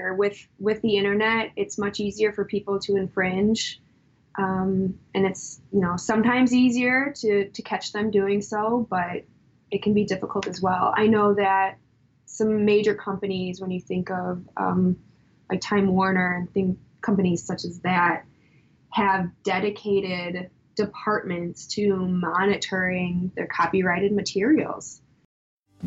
here 0.00 0.14
with 0.14 0.46
with 0.58 0.80
the 0.82 0.96
internet. 0.96 1.52
It's 1.56 1.78
much 1.78 2.00
easier 2.00 2.32
for 2.32 2.44
people 2.44 2.78
to 2.80 2.96
infringe, 2.96 3.80
um, 4.38 4.98
and 5.14 5.26
it's 5.26 5.60
you 5.72 5.80
know 5.80 5.96
sometimes 5.96 6.52
easier 6.52 7.12
to 7.16 7.48
to 7.50 7.62
catch 7.62 7.92
them 7.92 8.10
doing 8.10 8.40
so, 8.40 8.86
but 8.88 9.24
it 9.70 9.82
can 9.82 9.94
be 9.94 10.04
difficult 10.04 10.46
as 10.46 10.60
well. 10.60 10.92
I 10.96 11.06
know 11.06 11.34
that 11.34 11.78
some 12.26 12.64
major 12.64 12.94
companies, 12.94 13.60
when 13.60 13.70
you 13.70 13.80
think 13.80 14.10
of 14.10 14.42
um, 14.56 14.96
like 15.50 15.60
Time 15.60 15.88
Warner 15.88 16.36
and 16.36 16.52
think 16.52 16.78
companies 17.00 17.44
such 17.44 17.64
as 17.64 17.80
that, 17.80 18.24
have 18.90 19.30
dedicated 19.42 20.50
departments 20.76 21.66
to 21.66 21.94
monitoring 21.96 23.32
their 23.36 23.46
copyrighted 23.46 24.12
materials. 24.12 25.02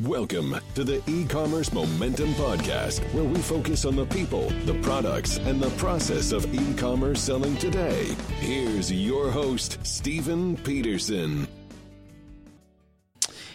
Welcome 0.02 0.56
to 0.74 0.84
the 0.84 1.04
e-commerce 1.08 1.72
momentum 1.72 2.34
podcast 2.34 3.00
where 3.14 3.24
we 3.24 3.40
focus 3.40 3.86
on 3.86 3.96
the 3.96 4.08
people, 4.08 4.50
the 4.66 4.74
products, 4.82 5.38
and 5.38 5.62
the 5.62 5.70
process 5.78 6.32
of 6.32 6.52
e-commerce 6.52 7.22
selling 7.22 7.56
today. 7.58 8.16
Here's 8.40 8.92
your 8.92 9.30
host, 9.30 9.78
Stephen 9.86 10.58
Peterson. 10.58 11.48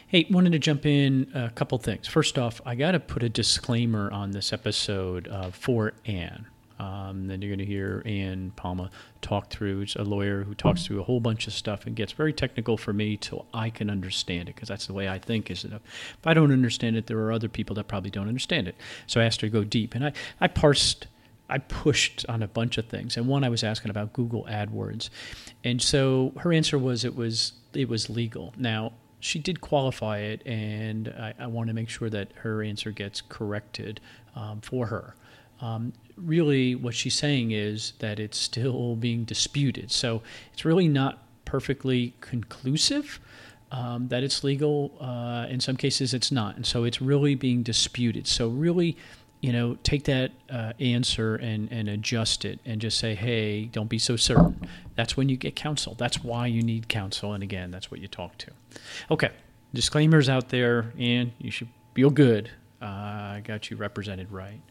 Hey, 0.06 0.28
wanted 0.30 0.52
to 0.52 0.60
jump 0.60 0.86
in 0.86 1.28
a 1.34 1.50
couple 1.50 1.76
things. 1.78 2.06
First 2.06 2.38
off, 2.38 2.60
I 2.64 2.76
got 2.76 2.92
to 2.92 3.00
put 3.00 3.24
a 3.24 3.28
disclaimer 3.28 4.08
on 4.12 4.30
this 4.30 4.52
episode 4.52 5.26
uh, 5.26 5.50
for 5.50 5.94
Ann. 6.06 6.46
Um, 6.78 7.26
then 7.26 7.42
you're 7.42 7.50
going 7.50 7.58
to 7.58 7.64
hear 7.64 8.02
Ann 8.06 8.52
Palma 8.54 8.90
talk 9.20 9.50
through. 9.50 9.82
It's 9.82 9.96
a 9.96 10.02
lawyer 10.02 10.44
who 10.44 10.54
talks 10.54 10.86
through 10.86 11.00
a 11.00 11.04
whole 11.04 11.20
bunch 11.20 11.46
of 11.46 11.52
stuff 11.52 11.86
and 11.86 11.96
gets 11.96 12.12
very 12.12 12.32
technical 12.32 12.76
for 12.76 12.92
me 12.92 13.18
so 13.20 13.46
I 13.52 13.70
can 13.70 13.90
understand 13.90 14.48
it 14.48 14.54
because 14.54 14.68
that's 14.68 14.86
the 14.86 14.92
way 14.92 15.08
I 15.08 15.18
think. 15.18 15.50
Is 15.50 15.62
that 15.62 15.72
if 15.72 16.26
I 16.26 16.34
don't 16.34 16.52
understand 16.52 16.96
it, 16.96 17.06
there 17.06 17.18
are 17.18 17.32
other 17.32 17.48
people 17.48 17.74
that 17.76 17.88
probably 17.88 18.10
don't 18.10 18.28
understand 18.28 18.68
it. 18.68 18.76
So 19.06 19.20
I 19.20 19.24
asked 19.24 19.40
her 19.40 19.48
to 19.48 19.52
go 19.52 19.64
deep, 19.64 19.94
and 19.94 20.04
I 20.04 20.12
I 20.40 20.48
parsed. 20.48 21.06
I 21.50 21.56
pushed 21.56 22.26
on 22.28 22.42
a 22.42 22.48
bunch 22.48 22.76
of 22.76 22.88
things, 22.88 23.16
and 23.16 23.26
one 23.26 23.42
I 23.42 23.48
was 23.48 23.64
asking 23.64 23.90
about 23.90 24.12
Google 24.12 24.44
AdWords, 24.50 25.08
and 25.64 25.80
so 25.80 26.34
her 26.40 26.52
answer 26.52 26.78
was 26.78 27.06
it 27.06 27.16
was 27.16 27.54
it 27.72 27.88
was 27.88 28.10
legal. 28.10 28.52
Now 28.58 28.92
she 29.18 29.38
did 29.38 29.60
qualify 29.60 30.18
it, 30.18 30.46
and 30.46 31.08
I, 31.08 31.34
I 31.38 31.46
want 31.46 31.68
to 31.68 31.74
make 31.74 31.88
sure 31.88 32.10
that 32.10 32.32
her 32.36 32.62
answer 32.62 32.90
gets 32.92 33.22
corrected 33.22 34.00
um, 34.36 34.60
for 34.60 34.86
her 34.88 35.16
um, 35.60 35.92
really 36.22 36.74
what 36.74 36.94
she's 36.94 37.14
saying 37.14 37.52
is 37.52 37.92
that 37.98 38.18
it's 38.18 38.38
still 38.38 38.96
being 38.96 39.24
disputed. 39.24 39.90
So 39.90 40.22
it's 40.52 40.64
really 40.64 40.88
not 40.88 41.22
perfectly 41.44 42.14
conclusive. 42.20 43.20
Um, 43.70 44.08
that 44.08 44.22
it's 44.22 44.42
legal. 44.44 44.96
Uh, 44.98 45.46
in 45.50 45.60
some 45.60 45.76
cases, 45.76 46.14
it's 46.14 46.32
not, 46.32 46.56
and 46.56 46.64
so 46.64 46.84
it's 46.84 47.02
really 47.02 47.34
being 47.34 47.62
disputed. 47.62 48.26
So 48.26 48.48
really, 48.48 48.96
you 49.42 49.52
know, 49.52 49.76
take 49.82 50.04
that 50.04 50.32
uh, 50.48 50.72
answer 50.80 51.36
and 51.36 51.70
and 51.70 51.86
adjust 51.86 52.46
it, 52.46 52.60
and 52.64 52.80
just 52.80 52.98
say, 52.98 53.14
hey, 53.14 53.66
don't 53.66 53.90
be 53.90 53.98
so 53.98 54.16
certain. 54.16 54.66
That's 54.94 55.18
when 55.18 55.28
you 55.28 55.36
get 55.36 55.54
counsel. 55.54 55.94
That's 55.98 56.24
why 56.24 56.46
you 56.46 56.62
need 56.62 56.88
counsel, 56.88 57.34
and 57.34 57.42
again, 57.42 57.70
that's 57.70 57.90
what 57.90 58.00
you 58.00 58.08
talk 58.08 58.38
to. 58.38 58.50
Okay, 59.10 59.32
disclaimers 59.74 60.30
out 60.30 60.48
there, 60.48 60.94
and 60.98 61.32
you 61.38 61.50
should 61.50 61.68
feel 61.94 62.08
good. 62.08 62.50
Uh, 62.80 62.86
I 62.86 63.42
got 63.44 63.70
you 63.70 63.76
represented 63.76 64.32
right. 64.32 64.62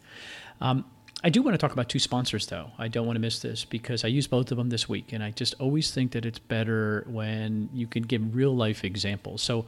Um, 0.60 0.86
I 1.24 1.30
do 1.30 1.42
want 1.42 1.56
to 1.56 1.58
talk 1.58 1.74
about 1.74 1.90
two 1.90 1.98
sponsors, 1.98 2.46
though. 2.46 2.70
I 2.78 2.88
don't 2.90 3.08
want 3.08 3.16
to 3.16 3.20
miss 3.20 3.40
this 3.40 3.66
because 3.66 4.06
I 4.06 4.08
use 4.08 4.28
both 4.28 4.52
of 4.52 4.58
them 4.58 4.70
this 4.70 4.88
week, 4.88 5.14
and 5.14 5.24
I 5.24 5.32
just 5.32 5.56
always 5.60 5.90
think 5.90 6.12
that 6.12 6.26
it's 6.26 6.38
better 6.38 7.06
when 7.10 7.70
you 7.74 7.88
can 7.88 8.04
give 8.04 8.36
real 8.36 8.56
life 8.56 8.84
examples. 8.84 9.42
So, 9.42 9.66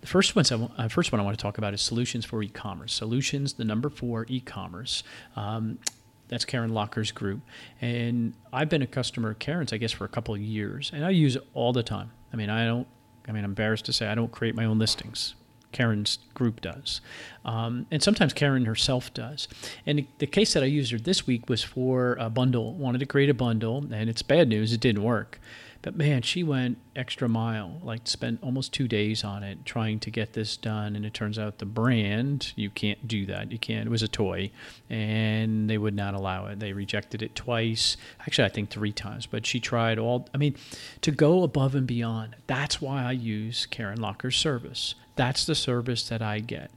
the 0.00 0.08
first 0.08 0.34
one, 0.34 0.44
uh, 0.76 0.88
first 0.88 1.12
one 1.12 1.20
I 1.20 1.24
want 1.24 1.38
to 1.38 1.42
talk 1.42 1.56
about 1.56 1.72
is 1.72 1.80
solutions 1.80 2.24
for 2.24 2.42
e-commerce. 2.42 2.92
Solutions, 2.92 3.52
the 3.52 3.64
number 3.64 3.88
four, 3.88 4.26
e-commerce. 4.28 5.04
Um, 5.36 5.78
that's 6.26 6.44
Karen 6.44 6.74
Locker's 6.74 7.12
group, 7.12 7.40
and 7.80 8.34
I've 8.52 8.68
been 8.68 8.82
a 8.82 8.86
customer 8.86 9.30
of 9.30 9.38
Karen's, 9.38 9.72
I 9.72 9.76
guess, 9.76 9.92
for 9.92 10.04
a 10.04 10.08
couple 10.08 10.34
of 10.34 10.40
years, 10.40 10.90
and 10.92 11.04
I 11.04 11.10
use 11.10 11.36
it 11.36 11.46
all 11.54 11.72
the 11.72 11.84
time. 11.84 12.10
I 12.32 12.36
mean, 12.36 12.50
I 12.50 12.66
don't. 12.66 12.88
I 13.26 13.32
mean, 13.32 13.44
I'm 13.44 13.50
embarrassed 13.50 13.84
to 13.86 13.92
say 13.92 14.08
I 14.08 14.14
don't 14.14 14.32
create 14.32 14.54
my 14.54 14.64
own 14.64 14.78
listings. 14.78 15.34
Karen's 15.72 16.18
group 16.34 16.60
does. 16.60 17.00
Um, 17.44 17.86
and 17.90 18.02
sometimes 18.02 18.32
Karen 18.32 18.64
herself 18.64 19.12
does. 19.14 19.48
And 19.86 20.06
the 20.18 20.26
case 20.26 20.54
that 20.54 20.62
I 20.62 20.66
used 20.66 20.92
her 20.92 20.98
this 20.98 21.26
week 21.26 21.48
was 21.48 21.62
for 21.62 22.16
a 22.20 22.30
bundle, 22.30 22.74
wanted 22.74 22.98
to 22.98 23.06
create 23.06 23.30
a 23.30 23.34
bundle, 23.34 23.86
and 23.90 24.08
it's 24.08 24.22
bad 24.22 24.48
news, 24.48 24.72
it 24.72 24.80
didn't 24.80 25.02
work. 25.02 25.38
But 25.80 25.96
man, 25.96 26.22
she 26.22 26.42
went 26.42 26.78
extra 26.96 27.28
mile, 27.28 27.80
like 27.84 28.08
spent 28.08 28.40
almost 28.42 28.72
two 28.72 28.88
days 28.88 29.22
on 29.22 29.44
it 29.44 29.64
trying 29.64 30.00
to 30.00 30.10
get 30.10 30.32
this 30.32 30.56
done. 30.56 30.96
And 30.96 31.06
it 31.06 31.14
turns 31.14 31.38
out 31.38 31.58
the 31.58 31.66
brand, 31.66 32.52
you 32.56 32.68
can't 32.68 33.06
do 33.06 33.26
that. 33.26 33.52
You 33.52 33.58
can't. 33.58 33.86
It 33.86 33.90
was 33.90 34.02
a 34.02 34.08
toy, 34.08 34.50
and 34.90 35.70
they 35.70 35.78
would 35.78 35.94
not 35.94 36.14
allow 36.14 36.46
it. 36.46 36.58
They 36.58 36.72
rejected 36.72 37.22
it 37.22 37.36
twice. 37.36 37.96
Actually, 38.20 38.46
I 38.46 38.48
think 38.48 38.70
three 38.70 38.92
times. 38.92 39.26
But 39.26 39.46
she 39.46 39.60
tried 39.60 39.98
all. 39.98 40.28
I 40.34 40.38
mean, 40.38 40.56
to 41.02 41.12
go 41.12 41.44
above 41.44 41.76
and 41.76 41.86
beyond. 41.86 42.34
That's 42.48 42.82
why 42.82 43.04
I 43.04 43.12
use 43.12 43.66
Karen 43.66 44.00
Locker's 44.00 44.36
service. 44.36 44.96
That's 45.18 45.44
the 45.44 45.56
service 45.56 46.08
that 46.08 46.22
I 46.22 46.38
get. 46.38 46.70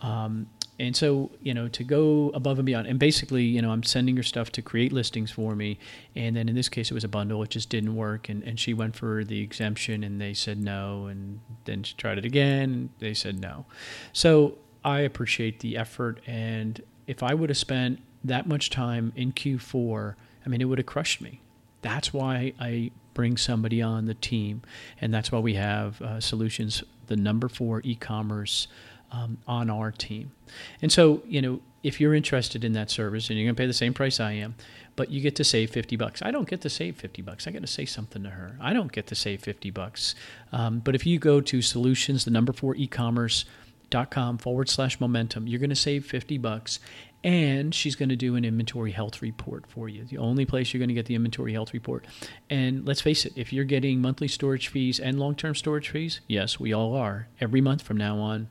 Um, 0.00 0.48
and 0.78 0.96
so, 0.96 1.30
you 1.42 1.52
know, 1.52 1.68
to 1.68 1.84
go 1.84 2.30
above 2.34 2.58
and 2.58 2.64
beyond, 2.64 2.86
and 2.86 2.98
basically, 2.98 3.44
you 3.44 3.60
know, 3.60 3.70
I'm 3.70 3.82
sending 3.82 4.16
her 4.16 4.22
stuff 4.22 4.50
to 4.52 4.62
create 4.62 4.92
listings 4.92 5.30
for 5.30 5.54
me. 5.54 5.78
And 6.16 6.34
then 6.34 6.48
in 6.48 6.54
this 6.54 6.70
case, 6.70 6.90
it 6.90 6.94
was 6.94 7.04
a 7.04 7.08
bundle. 7.08 7.42
It 7.42 7.50
just 7.50 7.68
didn't 7.68 7.94
work. 7.94 8.30
And, 8.30 8.42
and 8.42 8.58
she 8.58 8.72
went 8.72 8.96
for 8.96 9.24
the 9.24 9.40
exemption 9.42 10.02
and 10.02 10.18
they 10.20 10.32
said 10.32 10.58
no. 10.58 11.06
And 11.06 11.40
then 11.66 11.82
she 11.82 11.94
tried 11.96 12.16
it 12.16 12.24
again. 12.24 12.72
And 12.72 12.90
they 12.98 13.12
said 13.12 13.38
no. 13.38 13.66
So 14.14 14.56
I 14.82 15.00
appreciate 15.00 15.60
the 15.60 15.76
effort. 15.76 16.20
And 16.26 16.80
if 17.06 17.22
I 17.22 17.34
would 17.34 17.50
have 17.50 17.58
spent 17.58 18.00
that 18.24 18.48
much 18.48 18.70
time 18.70 19.12
in 19.14 19.32
Q4, 19.32 20.14
I 20.44 20.48
mean, 20.48 20.62
it 20.62 20.64
would 20.64 20.78
have 20.78 20.86
crushed 20.86 21.20
me. 21.20 21.42
That's 21.82 22.14
why 22.14 22.54
I 22.58 22.90
bring 23.14 23.36
somebody 23.36 23.82
on 23.82 24.06
the 24.06 24.14
team. 24.14 24.62
And 25.00 25.12
that's 25.12 25.30
why 25.32 25.38
we 25.38 25.54
have 25.54 26.00
uh, 26.00 26.20
solutions, 26.20 26.82
the 27.06 27.16
number 27.16 27.48
four 27.48 27.80
e 27.84 27.94
commerce 27.94 28.68
um, 29.10 29.38
on 29.46 29.70
our 29.70 29.90
team. 29.90 30.32
And 30.80 30.90
so, 30.90 31.22
you 31.26 31.42
know, 31.42 31.60
if 31.82 32.00
you're 32.00 32.14
interested 32.14 32.64
in 32.64 32.72
that 32.72 32.90
service 32.90 33.28
and 33.28 33.38
you're 33.38 33.46
going 33.46 33.54
to 33.56 33.60
pay 33.60 33.66
the 33.66 33.72
same 33.72 33.92
price 33.92 34.20
I 34.20 34.32
am, 34.32 34.54
but 34.94 35.10
you 35.10 35.20
get 35.20 35.36
to 35.36 35.44
save 35.44 35.70
50 35.70 35.96
bucks. 35.96 36.22
I 36.22 36.30
don't 36.30 36.48
get 36.48 36.60
to 36.62 36.70
save 36.70 36.96
50 36.96 37.22
bucks. 37.22 37.46
I 37.46 37.50
got 37.50 37.62
to 37.62 37.66
say 37.66 37.84
something 37.84 38.22
to 38.22 38.30
her. 38.30 38.56
I 38.60 38.72
don't 38.72 38.92
get 38.92 39.06
to 39.08 39.14
save 39.14 39.42
50 39.42 39.70
bucks. 39.70 40.14
Um, 40.52 40.80
but 40.80 40.94
if 40.94 41.06
you 41.06 41.18
go 41.18 41.40
to 41.40 41.62
solutions, 41.62 42.24
the 42.24 42.30
number 42.30 42.52
four 42.52 42.74
e-commerce 42.76 43.44
dot 43.90 44.10
com 44.10 44.38
forward 44.38 44.68
slash 44.68 45.00
momentum, 45.00 45.46
you're 45.46 45.60
going 45.60 45.70
to 45.70 45.76
save 45.76 46.06
50 46.06 46.38
bucks 46.38 46.78
and 47.24 47.74
she's 47.74 47.94
going 47.94 48.08
to 48.08 48.16
do 48.16 48.34
an 48.36 48.44
inventory 48.44 48.90
health 48.90 49.22
report 49.22 49.66
for 49.66 49.88
you. 49.88 50.04
The 50.04 50.18
only 50.18 50.44
place 50.44 50.72
you're 50.72 50.78
going 50.78 50.88
to 50.88 50.94
get 50.94 51.06
the 51.06 51.14
inventory 51.14 51.52
health 51.52 51.72
report. 51.72 52.06
And 52.50 52.86
let's 52.86 53.00
face 53.00 53.24
it, 53.24 53.32
if 53.36 53.52
you're 53.52 53.64
getting 53.64 54.00
monthly 54.00 54.28
storage 54.28 54.68
fees 54.68 54.98
and 54.98 55.18
long 55.18 55.34
term 55.34 55.54
storage 55.54 55.90
fees, 55.90 56.20
yes, 56.26 56.58
we 56.58 56.72
all 56.72 56.94
are, 56.94 57.28
every 57.40 57.60
month 57.60 57.82
from 57.82 57.96
now 57.96 58.18
on, 58.18 58.48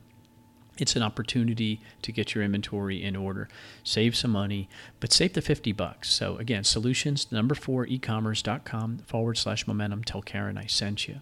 it's 0.78 0.96
an 0.96 1.02
opportunity 1.02 1.80
to 2.00 2.12
get 2.12 2.34
your 2.34 2.42
inventory 2.42 3.02
in 3.02 3.14
order, 3.14 3.48
save 3.84 4.16
some 4.16 4.30
money, 4.30 4.68
but 5.00 5.12
save 5.12 5.34
the 5.34 5.42
50 5.42 5.72
bucks. 5.72 6.10
So 6.10 6.36
again, 6.38 6.64
solutions, 6.64 7.30
number 7.30 7.54
four, 7.54 7.86
ecommerce.com 7.86 8.98
forward 8.98 9.36
slash 9.36 9.66
momentum. 9.66 10.04
Tell 10.04 10.22
Karen 10.22 10.56
I 10.56 10.66
sent 10.66 11.08
you. 11.08 11.16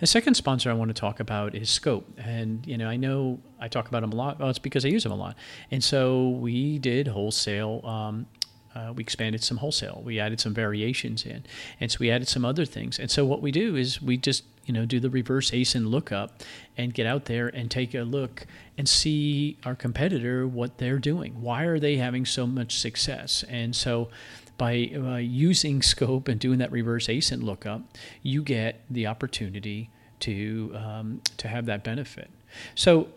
The 0.00 0.06
second 0.06 0.34
sponsor 0.34 0.70
I 0.70 0.74
want 0.74 0.88
to 0.88 0.94
talk 0.94 1.20
about 1.20 1.54
is 1.54 1.68
Scope. 1.68 2.08
And, 2.16 2.66
you 2.66 2.78
know, 2.78 2.88
I 2.88 2.96
know 2.96 3.40
I 3.60 3.68
talk 3.68 3.88
about 3.88 4.00
them 4.00 4.12
a 4.12 4.16
lot. 4.16 4.38
Well, 4.38 4.48
it's 4.48 4.58
because 4.58 4.84
I 4.84 4.88
use 4.88 5.02
them 5.02 5.12
a 5.12 5.16
lot. 5.16 5.36
And 5.70 5.84
so 5.84 6.30
we 6.30 6.78
did 6.78 7.08
wholesale 7.08 7.82
um, 7.84 8.26
uh, 8.74 8.92
we 8.92 9.02
expanded 9.02 9.42
some 9.42 9.56
wholesale. 9.56 10.02
We 10.04 10.20
added 10.20 10.38
some 10.38 10.52
variations 10.52 11.24
in, 11.24 11.44
and 11.80 11.90
so 11.90 11.96
we 11.98 12.10
added 12.10 12.28
some 12.28 12.44
other 12.44 12.66
things. 12.66 12.98
And 12.98 13.10
so 13.10 13.24
what 13.24 13.40
we 13.40 13.50
do 13.50 13.74
is 13.74 14.02
we 14.02 14.18
just 14.18 14.44
you 14.66 14.74
know 14.74 14.84
do 14.84 15.00
the 15.00 15.10
reverse 15.10 15.50
ASIN 15.52 15.88
lookup 15.88 16.42
and 16.76 16.92
get 16.92 17.06
out 17.06 17.24
there 17.24 17.48
and 17.48 17.70
take 17.70 17.94
a 17.94 18.02
look 18.02 18.46
and 18.76 18.88
see 18.88 19.56
our 19.64 19.74
competitor 19.74 20.46
what 20.46 20.78
they're 20.78 20.98
doing. 20.98 21.40
Why 21.40 21.64
are 21.64 21.78
they 21.78 21.96
having 21.96 22.26
so 22.26 22.46
much 22.46 22.78
success? 22.78 23.44
And 23.48 23.74
so 23.74 24.10
by 24.58 24.90
uh, 24.94 25.16
using 25.16 25.82
scope 25.82 26.28
and 26.28 26.40
doing 26.40 26.58
that 26.58 26.72
reverse 26.72 27.06
ASIN 27.06 27.42
lookup, 27.42 27.82
you 28.22 28.42
get 28.42 28.82
the 28.90 29.06
opportunity 29.06 29.90
to 30.20 30.72
um, 30.74 31.22
to 31.36 31.48
have 31.48 31.66
that 31.66 31.84
benefit. 31.84 32.30
So 32.74 33.08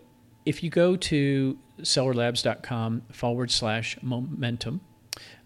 if 0.46 0.64
you 0.64 0.70
go 0.70 0.96
to 0.96 1.58
sellerlabs.com 1.82 3.04
forward 3.12 3.52
slash 3.52 3.98
momentum 4.02 4.82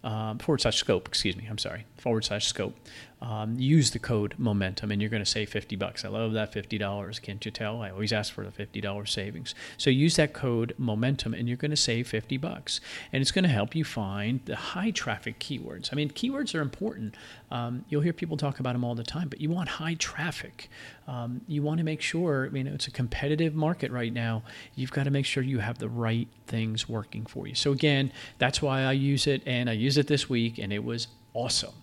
um, 0.04 0.39
forward 0.39 0.62
slash 0.62 0.78
scope, 0.78 1.07
excuse 1.07 1.36
me, 1.36 1.48
I'm 1.50 1.57
sorry, 1.57 1.86
forward 2.04 2.26
slash 2.26 2.46
scope. 2.48 2.76
Um, 3.22 3.58
use 3.58 3.92
the 3.92 4.00
code 4.00 4.36
momentum 4.38 4.92
and 4.92 5.02
you're 5.02 5.10
going 5.10 5.24
to 5.24 5.30
save 5.30 5.50
50 5.50 5.78
bucks. 5.78 6.04
I 6.04 6.10
love 6.10 6.34
that 6.34 6.52
$50. 6.52 7.22
Can't 7.22 7.46
you 7.46 7.52
tell? 7.52 7.82
I 7.82 7.90
always 7.90 8.12
ask 8.12 8.34
for 8.34 8.46
the 8.46 8.52
$50 8.52 9.08
savings. 9.08 9.56
So 9.78 9.90
use 9.90 10.18
that 10.18 10.34
code 10.34 10.76
momentum 10.78 11.34
and 11.34 11.48
you're 11.48 11.56
going 11.56 11.72
to 11.72 11.78
save 11.78 12.10
50 12.10 12.36
bucks. 12.36 12.82
And 13.14 13.22
it's 13.22 13.32
going 13.32 13.44
to 13.44 13.50
help 13.50 13.74
you 13.74 13.86
find 13.86 14.42
the 14.44 14.58
high 14.58 14.92
traffic 14.92 15.40
keywords. 15.40 15.94
I 15.94 15.96
mean, 15.96 16.10
keywords 16.10 16.54
are 16.54 16.60
important. 16.60 17.16
Um, 17.50 17.86
you'll 17.88 18.02
hear 18.02 18.12
people 18.12 18.36
talk 18.36 18.60
about 18.60 18.74
them 18.74 18.84
all 18.84 18.96
the 18.96 19.04
time, 19.04 19.30
but 19.30 19.40
you 19.40 19.50
want 19.50 19.70
high 19.70 19.94
traffic. 19.94 20.70
Um, 21.08 21.40
you 21.48 21.64
want 21.64 21.78
to 21.78 21.86
make 21.86 22.02
sure, 22.02 22.48
I 22.48 22.50
mean, 22.50 22.68
it's 22.68 22.88
a 22.88 22.92
competitive 22.92 23.56
market 23.56 23.90
right 23.90 24.12
now. 24.12 24.44
You've 24.76 24.92
got 24.92 25.04
to 25.06 25.12
make 25.12 25.26
sure 25.26 25.42
you 25.42 25.60
have 25.60 25.80
the 25.80 25.88
right 25.88 26.28
things 26.48 26.90
working 26.90 27.26
for 27.26 27.48
you. 27.48 27.56
So, 27.56 27.72
again, 27.72 28.12
that's 28.38 28.62
why 28.62 28.82
I 28.82 28.92
use 28.92 29.28
it. 29.28 29.44
And 29.46 29.70
I 29.70 29.74
use 29.74 29.98
it 29.98 30.08
this 30.08 30.30
week 30.30 30.58
and 30.58 30.74
it 30.74 30.84
was 30.84 31.08
awesome. 31.34 31.82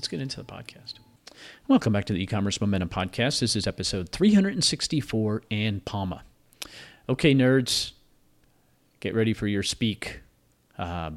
Let's 0.00 0.08
get 0.08 0.22
into 0.22 0.38
the 0.38 0.44
podcast. 0.44 0.94
Welcome 1.68 1.92
back 1.92 2.06
to 2.06 2.14
the 2.14 2.22
e-commerce 2.22 2.58
momentum 2.58 2.88
podcast. 2.88 3.40
This 3.40 3.54
is 3.54 3.66
episode 3.66 4.08
364 4.08 5.42
Ann 5.50 5.80
Palma. 5.80 6.22
Okay, 7.06 7.34
nerds, 7.34 7.92
get 9.00 9.14
ready 9.14 9.34
for 9.34 9.46
your 9.46 9.62
speak. 9.62 10.20
Uh, 10.78 11.10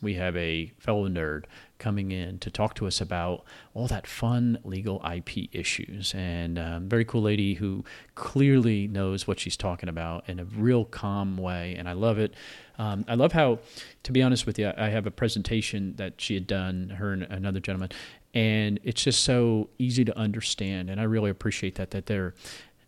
we 0.00 0.14
have 0.14 0.36
a 0.36 0.70
fellow 0.78 1.08
nerd 1.08 1.46
coming 1.82 2.12
in 2.12 2.38
to 2.38 2.50
talk 2.50 2.74
to 2.76 2.86
us 2.86 3.00
about 3.00 3.44
all 3.74 3.88
that 3.88 4.06
fun 4.06 4.56
legal 4.62 5.04
IP 5.04 5.52
issues. 5.52 6.14
And 6.14 6.58
um, 6.58 6.88
very 6.88 7.04
cool 7.04 7.22
lady 7.22 7.54
who 7.54 7.84
clearly 8.14 8.86
knows 8.86 9.26
what 9.26 9.40
she's 9.40 9.56
talking 9.56 9.88
about 9.88 10.28
in 10.28 10.38
a 10.38 10.44
real 10.44 10.84
calm 10.84 11.36
way. 11.36 11.74
And 11.76 11.88
I 11.88 11.92
love 11.92 12.18
it. 12.18 12.34
Um, 12.78 13.04
I 13.08 13.16
love 13.16 13.32
how, 13.32 13.58
to 14.04 14.12
be 14.12 14.22
honest 14.22 14.46
with 14.46 14.58
you, 14.60 14.72
I 14.76 14.90
have 14.90 15.06
a 15.06 15.10
presentation 15.10 15.96
that 15.96 16.20
she 16.20 16.34
had 16.34 16.46
done, 16.46 16.90
her 16.90 17.12
and 17.12 17.24
another 17.24 17.60
gentleman, 17.60 17.90
and 18.32 18.78
it's 18.82 19.02
just 19.02 19.24
so 19.24 19.68
easy 19.78 20.04
to 20.04 20.16
understand. 20.16 20.88
And 20.88 21.00
I 21.00 21.04
really 21.04 21.30
appreciate 21.30 21.74
that, 21.74 21.90
that 21.90 22.06
they're 22.06 22.34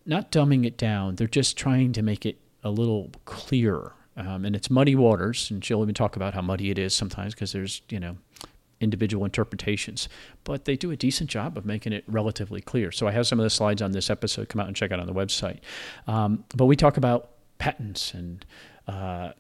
not 0.07 0.31
dumbing 0.31 0.65
it 0.65 0.79
down, 0.79 1.17
they're 1.17 1.27
just 1.27 1.57
trying 1.57 1.93
to 1.93 2.03
make 2.03 2.25
it 2.25 2.39
a 2.63 2.71
little 2.71 3.11
clearer. 3.25 3.95
Um, 4.17 4.45
and 4.45 4.55
it's 4.55 4.71
muddy 4.71 4.95
waters, 4.95 5.51
and 5.51 5.65
she'll 5.65 5.83
even 5.83 5.95
talk 5.95 6.15
about 6.15 6.35
how 6.35 6.41
muddy 6.41 6.71
it 6.71 6.79
is 6.79 6.95
sometimes 6.95 7.35
because 7.35 7.53
there's, 7.53 7.83
you 7.89 7.99
know, 7.99 8.17
individual 8.81 9.25
interpretations, 9.25 10.09
but 10.45 10.65
they 10.65 10.77
do 10.77 10.91
a 10.91 10.97
decent 10.97 11.31
job 11.31 11.57
of 11.57 11.65
making 11.65 11.93
it 11.93 12.05
relatively 12.07 12.61
clear. 12.61 12.93
So 12.93 13.07
I 13.07 13.13
have 13.13 13.27
some 13.27 13.39
of 13.41 13.45
the 13.45 13.51
slides 13.51 13.83
on 13.83 13.93
this 13.93 14.11
episode. 14.11 14.49
Come 14.49 14.61
out 14.61 14.67
and 14.67 14.77
check 14.77 14.93
out 14.93 15.01
on 15.01 15.07
the 15.07 15.15
website. 15.15 15.61
Um, 16.07 16.45
but 16.55 16.67
we 16.67 16.77
talk 16.77 16.97
about 16.97 17.31
patents 17.59 18.15
and 18.15 18.45
uh, 18.87 19.33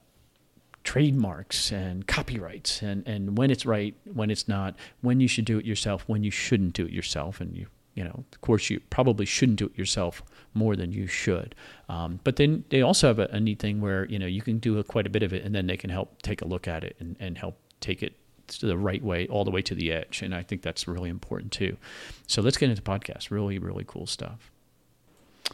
trademarks 0.85 1.73
and 1.73 2.07
copyrights 2.07 2.83
and, 2.83 3.07
and 3.07 3.37
when 3.37 3.51
it's 3.51 3.67
right, 3.67 3.95
when 4.13 4.31
it's 4.31 4.47
not, 4.47 4.77
when 5.01 5.21
you 5.21 5.29
should 5.29 5.45
do 5.45 5.59
it 5.59 5.65
yourself, 5.65 6.05
when 6.07 6.23
you 6.23 6.31
shouldn't 6.31 6.75
do 6.75 6.87
it 6.87 6.93
yourself. 6.93 7.41
And 7.41 7.57
you, 7.57 7.67
you 7.95 8.05
know, 8.05 8.25
of 8.33 8.41
course, 8.41 8.71
you 8.71 8.81
probably 8.91 9.27
shouldn't 9.27 9.59
do 9.59 9.67
it 9.67 9.77
yourself 9.77 10.23
more 10.53 10.77
than 10.77 10.93
you 10.93 11.07
should. 11.07 11.55
Um, 11.89 12.21
but 12.23 12.37
then 12.37 12.65
they 12.69 12.83
also 12.83 13.09
have 13.09 13.19
a, 13.19 13.29
a, 13.33 13.41
neat 13.41 13.59
thing 13.59 13.81
where, 13.81 14.05
you 14.07 14.19
know, 14.19 14.27
you 14.27 14.43
can 14.43 14.59
do 14.59 14.79
a, 14.79 14.85
quite 14.85 15.07
a 15.07 15.11
bit 15.11 15.23
of 15.23 15.33
it 15.33 15.45
and 15.45 15.55
then 15.55 15.67
they 15.67 15.77
can 15.77 15.91
help 15.91 16.23
take 16.23 16.43
a 16.43 16.47
look 16.47 16.69
at 16.69 16.85
it 16.85 16.97
and, 17.01 17.17
and 17.19 17.39
help 17.39 17.59
take 17.81 18.03
it 18.03 18.15
the 18.47 18.77
right 18.77 19.03
way, 19.03 19.27
all 19.29 19.45
the 19.45 19.51
way 19.51 19.63
to 19.63 19.75
the 19.75 19.93
edge. 19.93 20.23
And 20.23 20.35
I 20.35 20.43
think 20.43 20.63
that's 20.63 20.87
really 20.89 21.11
important 21.11 21.53
too. 21.53 21.77
So 22.27 22.43
let's 22.43 22.57
get 22.57 22.71
into 22.71 22.83
podcast. 22.83 23.31
Really, 23.31 23.59
really 23.59 23.85
cool 23.87 24.07
stuff. 24.07 24.51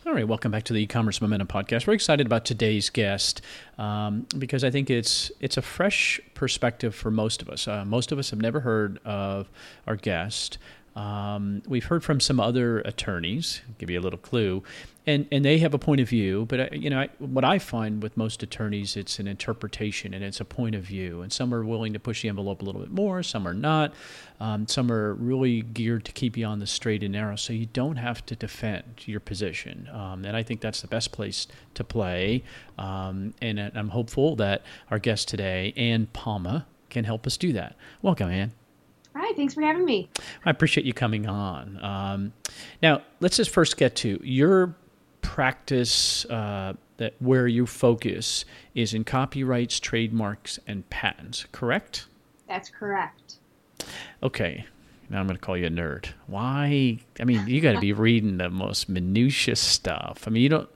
All 0.07 0.15
right, 0.15 0.27
welcome 0.27 0.53
back 0.53 0.63
to 0.65 0.73
the 0.73 0.81
e-commerce 0.83 1.21
momentum 1.21 1.49
podcast. 1.49 1.87
We're 1.87 1.95
excited 1.95 2.25
about 2.25 2.45
today's 2.45 2.91
guest 2.91 3.43
um, 3.77 4.25
because 4.39 4.63
I 4.63 4.71
think 4.71 4.89
it's 4.89 5.33
it's 5.41 5.57
a 5.57 5.63
fresh 5.63 6.21
perspective 6.35 6.95
for 6.95 7.11
most 7.11 7.43
of 7.43 7.49
us. 7.49 7.67
Uh, 7.67 7.85
most 7.85 8.13
of 8.13 8.19
us 8.19 8.31
have 8.31 8.41
never 8.41 8.61
heard 8.61 9.01
of 9.05 9.51
our 9.89 9.97
guest. 9.97 10.59
Um, 10.97 11.63
we've 11.69 11.85
heard 11.85 12.03
from 12.03 12.19
some 12.21 12.41
other 12.41 12.81
attorneys. 12.81 13.63
Give 13.79 13.91
you 13.91 14.01
a 14.01 14.03
little 14.03 14.19
clue, 14.19 14.63
and 15.07 15.27
and 15.31 15.45
they 15.45 15.59
have 15.59 15.73
a 15.73 15.79
point 15.79 16.01
of 16.01 16.09
view. 16.09 16.47
But 16.47 16.61
I, 16.61 16.65
uh, 16.65 16.69
you 16.73 16.91
know, 16.91 17.01
I, 17.01 17.09
what 17.19 17.45
I 17.45 17.59
find 17.59 18.03
with 18.03 18.17
most 18.17 18.43
attorneys, 18.43 18.97
it's 18.97 19.19
an 19.19 19.29
interpretation 19.29 20.13
and 20.13 20.25
it's 20.25 20.41
a 20.41 20.45
point 20.45 20.75
of 20.75 20.83
view. 20.83 21.23
And 21.23 21.33
some 21.33 21.55
are 21.55 21.65
willing 21.65 21.93
to 21.93 22.01
push 22.01 22.23
the 22.23 22.29
envelope 22.29 22.61
a 22.63 22.65
little 22.65 22.81
bit 22.81 22.91
more. 22.91 23.23
Some 23.23 23.47
are 23.47 23.55
not. 23.55 23.95
Um, 24.41 24.67
some 24.67 24.91
are 24.91 25.15
really 25.15 25.63
geared 25.63 26.05
to 26.07 26.13
keep 26.13 26.37
you 26.37 26.47
on 26.47 26.59
the 26.59 26.67
straight 26.67 27.03
and 27.03 27.13
narrow, 27.13 27.37
so 27.37 27.53
you 27.53 27.67
don't 27.67 27.97
have 27.97 28.27
to 28.27 28.35
defend 28.35 29.07
your 29.07 29.21
position. 29.21 29.89
Um, 29.93 30.25
and 30.25 30.37
I 30.37 30.43
think 30.43 30.61
that's 30.61 30.81
the 30.81 30.89
best 30.89 31.13
place 31.13 31.47
to 31.75 31.85
play. 31.85 32.43
Um, 32.79 33.35
and 33.41 33.61
I'm 33.61 33.91
hopeful 33.91 34.35
that 34.37 34.63
our 34.91 34.99
guest 34.99 35.29
today, 35.29 35.73
Ann 35.77 36.09
Palma, 36.13 36.67
can 36.89 37.05
help 37.05 37.27
us 37.27 37.37
do 37.37 37.53
that. 37.53 37.77
Welcome, 38.03 38.31
Ann. 38.31 38.53
Hi, 39.15 39.35
thanks 39.35 39.55
for 39.55 39.63
having 39.63 39.85
me. 39.85 40.09
I 40.45 40.51
appreciate 40.51 40.87
you 40.87 40.93
coming 40.93 41.27
on. 41.27 41.83
Um, 41.83 42.33
now, 42.83 43.03
let's 43.21 43.37
just 43.37 43.51
first 43.51 43.77
get 43.77 43.97
to 43.97 44.21
your 44.23 44.75
practice 45.23 46.25
uh, 46.27 46.75
that 46.99 47.15
where 47.19 47.47
you 47.47 47.67
focus 47.67 48.45
is 48.75 48.95
in 48.95 49.05
copyrights, 49.05 49.81
trademarks, 49.81 50.59
and 50.67 50.89
patents. 50.91 51.47
Correct? 51.53 52.07
That's 52.49 52.71
correct. 52.71 53.37
Okay. 54.23 54.67
Now 55.09 55.19
I'm 55.19 55.27
going 55.27 55.37
to 55.37 55.43
call 55.45 55.57
you 55.57 55.67
a 55.67 55.71
nerd. 55.71 56.07
Why? 56.29 56.99
I 57.19 57.25
mean, 57.25 57.47
you 57.49 57.61
got 57.61 57.73
to 57.73 57.81
be 57.81 57.93
reading 57.93 58.39
the 58.39 58.49
most 58.49 58.89
minutious 58.89 59.61
stuff. 59.61 60.25
I 60.27 60.31
mean, 60.31 60.43
you 60.43 60.49
don't. 60.49 60.69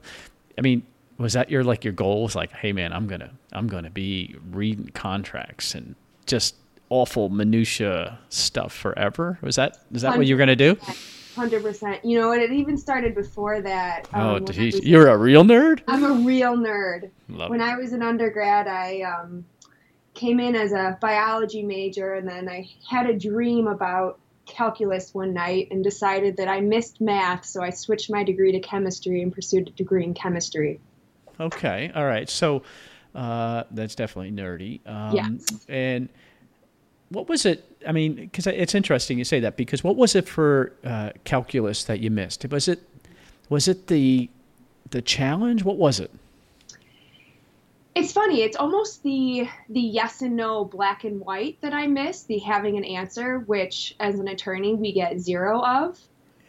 I 0.57 0.61
mean, 0.61 0.83
was 1.17 1.33
that 1.33 1.49
your 1.49 1.63
like 1.63 1.83
your 1.85 1.93
goal? 1.93 2.23
Was 2.23 2.35
like, 2.35 2.51
hey 2.51 2.73
man, 2.73 2.91
I'm 2.91 3.07
gonna 3.07 3.31
I'm 3.53 3.67
gonna 3.67 3.89
be 3.89 4.35
reading 4.51 4.89
contracts 4.93 5.73
and 5.73 5.95
just 6.25 6.55
awful 6.89 7.29
minutia 7.29 8.19
stuff 8.29 8.73
forever. 8.73 9.37
Was 9.41 9.55
that 9.55 9.77
is 9.91 10.01
that 10.01 10.17
what 10.17 10.27
you're 10.27 10.37
gonna 10.37 10.55
do? 10.55 10.77
Hundred 11.35 11.63
percent. 11.63 12.03
You 12.05 12.19
know, 12.19 12.31
and 12.31 12.41
it 12.41 12.51
even 12.51 12.77
started 12.77 13.13
before 13.13 13.61
that. 13.61 14.07
Um, 14.13 14.21
oh, 14.21 14.39
geez. 14.39 14.85
you're 14.85 15.09
a 15.09 15.17
real 15.17 15.43
nerd. 15.43 15.81
I'm 15.87 16.03
a 16.03 16.13
real 16.13 16.55
nerd. 16.55 17.09
Love 17.27 17.49
when 17.49 17.61
it. 17.61 17.65
I 17.65 17.75
was 17.75 17.91
an 17.91 18.01
undergrad, 18.01 18.67
I 18.67 19.01
um, 19.01 19.45
came 20.13 20.39
in 20.39 20.55
as 20.55 20.71
a 20.71 20.97
biology 21.01 21.61
major, 21.61 22.13
and 22.13 22.27
then 22.27 22.47
I 22.47 22.69
had 22.89 23.07
a 23.07 23.17
dream 23.17 23.67
about 23.67 24.19
calculus 24.45 25.13
one 25.13 25.33
night 25.33 25.67
and 25.71 25.83
decided 25.83 26.37
that 26.37 26.47
I 26.47 26.61
missed 26.61 27.01
math, 27.01 27.45
so 27.45 27.61
I 27.61 27.71
switched 27.71 28.09
my 28.09 28.23
degree 28.23 28.51
to 28.53 28.59
chemistry 28.59 29.21
and 29.21 29.33
pursued 29.33 29.67
a 29.67 29.71
degree 29.71 30.03
in 30.03 30.13
chemistry. 30.13 30.79
Okay, 31.39 31.91
all 31.93 32.05
right. 32.05 32.29
So 32.29 32.63
uh, 33.13 33.63
that's 33.71 33.95
definitely 33.95 34.31
nerdy. 34.31 34.79
Um, 34.85 35.15
yeah. 35.15 35.29
And 35.67 36.09
what 37.15 37.29
was 37.29 37.45
it? 37.45 37.63
I 37.87 37.91
mean, 37.91 38.15
because 38.15 38.45
it's 38.45 38.75
interesting 38.75 39.17
you 39.17 39.23
say 39.23 39.39
that 39.39 39.55
because 39.55 39.83
what 39.83 39.95
was 39.95 40.15
it 40.15 40.27
for 40.27 40.73
uh, 40.83 41.11
calculus 41.23 41.85
that 41.85 41.99
you 41.99 42.11
missed? 42.11 42.45
Was 42.51 42.67
it 42.67 42.83
was 43.49 43.67
it 43.67 43.87
the 43.87 44.29
the 44.91 45.01
challenge? 45.01 45.63
What 45.63 45.77
was 45.77 45.99
it? 45.99 46.11
It's 47.95 48.11
funny. 48.11 48.41
It's 48.41 48.57
almost 48.57 49.01
the 49.03 49.47
the 49.69 49.79
yes 49.79 50.21
and 50.21 50.35
no 50.35 50.65
black 50.65 51.05
and 51.05 51.21
white 51.21 51.59
that 51.61 51.73
I 51.73 51.87
missed. 51.87 52.27
The 52.27 52.39
having 52.39 52.77
an 52.77 52.83
answer, 52.83 53.39
which 53.39 53.95
as 53.99 54.19
an 54.19 54.27
attorney 54.27 54.75
we 54.75 54.91
get 54.91 55.17
zero 55.19 55.61
of. 55.61 55.97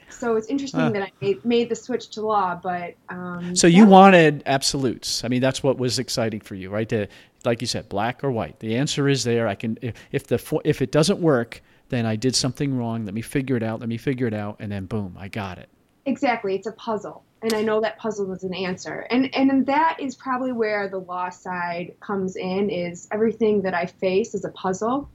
So 0.08 0.36
it's 0.36 0.46
interesting 0.46 0.80
uh, 0.80 0.90
that 0.90 1.02
I 1.02 1.12
made, 1.20 1.44
made, 1.44 1.68
the 1.68 1.74
switch 1.74 2.10
to 2.10 2.20
law, 2.20 2.58
but 2.62 2.94
um, 3.08 3.56
so 3.56 3.66
you 3.66 3.82
yeah. 3.82 3.88
wanted 3.88 4.42
absolutes. 4.46 5.24
I 5.24 5.28
mean, 5.28 5.40
that's 5.40 5.64
what 5.64 5.78
was 5.78 5.98
exciting 5.98 6.40
for 6.40 6.54
you, 6.54 6.70
right? 6.70 6.88
To 6.90 7.08
like 7.46 7.60
you 7.60 7.66
said, 7.66 7.88
black 7.88 8.22
or 8.22 8.30
white. 8.30 8.60
The 8.60 8.76
answer 8.76 9.08
is 9.08 9.24
there. 9.24 9.48
I 9.48 9.54
can 9.54 9.78
if 10.12 10.26
the 10.26 10.60
if 10.64 10.82
it 10.82 10.92
doesn't 10.92 11.20
work, 11.20 11.62
then 11.88 12.04
I 12.04 12.16
did 12.16 12.34
something 12.34 12.76
wrong. 12.76 13.04
Let 13.04 13.14
me 13.14 13.22
figure 13.22 13.56
it 13.56 13.62
out. 13.62 13.80
Let 13.80 13.88
me 13.88 13.96
figure 13.96 14.26
it 14.26 14.34
out, 14.34 14.56
and 14.58 14.70
then 14.70 14.86
boom, 14.86 15.16
I 15.18 15.28
got 15.28 15.58
it. 15.58 15.68
Exactly, 16.04 16.54
it's 16.54 16.66
a 16.66 16.72
puzzle, 16.72 17.24
and 17.42 17.52
I 17.52 17.62
know 17.62 17.80
that 17.80 17.98
puzzle 17.98 18.32
is 18.32 18.44
an 18.44 18.54
answer, 18.54 19.06
and 19.10 19.34
and 19.34 19.66
that 19.66 19.98
is 19.98 20.14
probably 20.14 20.52
where 20.52 20.88
the 20.88 20.98
law 20.98 21.30
side 21.30 21.94
comes 22.00 22.36
in. 22.36 22.70
Is 22.70 23.08
everything 23.10 23.62
that 23.62 23.74
I 23.74 23.86
face 23.86 24.34
is 24.34 24.44
a 24.44 24.50
puzzle, 24.50 25.08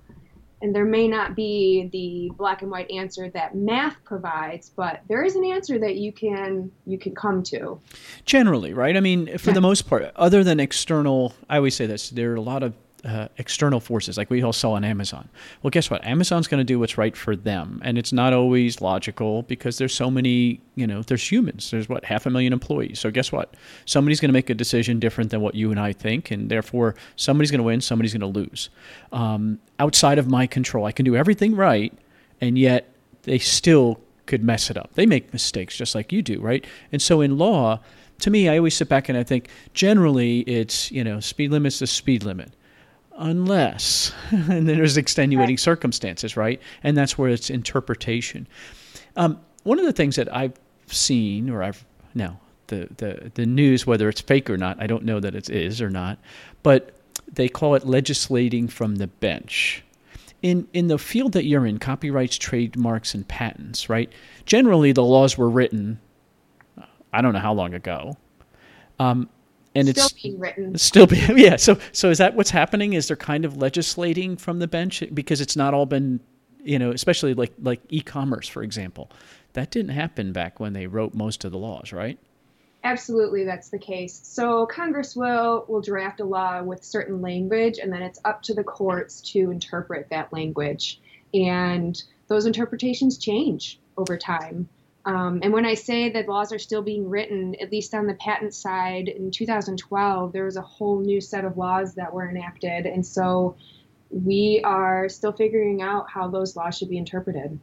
and 0.61 0.75
there 0.75 0.85
may 0.85 1.07
not 1.07 1.35
be 1.35 1.89
the 1.91 2.31
black 2.37 2.61
and 2.61 2.71
white 2.71 2.89
answer 2.91 3.29
that 3.29 3.55
math 3.55 4.03
provides 4.03 4.69
but 4.69 5.01
there 5.07 5.23
is 5.23 5.35
an 5.35 5.45
answer 5.45 5.79
that 5.79 5.95
you 5.95 6.11
can 6.11 6.71
you 6.85 6.97
can 6.97 7.13
come 7.13 7.43
to 7.43 7.79
generally 8.25 8.73
right 8.73 8.97
i 8.97 8.99
mean 8.99 9.37
for 9.37 9.49
yeah. 9.49 9.55
the 9.55 9.61
most 9.61 9.87
part 9.87 10.11
other 10.15 10.43
than 10.43 10.59
external 10.59 11.33
i 11.49 11.57
always 11.57 11.75
say 11.75 11.85
this 11.85 12.09
there 12.09 12.31
are 12.31 12.35
a 12.35 12.41
lot 12.41 12.63
of 12.63 12.73
uh, 13.03 13.27
external 13.37 13.79
forces 13.79 14.17
like 14.17 14.29
we 14.29 14.43
all 14.43 14.53
saw 14.53 14.73
on 14.73 14.83
Amazon. 14.83 15.27
Well, 15.61 15.71
guess 15.71 15.89
what? 15.89 16.05
Amazon's 16.05 16.47
going 16.47 16.59
to 16.59 16.63
do 16.63 16.79
what's 16.79 16.97
right 16.97 17.15
for 17.15 17.35
them, 17.35 17.81
and 17.83 17.97
it's 17.97 18.13
not 18.13 18.33
always 18.33 18.81
logical 18.81 19.43
because 19.43 19.77
there's 19.77 19.93
so 19.93 20.11
many. 20.11 20.61
You 20.75 20.87
know, 20.87 21.01
there's 21.01 21.29
humans. 21.29 21.71
There's 21.71 21.89
what 21.89 22.05
half 22.05 22.25
a 22.25 22.29
million 22.29 22.53
employees. 22.53 22.99
So 22.99 23.11
guess 23.11 23.31
what? 23.31 23.55
Somebody's 23.85 24.19
going 24.19 24.29
to 24.29 24.33
make 24.33 24.49
a 24.49 24.53
decision 24.53 24.99
different 24.99 25.31
than 25.31 25.41
what 25.41 25.55
you 25.55 25.71
and 25.71 25.79
I 25.79 25.93
think, 25.93 26.31
and 26.31 26.49
therefore 26.49 26.95
somebody's 27.15 27.51
going 27.51 27.59
to 27.59 27.63
win, 27.63 27.81
somebody's 27.81 28.13
going 28.13 28.33
to 28.33 28.39
lose. 28.39 28.69
Um, 29.11 29.59
outside 29.79 30.17
of 30.17 30.27
my 30.27 30.45
control, 30.47 30.85
I 30.85 30.91
can 30.91 31.05
do 31.05 31.15
everything 31.15 31.55
right, 31.55 31.93
and 32.39 32.57
yet 32.57 32.93
they 33.23 33.39
still 33.39 33.99
could 34.27 34.43
mess 34.43 34.69
it 34.69 34.77
up. 34.77 34.91
They 34.93 35.05
make 35.05 35.33
mistakes 35.33 35.75
just 35.75 35.95
like 35.95 36.11
you 36.11 36.21
do, 36.21 36.39
right? 36.39 36.65
And 36.91 37.01
so 37.01 37.21
in 37.21 37.37
law, 37.37 37.79
to 38.19 38.29
me, 38.29 38.47
I 38.47 38.57
always 38.57 38.75
sit 38.75 38.87
back 38.87 39.09
and 39.09 39.17
I 39.17 39.23
think 39.23 39.49
generally 39.73 40.41
it's 40.41 40.91
you 40.91 41.03
know 41.03 41.19
speed 41.19 41.51
limit's 41.51 41.79
the 41.79 41.87
speed 41.87 42.23
limit 42.23 42.53
unless, 43.21 44.11
and 44.31 44.67
then 44.67 44.77
there's 44.77 44.97
extenuating 44.97 45.57
circumstances, 45.57 46.35
right? 46.35 46.59
And 46.83 46.97
that's 46.97 47.17
where 47.17 47.29
it's 47.29 47.49
interpretation. 47.49 48.47
Um, 49.15 49.39
one 49.63 49.79
of 49.79 49.85
the 49.85 49.93
things 49.93 50.15
that 50.15 50.33
I've 50.35 50.59
seen, 50.87 51.49
or 51.49 51.63
I've 51.63 51.85
now 52.13 52.39
the, 52.67 52.89
the 52.97 53.31
the 53.35 53.45
news, 53.45 53.85
whether 53.85 54.09
it's 54.09 54.21
fake 54.21 54.49
or 54.49 54.57
not, 54.57 54.81
I 54.81 54.87
don't 54.87 55.03
know 55.03 55.19
that 55.19 55.35
it 55.35 55.49
is 55.49 55.81
or 55.81 55.89
not, 55.89 56.17
but 56.63 56.97
they 57.31 57.47
call 57.47 57.75
it 57.75 57.85
legislating 57.85 58.67
from 58.67 58.95
the 58.95 59.07
bench. 59.07 59.83
In 60.41 60.67
in 60.73 60.87
the 60.87 60.97
field 60.97 61.33
that 61.33 61.45
you're 61.45 61.67
in, 61.67 61.77
copyrights, 61.77 62.37
trademarks, 62.37 63.13
and 63.13 63.27
patents, 63.27 63.89
right? 63.89 64.11
Generally, 64.45 64.93
the 64.93 65.03
laws 65.03 65.37
were 65.37 65.49
written. 65.49 65.99
I 67.13 67.21
don't 67.21 67.33
know 67.33 67.39
how 67.39 67.53
long 67.53 67.73
ago. 67.73 68.17
Um, 68.99 69.29
and 69.75 69.87
it's 69.87 70.01
still 70.01 70.05
it's 70.15 70.21
being 70.21 70.39
written. 70.39 70.77
still 70.77 71.07
be 71.07 71.17
yeah 71.35 71.55
so 71.55 71.77
so 71.91 72.09
is 72.09 72.17
that 72.17 72.35
what's 72.35 72.49
happening 72.49 72.93
is 72.93 73.07
they're 73.07 73.17
kind 73.17 73.45
of 73.45 73.57
legislating 73.57 74.37
from 74.37 74.59
the 74.59 74.67
bench 74.67 75.03
because 75.13 75.41
it's 75.41 75.55
not 75.55 75.73
all 75.73 75.85
been 75.85 76.19
you 76.63 76.77
know 76.77 76.91
especially 76.91 77.33
like 77.33 77.53
like 77.61 77.81
e-commerce 77.89 78.47
for 78.47 78.63
example 78.63 79.09
that 79.53 79.71
didn't 79.71 79.91
happen 79.91 80.31
back 80.31 80.59
when 80.59 80.73
they 80.73 80.87
wrote 80.87 81.13
most 81.13 81.43
of 81.43 81.51
the 81.51 81.57
laws 81.57 81.91
right 81.91 82.19
Absolutely, 82.83 83.43
that's 83.43 83.69
the 83.69 83.77
case. 83.77 84.19
So 84.23 84.65
Congress 84.65 85.15
will 85.15 85.65
will 85.67 85.81
draft 85.81 86.19
a 86.19 86.23
law 86.25 86.63
with 86.63 86.83
certain 86.83 87.21
language, 87.21 87.77
and 87.77 87.93
then 87.93 88.01
it's 88.01 88.19
up 88.25 88.41
to 88.43 88.55
the 88.55 88.63
courts 88.63 89.21
to 89.33 89.51
interpret 89.51 90.09
that 90.09 90.33
language. 90.33 90.99
And 91.33 92.01
those 92.27 92.45
interpretations 92.45 93.19
change 93.19 93.79
over 93.97 94.17
time. 94.17 94.67
Um, 95.05 95.39
and 95.41 95.51
when 95.51 95.65
I 95.65 95.73
say 95.73 96.09
that 96.11 96.27
laws 96.27 96.51
are 96.51 96.59
still 96.59 96.81
being 96.81 97.09
written, 97.09 97.55
at 97.61 97.71
least 97.71 97.93
on 97.93 98.07
the 98.07 98.13
patent 98.15 98.53
side, 98.53 99.07
in 99.07 99.31
2012, 99.31 100.31
there 100.31 100.45
was 100.45 100.57
a 100.57 100.61
whole 100.61 100.99
new 100.99 101.19
set 101.19 101.43
of 101.43 101.57
laws 101.57 101.95
that 101.95 102.13
were 102.13 102.29
enacted. 102.29 102.85
And 102.85 103.05
so 103.05 103.55
we 104.11 104.61
are 104.63 105.09
still 105.09 105.31
figuring 105.31 105.81
out 105.81 106.09
how 106.09 106.27
those 106.27 106.55
laws 106.55 106.77
should 106.77 106.89
be 106.89 106.97
interpreted. 106.97 107.59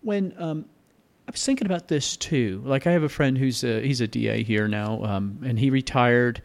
when 0.00 0.34
um, 0.38 0.64
I 1.28 1.30
was 1.30 1.44
thinking 1.44 1.66
about 1.66 1.86
this 1.86 2.16
too. 2.16 2.60
Like 2.64 2.88
I 2.88 2.92
have 2.92 3.04
a 3.04 3.08
friend 3.08 3.38
who's 3.38 3.62
a, 3.62 3.80
he's 3.80 4.00
a 4.00 4.08
DA 4.08 4.42
here 4.42 4.66
now, 4.66 5.04
um, 5.04 5.38
and 5.44 5.58
he 5.60 5.70
retired, 5.70 6.42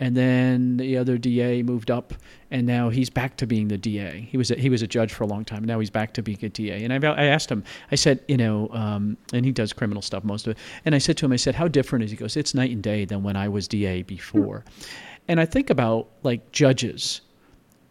and 0.00 0.16
then 0.16 0.76
the 0.76 0.96
other 0.96 1.18
DA 1.18 1.62
moved 1.62 1.90
up, 1.90 2.14
and 2.50 2.66
now 2.66 2.88
he's 2.88 3.10
back 3.10 3.36
to 3.38 3.46
being 3.46 3.68
the 3.68 3.78
DA. 3.78 4.28
He 4.30 4.36
was 4.36 4.50
a, 4.50 4.54
he 4.54 4.70
was 4.70 4.82
a 4.82 4.86
judge 4.86 5.12
for 5.12 5.24
a 5.24 5.26
long 5.26 5.44
time. 5.44 5.64
Now 5.64 5.80
he's 5.80 5.90
back 5.90 6.14
to 6.14 6.22
being 6.22 6.38
a 6.42 6.48
DA. 6.48 6.84
And 6.84 6.92
I, 6.92 7.08
I 7.08 7.24
asked 7.24 7.50
him. 7.50 7.64
I 7.90 7.96
said, 7.96 8.20
you 8.28 8.36
know, 8.36 8.68
um, 8.72 9.16
and 9.32 9.44
he 9.44 9.52
does 9.52 9.72
criminal 9.72 10.02
stuff 10.02 10.24
most 10.24 10.46
of 10.46 10.52
it. 10.52 10.58
And 10.84 10.94
I 10.94 10.98
said 10.98 11.16
to 11.18 11.26
him, 11.26 11.32
I 11.32 11.36
said, 11.36 11.54
how 11.54 11.68
different 11.68 12.04
is 12.04 12.10
he? 12.10 12.16
He 12.16 12.20
goes, 12.20 12.36
it's 12.36 12.54
night 12.54 12.70
and 12.70 12.82
day 12.82 13.04
than 13.04 13.22
when 13.22 13.36
I 13.36 13.48
was 13.48 13.66
DA 13.66 14.02
before. 14.02 14.64
And 15.26 15.40
I 15.40 15.44
think 15.44 15.68
about 15.68 16.08
like 16.22 16.52
judges. 16.52 17.20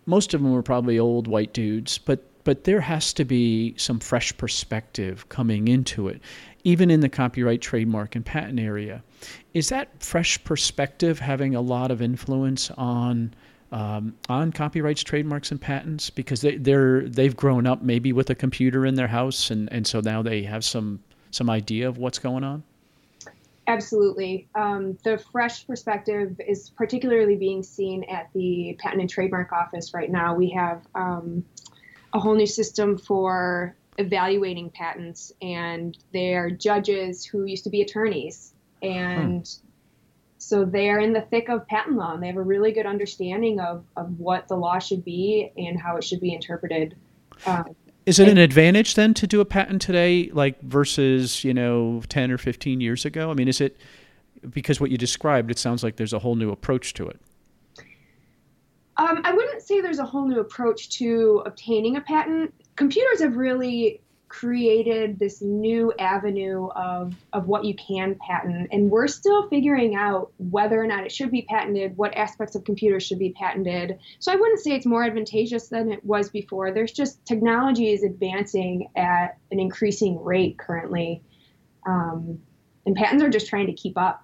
Most 0.05 0.33
of 0.33 0.41
them 0.41 0.51
were 0.51 0.63
probably 0.63 0.97
old 0.97 1.27
white 1.27 1.53
dudes, 1.53 1.97
but 1.97 2.23
but 2.47 2.63
there 2.63 2.79
has 2.79 3.11
to 3.11 3.25
be 3.25 3.75
some 3.77 3.99
fresh 3.99 4.35
perspective 4.37 5.27
coming 5.27 5.67
into 5.67 6.07
it, 6.07 6.21
even 6.67 6.91
in 6.91 6.99
the 6.99 7.07
copyright, 7.07 7.61
trademark, 7.61 8.13
and 8.13 8.25
patent 8.25 8.59
area. 8.59 9.01
Is 9.53 9.69
that 9.69 10.03
fresh 10.03 10.43
perspective 10.43 11.17
having 11.17 11.55
a 11.55 11.61
lot 11.61 11.91
of 11.91 12.01
influence 12.01 12.69
on 12.71 13.33
um, 13.71 14.13
on 14.27 14.51
copyrights, 14.51 15.01
trademarks, 15.01 15.49
and 15.49 15.61
patents 15.61 16.09
because 16.09 16.41
they, 16.41 16.57
they're 16.57 17.07
they've 17.07 17.35
grown 17.37 17.67
up 17.67 17.83
maybe 17.83 18.11
with 18.11 18.29
a 18.31 18.35
computer 18.35 18.85
in 18.85 18.95
their 18.95 19.07
house, 19.07 19.49
and, 19.49 19.71
and 19.71 19.87
so 19.87 20.01
now 20.01 20.21
they 20.21 20.43
have 20.43 20.65
some 20.65 20.99
some 21.31 21.49
idea 21.49 21.87
of 21.87 21.99
what's 21.99 22.19
going 22.19 22.43
on. 22.43 22.63
Absolutely. 23.67 24.49
Um, 24.53 24.97
the 25.05 25.17
fresh 25.31 25.65
perspective 25.65 26.35
is 26.45 26.69
particularly 26.71 27.37
being 27.37 27.63
seen 27.63 28.03
at 28.05 28.29
the 28.33 28.75
Patent 28.77 28.99
and 28.99 29.09
Trademark 29.09 29.53
Office 29.53 29.93
right 29.93 30.11
now. 30.11 30.35
We 30.35 30.49
have 30.49 30.85
um, 30.95 31.45
a 32.13 32.19
whole 32.19 32.35
new 32.35 32.45
system 32.45 32.97
for 32.97 33.73
evaluating 33.97 34.69
patents, 34.69 35.31
and 35.41 35.97
they 36.13 36.35
are 36.35 36.49
judges 36.49 37.25
who 37.25 37.45
used 37.45 37.63
to 37.63 37.69
be 37.69 37.81
attorneys. 37.81 38.53
And 38.81 39.49
so 40.37 40.65
they 40.65 40.89
are 40.89 40.99
in 40.99 41.13
the 41.13 41.21
thick 41.21 41.49
of 41.49 41.67
patent 41.67 41.97
law, 41.97 42.13
and 42.13 42.21
they 42.21 42.27
have 42.27 42.37
a 42.37 42.43
really 42.43 42.71
good 42.71 42.85
understanding 42.85 43.59
of, 43.59 43.83
of 43.95 44.19
what 44.19 44.47
the 44.47 44.55
law 44.55 44.79
should 44.79 45.03
be 45.03 45.51
and 45.57 45.79
how 45.79 45.97
it 45.97 46.03
should 46.03 46.21
be 46.21 46.33
interpreted. 46.33 46.95
Um, 47.45 47.75
Is 48.05 48.19
it 48.19 48.27
an 48.27 48.37
advantage 48.37 48.95
then 48.95 49.13
to 49.15 49.27
do 49.27 49.41
a 49.41 49.45
patent 49.45 49.81
today, 49.81 50.29
like 50.31 50.61
versus 50.61 51.43
you 51.43 51.53
know 51.53 52.01
ten 52.07 52.31
or 52.31 52.37
fifteen 52.37 52.81
years 52.81 53.03
ago? 53.03 53.29
I 53.31 53.33
mean, 53.33 53.47
is 53.47 53.59
it 53.59 53.77
because 54.49 54.79
what 54.79 54.91
you 54.91 54.97
described? 54.97 55.51
It 55.51 55.59
sounds 55.59 55.83
like 55.83 55.97
there's 55.97 56.13
a 56.13 56.19
whole 56.19 56.35
new 56.35 56.51
approach 56.51 56.93
to 56.95 57.07
it. 57.07 57.19
Um, 58.97 59.21
I 59.23 59.33
wouldn't 59.33 59.61
say 59.61 59.81
there's 59.81 59.99
a 59.99 60.05
whole 60.05 60.27
new 60.27 60.39
approach 60.39 60.89
to 60.97 61.43
obtaining 61.45 61.97
a 61.97 62.01
patent. 62.01 62.53
Computers 62.77 63.19
have 63.21 63.35
really 63.35 64.01
created 64.29 65.17
this 65.19 65.41
new 65.41 65.93
avenue 65.99 66.67
of, 66.75 67.15
of 67.31 67.47
what 67.47 67.63
you 67.63 67.73
can 67.75 68.15
patent, 68.15 68.67
and 68.71 68.91
we're 68.91 69.07
still 69.07 69.47
figuring 69.49 69.95
out 69.95 70.31
whether 70.37 70.81
or 70.81 70.85
not 70.85 71.05
it 71.05 71.11
should 71.11 71.31
be 71.31 71.43
patented, 71.43 71.95
what 71.95 72.13
aspects 72.15 72.53
of 72.53 72.63
computers 72.65 73.03
should 73.03 73.19
be 73.19 73.31
patented. 73.31 73.97
So 74.19 74.31
I 74.31 74.35
wouldn't 74.35 74.59
say 74.59 74.71
it's 74.71 74.85
more 74.85 75.03
advantageous 75.03 75.69
than 75.69 75.91
it 75.91 76.03
was 76.05 76.29
before. 76.29 76.71
There's 76.71 76.91
just 76.91 77.25
technology 77.25 77.93
is 77.93 78.03
advancing 78.03 78.89
at 78.95 79.37
an 79.51 79.59
increasing 79.59 80.21
rate 80.21 80.57
currently, 80.57 81.23
um, 81.85 82.39
and 82.85 82.95
patents 82.95 83.23
are 83.23 83.29
just 83.29 83.47
trying 83.47 83.67
to 83.67 83.73
keep 83.73 83.97
up. 83.97 84.23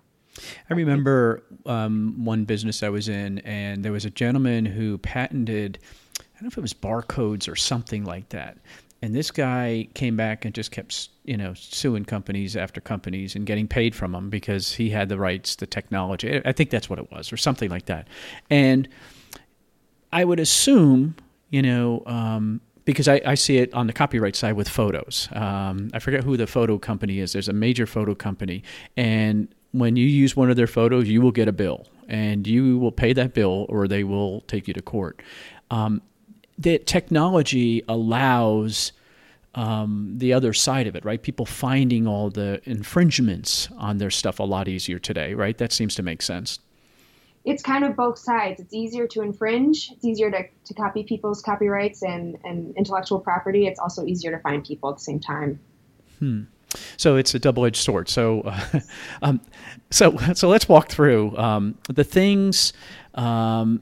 I 0.70 0.74
remember 0.74 1.44
um, 1.66 2.26
one 2.26 2.44
business 2.44 2.84
I 2.84 2.90
was 2.90 3.08
in, 3.08 3.40
and 3.40 3.86
there 3.86 3.92
was 3.92 4.04
a 4.04 4.10
gentleman 4.10 4.66
who 4.66 4.98
patented, 4.98 5.80
don't 6.44 6.48
know 6.50 6.54
if 6.54 6.58
it 6.58 6.62
was 6.62 6.74
barcodes 6.74 7.50
or 7.50 7.56
something 7.56 8.04
like 8.04 8.30
that. 8.30 8.58
And 9.02 9.16
this 9.16 9.32
guy 9.32 9.88
came 9.94 10.18
back 10.18 10.46
and 10.46 10.54
just 10.54 10.72
kept, 10.72 11.10
you 11.24 11.38
know, 11.38 11.54
suing 11.54 12.06
companies 12.06 12.56
after 12.58 12.82
companies 12.82 13.36
and 13.36 13.46
getting 13.46 13.68
paid 13.68 13.96
from 13.96 14.12
them 14.12 14.30
because 14.30 14.74
he 14.74 14.90
had 14.90 15.10
the 15.10 15.18
rights, 15.18 15.56
the 15.56 15.68
technology. 15.68 16.42
I 16.44 16.52
think 16.52 16.70
that's 16.70 16.90
what 16.90 17.00
it 17.00 17.12
was, 17.12 17.32
or 17.32 17.38
something 17.38 17.70
like 17.70 17.86
that. 17.86 18.08
And 18.50 18.88
I 20.12 20.24
would 20.24 20.40
assume, 20.40 21.16
you 21.50 21.62
know, 21.62 22.04
um, 22.06 22.62
because 22.86 23.08
I, 23.08 23.22
I, 23.26 23.36
see 23.36 23.58
it 23.58 23.74
on 23.74 23.88
the 23.88 23.94
copyright 23.94 24.36
side 24.36 24.54
with 24.54 24.68
photos. 24.68 25.30
Um, 25.32 25.90
I 25.94 26.00
forget 26.00 26.24
who 26.24 26.36
the 26.36 26.48
photo 26.48 26.78
company 26.78 27.20
is. 27.20 27.32
There's 27.32 27.48
a 27.48 27.54
major 27.54 27.86
photo 27.86 28.16
company, 28.16 28.64
and 28.98 29.54
when 29.72 29.96
you 29.96 30.06
use 30.06 30.36
one 30.36 30.50
of 30.50 30.58
their 30.58 30.68
photos, 30.68 31.08
you 31.08 31.22
will 31.22 31.32
get 31.32 31.48
a 31.48 31.54
bill, 31.54 31.88
and 32.10 32.46
you 32.46 32.78
will 32.80 32.92
pay 32.92 33.14
that 33.14 33.34
bill, 33.34 33.66
or 33.70 33.88
they 33.88 34.04
will 34.04 34.42
take 34.42 34.68
you 34.68 34.74
to 34.74 34.82
court. 34.82 35.22
Um, 35.72 36.02
that 36.58 36.86
technology 36.86 37.84
allows 37.88 38.92
um, 39.56 40.16
the 40.18 40.34
other 40.34 40.54
side 40.54 40.88
of 40.88 40.96
it, 40.96 41.06
right? 41.06 41.22
People 41.22 41.46
finding 41.46 42.08
all 42.08 42.30
the 42.30 42.62
infringements 42.64 43.70
on 43.78 43.98
their 43.98 44.10
stuff 44.10 44.40
a 44.40 44.44
lot 44.44 44.68
easier 44.68 45.00
today, 45.00 45.34
right? 45.34 45.58
That 45.58 45.72
seems 45.72 45.96
to 45.96 46.04
make 46.04 46.22
sense. 46.22 46.60
It's 47.46 47.62
kind 47.62 47.84
of 47.84 47.96
both 47.96 48.18
sides. 48.18 48.62
It's 48.62 48.74
easier 48.74 49.06
to 49.08 49.22
infringe. 49.22 49.90
It's 49.92 50.06
easier 50.06 50.32
to, 50.32 50.44
to 50.66 50.74
copy 50.74 51.04
people's 51.04 51.42
copyrights 51.42 52.02
and, 52.02 52.38
and 52.46 52.76
intellectual 52.78 53.20
property. 53.20 53.68
It's 53.68 53.80
also 53.80 54.06
easier 54.06 54.32
to 54.32 54.40
find 54.40 54.64
people 54.64 54.90
at 54.90 54.98
the 54.98 55.04
same 55.04 55.20
time. 55.20 55.60
Hmm. 56.20 56.44
So 56.98 57.18
it's 57.18 57.36
a 57.36 57.40
double-edged 57.40 57.76
sword. 57.76 58.10
So, 58.10 58.42
uh, 58.42 58.80
um, 59.22 59.42
so 59.92 60.18
so 60.34 60.48
let's 60.48 60.68
walk 60.68 60.90
through 60.90 61.38
um, 61.38 61.78
the 61.90 62.04
things. 62.04 62.74
Um, 63.14 63.82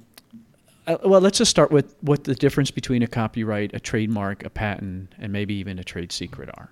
uh, 0.88 0.98
well, 1.06 1.22
let's 1.22 1.38
just 1.38 1.52
start 1.52 1.72
with 1.72 1.96
what 2.02 2.24
the 2.24 2.36
difference 2.36 2.72
between 2.72 3.04
a 3.04 3.08
copyright, 3.08 3.72
a 3.74 3.80
trademark, 3.80 4.44
a 4.44 4.50
patent, 4.50 5.14
and 5.20 5.32
maybe 5.32 5.54
even 5.56 5.80
a 5.80 5.84
trade 5.84 6.12
secret 6.12 6.50
are. 6.56 6.70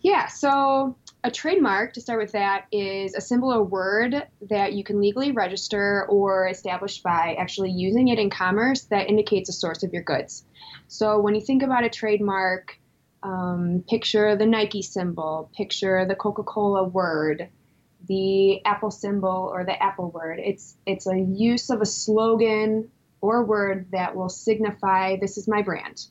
Yeah. 0.00 0.28
So 0.28 0.96
a 1.24 1.30
trademark, 1.30 1.94
to 1.94 2.00
start 2.00 2.20
with 2.20 2.32
that, 2.32 2.66
is 2.70 3.14
a 3.14 3.20
symbol 3.20 3.52
or 3.52 3.64
word 3.64 4.26
that 4.48 4.72
you 4.72 4.84
can 4.84 5.00
legally 5.00 5.32
register 5.32 6.06
or 6.08 6.46
establish 6.48 6.98
by 7.00 7.36
actually 7.38 7.72
using 7.72 8.08
it 8.08 8.18
in 8.18 8.30
commerce 8.30 8.82
that 8.84 9.08
indicates 9.08 9.48
a 9.48 9.52
source 9.52 9.82
of 9.82 9.92
your 9.92 10.02
goods. 10.02 10.44
So 10.86 11.20
when 11.20 11.34
you 11.34 11.40
think 11.40 11.62
about 11.64 11.84
a 11.84 11.90
trademark 11.90 12.78
um, 13.24 13.84
picture 13.88 14.36
the 14.36 14.46
Nike 14.46 14.82
symbol, 14.82 15.50
picture 15.56 16.06
the 16.06 16.14
Coca 16.14 16.44
Cola 16.44 16.84
word, 16.84 17.48
the 18.06 18.64
Apple 18.64 18.92
symbol, 18.92 19.50
or 19.52 19.64
the 19.64 19.82
Apple 19.82 20.12
word. 20.12 20.38
It's, 20.38 20.76
it's 20.86 21.08
a 21.08 21.18
use 21.18 21.68
of 21.70 21.80
a 21.80 21.86
slogan 21.86 22.88
or 23.20 23.44
word 23.44 23.86
that 23.92 24.14
will 24.14 24.28
signify 24.28 25.16
this 25.16 25.36
is 25.36 25.48
my 25.48 25.62
brand. 25.62 26.06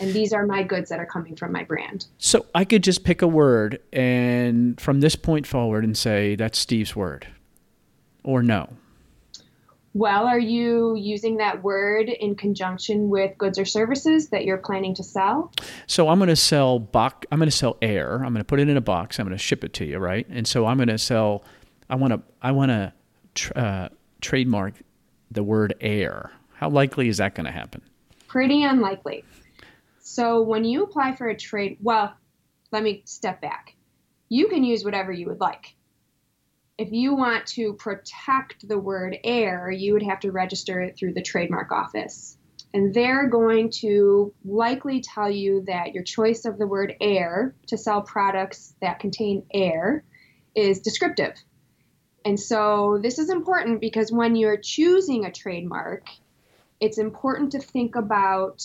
And 0.00 0.12
these 0.12 0.32
are 0.32 0.44
my 0.44 0.62
goods 0.62 0.90
that 0.90 0.98
are 0.98 1.06
coming 1.06 1.36
from 1.36 1.52
my 1.52 1.62
brand. 1.64 2.06
So 2.18 2.46
I 2.54 2.64
could 2.64 2.82
just 2.82 3.04
pick 3.04 3.22
a 3.22 3.28
word 3.28 3.80
and 3.92 4.80
from 4.80 5.00
this 5.00 5.14
point 5.14 5.46
forward 5.46 5.84
and 5.84 5.96
say 5.96 6.34
that's 6.34 6.58
Steve's 6.58 6.96
word 6.96 7.28
or 8.24 8.42
no. 8.42 8.70
Well, 9.96 10.26
are 10.26 10.40
you 10.40 10.96
using 10.96 11.36
that 11.36 11.62
word 11.62 12.08
in 12.08 12.34
conjunction 12.34 13.08
with 13.10 13.38
goods 13.38 13.60
or 13.60 13.64
services 13.64 14.30
that 14.30 14.44
you're 14.44 14.58
planning 14.58 14.92
to 14.96 15.04
sell? 15.04 15.52
So 15.86 16.08
I'm 16.08 16.18
going 16.18 16.28
to 16.30 16.36
sell 16.36 16.80
box. 16.80 17.28
I'm 17.30 17.38
going 17.38 17.48
to 17.48 17.56
sell 17.56 17.76
air. 17.80 18.16
I'm 18.16 18.32
going 18.32 18.38
to 18.38 18.44
put 18.44 18.58
it 18.58 18.68
in 18.68 18.76
a 18.76 18.80
box. 18.80 19.20
I'm 19.20 19.26
going 19.26 19.38
to 19.38 19.42
ship 19.42 19.62
it 19.62 19.72
to 19.74 19.84
you, 19.84 19.98
right? 19.98 20.26
And 20.28 20.48
so 20.48 20.66
I'm 20.66 20.78
going 20.78 20.88
to 20.88 20.98
sell. 20.98 21.44
I 21.88 21.94
want 21.94 22.12
to. 22.12 22.22
I 22.42 22.50
want 22.50 22.70
to 22.70 22.92
tr- 23.36 23.52
uh, 23.54 23.88
trademark 24.20 24.74
the 25.30 25.44
word 25.44 25.74
air. 25.80 26.32
How 26.54 26.70
likely 26.70 27.08
is 27.08 27.18
that 27.18 27.34
going 27.34 27.46
to 27.46 27.52
happen? 27.52 27.82
Pretty 28.26 28.62
unlikely. 28.62 29.24
So 30.00 30.42
when 30.42 30.64
you 30.64 30.84
apply 30.84 31.16
for 31.16 31.28
a 31.28 31.36
trade, 31.36 31.78
well, 31.80 32.14
let 32.72 32.82
me 32.82 33.02
step 33.04 33.40
back. 33.40 33.74
You 34.28 34.48
can 34.48 34.64
use 34.64 34.84
whatever 34.84 35.12
you 35.12 35.26
would 35.26 35.40
like. 35.40 35.74
If 36.76 36.90
you 36.90 37.14
want 37.14 37.46
to 37.48 37.74
protect 37.74 38.66
the 38.66 38.78
word 38.78 39.16
air, 39.22 39.70
you 39.70 39.92
would 39.92 40.02
have 40.02 40.20
to 40.20 40.32
register 40.32 40.80
it 40.80 40.96
through 40.98 41.14
the 41.14 41.22
trademark 41.22 41.70
office. 41.70 42.36
And 42.72 42.92
they're 42.92 43.28
going 43.28 43.70
to 43.82 44.34
likely 44.44 45.00
tell 45.00 45.30
you 45.30 45.62
that 45.68 45.94
your 45.94 46.02
choice 46.02 46.44
of 46.44 46.58
the 46.58 46.66
word 46.66 46.94
air 47.00 47.54
to 47.68 47.78
sell 47.78 48.02
products 48.02 48.74
that 48.80 48.98
contain 48.98 49.46
air 49.52 50.02
is 50.56 50.80
descriptive. 50.80 51.34
And 52.24 52.40
so 52.40 52.98
this 53.00 53.18
is 53.18 53.30
important 53.30 53.80
because 53.80 54.10
when 54.10 54.34
you're 54.34 54.56
choosing 54.56 55.24
a 55.24 55.30
trademark, 55.30 56.08
it's 56.80 56.98
important 56.98 57.52
to 57.52 57.58
think 57.58 57.96
about 57.96 58.62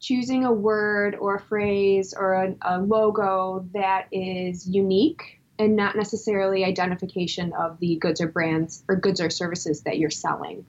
choosing 0.00 0.44
a 0.44 0.52
word 0.52 1.16
or 1.16 1.36
a 1.36 1.40
phrase 1.40 2.14
or 2.16 2.34
a, 2.34 2.54
a, 2.62 2.78
logo 2.78 3.66
that 3.74 4.06
is 4.12 4.68
unique 4.68 5.40
and 5.58 5.74
not 5.74 5.96
necessarily 5.96 6.64
identification 6.64 7.52
of 7.58 7.78
the 7.80 7.96
goods 7.96 8.20
or 8.20 8.28
brands 8.28 8.84
or 8.88 8.94
goods 8.94 9.20
or 9.20 9.28
services 9.28 9.82
that 9.82 9.98
you're 9.98 10.10
selling. 10.10 10.64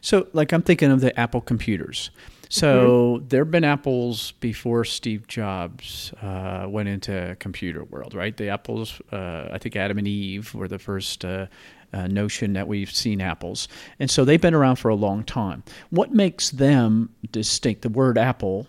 So, 0.00 0.28
like, 0.32 0.52
I'm 0.52 0.62
thinking 0.62 0.90
of 0.90 1.00
the 1.00 1.18
Apple 1.18 1.40
computers. 1.40 2.10
So 2.50 3.18
mm-hmm. 3.18 3.28
there 3.28 3.44
have 3.44 3.50
been 3.52 3.64
apples 3.64 4.32
before 4.32 4.84
Steve 4.84 5.28
Jobs 5.28 6.12
uh, 6.20 6.66
went 6.68 6.88
into 6.88 7.36
computer 7.38 7.84
world, 7.84 8.12
right? 8.12 8.36
The 8.36 8.48
apples, 8.48 9.00
uh, 9.12 9.48
I 9.52 9.58
think 9.58 9.76
Adam 9.76 9.98
and 9.98 10.08
Eve 10.08 10.52
were 10.52 10.66
the 10.66 10.80
first 10.80 11.24
uh, 11.24 11.46
uh, 11.92 12.06
notion 12.06 12.52
that 12.54 12.68
we've 12.68 12.90
seen 12.90 13.20
apples, 13.20 13.68
and 13.98 14.10
so 14.10 14.24
they've 14.24 14.40
been 14.40 14.54
around 14.54 14.76
for 14.76 14.88
a 14.88 14.94
long 14.94 15.24
time. 15.24 15.62
What 15.90 16.12
makes 16.12 16.50
them 16.50 17.10
distinct? 17.32 17.82
The 17.82 17.88
word 17.88 18.18
apple. 18.18 18.66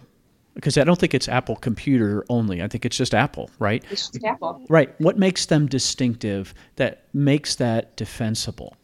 Because 0.53 0.77
I 0.77 0.83
don't 0.83 0.99
think 0.99 1.13
it's 1.13 1.29
Apple 1.29 1.55
computer 1.55 2.25
only. 2.27 2.61
I 2.61 2.67
think 2.67 2.85
it's 2.85 2.97
just 2.97 3.13
Apple, 3.13 3.49
right? 3.57 3.85
It's 3.89 4.09
just 4.09 4.25
Apple. 4.25 4.65
Right. 4.67 4.93
What 4.99 5.17
makes 5.17 5.45
them 5.45 5.65
distinctive 5.65 6.53
that 6.75 7.05
makes 7.13 7.55
that 7.55 7.95
defensible? 7.95 8.75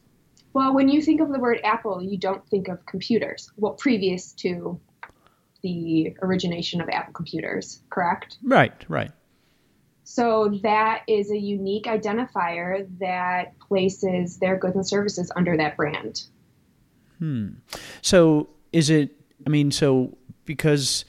Well, 0.54 0.74
when 0.74 0.88
you 0.88 1.02
think 1.02 1.20
of 1.20 1.30
the 1.30 1.40
word 1.40 1.60
Apple, 1.66 2.02
you 2.02 2.18
don't 2.18 2.48
think 2.48 2.70
of 2.70 2.86
computers. 2.86 3.52
Well, 3.58 3.74
previous 3.74 4.32
to 4.34 4.80
the 5.62 6.16
origination 6.22 6.80
of 6.80 6.88
Apple 6.88 7.12
computers, 7.12 7.82
correct? 7.90 8.38
Right, 8.42 8.74
right. 8.88 9.12
So 10.10 10.58
that 10.64 11.04
is 11.06 11.32
a 11.32 11.38
unique 11.38 11.84
identifier 11.84 12.88
that 12.98 13.60
places 13.60 14.38
their 14.38 14.58
goods 14.58 14.78
and 14.78 14.88
services 14.88 15.30
under 15.36 15.58
that 15.58 15.76
brand. 15.76 16.24
Hmm. 17.20 17.50
So 18.02 18.48
is 18.72 18.90
it? 18.90 19.12
I 19.46 19.50
mean, 19.50 19.70
so 19.70 20.18
because 20.46 21.04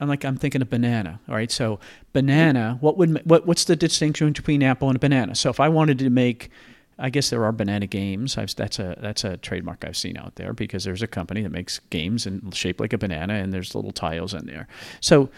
I'm 0.00 0.08
like 0.08 0.24
I'm 0.24 0.36
thinking 0.36 0.60
of 0.60 0.68
banana. 0.68 1.20
All 1.28 1.36
right. 1.36 1.52
So 1.52 1.78
banana. 2.12 2.78
What 2.80 2.98
would 2.98 3.20
what? 3.30 3.46
What's 3.46 3.64
the 3.64 3.76
distinction 3.76 4.32
between 4.32 4.64
apple 4.64 4.88
and 4.88 4.96
a 4.96 4.98
banana? 4.98 5.36
So 5.36 5.48
if 5.48 5.60
I 5.60 5.68
wanted 5.68 6.00
to 6.00 6.10
make 6.10 6.50
I 6.98 7.10
guess 7.10 7.30
there 7.30 7.44
are 7.44 7.52
banana 7.52 7.86
games. 7.86 8.36
I've, 8.36 8.56
that's 8.56 8.80
a 8.80 8.98
that's 9.00 9.22
a 9.22 9.36
trademark 9.36 9.84
I've 9.84 9.96
seen 9.96 10.16
out 10.16 10.34
there 10.34 10.52
because 10.52 10.82
there's 10.82 11.02
a 11.02 11.06
company 11.06 11.42
that 11.42 11.52
makes 11.52 11.78
games 11.90 12.26
and 12.26 12.52
shaped 12.52 12.80
like 12.80 12.92
a 12.92 12.98
banana, 12.98 13.34
and 13.34 13.52
there's 13.52 13.76
little 13.76 13.92
tiles 13.92 14.34
in 14.34 14.46
there. 14.46 14.66
So, 15.00 15.30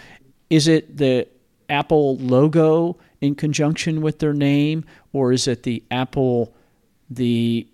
is 0.49 0.69
it 0.69 0.97
the 0.97 1.29
Apple 1.69 2.17
logo 2.19 2.99
in 3.21 3.35
conjunction 3.35 4.01
with 4.01 4.19
their 4.19 4.33
name, 4.33 4.85
or 5.13 5.33
is 5.33 5.49
it 5.49 5.63
the 5.63 5.83
Apple 5.91 6.55
the 7.11 7.67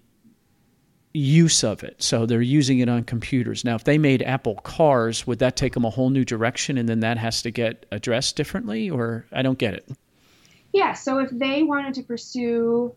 use 1.12 1.62
of 1.62 1.82
it? 1.84 2.02
So 2.02 2.26
they're 2.26 2.40
using 2.40 2.78
it 2.78 2.88
on 2.88 3.04
computers. 3.04 3.64
Now, 3.64 3.74
if 3.74 3.84
they 3.84 3.98
made 3.98 4.22
Apple 4.22 4.54
cars, 4.56 5.26
would 5.26 5.40
that 5.40 5.56
take 5.56 5.74
them 5.74 5.84
a 5.84 5.90
whole 5.90 6.10
new 6.10 6.24
direction, 6.24 6.78
and 6.78 6.88
then 6.88 7.00
that 7.00 7.18
has 7.18 7.42
to 7.42 7.50
get 7.50 7.86
addressed 7.90 8.36
differently, 8.36 8.88
or 8.88 9.26
I 9.32 9.42
don't 9.42 9.58
get 9.58 9.74
it. 9.74 9.88
Yeah. 10.72 10.94
So 10.94 11.18
if 11.18 11.30
they 11.30 11.62
wanted 11.62 11.94
to 11.94 12.02
pursue 12.02 12.94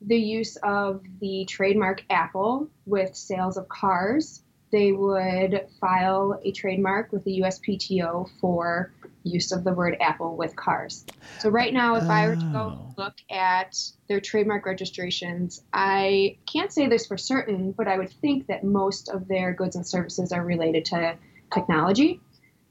the 0.00 0.16
use 0.16 0.56
of 0.62 1.02
the 1.20 1.44
trademark 1.46 2.04
Apple 2.08 2.70
with 2.86 3.14
sales 3.14 3.56
of 3.56 3.68
cars, 3.68 4.42
they 4.70 4.92
would 4.92 5.66
file 5.80 6.40
a 6.44 6.52
trademark 6.52 7.12
with 7.12 7.24
the 7.24 7.40
USPTO 7.40 8.30
for 8.40 8.92
use 9.22 9.52
of 9.52 9.64
the 9.64 9.72
word 9.72 9.96
Apple 10.00 10.36
with 10.36 10.56
cars. 10.56 11.04
So 11.40 11.50
right 11.50 11.72
now, 11.72 11.96
if 11.96 12.04
oh. 12.04 12.10
I 12.10 12.28
were 12.28 12.36
to 12.36 12.50
go 12.52 12.78
oh. 12.78 12.94
look 12.96 13.14
at 13.30 13.76
their 14.08 14.20
trademark 14.20 14.66
registrations, 14.66 15.62
I 15.72 16.38
can't 16.50 16.72
say 16.72 16.86
this 16.86 17.06
for 17.06 17.16
certain, 17.16 17.72
but 17.72 17.88
I 17.88 17.98
would 17.98 18.10
think 18.20 18.46
that 18.46 18.64
most 18.64 19.08
of 19.08 19.28
their 19.28 19.52
goods 19.52 19.76
and 19.76 19.86
services 19.86 20.32
are 20.32 20.44
related 20.44 20.84
to 20.86 21.16
technology, 21.52 22.20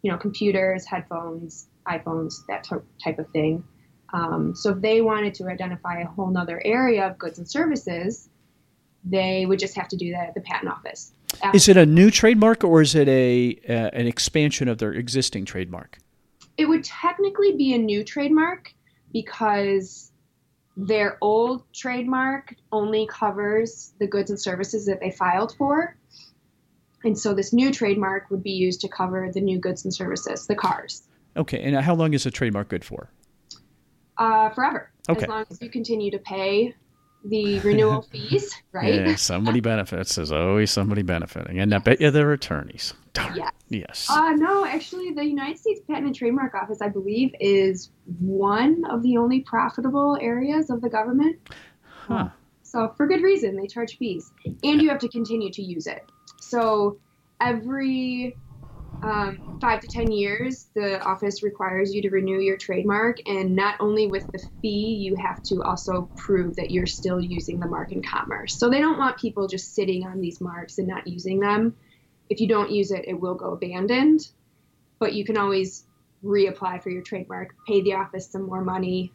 you 0.02 0.12
know, 0.12 0.18
computers, 0.18 0.86
headphones, 0.86 1.68
iPhones, 1.88 2.46
that 2.48 2.68
type 3.04 3.20
of 3.20 3.30
thing. 3.32 3.64
Um, 4.14 4.56
so 4.56 4.72
if 4.72 4.82
they 4.82 5.02
wanted 5.02 5.36
to 5.36 5.48
identify 5.48 6.00
a 6.00 6.08
whole 6.08 6.30
nother 6.30 6.62
area 6.64 7.08
of 7.08 7.18
goods 7.18 7.38
and 7.38 7.50
services, 7.50 8.28
they 9.04 9.46
would 9.46 9.60
just 9.60 9.76
have 9.76 9.88
to 9.90 9.98
do 9.98 10.12
that 10.12 10.30
at 10.30 10.34
the 10.34 10.42
patent 10.42 10.72
office. 10.72 11.14
Is 11.54 11.68
it 11.68 11.78
a 11.78 11.86
new 11.86 12.12
trademark 12.12 12.64
or 12.64 12.82
is 12.82 12.96
it 12.96 13.08
a 13.08 13.60
uh, 13.68 13.90
an 13.94 14.08
expansion 14.08 14.68
of 14.68 14.78
their 14.78 14.94
existing 14.94 15.46
trademark? 15.46 15.98
It 16.58 16.66
would 16.66 16.84
technically 16.84 17.56
be 17.56 17.74
a 17.74 17.78
new 17.78 18.04
trademark 18.04 18.74
because 19.14 20.12
their 20.76 21.18
old 21.22 21.64
trademark 21.74 22.56
only 22.72 23.08
covers 23.08 23.94
the 24.00 24.08
goods 24.08 24.30
and 24.30 24.40
services 24.40 24.86
that 24.86 25.00
they 25.00 25.12
filed 25.12 25.56
for. 25.58 25.96
And 27.04 27.18
so 27.18 27.34
this 27.34 27.54
new 27.54 27.72
trademark 27.72 28.30
would 28.30 28.44
be 28.44 28.52
used 28.52 28.82
to 28.82 28.90
cover 28.90 29.32
the 29.34 29.40
new 29.42 29.58
goods 29.60 29.86
and 29.86 29.94
services, 29.94 30.48
the 30.48 30.56
cars. 30.56 31.04
Okay, 31.38 31.62
and 31.62 31.76
how 31.78 31.96
long 31.96 32.14
is 32.14 32.26
a 32.26 32.32
trademark 32.32 32.68
good 32.68 32.84
for? 32.84 33.10
uh, 34.20 34.50
forever. 34.50 34.92
Okay. 35.10 35.24
As 35.24 35.30
long 35.30 35.46
as 35.50 35.62
you 35.62 35.70
continue 35.70 36.12
to 36.12 36.20
pay 36.20 36.76
the 37.24 37.60
renewal 37.60 38.02
fees, 38.12 38.56
right? 38.72 38.94
Yeah, 38.94 39.16
somebody 39.16 39.60
benefits. 39.60 40.16
There's 40.16 40.32
always 40.32 40.72
somebody 40.72 41.02
benefiting. 41.02 41.60
And 41.60 41.74
I 41.74 41.80
bet 41.80 42.02
you 42.02 42.12
they're 42.12 42.32
attorneys. 42.32 42.94
Yes. 43.36 43.52
Yes. 43.70 44.08
Uh, 44.10 44.32
no, 44.32 44.66
actually, 44.66 45.12
the 45.12 45.24
United 45.24 45.60
States 45.60 45.82
Patent 45.88 46.08
and 46.08 46.16
Trademark 46.16 46.56
Office, 46.56 46.82
I 46.82 46.90
believe, 46.90 47.34
is 47.40 47.92
one 48.20 48.84
of 48.90 49.04
the 49.04 49.18
only 49.18 49.42
profitable 49.42 50.18
areas 50.22 50.70
of 50.70 50.82
the 50.82 50.90
government. 50.90 51.38
Huh. 52.08 52.30
So, 52.64 52.94
for 52.96 53.08
good 53.08 53.22
reason, 53.22 53.56
they 53.56 53.68
charge 53.68 53.98
fees. 53.98 54.32
And 54.46 54.82
you 54.82 54.90
have 54.90 55.00
to 55.00 55.10
continue 55.10 55.52
to 55.52 55.62
use 55.62 55.86
it. 55.86 56.04
So, 56.40 56.98
every 57.42 58.36
um, 59.02 59.40
five 59.62 59.80
to 59.82 59.88
ten 59.88 60.12
years, 60.12 60.70
the 60.76 61.02
office 61.02 61.44
requires 61.44 61.94
you 61.94 62.02
to 62.02 62.10
renew 62.10 62.40
your 62.40 62.58
trademark, 62.58 63.18
and 63.26 63.56
not 63.56 63.76
only 63.80 64.08
with 64.08 64.30
the 64.32 64.44
fee, 64.62 64.98
you 65.00 65.16
have 65.16 65.42
to 65.44 65.62
also 65.64 66.10
prove 66.16 66.56
that 66.58 66.72
you're 66.72 66.86
still 66.86 67.20
using 67.20 67.60
the 67.60 67.68
mark 67.68 67.92
in 67.92 68.02
commerce. 68.02 68.56
So 68.56 68.70
they 68.70 68.80
don't 68.80 68.98
want 68.98 69.18
people 69.18 69.48
just 69.48 69.74
sitting 69.74 70.06
on 70.06 70.20
these 70.20 70.42
marks 70.42 70.78
and 70.78 70.88
not 70.88 71.08
using 71.08 71.40
them. 71.40 71.76
If 72.30 72.42
you 72.42 72.48
don't 72.48 72.72
use 72.72 72.92
it, 72.92 73.06
it 73.08 73.20
will 73.20 73.36
go 73.36 73.54
abandoned, 73.54 74.22
but 75.00 75.14
you 75.14 75.24
can 75.24 75.38
always 75.38 75.86
reapply 76.24 76.84
for 76.84 76.90
your 76.90 77.02
trademark, 77.02 77.56
pay 77.66 77.82
the 77.82 77.94
office 77.94 78.30
some 78.30 78.46
more 78.46 78.64
money, 78.64 79.14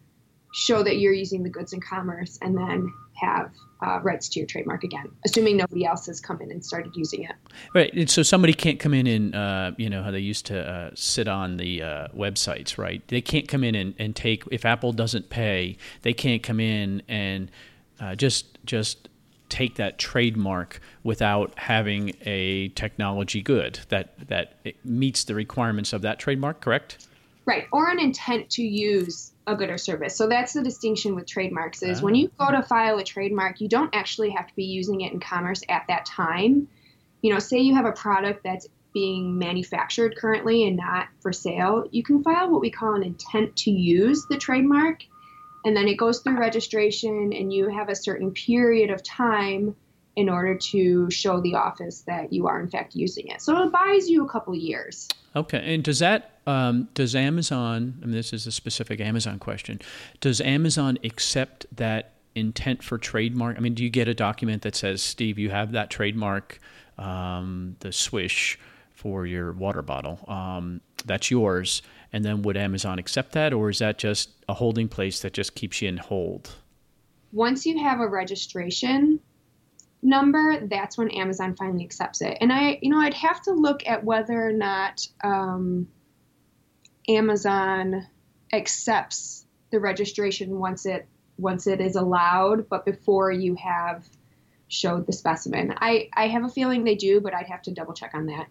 show 0.54 0.84
that 0.84 0.98
you're 0.98 1.12
using 1.12 1.42
the 1.42 1.50
goods 1.50 1.72
in 1.72 1.80
commerce, 1.80 2.38
and 2.40 2.56
then 2.56 2.92
have 3.14 3.52
uh, 3.84 4.00
rights 4.02 4.28
to 4.28 4.40
your 4.40 4.46
trademark 4.46 4.84
again, 4.84 5.10
assuming 5.26 5.56
nobody 5.56 5.84
else 5.84 6.06
has 6.06 6.20
come 6.20 6.40
in 6.40 6.50
and 6.50 6.64
started 6.64 6.92
using 6.94 7.24
it. 7.24 7.34
Right. 7.74 7.92
And 7.92 8.08
so 8.08 8.22
somebody 8.22 8.54
can't 8.54 8.78
come 8.78 8.94
in 8.94 9.06
and, 9.06 9.34
uh, 9.34 9.72
you 9.76 9.90
know, 9.90 10.02
how 10.02 10.10
they 10.10 10.20
used 10.20 10.46
to 10.46 10.66
uh, 10.66 10.90
sit 10.94 11.26
on 11.26 11.56
the 11.56 11.82
uh, 11.82 12.08
websites, 12.16 12.78
right? 12.78 13.06
They 13.08 13.20
can't 13.20 13.48
come 13.48 13.64
in 13.64 13.74
and, 13.74 13.94
and 13.98 14.14
take, 14.14 14.44
if 14.52 14.64
Apple 14.64 14.92
doesn't 14.92 15.28
pay, 15.28 15.76
they 16.02 16.12
can't 16.12 16.42
come 16.42 16.60
in 16.60 17.02
and 17.08 17.50
uh, 18.00 18.14
just, 18.14 18.58
just, 18.64 19.08
take 19.50 19.76
that 19.76 19.98
trademark 19.98 20.80
without 21.04 21.52
having 21.56 22.12
a 22.22 22.68
technology 22.70 23.40
good 23.42 23.78
that 23.90 24.14
that 24.26 24.54
meets 24.84 25.22
the 25.24 25.34
requirements 25.34 25.92
of 25.92 26.02
that 26.02 26.18
trademark 26.18 26.60
correct 26.62 27.06
right 27.44 27.66
or 27.70 27.88
an 27.88 28.00
intent 28.00 28.48
to 28.50 28.62
use 28.62 29.33
a 29.46 29.54
good 29.54 29.70
or 29.70 29.78
service. 29.78 30.16
So 30.16 30.26
that's 30.26 30.54
the 30.54 30.62
distinction 30.62 31.14
with 31.14 31.26
trademarks 31.26 31.82
is 31.82 32.00
ah. 32.00 32.04
when 32.04 32.14
you 32.14 32.30
go 32.38 32.50
to 32.50 32.62
file 32.62 32.98
a 32.98 33.04
trademark, 33.04 33.60
you 33.60 33.68
don't 33.68 33.94
actually 33.94 34.30
have 34.30 34.46
to 34.46 34.54
be 34.54 34.64
using 34.64 35.02
it 35.02 35.12
in 35.12 35.20
commerce 35.20 35.62
at 35.68 35.84
that 35.88 36.06
time. 36.06 36.68
You 37.22 37.32
know, 37.32 37.38
say 37.38 37.58
you 37.58 37.74
have 37.74 37.86
a 37.86 37.92
product 37.92 38.42
that's 38.44 38.66
being 38.92 39.38
manufactured 39.38 40.16
currently 40.16 40.66
and 40.66 40.76
not 40.76 41.08
for 41.20 41.32
sale, 41.32 41.84
you 41.90 42.02
can 42.02 42.22
file 42.22 42.50
what 42.50 42.60
we 42.60 42.70
call 42.70 42.94
an 42.94 43.02
intent 43.02 43.56
to 43.56 43.70
use 43.70 44.24
the 44.30 44.38
trademark 44.38 45.02
and 45.64 45.76
then 45.76 45.88
it 45.88 45.96
goes 45.96 46.20
through 46.20 46.38
registration 46.38 47.32
and 47.32 47.52
you 47.52 47.68
have 47.68 47.88
a 47.88 47.96
certain 47.96 48.30
period 48.32 48.90
of 48.90 49.02
time 49.02 49.74
in 50.14 50.28
order 50.28 50.56
to 50.56 51.10
show 51.10 51.40
the 51.40 51.54
office 51.54 52.02
that 52.02 52.32
you 52.32 52.46
are 52.46 52.60
in 52.60 52.68
fact 52.68 52.94
using 52.94 53.28
it. 53.28 53.40
So 53.40 53.62
it 53.64 53.72
buys 53.72 54.08
you 54.08 54.24
a 54.24 54.28
couple 54.28 54.54
years. 54.54 55.08
Okay, 55.34 55.74
and 55.74 55.82
does 55.82 55.98
that 55.98 56.33
um, 56.46 56.88
does 56.94 57.14
Amazon? 57.14 57.98
I 58.02 58.06
mean, 58.06 58.14
this 58.14 58.32
is 58.32 58.46
a 58.46 58.52
specific 58.52 59.00
Amazon 59.00 59.38
question. 59.38 59.80
Does 60.20 60.40
Amazon 60.40 60.98
accept 61.02 61.66
that 61.76 62.12
intent 62.34 62.82
for 62.82 62.98
trademark? 62.98 63.56
I 63.56 63.60
mean, 63.60 63.74
do 63.74 63.82
you 63.82 63.90
get 63.90 64.08
a 64.08 64.14
document 64.14 64.62
that 64.62 64.74
says, 64.74 65.02
Steve, 65.02 65.38
you 65.38 65.50
have 65.50 65.72
that 65.72 65.90
trademark, 65.90 66.58
um, 66.98 67.76
the 67.80 67.92
swish 67.92 68.58
for 68.92 69.26
your 69.26 69.52
water 69.52 69.82
bottle? 69.82 70.20
Um, 70.28 70.80
that's 71.04 71.30
yours. 71.30 71.82
And 72.12 72.24
then 72.24 72.42
would 72.42 72.56
Amazon 72.56 72.98
accept 72.98 73.32
that, 73.32 73.52
or 73.52 73.70
is 73.70 73.80
that 73.80 73.98
just 73.98 74.30
a 74.48 74.54
holding 74.54 74.88
place 74.88 75.20
that 75.20 75.32
just 75.32 75.54
keeps 75.54 75.82
you 75.82 75.88
in 75.88 75.96
hold? 75.96 76.54
Once 77.32 77.66
you 77.66 77.82
have 77.82 78.00
a 78.00 78.06
registration 78.06 79.18
number, 80.02 80.66
that's 80.68 80.96
when 80.96 81.10
Amazon 81.10 81.56
finally 81.56 81.82
accepts 81.82 82.20
it. 82.20 82.38
And 82.40 82.52
I, 82.52 82.78
you 82.82 82.90
know, 82.90 83.00
I'd 83.00 83.14
have 83.14 83.42
to 83.42 83.52
look 83.52 83.86
at 83.86 84.04
whether 84.04 84.48
or 84.48 84.52
not 84.52 85.06
um, 85.24 85.88
Amazon 87.08 88.06
accepts 88.52 89.46
the 89.70 89.80
registration 89.80 90.58
once 90.58 90.86
it 90.86 91.06
once 91.36 91.66
it 91.66 91.80
is 91.80 91.96
allowed, 91.96 92.68
but 92.68 92.84
before 92.84 93.32
you 93.32 93.56
have 93.56 94.04
showed 94.68 95.06
the 95.06 95.12
specimen. 95.12 95.74
I, 95.78 96.08
I 96.14 96.28
have 96.28 96.44
a 96.44 96.48
feeling 96.48 96.84
they 96.84 96.94
do, 96.94 97.20
but 97.20 97.34
I'd 97.34 97.46
have 97.46 97.62
to 97.62 97.70
double 97.70 97.94
check 97.94 98.12
on 98.14 98.26
that. 98.26 98.46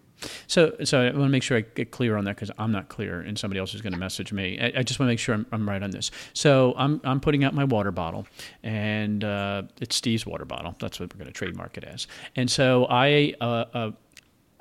So, 0.46 0.74
so 0.84 1.00
I 1.00 1.04
want 1.06 1.24
to 1.24 1.28
make 1.28 1.42
sure 1.42 1.56
I 1.56 1.62
get 1.62 1.90
clear 1.90 2.16
on 2.16 2.24
that 2.24 2.36
because 2.36 2.50
I'm 2.58 2.72
not 2.72 2.88
clear, 2.88 3.20
and 3.20 3.38
somebody 3.38 3.60
else 3.60 3.74
is 3.74 3.82
going 3.82 3.92
to 3.92 3.98
message 3.98 4.32
me. 4.32 4.58
I, 4.60 4.80
I 4.80 4.82
just 4.82 4.98
want 4.98 5.08
to 5.08 5.12
make 5.12 5.18
sure 5.18 5.34
I'm, 5.34 5.46
I'm, 5.52 5.68
right 5.68 5.82
on 5.82 5.90
this. 5.90 6.10
So, 6.32 6.74
I'm, 6.76 7.00
I'm 7.04 7.20
putting 7.20 7.44
out 7.44 7.54
my 7.54 7.64
water 7.64 7.90
bottle, 7.90 8.26
and 8.62 9.24
uh, 9.24 9.62
it's 9.80 9.96
Steve's 9.96 10.26
water 10.26 10.44
bottle. 10.44 10.74
That's 10.78 11.00
what 11.00 11.12
we're 11.12 11.18
going 11.18 11.32
to 11.32 11.38
trademark 11.38 11.76
it 11.76 11.84
as. 11.84 12.06
And 12.36 12.50
so, 12.50 12.86
I 12.88 13.34
uh, 13.40 13.44
uh, 13.44 13.90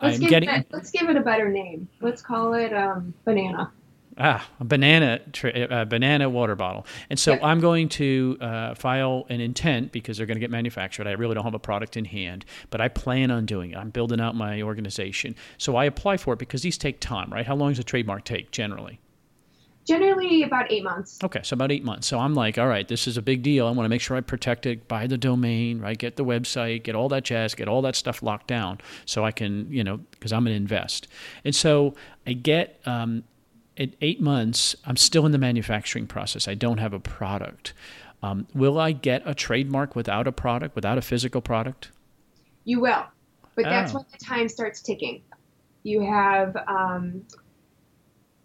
let's 0.01 0.19
I'm 0.19 0.27
getting. 0.27 0.49
It, 0.49 0.67
let's 0.71 0.91
give 0.91 1.09
it 1.09 1.15
a 1.15 1.21
better 1.21 1.49
name. 1.49 1.87
Let's 2.01 2.21
call 2.21 2.53
it 2.53 2.73
um, 2.73 3.13
banana 3.25 3.71
ah, 4.17 4.47
a 4.59 4.65
banana 4.65 5.19
a 5.43 5.85
banana 5.85 6.29
water 6.29 6.55
bottle. 6.55 6.85
And 7.09 7.19
so 7.19 7.39
I'm 7.41 7.59
going 7.59 7.89
to 7.89 8.37
uh, 8.41 8.75
file 8.75 9.25
an 9.29 9.41
intent 9.41 9.91
because 9.91 10.17
they're 10.17 10.25
going 10.25 10.37
to 10.37 10.41
get 10.41 10.51
manufactured. 10.51 11.07
I 11.07 11.11
really 11.11 11.35
don't 11.35 11.43
have 11.43 11.53
a 11.53 11.59
product 11.59 11.97
in 11.97 12.05
hand, 12.05 12.45
but 12.69 12.81
I 12.81 12.87
plan 12.87 13.31
on 13.31 13.45
doing 13.45 13.71
it. 13.71 13.77
I'm 13.77 13.89
building 13.89 14.19
out 14.19 14.35
my 14.35 14.61
organization. 14.61 15.35
So 15.57 15.75
I 15.75 15.85
apply 15.85 16.17
for 16.17 16.33
it 16.33 16.39
because 16.39 16.61
these 16.61 16.77
take 16.77 16.99
time, 16.99 17.31
right? 17.31 17.45
How 17.45 17.55
long 17.55 17.69
does 17.69 17.79
a 17.79 17.83
trademark 17.83 18.25
take 18.25 18.51
generally? 18.51 18.99
Generally 19.85 20.43
about 20.43 20.71
eight 20.71 20.83
months. 20.83 21.19
Okay, 21.21 21.41
so 21.43 21.55
about 21.55 21.69
eight 21.69 21.83
months. 21.83 22.07
So 22.07 22.17
I'm 22.17 22.33
like, 22.33 22.57
all 22.57 22.67
right, 22.67 22.87
this 22.87 23.05
is 23.05 23.17
a 23.17 23.21
big 23.21 23.43
deal. 23.43 23.67
I 23.67 23.71
want 23.71 23.83
to 23.83 23.89
make 23.89 23.99
sure 23.99 24.15
I 24.15 24.21
protect 24.21 24.65
it, 24.65 24.87
buy 24.87 25.07
the 25.07 25.17
domain, 25.17 25.81
right? 25.81 25.97
Get 25.97 26.15
the 26.15 26.23
website, 26.23 26.83
get 26.83 26.95
all 26.95 27.09
that 27.09 27.25
jazz, 27.25 27.53
get 27.53 27.67
all 27.67 27.81
that 27.81 27.97
stuff 27.97 28.23
locked 28.23 28.47
down 28.47 28.79
so 29.05 29.25
I 29.25 29.31
can, 29.31 29.69
you 29.69 29.83
know, 29.83 29.97
because 30.11 30.31
I'm 30.31 30.45
going 30.45 30.53
to 30.53 30.57
invest. 30.57 31.09
And 31.43 31.53
so 31.53 31.95
I 32.25 32.31
get 32.31 32.79
um, 32.85 33.25
at 33.77 33.89
eight 34.01 34.21
months, 34.21 34.75
I'm 34.85 34.97
still 34.97 35.25
in 35.25 35.31
the 35.31 35.37
manufacturing 35.37 36.07
process. 36.07 36.47
I 36.47 36.53
don't 36.53 36.77
have 36.77 36.93
a 36.93 36.99
product. 36.99 37.73
Um, 38.21 38.47
will 38.53 38.79
I 38.79 38.91
get 38.91 39.21
a 39.25 39.33
trademark 39.33 39.95
without 39.95 40.27
a 40.27 40.31
product, 40.31 40.75
without 40.75 40.97
a 40.97 41.01
physical 41.01 41.41
product? 41.41 41.91
You 42.63 42.79
will, 42.79 43.03
but 43.55 43.65
that's 43.65 43.91
oh. 43.91 43.97
when 43.97 44.05
the 44.11 44.23
time 44.23 44.47
starts 44.47 44.81
ticking. 44.81 45.21
You 45.83 46.01
have, 46.01 46.55
um, 46.67 47.23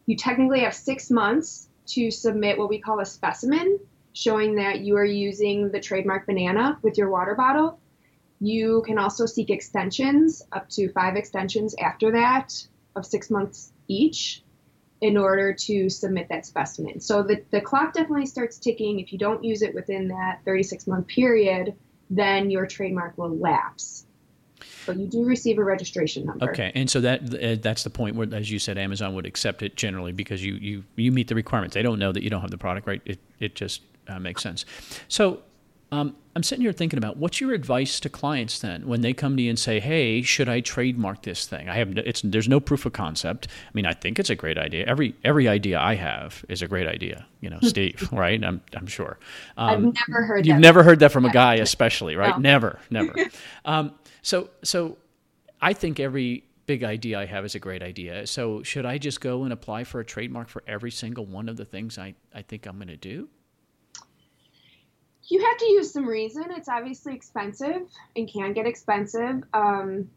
you 0.06 0.16
technically 0.16 0.60
have 0.60 0.74
six 0.74 1.10
months 1.10 1.68
to 1.88 2.10
submit 2.10 2.58
what 2.58 2.68
we 2.68 2.80
call 2.80 3.00
a 3.00 3.06
specimen, 3.06 3.78
showing 4.14 4.56
that 4.56 4.80
you 4.80 4.96
are 4.96 5.04
using 5.04 5.70
the 5.70 5.80
trademark 5.80 6.26
banana 6.26 6.78
with 6.82 6.98
your 6.98 7.10
water 7.10 7.36
bottle. 7.36 7.78
You 8.40 8.82
can 8.86 8.98
also 8.98 9.26
seek 9.26 9.50
extensions, 9.50 10.42
up 10.52 10.68
to 10.70 10.90
five 10.92 11.14
extensions 11.14 11.74
after 11.80 12.10
that, 12.12 12.52
of 12.96 13.06
six 13.06 13.30
months 13.30 13.72
each 13.86 14.42
in 15.00 15.16
order 15.16 15.52
to 15.52 15.88
submit 15.88 16.28
that 16.28 16.44
specimen. 16.44 17.00
So 17.00 17.22
the, 17.22 17.42
the 17.50 17.60
clock 17.60 17.92
definitely 17.92 18.26
starts 18.26 18.58
ticking. 18.58 18.98
If 18.98 19.12
you 19.12 19.18
don't 19.18 19.44
use 19.44 19.62
it 19.62 19.74
within 19.74 20.08
that 20.08 20.40
36 20.44 20.86
month 20.86 21.06
period, 21.06 21.74
then 22.10 22.50
your 22.50 22.66
trademark 22.66 23.16
will 23.16 23.36
lapse. 23.36 24.06
But 24.86 24.96
you 24.96 25.06
do 25.06 25.24
receive 25.24 25.58
a 25.58 25.64
registration 25.64 26.24
number. 26.24 26.50
Okay, 26.50 26.72
and 26.74 26.90
so 26.90 27.00
that 27.02 27.22
uh, 27.34 27.56
that's 27.60 27.84
the 27.84 27.90
point 27.90 28.16
where, 28.16 28.26
as 28.32 28.50
you 28.50 28.58
said, 28.58 28.78
Amazon 28.78 29.14
would 29.14 29.26
accept 29.26 29.62
it 29.62 29.76
generally 29.76 30.12
because 30.12 30.42
you 30.42 30.54
you 30.54 30.84
you 30.96 31.12
meet 31.12 31.28
the 31.28 31.34
requirements. 31.34 31.74
They 31.74 31.82
don't 31.82 31.98
know 31.98 32.10
that 32.10 32.22
you 32.22 32.30
don't 32.30 32.40
have 32.40 32.50
the 32.50 32.58
product, 32.58 32.86
right? 32.86 33.02
It 33.04 33.20
it 33.38 33.54
just 33.54 33.82
uh, 34.08 34.18
makes 34.18 34.42
sense. 34.42 34.64
So 35.06 35.42
um, 35.90 36.16
I'm 36.36 36.42
sitting 36.42 36.62
here 36.62 36.72
thinking 36.72 36.98
about 36.98 37.16
what's 37.16 37.40
your 37.40 37.52
advice 37.52 37.98
to 38.00 38.08
clients 38.08 38.58
then 38.58 38.86
when 38.86 39.00
they 39.00 39.12
come 39.12 39.36
to 39.36 39.42
you 39.42 39.48
and 39.48 39.58
say, 39.58 39.80
"Hey, 39.80 40.22
should 40.22 40.48
I 40.48 40.60
trademark 40.60 41.22
this 41.22 41.46
thing?" 41.46 41.68
I 41.68 41.74
have 41.76 41.96
it's 41.96 42.20
there's 42.22 42.48
no 42.48 42.60
proof 42.60 42.84
of 42.84 42.92
concept. 42.92 43.48
I 43.66 43.70
mean, 43.72 43.86
I 43.86 43.94
think 43.94 44.18
it's 44.18 44.30
a 44.30 44.34
great 44.34 44.58
idea. 44.58 44.84
Every 44.86 45.14
every 45.24 45.48
idea 45.48 45.80
I 45.80 45.94
have 45.94 46.44
is 46.48 46.60
a 46.60 46.68
great 46.68 46.86
idea. 46.86 47.26
You 47.40 47.50
know, 47.50 47.58
Steve, 47.62 48.08
right? 48.12 48.42
I'm 48.44 48.60
I'm 48.76 48.86
sure. 48.86 49.18
Um, 49.56 49.68
I've 49.68 50.08
never 50.08 50.24
heard. 50.24 50.46
You've 50.46 50.58
never 50.58 50.82
heard 50.82 51.00
that 51.00 51.10
from 51.10 51.24
a 51.24 51.32
guy, 51.32 51.54
especially, 51.54 52.16
right? 52.16 52.38
No. 52.38 52.50
Never, 52.50 52.78
never. 52.90 53.14
um, 53.64 53.94
so 54.22 54.50
so, 54.62 54.98
I 55.60 55.72
think 55.72 55.98
every 55.98 56.44
big 56.66 56.84
idea 56.84 57.18
I 57.18 57.24
have 57.24 57.46
is 57.46 57.54
a 57.54 57.58
great 57.58 57.82
idea. 57.82 58.26
So 58.26 58.62
should 58.62 58.84
I 58.84 58.98
just 58.98 59.22
go 59.22 59.44
and 59.44 59.52
apply 59.54 59.84
for 59.84 60.00
a 60.00 60.04
trademark 60.04 60.50
for 60.50 60.62
every 60.66 60.90
single 60.90 61.24
one 61.24 61.48
of 61.48 61.56
the 61.56 61.64
things 61.64 61.98
I 61.98 62.14
I 62.34 62.42
think 62.42 62.66
I'm 62.66 62.76
going 62.76 62.88
to 62.88 62.96
do? 62.96 63.28
You 65.28 65.44
have 65.44 65.56
to 65.58 65.66
use 65.66 65.92
some 65.92 66.06
reason. 66.06 66.44
It's 66.50 66.68
obviously 66.68 67.14
expensive 67.14 67.82
and 68.16 68.30
can 68.30 68.52
get 68.52 68.66
expensive 68.66 69.42
um, 69.52 70.08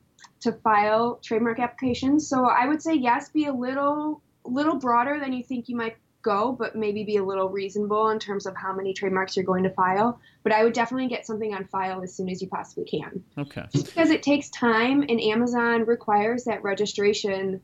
to 0.41 0.53
file 0.53 1.19
trademark 1.21 1.59
applications. 1.59 2.27
So 2.27 2.45
I 2.45 2.67
would 2.67 2.81
say 2.81 2.95
yes, 2.95 3.29
be 3.29 3.45
a 3.45 3.53
little 3.53 4.21
little 4.43 4.75
broader 4.75 5.19
than 5.19 5.33
you 5.33 5.43
think 5.43 5.69
you 5.69 5.75
might 5.75 5.97
go, 6.21 6.51
but 6.51 6.75
maybe 6.75 7.03
be 7.03 7.17
a 7.17 7.23
little 7.23 7.49
reasonable 7.49 8.09
in 8.09 8.19
terms 8.19 8.45
of 8.45 8.55
how 8.55 8.73
many 8.73 8.93
trademarks 8.93 9.35
you're 9.35 9.45
going 9.45 9.63
to 9.63 9.69
file. 9.71 10.19
But 10.43 10.53
I 10.53 10.63
would 10.63 10.73
definitely 10.73 11.07
get 11.07 11.25
something 11.25 11.53
on 11.53 11.65
file 11.65 12.01
as 12.01 12.15
soon 12.15 12.29
as 12.29 12.41
you 12.41 12.47
possibly 12.47 12.85
can. 12.85 13.23
Okay. 13.37 13.65
Just 13.71 13.87
because 13.87 14.09
it 14.09 14.23
takes 14.23 14.49
time 14.49 15.03
and 15.07 15.19
Amazon 15.21 15.85
requires 15.85 16.45
that 16.45 16.63
registration 16.63 17.61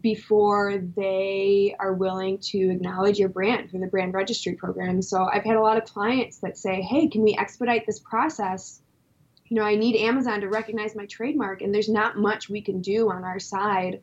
before 0.00 0.78
they 0.96 1.74
are 1.78 1.92
willing 1.92 2.38
to 2.38 2.70
acknowledge 2.70 3.18
your 3.18 3.28
brand 3.28 3.70
through 3.70 3.80
the 3.80 3.86
brand 3.86 4.14
registry 4.14 4.54
program. 4.54 5.02
So 5.02 5.24
I've 5.24 5.44
had 5.44 5.56
a 5.56 5.60
lot 5.60 5.76
of 5.76 5.84
clients 5.84 6.38
that 6.38 6.56
say, 6.58 6.80
"Hey, 6.80 7.08
can 7.08 7.22
we 7.22 7.36
expedite 7.38 7.86
this 7.86 8.00
process? 8.00 8.80
You 9.46 9.56
know, 9.56 9.64
I 9.64 9.76
need 9.76 9.96
Amazon 9.96 10.40
to 10.40 10.48
recognize 10.48 10.96
my 10.96 11.06
trademark 11.06 11.62
and 11.62 11.74
there's 11.74 11.88
not 11.88 12.16
much 12.16 12.48
we 12.48 12.62
can 12.62 12.80
do 12.80 13.10
on 13.10 13.24
our 13.24 13.38
side 13.38 14.02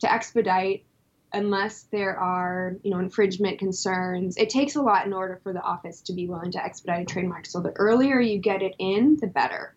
to 0.00 0.12
expedite 0.12 0.84
unless 1.32 1.82
there 1.84 2.18
are, 2.18 2.76
you 2.82 2.90
know, 2.90 2.98
infringement 2.98 3.58
concerns. 3.58 4.36
It 4.36 4.48
takes 4.48 4.76
a 4.76 4.82
lot 4.82 5.06
in 5.06 5.12
order 5.12 5.40
for 5.42 5.52
the 5.52 5.60
office 5.60 6.00
to 6.02 6.14
be 6.14 6.26
willing 6.26 6.52
to 6.52 6.64
expedite 6.64 7.02
a 7.02 7.04
trademark. 7.04 7.46
So 7.46 7.60
the 7.60 7.72
earlier 7.72 8.18
you 8.18 8.38
get 8.38 8.62
it 8.62 8.74
in, 8.78 9.18
the 9.20 9.26
better. 9.26 9.74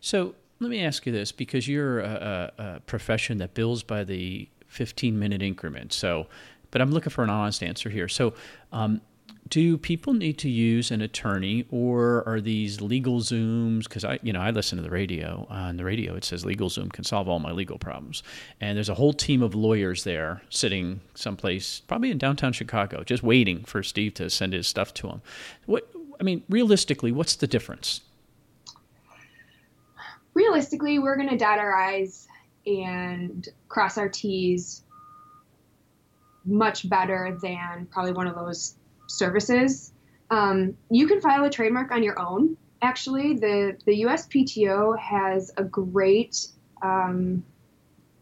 So 0.00 0.34
let 0.58 0.70
me 0.70 0.82
ask 0.84 1.06
you 1.06 1.12
this 1.12 1.30
because 1.32 1.68
you're 1.68 2.00
a, 2.00 2.52
a, 2.58 2.62
a 2.62 2.80
profession 2.80 3.38
that 3.38 3.54
bills 3.54 3.82
by 3.82 4.04
the 4.04 4.48
15 4.72 5.18
minute 5.18 5.42
increments. 5.42 5.96
So, 5.96 6.26
but 6.70 6.80
I'm 6.80 6.90
looking 6.90 7.10
for 7.10 7.22
an 7.22 7.30
honest 7.30 7.62
answer 7.62 7.90
here. 7.90 8.08
So, 8.08 8.34
um, 8.72 9.00
do 9.48 9.76
people 9.76 10.14
need 10.14 10.38
to 10.38 10.48
use 10.48 10.90
an 10.90 11.02
attorney 11.02 11.66
or 11.70 12.26
are 12.26 12.40
these 12.40 12.80
legal 12.80 13.20
zooms? 13.20 13.84
Because 13.84 14.02
i 14.04 14.18
you 14.22 14.32
know 14.32 14.40
i 14.40 14.50
listen 14.50 14.78
to 14.78 14.82
the 14.82 14.90
radio. 14.90 15.46
On 15.50 15.76
the 15.76 15.84
radio 15.84 16.14
it 16.14 16.24
says 16.24 16.44
legal 16.44 16.70
zoom 16.70 16.88
can 16.88 17.04
solve 17.04 17.28
all 17.28 17.38
my 17.38 17.52
legal 17.52 17.78
problems. 17.78 18.22
And 18.62 18.76
there's 18.76 18.88
a 18.88 18.94
whole 18.94 19.12
team 19.12 19.42
of 19.42 19.54
lawyers 19.54 20.04
there 20.04 20.40
sitting 20.48 21.00
someplace 21.14 21.80
probably 21.80 22.10
in 22.10 22.18
downtown 22.18 22.54
chicago 22.54 23.04
just 23.04 23.22
waiting 23.22 23.64
for 23.64 23.82
steve 23.82 24.14
to 24.14 24.30
send 24.30 24.54
his 24.54 24.66
stuff 24.66 24.94
to 24.94 25.06
them 25.06 25.20
what 25.66 25.90
i 26.18 26.22
mean 26.22 26.42
realistically 26.48 27.12
what's 27.12 27.36
the 27.36 27.46
difference? 27.46 28.00
Realistically 30.34 30.98
we're 30.98 31.16
going 31.16 31.28
to 31.28 31.36
dot 31.36 31.58
our 31.58 31.76
i's 31.76 32.26
and 32.66 33.48
cross 33.68 33.98
our 33.98 34.08
T's 34.08 34.84
much 36.44 36.88
better 36.88 37.38
than 37.40 37.86
probably 37.90 38.12
one 38.12 38.26
of 38.26 38.34
those 38.34 38.74
services. 39.06 39.92
Um, 40.30 40.76
you 40.90 41.06
can 41.06 41.20
file 41.20 41.44
a 41.44 41.50
trademark 41.50 41.92
on 41.92 42.02
your 42.02 42.18
own. 42.18 42.56
Actually, 42.80 43.34
the, 43.34 43.76
the 43.86 44.02
USPTO 44.02 44.98
has 44.98 45.52
a 45.56 45.62
great 45.62 46.46
um, 46.82 47.44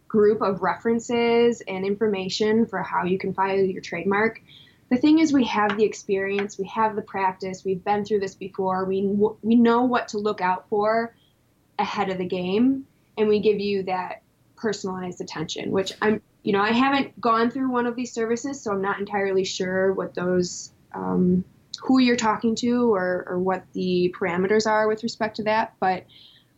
group 0.08 0.42
of 0.42 0.60
references 0.60 1.62
and 1.66 1.86
information 1.86 2.66
for 2.66 2.82
how 2.82 3.04
you 3.04 3.18
can 3.18 3.32
file 3.32 3.56
your 3.56 3.80
trademark. 3.80 4.42
The 4.90 4.96
thing 4.96 5.20
is, 5.20 5.32
we 5.32 5.44
have 5.44 5.76
the 5.76 5.84
experience, 5.84 6.58
we 6.58 6.66
have 6.66 6.96
the 6.96 7.02
practice, 7.02 7.64
we've 7.64 7.84
been 7.84 8.04
through 8.04 8.20
this 8.20 8.34
before, 8.34 8.84
we, 8.84 9.02
we 9.40 9.54
know 9.54 9.84
what 9.84 10.08
to 10.08 10.18
look 10.18 10.40
out 10.40 10.68
for 10.68 11.14
ahead 11.78 12.10
of 12.10 12.18
the 12.18 12.26
game, 12.26 12.86
and 13.16 13.28
we 13.28 13.38
give 13.38 13.60
you 13.60 13.84
that 13.84 14.22
personalized 14.60 15.20
attention, 15.20 15.70
which 15.70 15.92
I'm, 16.02 16.20
you 16.42 16.52
know, 16.52 16.60
I 16.60 16.72
haven't 16.72 17.20
gone 17.20 17.50
through 17.50 17.70
one 17.70 17.86
of 17.86 17.96
these 17.96 18.12
services, 18.12 18.60
so 18.60 18.72
I'm 18.72 18.82
not 18.82 19.00
entirely 19.00 19.44
sure 19.44 19.92
what 19.92 20.14
those, 20.14 20.72
um, 20.92 21.44
who 21.82 21.98
you're 21.98 22.16
talking 22.16 22.54
to 22.56 22.94
or, 22.94 23.24
or 23.26 23.38
what 23.38 23.64
the 23.72 24.14
parameters 24.18 24.66
are 24.66 24.86
with 24.86 25.02
respect 25.02 25.36
to 25.36 25.44
that. 25.44 25.74
But 25.80 26.04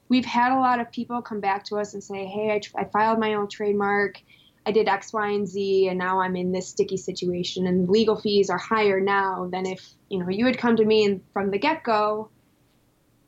we've 0.09 0.25
had 0.25 0.53
a 0.53 0.61
lot 0.61 0.81
of 0.81 0.91
people 0.91 1.23
come 1.23 1.41
back 1.41 1.65
to 1.67 1.77
us 1.77 1.95
and 1.95 2.03
say, 2.03 2.27
hey, 2.27 2.51
I, 2.51 2.81
I 2.81 2.85
filed 2.85 3.19
my 3.19 3.35
own 3.35 3.49
trademark. 3.49 4.21
I 4.65 4.71
did 4.71 4.87
X, 4.87 5.13
Y, 5.13 5.29
and 5.29 5.49
Z, 5.49 5.89
and 5.89 5.99
now 5.99 6.21
I'm 6.21 6.37
in 6.37 6.53
this 6.53 6.69
sticky 6.69 6.97
situation, 6.97 7.67
and 7.67 7.89
legal 7.89 8.15
fees 8.15 8.49
are 8.49 8.59
higher 8.59 9.01
now 9.01 9.49
than 9.51 9.67
if 9.67 9.85
you 10.09 10.21
know 10.21 10.29
you 10.29 10.47
had 10.47 10.57
come 10.57 10.77
to 10.77 10.85
me 10.85 11.05
and 11.05 11.21
from 11.33 11.51
the 11.51 11.59
get 11.59 11.83
go, 11.83 12.31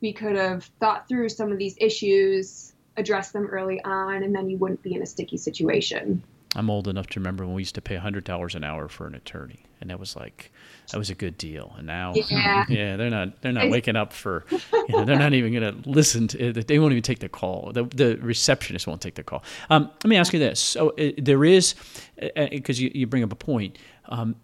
we 0.00 0.12
could 0.12 0.36
have 0.36 0.64
thought 0.78 1.08
through 1.08 1.30
some 1.30 1.50
of 1.50 1.58
these 1.58 1.76
issues, 1.80 2.73
addressed 2.96 3.32
them 3.32 3.46
early 3.46 3.82
on, 3.84 4.22
and 4.22 4.34
then 4.34 4.48
you 4.48 4.56
wouldn't 4.56 4.82
be 4.82 4.94
in 4.94 5.02
a 5.02 5.06
sticky 5.06 5.36
situation. 5.36 6.22
I'm 6.56 6.70
old 6.70 6.86
enough 6.88 7.08
to 7.08 7.20
remember 7.20 7.44
when 7.44 7.54
we 7.54 7.62
used 7.62 7.74
to 7.74 7.80
pay 7.80 7.96
hundred 7.96 8.24
dollars 8.24 8.54
an 8.54 8.62
hour 8.62 8.88
for 8.88 9.06
an 9.06 9.14
attorney, 9.14 9.64
and 9.80 9.90
that 9.90 9.98
was 9.98 10.14
like 10.14 10.52
that 10.92 10.98
was 10.98 11.10
a 11.10 11.14
good 11.14 11.36
deal. 11.36 11.74
And 11.76 11.86
now, 11.86 12.12
yeah, 12.14 12.64
yeah 12.68 12.96
they're 12.96 13.10
not 13.10 13.42
they're 13.42 13.52
not 13.52 13.70
waking 13.70 13.96
up 13.96 14.12
for, 14.12 14.44
you 14.50 14.60
know, 14.90 15.04
they're 15.04 15.18
not 15.18 15.32
even 15.32 15.52
going 15.52 15.82
to 15.82 15.88
listen 15.88 16.28
to. 16.28 16.52
They 16.52 16.78
won't 16.78 16.92
even 16.92 17.02
take 17.02 17.18
the 17.18 17.28
call. 17.28 17.72
The 17.72 17.84
the 17.84 18.16
receptionist 18.20 18.86
won't 18.86 19.00
take 19.00 19.16
the 19.16 19.24
call. 19.24 19.42
Um, 19.70 19.90
let 20.04 20.08
me 20.08 20.16
ask 20.16 20.32
you 20.32 20.38
this: 20.38 20.60
so 20.60 20.90
uh, 20.90 21.10
there 21.18 21.44
is, 21.44 21.74
because 22.16 22.78
uh, 22.78 22.82
you 22.82 22.92
you 22.94 23.06
bring 23.06 23.24
up 23.24 23.32
a 23.32 23.36
point. 23.36 23.78
Um, 24.08 24.36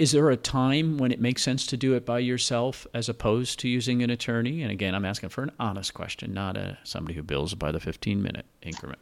is 0.00 0.12
there 0.12 0.30
a 0.30 0.36
time 0.36 0.96
when 0.96 1.12
it 1.12 1.20
makes 1.20 1.42
sense 1.42 1.66
to 1.66 1.76
do 1.76 1.92
it 1.92 2.06
by 2.06 2.18
yourself 2.18 2.86
as 2.94 3.10
opposed 3.10 3.60
to 3.60 3.68
using 3.68 4.02
an 4.02 4.08
attorney? 4.08 4.62
And 4.62 4.72
again, 4.72 4.94
I'm 4.94 5.04
asking 5.04 5.28
for 5.28 5.42
an 5.42 5.52
honest 5.60 5.92
question, 5.92 6.32
not 6.32 6.56
a 6.56 6.78
somebody 6.84 7.14
who 7.14 7.22
bills 7.22 7.54
by 7.54 7.70
the 7.70 7.80
15 7.80 8.22
minute 8.22 8.46
increment. 8.62 8.98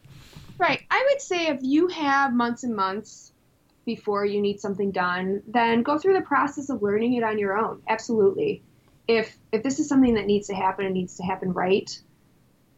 Right. 0.58 0.82
I 0.90 1.08
would 1.08 1.22
say 1.22 1.46
if 1.46 1.60
you 1.62 1.86
have 1.86 2.34
months 2.34 2.64
and 2.64 2.74
months 2.74 3.32
before 3.86 4.26
you 4.26 4.42
need 4.42 4.58
something 4.58 4.90
done, 4.90 5.40
then 5.46 5.84
go 5.84 5.98
through 5.98 6.14
the 6.14 6.22
process 6.22 6.68
of 6.68 6.82
learning 6.82 7.14
it 7.14 7.22
on 7.22 7.38
your 7.38 7.56
own. 7.56 7.80
Absolutely. 7.86 8.64
If 9.06 9.38
if 9.52 9.62
this 9.62 9.78
is 9.78 9.88
something 9.88 10.14
that 10.14 10.26
needs 10.26 10.48
to 10.48 10.54
happen 10.56 10.84
and 10.84 10.94
needs 10.94 11.16
to 11.18 11.22
happen 11.22 11.52
right 11.52 11.96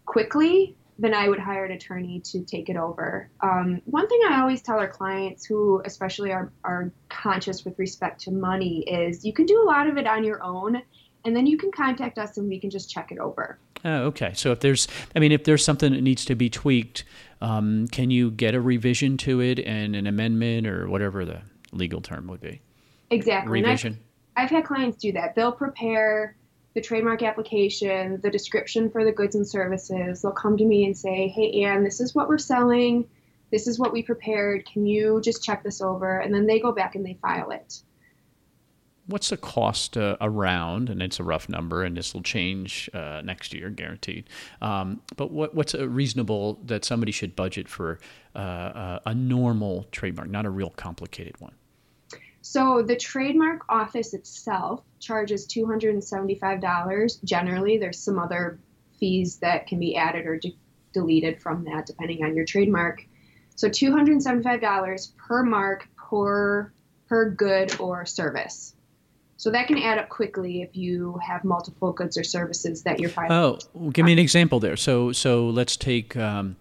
quickly, 0.04 0.76
then 1.00 1.14
I 1.14 1.28
would 1.28 1.38
hire 1.38 1.64
an 1.64 1.72
attorney 1.72 2.20
to 2.26 2.42
take 2.44 2.68
it 2.68 2.76
over. 2.76 3.30
Um, 3.40 3.80
one 3.86 4.06
thing 4.06 4.20
I 4.28 4.40
always 4.40 4.60
tell 4.60 4.78
our 4.78 4.88
clients, 4.88 5.46
who 5.46 5.80
especially 5.86 6.30
are, 6.30 6.52
are 6.62 6.92
conscious 7.08 7.64
with 7.64 7.78
respect 7.78 8.20
to 8.22 8.30
money, 8.30 8.84
is 8.86 9.24
you 9.24 9.32
can 9.32 9.46
do 9.46 9.62
a 9.62 9.64
lot 9.64 9.86
of 9.86 9.96
it 9.96 10.06
on 10.06 10.24
your 10.24 10.42
own, 10.42 10.82
and 11.24 11.34
then 11.34 11.46
you 11.46 11.56
can 11.56 11.72
contact 11.72 12.18
us 12.18 12.36
and 12.36 12.48
we 12.48 12.60
can 12.60 12.68
just 12.68 12.90
check 12.90 13.10
it 13.10 13.18
over. 13.18 13.58
Oh, 13.82 14.04
okay. 14.08 14.32
So 14.34 14.52
if 14.52 14.60
there's, 14.60 14.88
I 15.16 15.20
mean, 15.20 15.32
if 15.32 15.44
there's 15.44 15.64
something 15.64 15.92
that 15.92 16.02
needs 16.02 16.26
to 16.26 16.34
be 16.34 16.50
tweaked, 16.50 17.04
um, 17.40 17.88
can 17.88 18.10
you 18.10 18.30
get 18.30 18.54
a 18.54 18.60
revision 18.60 19.16
to 19.18 19.40
it 19.40 19.58
and 19.58 19.96
an 19.96 20.06
amendment 20.06 20.66
or 20.66 20.86
whatever 20.86 21.24
the 21.24 21.40
legal 21.72 22.02
term 22.02 22.26
would 22.26 22.42
be? 22.42 22.60
Exactly. 23.08 23.62
Revision. 23.62 23.98
I've, 24.36 24.44
I've 24.44 24.50
had 24.50 24.64
clients 24.64 24.98
do 24.98 25.12
that. 25.12 25.34
They'll 25.34 25.50
prepare 25.50 26.36
the 26.74 26.80
trademark 26.80 27.22
application, 27.22 28.20
the 28.22 28.30
description 28.30 28.90
for 28.90 29.04
the 29.04 29.12
goods 29.12 29.34
and 29.34 29.46
services. 29.46 30.22
They'll 30.22 30.32
come 30.32 30.56
to 30.56 30.64
me 30.64 30.84
and 30.84 30.96
say, 30.96 31.28
"Hey, 31.28 31.64
Ann, 31.64 31.84
this 31.84 32.00
is 32.00 32.14
what 32.14 32.28
we're 32.28 32.38
selling. 32.38 33.08
This 33.50 33.66
is 33.66 33.78
what 33.78 33.92
we 33.92 34.02
prepared. 34.02 34.64
Can 34.66 34.86
you 34.86 35.20
just 35.22 35.42
check 35.42 35.62
this 35.62 35.80
over?" 35.80 36.18
And 36.18 36.32
then 36.34 36.46
they 36.46 36.60
go 36.60 36.72
back 36.72 36.94
and 36.94 37.04
they 37.04 37.18
file 37.22 37.50
it 37.50 37.82
what's 39.10 39.30
the 39.30 39.36
cost 39.36 39.96
uh, 39.96 40.16
around? 40.20 40.88
And 40.88 41.02
it's 41.02 41.20
a 41.20 41.24
rough 41.24 41.48
number, 41.48 41.82
and 41.82 41.96
this 41.96 42.14
will 42.14 42.22
change 42.22 42.88
uh, 42.94 43.20
next 43.24 43.52
year, 43.52 43.70
guaranteed. 43.70 44.28
Um, 44.62 45.02
but 45.16 45.30
what, 45.30 45.54
what's 45.54 45.74
a 45.74 45.88
reasonable 45.88 46.60
that 46.64 46.84
somebody 46.84 47.12
should 47.12 47.36
budget 47.36 47.68
for 47.68 47.98
uh, 48.34 48.38
uh 48.38 48.98
a 49.06 49.14
normal 49.14 49.86
trademark, 49.90 50.30
not 50.30 50.46
a 50.46 50.50
real 50.50 50.70
complicated 50.70 51.40
one? 51.40 51.52
So 52.42 52.82
the 52.82 52.96
trademark 52.96 53.62
office 53.68 54.14
itself 54.14 54.82
charges 54.98 55.46
two 55.46 55.66
hundred 55.66 55.94
and 55.94 56.02
seventy-five 56.02 56.60
dollars. 56.60 57.16
Generally, 57.24 57.78
there's 57.78 57.98
some 57.98 58.18
other 58.18 58.58
fees 58.98 59.38
that 59.38 59.66
can 59.66 59.78
be 59.78 59.96
added 59.96 60.26
or 60.26 60.38
de- 60.38 60.56
deleted 60.92 61.40
from 61.40 61.64
that, 61.64 61.86
depending 61.86 62.24
on 62.24 62.34
your 62.34 62.44
trademark. 62.44 63.04
So 63.56 63.68
two 63.68 63.92
hundred 63.92 64.12
and 64.12 64.22
seventy-five 64.22 64.60
dollars 64.60 65.12
per 65.16 65.42
mark 65.42 65.88
per 65.96 66.72
per 67.08 67.30
good 67.30 67.78
or 67.80 68.06
service. 68.06 68.74
So 69.36 69.50
that 69.50 69.68
can 69.68 69.78
add 69.78 69.98
up 69.98 70.08
quickly 70.10 70.60
if 70.60 70.76
you 70.76 71.18
have 71.26 71.44
multiple 71.44 71.92
goods 71.92 72.18
or 72.18 72.24
services 72.24 72.82
that 72.82 73.00
you're 73.00 73.08
filing. 73.08 73.32
Oh, 73.32 73.58
well, 73.72 73.90
give 73.90 74.04
me 74.04 74.12
an 74.12 74.18
example 74.18 74.60
there. 74.60 74.76
So 74.76 75.12
so 75.12 75.48
let's 75.48 75.76
take. 75.76 76.16
Um, 76.16 76.56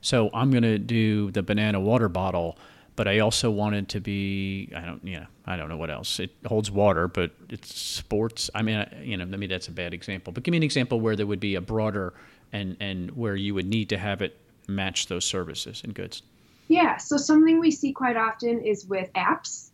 so 0.00 0.30
I'm 0.32 0.50
going 0.50 0.62
to 0.62 0.78
do 0.78 1.30
the 1.32 1.42
banana 1.42 1.80
water 1.80 2.08
bottle, 2.08 2.58
but 2.96 3.06
I 3.06 3.20
also 3.20 3.50
wanted 3.50 3.88
to 3.90 4.00
be. 4.00 4.70
I 4.74 4.80
don't. 4.80 5.04
You 5.04 5.20
know. 5.20 5.26
I 5.44 5.56
don't 5.56 5.68
know 5.68 5.76
what 5.76 5.90
else. 5.90 6.18
It 6.18 6.30
holds 6.46 6.70
water, 6.70 7.06
but 7.06 7.30
it's 7.48 7.78
sports. 7.78 8.50
I 8.54 8.62
mean, 8.62 8.84
you 9.02 9.16
know, 9.16 9.26
maybe 9.26 9.46
that's 9.46 9.68
a 9.68 9.72
bad 9.72 9.94
example. 9.94 10.32
But 10.32 10.42
give 10.42 10.52
me 10.52 10.56
an 10.56 10.64
example 10.64 11.00
where 11.00 11.14
there 11.14 11.26
would 11.26 11.40
be 11.40 11.54
a 11.54 11.60
broader 11.60 12.14
and 12.52 12.76
and 12.80 13.10
where 13.12 13.36
you 13.36 13.54
would 13.54 13.66
need 13.66 13.88
to 13.90 13.98
have 13.98 14.22
it 14.22 14.38
match 14.66 15.06
those 15.06 15.24
services 15.24 15.82
and 15.84 15.94
goods. 15.94 16.22
Yeah. 16.68 16.96
So 16.96 17.16
something 17.16 17.60
we 17.60 17.70
see 17.70 17.92
quite 17.92 18.16
often 18.16 18.60
is 18.60 18.86
with 18.86 19.12
apps 19.12 19.70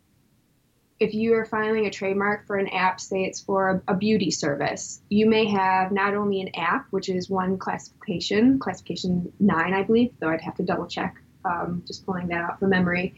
if 1.02 1.12
you 1.14 1.34
are 1.34 1.44
filing 1.44 1.86
a 1.86 1.90
trademark 1.90 2.46
for 2.46 2.56
an 2.56 2.68
app, 2.68 3.00
say 3.00 3.24
it's 3.24 3.40
for 3.40 3.82
a, 3.88 3.92
a, 3.92 3.96
beauty 3.96 4.30
service, 4.30 5.00
you 5.08 5.28
may 5.28 5.46
have 5.46 5.90
not 5.90 6.14
only 6.14 6.40
an 6.40 6.50
app, 6.54 6.86
which 6.90 7.08
is 7.08 7.28
one 7.28 7.58
classification, 7.58 8.60
classification 8.60 9.32
nine, 9.40 9.74
I 9.74 9.82
believe, 9.82 10.12
though 10.20 10.28
I'd 10.28 10.40
have 10.40 10.54
to 10.56 10.62
double 10.62 10.86
check, 10.86 11.16
um, 11.44 11.82
just 11.86 12.04
pulling 12.06 12.28
that 12.28 12.42
out 12.42 12.58
from 12.58 12.70
memory. 12.70 13.14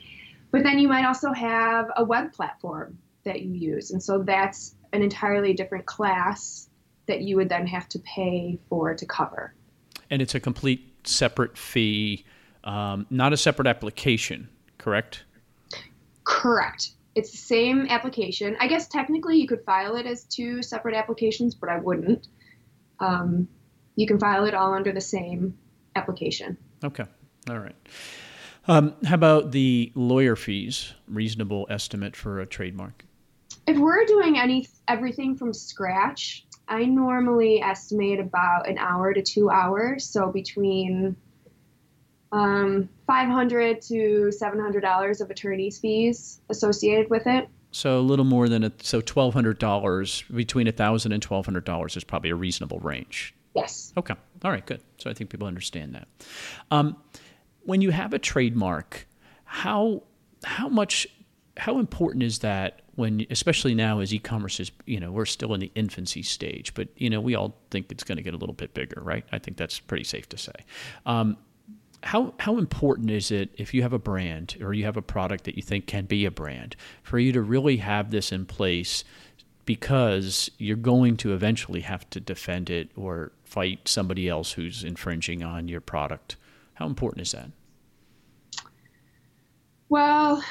But 0.51 0.63
then 0.63 0.79
you 0.79 0.89
might 0.89 1.05
also 1.05 1.33
have 1.33 1.91
a 1.97 2.05
web 2.05 2.33
platform 2.33 2.99
that 3.25 3.43
you 3.43 3.53
use. 3.53 3.91
And 3.91 4.03
so 4.03 4.23
that's 4.23 4.75
an 4.93 5.03
entirely 5.03 5.53
different 5.53 5.87
class 5.87 6.69
that 7.07 7.23
you 7.23 7.37
would 7.37 7.49
then 7.49 7.67
have 7.67 7.89
to 7.91 7.99
pay 8.01 8.59
for 8.69 8.95
to 8.95 9.07
cover. 9.07 9.55
And 10.11 10.23
it's 10.23 10.35
a 10.35 10.41
complete 10.41 11.07
separate 11.07 11.59
fee, 11.59 12.25
um, 12.63 13.07
not 13.11 13.33
a 13.33 13.37
separate 13.37 13.67
application, 13.67 14.49
correct? 14.79 15.25
Correct 16.25 16.93
it's 17.15 17.31
the 17.31 17.39
same 17.39 17.87
application. 17.89 18.57
I 18.61 18.67
guess 18.67 18.89
technically 18.89 19.37
you 19.37 19.47
could 19.47 19.65
file 19.65 19.97
it 19.97 20.07
as 20.07 20.25
two 20.25 20.63
separate 20.63 20.95
applications, 20.95 21.55
but 21.55 21.69
I 21.69 21.79
wouldn't. 21.79 22.29
Um, 23.01 23.49
you 23.97 24.07
can 24.07 24.19
file 24.19 24.45
it 24.45 24.55
all 24.55 24.75
under 24.75 24.93
the 24.93 25.01
same 25.01 25.57
application. 25.95 26.57
Okay. 26.83 27.05
All 27.49 27.59
right. 27.59 27.77
Um, 28.67 28.95
how 29.05 29.15
about 29.15 29.53
the 29.53 29.93
lawyer 29.95 30.37
fees? 30.37 30.95
Reasonable 31.07 31.67
estimate 31.69 32.17
for 32.17 32.41
a 32.41 32.47
trademark? 32.47 33.05
If 33.67 33.79
we're 33.79 34.05
doing 34.07 34.39
any 34.39 34.69
everything 34.89 35.37
from 35.37 35.53
scratch, 35.53 36.47
I 36.69 36.85
normally 36.85 37.61
estimate 37.61 38.21
about 38.21 38.69
an 38.69 38.79
hour 38.79 39.13
to 39.13 39.23
two 39.23 39.51
hours. 39.51 40.05
So 40.05 40.31
between 40.33 41.17
um, 42.35 42.89
500 43.07 43.81
to 43.83 44.33
700 44.33 44.81
dollars 44.81 45.21
of 45.21 45.31
attorney's 45.31 45.79
fees 45.79 46.41
associated 46.51 47.09
with 47.09 47.27
it 47.27 47.49
so 47.71 47.99
a 47.99 48.03
little 48.03 48.25
more 48.25 48.49
than 48.49 48.65
a 48.65 48.73
so 48.83 49.01
$1200 49.01 50.37
between 50.37 50.67
$1000 50.67 51.13
and 51.13 51.27
$1200 51.27 51.97
is 51.97 52.05
probably 52.05 52.31
a 52.31 52.35
reasonable 52.35 52.81
range 52.81 53.35
yes 53.55 53.93
okay 53.97 54.15
all 54.45 54.51
right 54.51 54.67
good 54.67 54.81
so 54.99 55.09
i 55.09 55.15
think 55.15 55.31
people 55.31 55.47
understand 55.47 55.95
that 55.95 56.09
um, 56.73 56.97
when 57.65 57.81
you 57.81 57.91
have 57.91 58.13
a 58.13 58.19
trademark 58.19 59.07
how 59.45 60.03
how 60.45 60.69
much 60.69 61.07
how 61.57 61.79
important 61.79 62.23
is 62.23 62.41
that 62.41 62.83
when 62.97 63.27
especially 63.31 63.75
now 63.75 64.01
as 64.01 64.13
e-commerce 64.13 64.61
is 64.61 64.71
you 64.87 64.99
know 64.99 65.11
we're 65.11 65.25
still 65.25 65.55
in 65.55 65.61
the 65.61 65.71
infancy 65.75 66.23
stage 66.23 66.75
but 66.75 66.89
you 66.97 67.09
know 67.09 67.21
we 67.21 67.35
all 67.35 67.57
think 67.71 67.91
it's 67.91 68.05
going 68.05 68.17
to 68.17 68.23
get 68.23 68.35
a 68.35 68.37
little 68.37 68.55
bit 68.55 68.75
bigger 68.75 69.01
right? 69.03 69.25
I 69.33 69.39
think 69.39 69.57
that's 69.57 69.79
pretty 69.79 70.05
safe 70.05 70.29
to 70.31 70.39
say. 70.39 70.53
Um, 71.07 71.37
how 72.03 72.35
how 72.39 72.59
important 72.59 73.11
is 73.11 73.31
it 73.31 73.51
if 73.57 73.73
you 73.73 73.83
have 73.83 73.93
a 73.93 73.99
brand 73.99 74.57
or 74.61 74.75
you 74.75 74.85
have 74.85 74.97
a 74.97 75.03
product 75.03 75.45
that 75.45 75.57
you 75.57 75.63
think 75.63 75.87
can 75.87 76.05
be 76.05 76.25
a 76.25 76.31
brand 76.31 76.77
for 77.03 77.19
you 77.19 77.33
to 77.33 77.41
really 77.41 77.79
have 77.79 78.11
this 78.11 78.31
in 78.31 78.45
place 78.45 79.05
because 79.65 80.51
you're 80.59 80.77
going 80.77 81.17
to 81.17 81.33
eventually 81.33 81.81
have 81.81 82.09
to 82.11 82.21
defend 82.21 82.69
it 82.69 82.91
or 82.95 83.33
fight 83.45 83.89
somebody 83.89 84.29
else 84.29 84.53
who's 84.53 84.85
infringing 84.85 85.43
on 85.43 85.67
your 85.69 85.81
product 85.81 86.37
how 86.75 86.87
important 86.87 87.27
is 87.27 87.33
that? 87.33 87.51
Well 89.89 90.43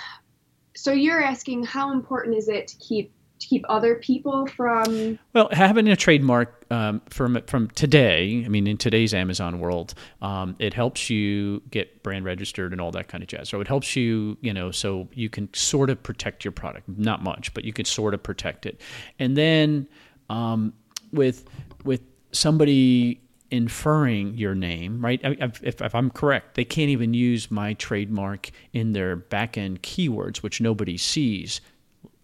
so 0.75 0.91
you're 0.91 1.21
asking 1.21 1.63
how 1.63 1.91
important 1.91 2.35
is 2.35 2.47
it 2.49 2.67
to 2.67 2.77
keep 2.77 3.13
to 3.39 3.47
keep 3.47 3.65
other 3.67 3.95
people 3.95 4.47
from 4.47 5.19
well 5.33 5.49
having 5.51 5.87
a 5.89 5.95
trademark 5.95 6.65
um, 6.71 7.01
from 7.09 7.39
from 7.47 7.67
today 7.71 8.43
i 8.45 8.47
mean 8.47 8.67
in 8.67 8.77
today's 8.77 9.13
amazon 9.13 9.59
world 9.59 9.93
um, 10.21 10.55
it 10.59 10.73
helps 10.73 11.09
you 11.09 11.61
get 11.71 12.01
brand 12.03 12.25
registered 12.25 12.71
and 12.73 12.81
all 12.81 12.91
that 12.91 13.07
kind 13.07 13.23
of 13.23 13.29
jazz. 13.29 13.49
So 13.49 13.61
it 13.61 13.67
helps 13.67 13.95
you 13.95 14.37
you 14.41 14.53
know 14.53 14.71
so 14.71 15.07
you 15.13 15.29
can 15.29 15.51
sort 15.53 15.89
of 15.89 16.01
protect 16.03 16.43
your 16.45 16.51
product. 16.51 16.87
Not 16.89 17.23
much 17.23 17.53
but 17.53 17.63
you 17.63 17.73
can 17.73 17.85
sort 17.85 18.13
of 18.13 18.21
protect 18.21 18.65
it. 18.65 18.81
And 19.19 19.37
then 19.37 19.87
um, 20.29 20.73
with 21.11 21.45
with 21.83 22.01
somebody 22.31 23.21
inferring 23.53 24.35
your 24.35 24.55
name, 24.55 25.05
right? 25.05 25.21
If, 25.23 25.63
if, 25.63 25.93
I'm 25.93 26.09
correct, 26.09 26.55
they 26.55 26.65
can't 26.65 26.89
even 26.89 27.13
use 27.13 27.51
my 27.51 27.75
trademark 27.75 28.49
in 28.73 28.93
their 28.93 29.15
back 29.15 29.59
end 29.59 29.83
keywords, 29.83 30.37
which 30.37 30.59
nobody 30.59 30.97
sees 30.97 31.61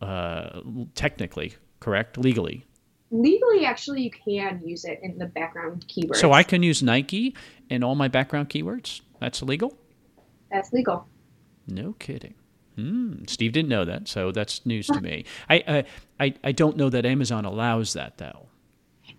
uh, 0.01 0.61
technically, 0.95 1.53
correct? 1.79 2.17
Legally. 2.17 2.65
Legally, 3.11 3.63
actually, 3.63 4.01
you 4.01 4.11
can 4.11 4.59
use 4.65 4.85
it 4.85 4.99
in 5.03 5.19
the 5.19 5.27
background 5.27 5.85
keywords. 5.87 6.15
So 6.15 6.31
I 6.31 6.41
can 6.41 6.63
use 6.63 6.81
Nike 6.81 7.35
in 7.69 7.83
all 7.83 7.93
my 7.93 8.07
background 8.07 8.49
keywords. 8.49 9.01
That's 9.19 9.43
legal. 9.43 9.77
That's 10.51 10.73
legal. 10.73 11.07
No 11.67 11.93
kidding. 11.93 12.33
Hmm. 12.75 13.25
Steve 13.27 13.51
didn't 13.51 13.69
know 13.69 13.85
that, 13.85 14.07
so 14.07 14.31
that's 14.31 14.65
news 14.65 14.87
to 14.87 15.01
me. 15.01 15.25
I, 15.49 15.85
I 16.19 16.33
I 16.43 16.51
don't 16.53 16.77
know 16.77 16.89
that 16.89 17.05
Amazon 17.05 17.45
allows 17.45 17.93
that 17.93 18.17
though. 18.17 18.47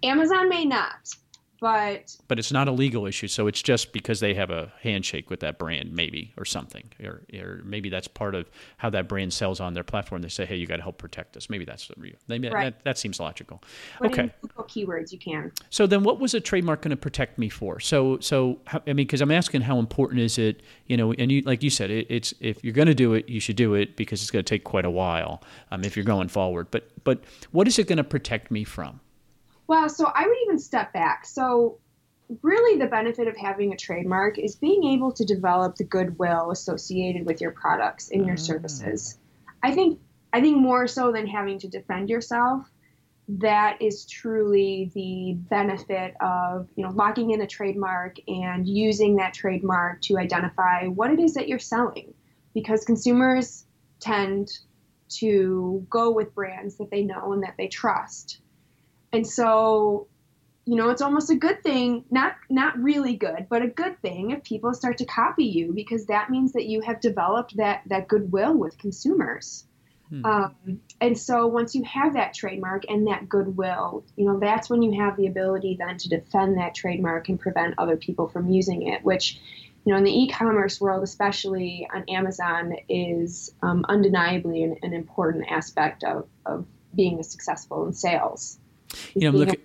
Amazon 0.02 0.48
may 0.48 0.64
not 0.64 1.14
but 1.60 2.16
but 2.26 2.38
it's 2.38 2.52
not 2.52 2.68
a 2.68 2.72
legal 2.72 3.06
issue 3.06 3.28
so 3.28 3.46
it's 3.46 3.62
just 3.62 3.92
because 3.92 4.20
they 4.20 4.34
have 4.34 4.50
a 4.50 4.72
handshake 4.82 5.30
with 5.30 5.40
that 5.40 5.58
brand 5.58 5.92
maybe 5.92 6.32
or 6.36 6.44
something 6.44 6.84
or, 7.04 7.22
or 7.34 7.60
maybe 7.64 7.88
that's 7.88 8.08
part 8.08 8.34
of 8.34 8.50
how 8.78 8.90
that 8.90 9.08
brand 9.08 9.32
sells 9.32 9.60
on 9.60 9.74
their 9.74 9.84
platform. 9.84 10.22
They 10.22 10.28
say 10.28 10.46
hey 10.46 10.56
you 10.56 10.66
got 10.66 10.76
to 10.76 10.82
help 10.82 10.98
protect 10.98 11.36
us. 11.36 11.50
Maybe 11.50 11.64
that's 11.64 11.86
the 11.88 11.94
real 11.96 12.14
maybe 12.28 12.48
right. 12.48 12.64
that, 12.64 12.84
that 12.84 12.98
seems 12.98 13.20
logical. 13.20 13.62
But 14.00 14.12
okay. 14.12 14.32
keywords 14.60 15.12
you 15.12 15.18
can. 15.18 15.52
So 15.70 15.86
then 15.86 16.02
what 16.02 16.20
was 16.20 16.34
a 16.34 16.40
trademark 16.40 16.82
going 16.82 16.90
to 16.90 16.96
protect 16.96 17.38
me 17.38 17.48
for? 17.48 17.80
So 17.80 18.18
so 18.20 18.58
i 18.66 18.78
mean 18.86 18.96
because 18.96 19.20
i'm 19.20 19.30
asking 19.30 19.62
how 19.62 19.78
important 19.78 20.20
is 20.20 20.38
it 20.38 20.62
you 20.86 20.96
know 20.96 21.12
and 21.12 21.30
you 21.30 21.42
like 21.42 21.62
you 21.62 21.70
said 21.70 21.90
it, 21.90 22.06
it's 22.08 22.32
if 22.40 22.62
you're 22.64 22.72
going 22.72 22.86
to 22.88 22.94
do 22.94 23.14
it 23.14 23.28
you 23.28 23.40
should 23.40 23.56
do 23.56 23.74
it 23.74 23.96
because 23.96 24.22
it's 24.22 24.30
going 24.30 24.44
to 24.44 24.48
take 24.48 24.64
quite 24.64 24.84
a 24.84 24.90
while 24.90 25.42
um, 25.70 25.84
if 25.84 25.96
you're 25.96 26.04
going 26.04 26.28
forward. 26.28 26.68
But 26.70 26.90
but 27.04 27.22
what 27.50 27.68
is 27.68 27.78
it 27.78 27.86
going 27.86 27.98
to 27.98 28.04
protect 28.04 28.50
me 28.50 28.64
from 28.64 29.00
well, 29.70 29.88
so 29.88 30.10
I 30.12 30.26
would 30.26 30.36
even 30.46 30.58
step 30.58 30.92
back. 30.92 31.24
So, 31.24 31.78
really, 32.42 32.76
the 32.76 32.88
benefit 32.88 33.28
of 33.28 33.36
having 33.36 33.72
a 33.72 33.76
trademark 33.76 34.36
is 34.36 34.56
being 34.56 34.82
able 34.82 35.12
to 35.12 35.24
develop 35.24 35.76
the 35.76 35.84
goodwill 35.84 36.50
associated 36.50 37.24
with 37.24 37.40
your 37.40 37.52
products 37.52 38.10
and 38.10 38.26
your 38.26 38.34
mm. 38.34 38.40
services. 38.40 39.16
I 39.62 39.70
think 39.70 40.00
I 40.32 40.40
think 40.40 40.56
more 40.56 40.88
so 40.88 41.12
than 41.12 41.24
having 41.28 41.60
to 41.60 41.68
defend 41.68 42.10
yourself, 42.10 42.68
that 43.28 43.80
is 43.80 44.06
truly 44.06 44.90
the 44.92 45.34
benefit 45.48 46.14
of 46.20 46.68
you 46.74 46.82
know 46.82 46.90
locking 46.90 47.30
in 47.30 47.40
a 47.40 47.46
trademark 47.46 48.16
and 48.26 48.66
using 48.66 49.14
that 49.16 49.34
trademark 49.34 50.00
to 50.02 50.18
identify 50.18 50.88
what 50.88 51.12
it 51.12 51.20
is 51.20 51.34
that 51.34 51.46
you're 51.46 51.60
selling, 51.60 52.12
because 52.54 52.84
consumers 52.84 53.66
tend 54.00 54.50
to 55.10 55.86
go 55.88 56.10
with 56.10 56.34
brands 56.34 56.76
that 56.78 56.90
they 56.90 57.04
know 57.04 57.32
and 57.32 57.44
that 57.44 57.54
they 57.56 57.68
trust. 57.68 58.40
And 59.12 59.26
so, 59.26 60.06
you 60.64 60.76
know, 60.76 60.90
it's 60.90 61.02
almost 61.02 61.30
a 61.30 61.36
good 61.36 61.62
thing, 61.62 62.04
not 62.10 62.36
not 62.48 62.78
really 62.78 63.16
good, 63.16 63.46
but 63.48 63.62
a 63.62 63.68
good 63.68 64.00
thing 64.02 64.30
if 64.30 64.44
people 64.44 64.72
start 64.74 64.98
to 64.98 65.04
copy 65.04 65.44
you 65.44 65.72
because 65.72 66.06
that 66.06 66.30
means 66.30 66.52
that 66.52 66.66
you 66.66 66.80
have 66.82 67.00
developed 67.00 67.56
that 67.56 67.82
that 67.86 68.08
goodwill 68.08 68.54
with 68.54 68.78
consumers. 68.78 69.64
Hmm. 70.10 70.26
Um, 70.26 70.80
and 71.00 71.18
so 71.18 71.46
once 71.46 71.74
you 71.74 71.84
have 71.84 72.14
that 72.14 72.34
trademark 72.34 72.84
and 72.88 73.06
that 73.06 73.28
goodwill, 73.28 74.04
you 74.16 74.26
know, 74.26 74.38
that's 74.38 74.68
when 74.68 74.82
you 74.82 75.00
have 75.00 75.16
the 75.16 75.26
ability 75.26 75.76
then 75.78 75.98
to 75.98 76.08
defend 76.08 76.58
that 76.58 76.74
trademark 76.74 77.28
and 77.28 77.38
prevent 77.38 77.74
other 77.78 77.96
people 77.96 78.28
from 78.28 78.50
using 78.50 78.88
it, 78.88 79.04
which, 79.04 79.40
you 79.84 79.92
know, 79.92 79.98
in 79.98 80.04
the 80.04 80.22
e-commerce 80.22 80.80
world, 80.80 81.04
especially 81.04 81.88
on 81.94 82.04
Amazon, 82.08 82.74
is 82.88 83.54
um, 83.62 83.84
undeniably 83.88 84.64
an, 84.64 84.76
an, 84.82 84.92
important 84.92 85.46
aspect 85.48 86.02
of, 86.02 86.28
of 86.44 86.66
being 86.94 87.22
successful 87.22 87.86
in 87.86 87.92
sales 87.92 88.58
you 89.14 89.22
know, 89.22 89.28
I'm 89.28 89.36
looking 89.36 89.60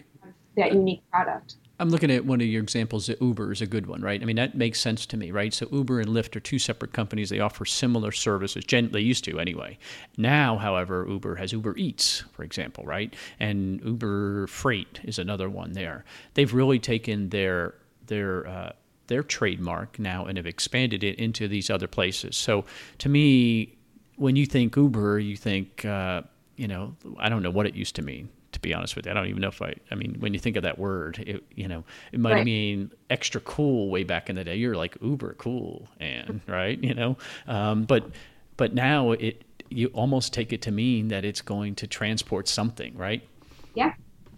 that 0.57 0.73
unique 0.73 1.01
product. 1.11 1.55
I'm 1.77 1.89
looking 1.89 2.09
at 2.09 2.25
one 2.25 2.39
of 2.39 2.47
your 2.47 2.63
examples. 2.63 3.09
Uber 3.19 3.51
is 3.51 3.61
a 3.61 3.65
good 3.65 3.85
one, 3.88 4.01
right? 4.01 4.21
I 4.21 4.25
mean, 4.25 4.38
that 4.38 4.55
makes 4.55 4.79
sense 4.79 5.05
to 5.07 5.17
me, 5.17 5.31
right? 5.31 5.53
So 5.53 5.67
Uber 5.71 5.99
and 5.99 6.09
Lyft 6.09 6.35
are 6.38 6.39
two 6.39 6.57
separate 6.57 6.93
companies. 6.93 7.29
They 7.29 7.41
offer 7.41 7.65
similar 7.65 8.13
services. 8.13 8.63
Gen- 8.63 8.91
they 8.91 9.01
used 9.01 9.25
to 9.25 9.39
anyway. 9.39 9.77
Now, 10.17 10.57
however, 10.57 11.05
Uber 11.09 11.35
has 11.35 11.51
Uber 11.51 11.75
Eats, 11.75 12.23
for 12.31 12.43
example, 12.43 12.85
right? 12.85 13.13
And 13.41 13.81
Uber 13.83 14.47
Freight 14.47 15.01
is 15.03 15.19
another 15.19 15.49
one 15.49 15.73
there. 15.73 16.05
They've 16.35 16.53
really 16.53 16.79
taken 16.79 17.29
their 17.29 17.75
their 18.07 18.47
uh, 18.47 18.71
their 19.07 19.23
trademark 19.23 19.99
now 19.99 20.25
and 20.25 20.38
have 20.38 20.47
expanded 20.47 21.03
it 21.03 21.19
into 21.19 21.49
these 21.49 21.69
other 21.69 21.88
places. 21.88 22.38
So 22.38 22.63
to 22.99 23.09
me, 23.09 23.75
when 24.15 24.38
you 24.38 24.45
think 24.45 24.77
Uber, 24.77 25.19
you 25.19 25.35
think 25.35 25.83
uh, 25.83 26.21
you 26.55 26.69
know 26.69 26.95
I 27.17 27.27
don't 27.27 27.43
know 27.43 27.51
what 27.51 27.65
it 27.65 27.75
used 27.75 27.95
to 27.97 28.01
mean 28.01 28.29
to 28.56 28.62
be 28.62 28.74
honest 28.74 28.96
with 28.96 29.06
you. 29.06 29.12
I 29.12 29.13
don't 29.13 29.28
even 29.28 29.41
know 29.41 29.50
if 29.50 29.62
I, 29.62 29.76
I 29.91 29.96
mean, 29.96 30.15
when 30.20 30.34
you 30.34 30.39
think 30.39 30.56
of 30.56 30.63
that 30.63 30.80
word, 30.80 31.20
it, 31.20 31.44
you 31.54 31.68
know, 31.68 31.84
it 32.12 32.20
might 32.20 32.34
right. 32.34 32.46
mean 32.46 32.91
extra 33.10 33.41
cool 33.41 33.89
way 33.89 34.04
back 34.04 34.30
in 34.30 34.36
the 34.36 34.44
day. 34.44 34.56
You're 34.56 34.76
like 34.76 34.98
uber 35.02 35.36
cool 35.38 35.88
and 36.00 36.41
right, 36.48 36.82
you 36.82 36.94
know, 36.94 37.18
um, 37.48 37.84
but, 37.84 38.10
but 38.58 38.74
now 38.74 39.12
it, 39.12 39.44
you 39.70 39.88
almost 39.88 40.34
take 40.34 40.54
it 40.54 40.62
to 40.63 40.72
mean 40.72 41.10
that 41.10 41.26
it's 41.26 41.41
going 41.41 41.76
to 41.76 41.88
transport 41.88 42.48
something, 42.48 42.96
right? 42.98 43.28
Yeah, 43.76 43.94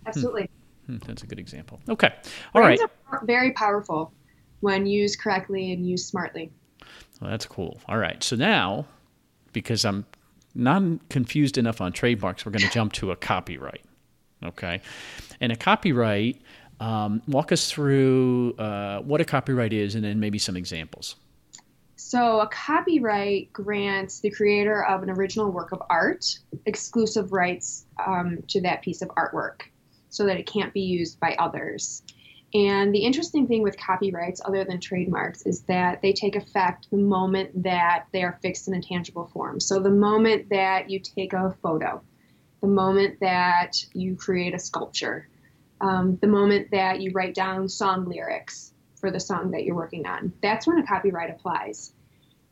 absolutely. 0.05 0.49
Hmm. 0.87 0.95
Hmm, 0.95 0.97
that's 1.05 1.21
a 1.21 1.27
good 1.27 1.39
example. 1.39 1.79
Okay. 1.87 2.13
All 2.55 2.61
Brands 2.61 2.81
right. 2.81 3.21
very 3.23 3.51
powerful 3.51 4.13
when 4.61 4.85
used 4.87 5.19
correctly 5.19 5.71
and 5.73 5.87
used 5.87 6.07
smartly. 6.07 6.51
Well, 7.21 7.29
that's 7.29 7.45
cool. 7.45 7.79
All 7.87 7.97
right. 7.97 8.23
So 8.23 8.35
now, 8.35 8.85
because 9.53 9.85
I'm 9.85 10.05
not 10.55 10.81
confused 11.09 11.57
enough 11.57 11.81
on 11.81 11.91
trademarks, 11.91 12.45
we're 12.45 12.51
going 12.53 12.65
to 12.65 12.71
jump 12.71 12.93
to 12.93 13.11
a 13.11 13.15
copyright. 13.15 13.81
Okay. 14.43 14.81
And 15.41 15.51
a 15.51 15.55
copyright, 15.55 16.41
um, 16.79 17.21
walk 17.27 17.51
us 17.51 17.71
through 17.71 18.53
uh, 18.57 18.99
what 18.99 19.21
a 19.21 19.25
copyright 19.25 19.73
is 19.73 19.95
and 19.95 20.03
then 20.03 20.19
maybe 20.19 20.37
some 20.37 20.55
examples. 20.55 21.15
So, 21.95 22.39
a 22.39 22.47
copyright 22.47 23.51
grants 23.51 24.19
the 24.19 24.29
creator 24.29 24.85
of 24.85 25.01
an 25.01 25.09
original 25.09 25.51
work 25.51 25.71
of 25.71 25.81
art 25.89 26.39
exclusive 26.67 27.33
rights 27.33 27.85
um, 28.05 28.43
to 28.49 28.61
that 28.61 28.83
piece 28.83 29.01
of 29.01 29.09
artwork 29.09 29.61
so 30.09 30.25
that 30.25 30.37
it 30.37 30.45
can't 30.45 30.73
be 30.73 30.81
used 30.81 31.19
by 31.19 31.35
others. 31.39 32.03
And 32.53 32.93
the 32.93 32.99
interesting 32.99 33.47
thing 33.47 33.61
with 33.61 33.77
copyrights, 33.77 34.41
other 34.45 34.63
than 34.63 34.79
trademarks, 34.79 35.45
is 35.45 35.61
that 35.63 36.01
they 36.01 36.13
take 36.13 36.35
effect 36.35 36.87
the 36.91 36.97
moment 36.97 37.63
that 37.63 38.05
they 38.13 38.23
are 38.23 38.39
fixed 38.41 38.67
in 38.67 38.75
a 38.75 38.81
tangible 38.81 39.29
form. 39.33 39.59
So, 39.59 39.79
the 39.79 39.89
moment 39.89 40.49
that 40.49 40.89
you 40.89 40.99
take 40.99 41.33
a 41.33 41.57
photo, 41.61 42.01
the 42.61 42.67
moment 42.67 43.19
that 43.19 43.73
you 43.93 44.15
create 44.15 44.53
a 44.53 44.59
sculpture, 44.59 45.27
um, 45.81 46.17
the 46.21 46.27
moment 46.27 46.71
that 46.71 47.01
you 47.01 47.11
write 47.11 47.35
down 47.35 47.69
song 47.69 48.05
lyrics 48.05 48.73
for 48.95 49.11
the 49.11 49.19
song 49.19 49.51
that 49.51 49.63
you're 49.63 49.75
working 49.75 50.07
on. 50.07 50.33
That's 50.41 50.65
when 50.65 50.79
a 50.79 50.85
copyright 50.85 51.29
applies. 51.29 51.93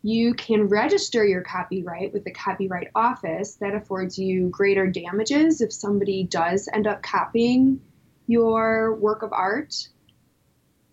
You 0.03 0.35
can 0.35 0.67
register 0.67 1.25
your 1.25 1.41
copyright 1.41 2.13
with 2.13 2.23
the 2.23 2.31
Copyright 2.31 2.89
Office. 2.93 3.55
That 3.55 3.73
affords 3.73 4.19
you 4.19 4.49
greater 4.49 4.85
damages 4.85 5.61
if 5.61 5.73
somebody 5.73 6.23
does 6.23 6.69
end 6.71 6.85
up 6.85 7.01
copying 7.01 7.81
your 8.27 8.93
work 8.95 9.23
of 9.23 9.33
art. 9.33 9.89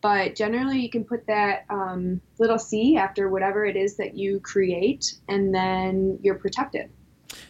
But 0.00 0.34
generally, 0.34 0.80
you 0.80 0.88
can 0.88 1.04
put 1.04 1.26
that 1.26 1.66
um, 1.68 2.22
little 2.38 2.58
C 2.58 2.96
after 2.96 3.28
whatever 3.28 3.66
it 3.66 3.76
is 3.76 3.96
that 3.96 4.16
you 4.16 4.40
create, 4.40 5.14
and 5.28 5.54
then 5.54 6.18
you're 6.22 6.36
protected. 6.36 6.90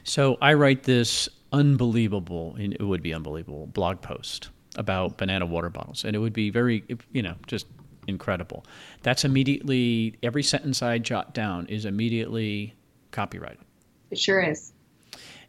So 0.02 0.36
I 0.42 0.54
write 0.54 0.82
this 0.82 1.28
unbelievable, 1.52 2.56
it 2.58 2.82
would 2.82 3.02
be 3.02 3.14
unbelievable, 3.14 3.66
blog 3.66 4.00
post 4.00 4.50
about 4.76 5.18
banana 5.18 5.46
water 5.46 5.70
bottles. 5.70 6.04
And 6.04 6.16
it 6.16 6.18
would 6.18 6.32
be 6.32 6.50
very, 6.50 6.84
you 7.12 7.22
know, 7.22 7.34
just 7.46 7.66
incredible. 8.06 8.64
That's 9.02 9.24
immediately, 9.24 10.16
every 10.22 10.42
sentence 10.42 10.82
I 10.82 10.98
jot 10.98 11.34
down 11.34 11.66
is 11.66 11.84
immediately 11.84 12.74
copyrighted. 13.10 13.60
It 14.10 14.18
sure 14.18 14.40
is. 14.40 14.72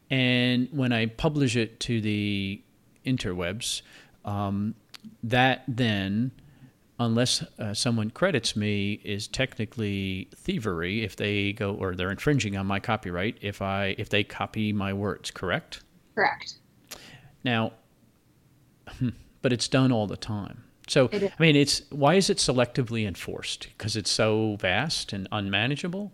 And 0.09 0.67
when 0.71 0.91
I 0.91 1.07
publish 1.07 1.55
it 1.55 1.79
to 1.81 2.01
the 2.01 2.61
interwebs, 3.05 3.81
um, 4.25 4.75
that 5.23 5.63
then 5.67 6.31
unless 6.99 7.43
uh, 7.59 7.73
someone 7.73 8.09
credits 8.09 8.55
me, 8.55 8.93
is 9.03 9.27
technically 9.27 10.29
thievery 10.35 11.03
if 11.03 11.15
they 11.15 11.53
go 11.53 11.73
or 11.73 11.95
they're 11.95 12.11
infringing 12.11 12.55
on 12.55 12.65
my 12.65 12.79
copyright 12.79 13.37
if 13.41 13.61
I 13.61 13.95
if 13.97 14.09
they 14.09 14.23
copy 14.23 14.73
my 14.73 14.93
words. 14.93 15.31
Correct. 15.31 15.82
Correct. 16.15 16.55
Now, 17.43 17.73
but 19.41 19.53
it's 19.53 19.67
done 19.67 19.91
all 19.91 20.07
the 20.07 20.17
time. 20.17 20.63
So, 20.87 21.09
I 21.13 21.31
mean, 21.39 21.55
it's 21.55 21.81
why 21.91 22.15
is 22.15 22.29
it 22.29 22.37
selectively 22.37 23.07
enforced? 23.07 23.69
Because 23.77 23.95
it's 23.95 24.11
so 24.11 24.57
vast 24.59 25.13
and 25.13 25.27
unmanageable. 25.31 26.11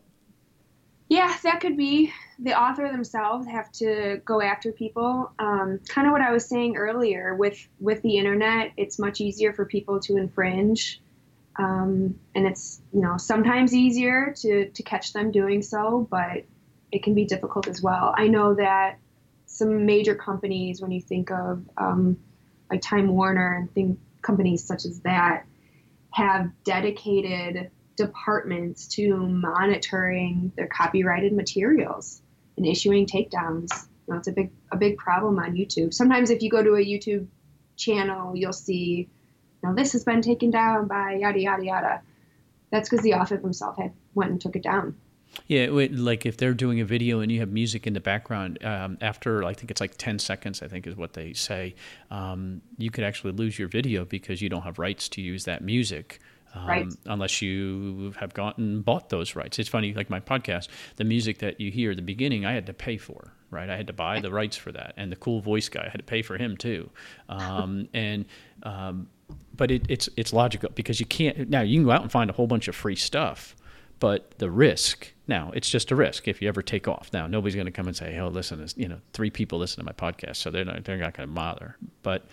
Yeah, 1.09 1.35
that 1.41 1.59
could 1.59 1.75
be. 1.75 2.13
The 2.37 2.57
author 2.59 2.87
themselves 2.87 3.47
have 3.47 3.71
to 3.73 4.21
go 4.25 4.41
after 4.41 4.71
people. 4.71 5.31
Um, 5.39 5.79
kind 5.87 6.05
of 6.07 6.11
what 6.11 6.21
I 6.21 6.31
was 6.31 6.47
saying 6.47 6.77
earlier 6.77 7.35
with 7.35 7.67
with 7.79 8.01
the 8.03 8.17
internet, 8.17 8.71
it's 8.77 8.99
much 8.99 9.19
easier 9.19 9.51
for 9.51 9.65
people 9.65 9.99
to 10.01 10.17
infringe, 10.17 11.01
um, 11.57 12.17
and 12.35 12.45
it's 12.45 12.81
you 12.93 13.01
know 13.01 13.17
sometimes 13.17 13.73
easier 13.73 14.35
to 14.37 14.69
to 14.69 14.83
catch 14.83 15.11
them 15.13 15.31
doing 15.31 15.63
so, 15.63 16.07
but 16.11 16.43
it 16.91 17.01
can 17.01 17.15
be 17.15 17.25
difficult 17.25 17.67
as 17.67 17.81
well. 17.81 18.13
I 18.15 18.27
know 18.27 18.53
that 18.53 18.99
some 19.59 19.85
major 19.85 20.15
companies, 20.15 20.81
when 20.81 20.89
you 20.89 21.01
think 21.01 21.29
of 21.29 21.63
um, 21.77 22.17
like 22.71 22.81
Time 22.81 23.09
Warner 23.09 23.57
and 23.57 23.73
think 23.73 23.99
companies 24.21 24.63
such 24.63 24.85
as 24.85 25.01
that, 25.01 25.45
have 26.11 26.49
dedicated 26.63 27.69
departments 27.95 28.87
to 28.87 29.15
monitoring 29.17 30.51
their 30.55 30.67
copyrighted 30.67 31.33
materials 31.33 32.21
and 32.57 32.65
issuing 32.65 33.05
takedowns. 33.05 33.69
You 34.07 34.13
know, 34.13 34.17
it's 34.17 34.27
a 34.27 34.31
big 34.31 34.51
a 34.71 34.77
big 34.77 34.97
problem 34.97 35.37
on 35.37 35.53
YouTube. 35.53 35.93
Sometimes 35.93 36.29
if 36.29 36.41
you 36.41 36.49
go 36.49 36.63
to 36.63 36.75
a 36.75 36.83
YouTube 36.83 37.27
channel, 37.75 38.35
you'll 38.35 38.53
see, 38.53 39.09
you 39.61 39.69
know, 39.69 39.75
this 39.75 39.91
has 39.91 40.03
been 40.03 40.21
taken 40.21 40.49
down 40.49 40.87
by 40.87 41.17
yada 41.19 41.39
yada 41.39 41.63
yada. 41.63 42.01
That's 42.71 42.89
because 42.89 43.03
the 43.03 43.15
author 43.15 43.37
himself 43.37 43.77
had 43.77 43.93
went 44.15 44.31
and 44.31 44.41
took 44.41 44.55
it 44.55 44.63
down. 44.63 44.95
Yeah, 45.47 45.67
like 45.69 46.25
if 46.25 46.37
they're 46.37 46.53
doing 46.53 46.79
a 46.79 46.85
video 46.85 47.19
and 47.19 47.31
you 47.31 47.39
have 47.39 47.51
music 47.51 47.87
in 47.87 47.93
the 47.93 47.99
background, 47.99 48.63
um, 48.63 48.97
after 49.01 49.43
I 49.43 49.53
think 49.53 49.71
it's 49.71 49.81
like 49.81 49.95
10 49.97 50.19
seconds, 50.19 50.61
I 50.61 50.67
think 50.67 50.85
is 50.87 50.95
what 50.95 51.13
they 51.13 51.33
say, 51.33 51.75
um, 52.11 52.61
you 52.77 52.91
could 52.91 53.03
actually 53.03 53.33
lose 53.33 53.57
your 53.57 53.67
video 53.67 54.05
because 54.05 54.41
you 54.41 54.49
don't 54.49 54.63
have 54.63 54.79
rights 54.79 55.09
to 55.09 55.21
use 55.21 55.45
that 55.45 55.63
music. 55.63 56.19
Um, 56.55 56.67
Right. 56.67 56.87
Unless 57.05 57.41
you 57.43 58.13
have 58.19 58.33
gotten 58.33 58.81
bought 58.81 59.09
those 59.09 59.35
rights. 59.35 59.59
It's 59.59 59.69
funny, 59.69 59.93
like 59.93 60.09
my 60.09 60.19
podcast, 60.19 60.67
the 60.95 61.03
music 61.03 61.39
that 61.39 61.61
you 61.61 61.69
hear 61.71 61.91
at 61.91 61.97
the 61.97 62.03
beginning, 62.03 62.43
I 62.45 62.53
had 62.53 62.65
to 62.65 62.73
pay 62.73 62.97
for, 62.97 63.33
right? 63.51 63.69
I 63.69 63.77
had 63.77 63.85
to 63.87 63.93
buy 63.93 64.19
the 64.19 64.31
rights 64.31 64.57
for 64.57 64.71
that, 64.71 64.95
and 64.97 65.11
the 65.11 65.15
cool 65.15 65.41
voice 65.41 65.69
guy 65.69 65.85
I 65.85 65.89
had 65.89 65.99
to 65.99 66.03
pay 66.03 66.23
for 66.23 66.37
him 66.37 66.57
too. 66.57 66.89
Um, 67.29 67.87
and 67.93 68.25
um, 68.63 69.09
but 69.55 69.69
it, 69.69 69.83
it's 69.89 70.09
it's 70.17 70.33
logical 70.33 70.71
because 70.73 70.99
you 70.99 71.05
can't 71.05 71.49
now 71.49 71.61
you 71.61 71.77
can 71.77 71.85
go 71.85 71.91
out 71.91 72.01
and 72.01 72.11
find 72.11 72.31
a 72.31 72.33
whole 72.33 72.47
bunch 72.47 72.67
of 72.67 72.75
free 72.75 72.95
stuff, 72.95 73.55
but 73.99 74.31
the 74.37 74.49
risk 74.49 75.13
now 75.27 75.51
it's 75.53 75.69
just 75.69 75.91
a 75.91 75.95
risk 75.95 76.27
if 76.27 76.41
you 76.41 76.47
ever 76.47 76.61
take 76.61 76.87
off. 76.87 77.09
Now 77.13 77.27
nobody's 77.27 77.55
going 77.55 77.65
to 77.65 77.71
come 77.71 77.87
and 77.87 77.95
say, 77.95 78.17
"Oh, 78.19 78.27
listen, 78.29 78.65
you 78.75 78.87
know, 78.87 78.99
three 79.13 79.29
people 79.29 79.59
listen 79.59 79.79
to 79.79 79.85
my 79.85 79.91
podcast," 79.91 80.37
so 80.37 80.49
they're 80.49 80.65
not 80.65 80.83
they're 80.83 80.97
not 80.97 81.13
going 81.15 81.29
to 81.29 81.33
bother. 81.35 81.77
But 82.03 82.25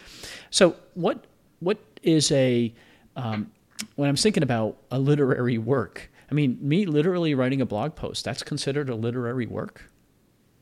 so 0.51 0.77
what 0.95 1.25
what 1.61 1.79
is 2.03 2.33
a 2.33 2.73
um, 3.17 3.51
when 3.97 4.09
I'm 4.09 4.17
thinking 4.17 4.43
about 4.43 4.77
a 4.91 4.99
literary 4.99 5.59
work? 5.59 6.11
I 6.31 6.35
mean, 6.35 6.59
me 6.61 6.87
literally 6.87 7.35
writing 7.35 7.61
a 7.61 7.67
blog 7.67 7.95
post 7.95 8.25
that's 8.25 8.43
considered 8.43 8.89
a 8.89 8.95
literary 8.95 9.47
work. 9.47 9.85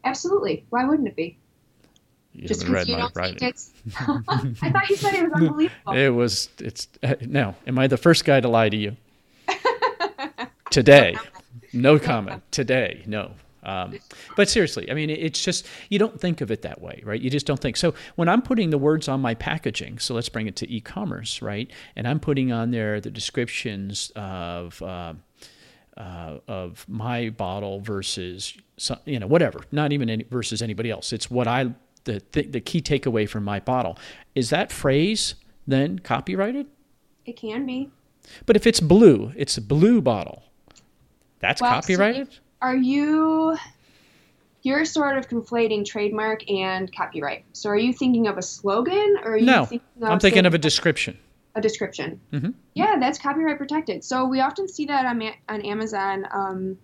Absolutely. 0.04 0.66
Why 0.70 0.84
wouldn't 0.84 1.08
it 1.08 1.16
be? 1.16 1.38
You 2.32 2.48
Just 2.48 2.62
haven't 2.62 2.74
because 2.74 2.88
you 2.88 2.94
my 2.96 3.00
don't 3.00 3.16
writing. 3.16 3.38
think 3.38 3.50
it's. 3.52 3.70
I 4.00 4.70
thought 4.70 4.90
you 4.90 4.96
said 4.96 5.14
it 5.14 5.22
was 5.22 5.32
unbelievable. 5.36 5.92
It 5.92 6.08
was. 6.08 6.48
It's 6.58 6.88
uh, 7.02 7.14
no. 7.20 7.54
Am 7.66 7.78
I 7.78 7.86
the 7.86 7.96
first 7.96 8.24
guy 8.24 8.40
to 8.40 8.48
lie 8.48 8.68
to 8.68 8.76
you? 8.76 8.96
Today, 10.74 11.14
no 11.72 12.00
comment. 12.00 12.42
Today, 12.50 13.04
no. 13.06 13.30
Um, 13.62 13.96
but 14.36 14.48
seriously, 14.48 14.90
I 14.90 14.94
mean, 14.94 15.08
it's 15.08 15.40
just 15.42 15.68
you 15.88 16.00
don't 16.00 16.20
think 16.20 16.40
of 16.40 16.50
it 16.50 16.62
that 16.62 16.80
way, 16.80 17.00
right? 17.04 17.20
You 17.20 17.30
just 17.30 17.46
don't 17.46 17.60
think. 17.60 17.76
So 17.76 17.94
when 18.16 18.28
I'm 18.28 18.42
putting 18.42 18.70
the 18.70 18.76
words 18.78 19.06
on 19.06 19.20
my 19.20 19.34
packaging, 19.34 20.00
so 20.00 20.14
let's 20.14 20.28
bring 20.28 20.48
it 20.48 20.56
to 20.56 20.68
e-commerce, 20.68 21.40
right? 21.40 21.70
And 21.94 22.08
I'm 22.08 22.18
putting 22.18 22.50
on 22.50 22.72
there 22.72 23.00
the 23.00 23.10
descriptions 23.10 24.10
of. 24.16 24.82
Uh, 24.82 25.14
uh, 25.96 26.38
of 26.48 26.84
my 26.88 27.30
bottle 27.30 27.78
versus 27.78 28.52
some, 28.76 28.98
you 29.04 29.20
know 29.20 29.28
whatever 29.28 29.60
not 29.70 29.92
even 29.92 30.10
any 30.10 30.24
versus 30.24 30.60
anybody 30.60 30.90
else 30.90 31.12
it's 31.12 31.30
what 31.30 31.46
i 31.46 31.72
the, 32.02 32.20
the 32.32 32.42
the 32.48 32.60
key 32.60 32.80
takeaway 32.82 33.28
from 33.28 33.44
my 33.44 33.60
bottle 33.60 33.96
is 34.34 34.50
that 34.50 34.72
phrase 34.72 35.36
then 35.68 36.00
copyrighted 36.00 36.66
It 37.26 37.36
can 37.36 37.64
be. 37.64 37.90
but 38.44 38.56
if 38.56 38.66
it's 38.66 38.80
blue 38.80 39.32
it's 39.36 39.56
a 39.56 39.60
blue 39.62 40.00
bottle 40.00 40.42
that's 41.44 41.60
Well, 41.60 41.70
so 41.70 41.74
copyrighted 41.80 42.38
Are 42.62 42.74
you? 42.76 43.56
You're 44.62 44.86
sort 44.86 45.18
of 45.18 45.28
conflating 45.28 45.84
trademark 45.84 46.50
and 46.50 46.90
copyright. 46.96 47.44
So 47.52 47.68
are 47.68 47.76
you 47.76 47.92
thinking 47.92 48.26
of 48.28 48.38
a 48.38 48.42
slogan, 48.42 49.16
or 49.22 49.32
are 49.32 49.36
you 49.36 49.44
no 49.44 49.66
thinking 49.66 49.86
of 50.02 50.10
i'm 50.10 50.18
thinking 50.20 50.46
of 50.46 50.54
a 50.54 50.58
description 50.58 51.18
a 51.54 51.60
description? 51.60 52.20
Mm-hmm. 52.32 52.50
Yeah, 52.74 52.96
that's 52.98 53.18
copyright 53.18 53.58
protected. 53.58 54.02
So 54.02 54.24
we 54.26 54.40
often 54.40 54.66
see 54.66 54.86
that 54.86 55.04
on 55.04 55.22
on 55.50 55.60
Amazon. 55.60 56.26
Um, 56.32 56.78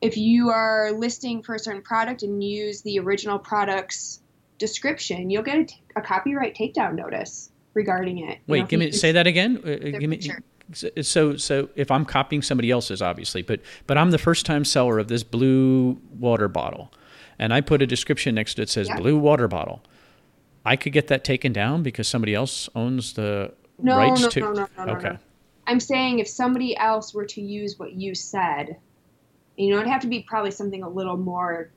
if 0.00 0.16
you 0.16 0.48
are 0.50 0.92
listing 0.92 1.42
for 1.42 1.54
a 1.54 1.58
certain 1.58 1.82
product 1.82 2.22
and 2.22 2.42
use 2.42 2.80
the 2.82 2.98
original 2.98 3.38
product's 3.38 4.20
description, 4.58 5.28
you'll 5.30 5.42
get 5.42 5.58
a, 5.58 5.64
t- 5.64 5.82
a 5.94 6.00
copyright 6.00 6.56
takedown 6.56 6.94
notice 6.94 7.50
regarding 7.74 8.26
it. 8.28 8.38
Wait 8.46 8.66
give 8.68 8.80
me 8.80 8.90
say 8.92 9.12
that 9.12 9.26
again 9.26 9.58
Uh, 9.58 9.98
give 9.98 10.08
me 10.08 10.16
picture. 10.16 10.42
So 10.72 11.36
so 11.36 11.68
if 11.76 11.90
i'm 11.90 12.04
copying 12.04 12.42
somebody 12.42 12.70
else's 12.70 13.00
obviously 13.00 13.42
but 13.42 13.60
but 13.86 13.96
i'm 13.96 14.10
the 14.10 14.18
first 14.18 14.44
time 14.46 14.64
seller 14.64 14.98
of 14.98 15.08
this 15.08 15.22
blue 15.22 15.92
water 16.18 16.48
bottle 16.48 16.92
and 17.38 17.54
i 17.54 17.60
put 17.60 17.80
a 17.82 17.86
description 17.86 18.34
next 18.34 18.54
to 18.54 18.62
it 18.62 18.64
that 18.66 18.70
says 18.70 18.88
Yeah. 18.88 18.96
blue 18.96 19.16
water 19.18 19.46
bottle 19.46 19.82
i 20.64 20.74
could 20.74 20.92
get 20.92 21.06
that 21.08 21.22
taken 21.22 21.52
down 21.52 21.82
because 21.82 22.08
somebody 22.08 22.34
else 22.34 22.68
owns 22.74 23.12
the 23.12 23.52
No, 23.80 23.96
rights 23.96 24.22
no, 24.22 24.28
to 24.28 24.40
no, 24.40 24.52
no, 24.52 24.66
no, 24.76 24.84
no, 24.84 24.92
okay 24.94 25.10
no. 25.10 25.18
I'm 25.68 25.80
saying 25.80 26.20
if 26.20 26.28
somebody 26.28 26.76
else 26.76 27.12
were 27.12 27.24
to 27.26 27.40
use 27.40 27.76
what 27.76 27.92
you 27.92 28.14
said, 28.14 28.76
you 29.56 29.70
know, 29.70 29.78
it'd 29.80 29.88
have 29.90 30.02
to 30.02 30.06
be 30.06 30.22
probably 30.22 30.52
something 30.52 30.84
a 30.84 30.88
little 30.88 31.16
more 31.16 31.72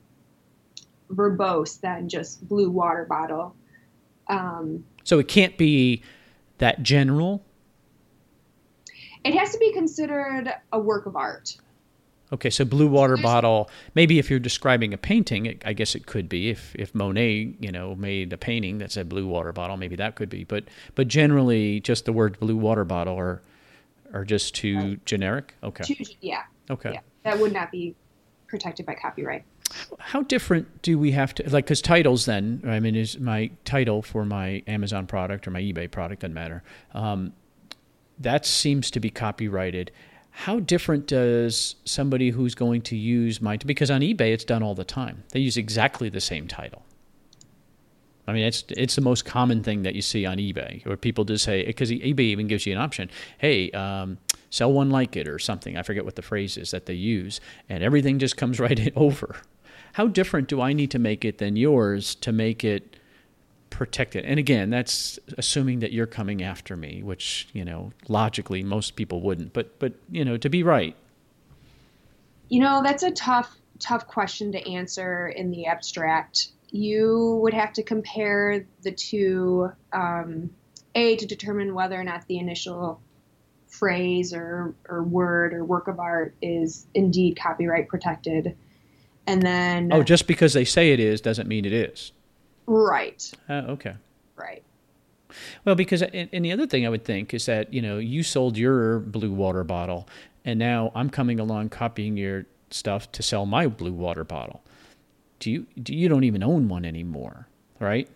verbose 1.12 1.80
than 1.80 2.08
just 2.08 2.46
blue 2.46 2.70
water 2.70 3.04
bottle. 3.04 3.54
Um, 4.28 4.84
so 5.02 5.18
it 5.18 5.26
can't 5.26 5.58
be 5.58 6.04
that 6.58 6.84
general 6.84 7.42
it 9.24 9.34
has 9.34 9.52
to 9.52 9.58
be 9.58 9.72
considered 9.72 10.52
a 10.72 10.78
work 10.78 11.06
of 11.06 11.16
art. 11.16 11.56
Okay, 12.32 12.50
so 12.50 12.64
blue 12.64 12.86
water 12.86 13.16
bottle. 13.16 13.68
Maybe 13.96 14.20
if 14.20 14.30
you're 14.30 14.38
describing 14.38 14.94
a 14.94 14.98
painting, 14.98 15.46
it, 15.46 15.62
I 15.66 15.72
guess 15.72 15.96
it 15.96 16.06
could 16.06 16.28
be. 16.28 16.48
If 16.48 16.76
if 16.76 16.94
Monet, 16.94 17.56
you 17.58 17.72
know, 17.72 17.96
made 17.96 18.32
a 18.32 18.36
painting 18.36 18.78
that 18.78 18.92
said 18.92 19.08
blue 19.08 19.26
water 19.26 19.52
bottle, 19.52 19.76
maybe 19.76 19.96
that 19.96 20.14
could 20.14 20.28
be. 20.28 20.44
But 20.44 20.64
but 20.94 21.08
generally, 21.08 21.80
just 21.80 22.04
the 22.04 22.12
word 22.12 22.38
blue 22.38 22.56
water 22.56 22.84
bottle 22.84 23.18
are 23.18 23.42
are 24.12 24.24
just 24.24 24.54
too 24.54 24.96
generic. 25.04 25.54
Okay, 25.64 25.82
Too- 25.82 26.04
yeah, 26.20 26.42
okay. 26.70 26.92
yeah, 26.92 27.00
that 27.24 27.38
would 27.38 27.52
not 27.52 27.72
be 27.72 27.96
protected 28.46 28.86
by 28.86 28.94
copyright. 28.94 29.44
How 29.98 30.22
different 30.22 30.82
do 30.82 30.98
we 30.98 31.10
have 31.12 31.34
to 31.34 31.50
like? 31.50 31.64
Because 31.64 31.82
titles, 31.82 32.26
then 32.26 32.62
I 32.64 32.78
mean, 32.78 32.94
is 32.94 33.18
my 33.18 33.50
title 33.64 34.02
for 34.02 34.24
my 34.24 34.62
Amazon 34.68 35.08
product 35.08 35.48
or 35.48 35.50
my 35.50 35.60
eBay 35.60 35.90
product 35.90 36.22
doesn't 36.22 36.34
matter. 36.34 36.62
Um, 36.94 37.32
that 38.20 38.46
seems 38.46 38.90
to 38.92 39.00
be 39.00 39.10
copyrighted. 39.10 39.90
How 40.30 40.60
different 40.60 41.06
does 41.06 41.74
somebody 41.84 42.30
who's 42.30 42.54
going 42.54 42.82
to 42.82 42.96
use 42.96 43.40
my 43.40 43.56
because 43.56 43.90
on 43.90 44.02
eBay 44.02 44.32
it's 44.32 44.44
done 44.44 44.62
all 44.62 44.74
the 44.74 44.84
time. 44.84 45.24
They 45.32 45.40
use 45.40 45.56
exactly 45.56 46.08
the 46.08 46.20
same 46.20 46.46
title. 46.46 46.82
I 48.28 48.32
mean, 48.32 48.44
it's 48.44 48.64
it's 48.68 48.94
the 48.94 49.00
most 49.00 49.24
common 49.24 49.64
thing 49.64 49.82
that 49.82 49.96
you 49.96 50.02
see 50.02 50.24
on 50.24 50.36
eBay, 50.36 50.86
where 50.86 50.96
people 50.96 51.24
just 51.24 51.44
say 51.44 51.64
because 51.64 51.90
eBay 51.90 52.20
even 52.20 52.46
gives 52.46 52.64
you 52.64 52.72
an 52.72 52.78
option. 52.78 53.10
Hey, 53.38 53.70
um, 53.72 54.18
sell 54.50 54.72
one 54.72 54.90
like 54.90 55.16
it 55.16 55.26
or 55.26 55.38
something. 55.38 55.76
I 55.76 55.82
forget 55.82 56.04
what 56.04 56.14
the 56.14 56.22
phrase 56.22 56.56
is 56.56 56.70
that 56.70 56.86
they 56.86 56.94
use, 56.94 57.40
and 57.68 57.82
everything 57.82 58.18
just 58.18 58.36
comes 58.36 58.60
right 58.60 58.92
over. 58.94 59.36
How 59.94 60.06
different 60.06 60.48
do 60.48 60.60
I 60.60 60.72
need 60.72 60.92
to 60.92 61.00
make 61.00 61.24
it 61.24 61.38
than 61.38 61.56
yours 61.56 62.14
to 62.16 62.30
make 62.30 62.62
it 62.62 62.96
protected? 63.70 64.24
And 64.24 64.38
again, 64.38 64.70
that's 64.70 65.18
assuming 65.38 65.78
that 65.80 65.92
you're 65.92 66.06
coming 66.06 66.42
after 66.42 66.76
me, 66.76 67.02
which 67.02 67.48
you 67.52 67.64
know 67.64 67.92
logically 68.08 68.62
most 68.62 68.96
people 68.96 69.22
wouldn't. 69.22 69.52
But 69.52 69.78
but 69.78 69.94
you 70.10 70.24
know 70.24 70.36
to 70.36 70.48
be 70.50 70.62
right, 70.62 70.96
You 72.50 72.60
know, 72.60 72.82
that's 72.82 73.04
a 73.04 73.12
tough, 73.12 73.56
tough 73.78 74.06
question 74.08 74.52
to 74.52 74.70
answer 74.70 75.28
in 75.28 75.50
the 75.52 75.66
abstract. 75.66 76.48
You 76.70 77.38
would 77.42 77.54
have 77.54 77.72
to 77.74 77.82
compare 77.82 78.66
the 78.82 78.90
two, 78.90 79.70
um, 79.92 80.50
A, 80.96 81.16
to 81.16 81.26
determine 81.26 81.74
whether 81.74 81.98
or 81.98 82.04
not 82.04 82.26
the 82.26 82.38
initial 82.38 83.00
phrase 83.68 84.34
or, 84.34 84.74
or 84.88 85.04
word 85.04 85.54
or 85.54 85.64
work 85.64 85.86
of 85.86 86.00
art 86.00 86.34
is 86.42 86.86
indeed 86.92 87.38
copyright 87.40 87.88
protected. 87.88 88.56
And 89.28 89.42
then, 89.42 89.92
oh, 89.92 90.02
just 90.02 90.26
because 90.26 90.52
they 90.52 90.64
say 90.64 90.92
it 90.92 90.98
is 90.98 91.20
doesn't 91.20 91.46
mean 91.46 91.64
it 91.64 91.72
is. 91.72 92.10
Right, 92.66 93.30
Uh, 93.48 93.62
okay. 93.68 93.94
right. 94.36 94.62
Well, 95.64 95.74
because 95.76 96.02
and, 96.02 96.28
and 96.32 96.44
the 96.44 96.52
other 96.52 96.66
thing 96.66 96.84
I 96.84 96.88
would 96.88 97.04
think 97.04 97.32
is 97.34 97.46
that 97.46 97.72
you 97.72 97.80
know 97.82 97.98
you 97.98 98.22
sold 98.22 98.56
your 98.56 98.98
blue 99.00 99.30
water 99.32 99.62
bottle, 99.64 100.08
and 100.44 100.58
now 100.58 100.90
I'm 100.94 101.08
coming 101.10 101.38
along 101.38 101.68
copying 101.68 102.16
your 102.16 102.46
stuff 102.70 103.10
to 103.12 103.22
sell 103.22 103.46
my 103.46 103.66
blue 103.68 103.92
water 103.92 104.24
bottle. 104.24 104.62
Do 105.38 105.50
you 105.50 105.66
do 105.80 105.94
you 105.94 106.08
don't 106.08 106.24
even 106.24 106.42
own 106.42 106.68
one 106.68 106.84
anymore, 106.84 107.46
right? 107.78 108.08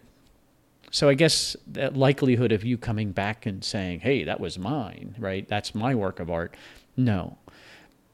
So 0.91 1.09
I 1.09 1.15
guess 1.15 1.57
that 1.69 1.97
likelihood 1.97 2.53
of 2.53 2.65
you 2.65 2.77
coming 2.79 3.13
back 3.13 3.47
and 3.47 3.63
saying, 3.65 4.01
"Hey, 4.01 4.25
that 4.25 4.41
was 4.41 4.59
mine," 4.59 5.15
right? 5.19 5.47
That's 5.49 5.75
my 5.75 5.95
work 5.95 6.19
of 6.21 6.31
art. 6.31 6.57
No, 6.97 7.39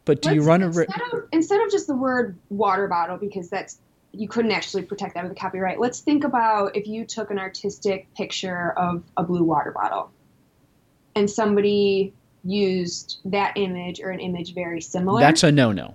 but 0.05 0.21
do 0.23 0.31
you 0.35 0.43
Let's- 0.43 0.47
run 0.47 0.63
a 0.63 0.67
instead 0.67 1.01
of 1.13 1.29
instead 1.33 1.61
of 1.63 1.71
just 1.71 1.87
the 1.87 1.97
word 1.97 2.37
water 2.51 2.87
bottle 2.87 3.17
because 3.17 3.49
that's 3.49 3.79
you 4.13 4.29
couldn't 4.29 4.53
actually 4.53 4.83
protect 4.83 5.15
that 5.15 5.23
with 5.23 5.33
a 5.33 5.37
copyright. 5.37 5.79
Let's 5.79 6.01
think 6.01 6.25
about 6.25 6.77
if 6.77 6.87
you 6.87 7.05
took 7.05 7.31
an 7.31 7.39
artistic 7.39 8.13
picture 8.15 8.73
of 8.73 9.05
a 9.17 9.23
blue 9.23 9.45
water 9.45 9.73
bottle 9.73 10.11
and 11.15 11.31
somebody 11.31 12.13
used 12.45 13.21
that 13.27 13.57
image 13.57 14.01
or 14.01 14.11
an 14.11 14.21
image 14.21 14.55
very 14.55 14.81
similar. 14.81 15.21
That's 15.21 15.43
a 15.43 15.53
no-no. 15.53 15.95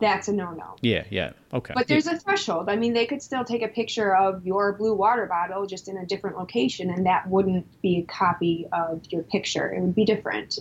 that's 0.00 0.28
a 0.28 0.32
no-no. 0.32 0.76
Yeah, 0.80 1.04
yeah, 1.10 1.32
okay. 1.52 1.74
But 1.74 1.86
there's 1.86 2.06
a 2.06 2.18
threshold. 2.18 2.68
I 2.68 2.76
mean, 2.76 2.92
they 2.92 3.06
could 3.06 3.22
still 3.22 3.44
take 3.44 3.62
a 3.62 3.68
picture 3.68 4.16
of 4.16 4.44
your 4.44 4.72
blue 4.72 4.94
water 4.94 5.26
bottle 5.26 5.66
just 5.66 5.88
in 5.88 5.96
a 5.98 6.06
different 6.06 6.36
location, 6.36 6.90
and 6.90 7.06
that 7.06 7.28
wouldn't 7.28 7.66
be 7.82 7.98
a 7.98 8.02
copy 8.02 8.66
of 8.72 9.02
your 9.10 9.22
picture. 9.22 9.72
It 9.72 9.80
would 9.80 9.94
be 9.94 10.04
different. 10.04 10.58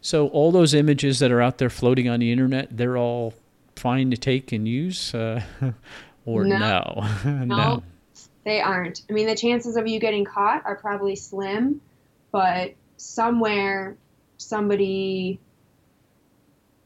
So 0.00 0.28
all 0.28 0.52
those 0.52 0.74
images 0.74 1.18
that 1.20 1.32
are 1.32 1.40
out 1.40 1.58
there 1.58 1.70
floating 1.70 2.08
on 2.08 2.20
the 2.20 2.30
internet, 2.30 2.76
they're 2.76 2.98
all 2.98 3.32
fine 3.84 4.10
to 4.10 4.16
take 4.16 4.50
and 4.50 4.66
use, 4.66 5.14
uh, 5.14 5.42
or 6.26 6.44
No. 6.44 6.58
no? 6.58 7.08
no. 7.24 7.44
No. 7.44 7.82
They 8.44 8.60
aren't. 8.60 9.02
I 9.08 9.12
mean, 9.12 9.26
the 9.26 9.36
chances 9.36 9.76
of 9.76 9.86
you 9.86 10.00
getting 10.00 10.24
caught 10.24 10.62
are 10.64 10.76
probably 10.76 11.16
slim, 11.16 11.80
but 12.32 12.72
somewhere 12.96 13.96
somebody 14.38 15.38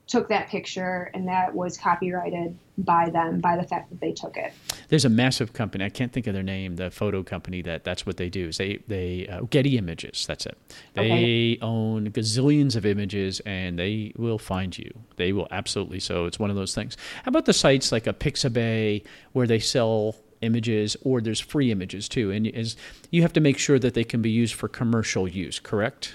took 0.08 0.28
that 0.28 0.48
picture 0.48 1.10
and 1.12 1.28
that 1.28 1.54
was 1.54 1.76
copyrighted 1.76 2.58
by 2.78 3.10
them 3.10 3.40
by 3.40 3.56
the 3.56 3.62
fact 3.62 3.90
that 3.90 4.00
they 4.00 4.12
took 4.12 4.36
it. 4.36 4.52
There's 4.88 5.04
a 5.04 5.10
massive 5.10 5.52
company. 5.52 5.84
I 5.84 5.90
can't 5.90 6.12
think 6.12 6.26
of 6.26 6.34
their 6.34 6.42
name. 6.42 6.76
The 6.76 6.90
photo 6.90 7.22
company 7.22 7.60
that 7.62 7.84
that's 7.84 8.06
what 8.06 8.16
they 8.16 8.30
do. 8.30 8.48
Is 8.48 8.56
they 8.56 8.78
they 8.88 9.28
uh, 9.28 9.42
Getty 9.42 9.76
Images. 9.76 10.24
That's 10.26 10.46
it. 10.46 10.56
They 10.94 11.12
okay. 11.12 11.58
own 11.60 12.10
gazillions 12.10 12.74
of 12.74 12.86
images 12.86 13.40
and 13.40 13.78
they 13.78 14.12
will 14.16 14.38
find 14.38 14.76
you. 14.76 14.90
They 15.16 15.32
will 15.32 15.48
absolutely. 15.50 16.00
So 16.00 16.24
it's 16.24 16.38
one 16.38 16.50
of 16.50 16.56
those 16.56 16.74
things. 16.74 16.96
How 17.24 17.28
about 17.28 17.44
the 17.44 17.52
sites 17.52 17.92
like 17.92 18.06
a 18.06 18.14
Pixabay 18.14 19.04
where 19.32 19.46
they 19.46 19.60
sell 19.60 20.16
images 20.40 20.96
or 21.02 21.20
there's 21.20 21.40
free 21.40 21.72
images 21.72 22.08
too 22.08 22.30
and 22.30 22.46
is 22.46 22.76
you 23.10 23.22
have 23.22 23.32
to 23.32 23.40
make 23.40 23.58
sure 23.58 23.76
that 23.76 23.94
they 23.94 24.04
can 24.04 24.22
be 24.22 24.30
used 24.30 24.54
for 24.54 24.68
commercial 24.68 25.26
use 25.26 25.58
correct 25.58 26.14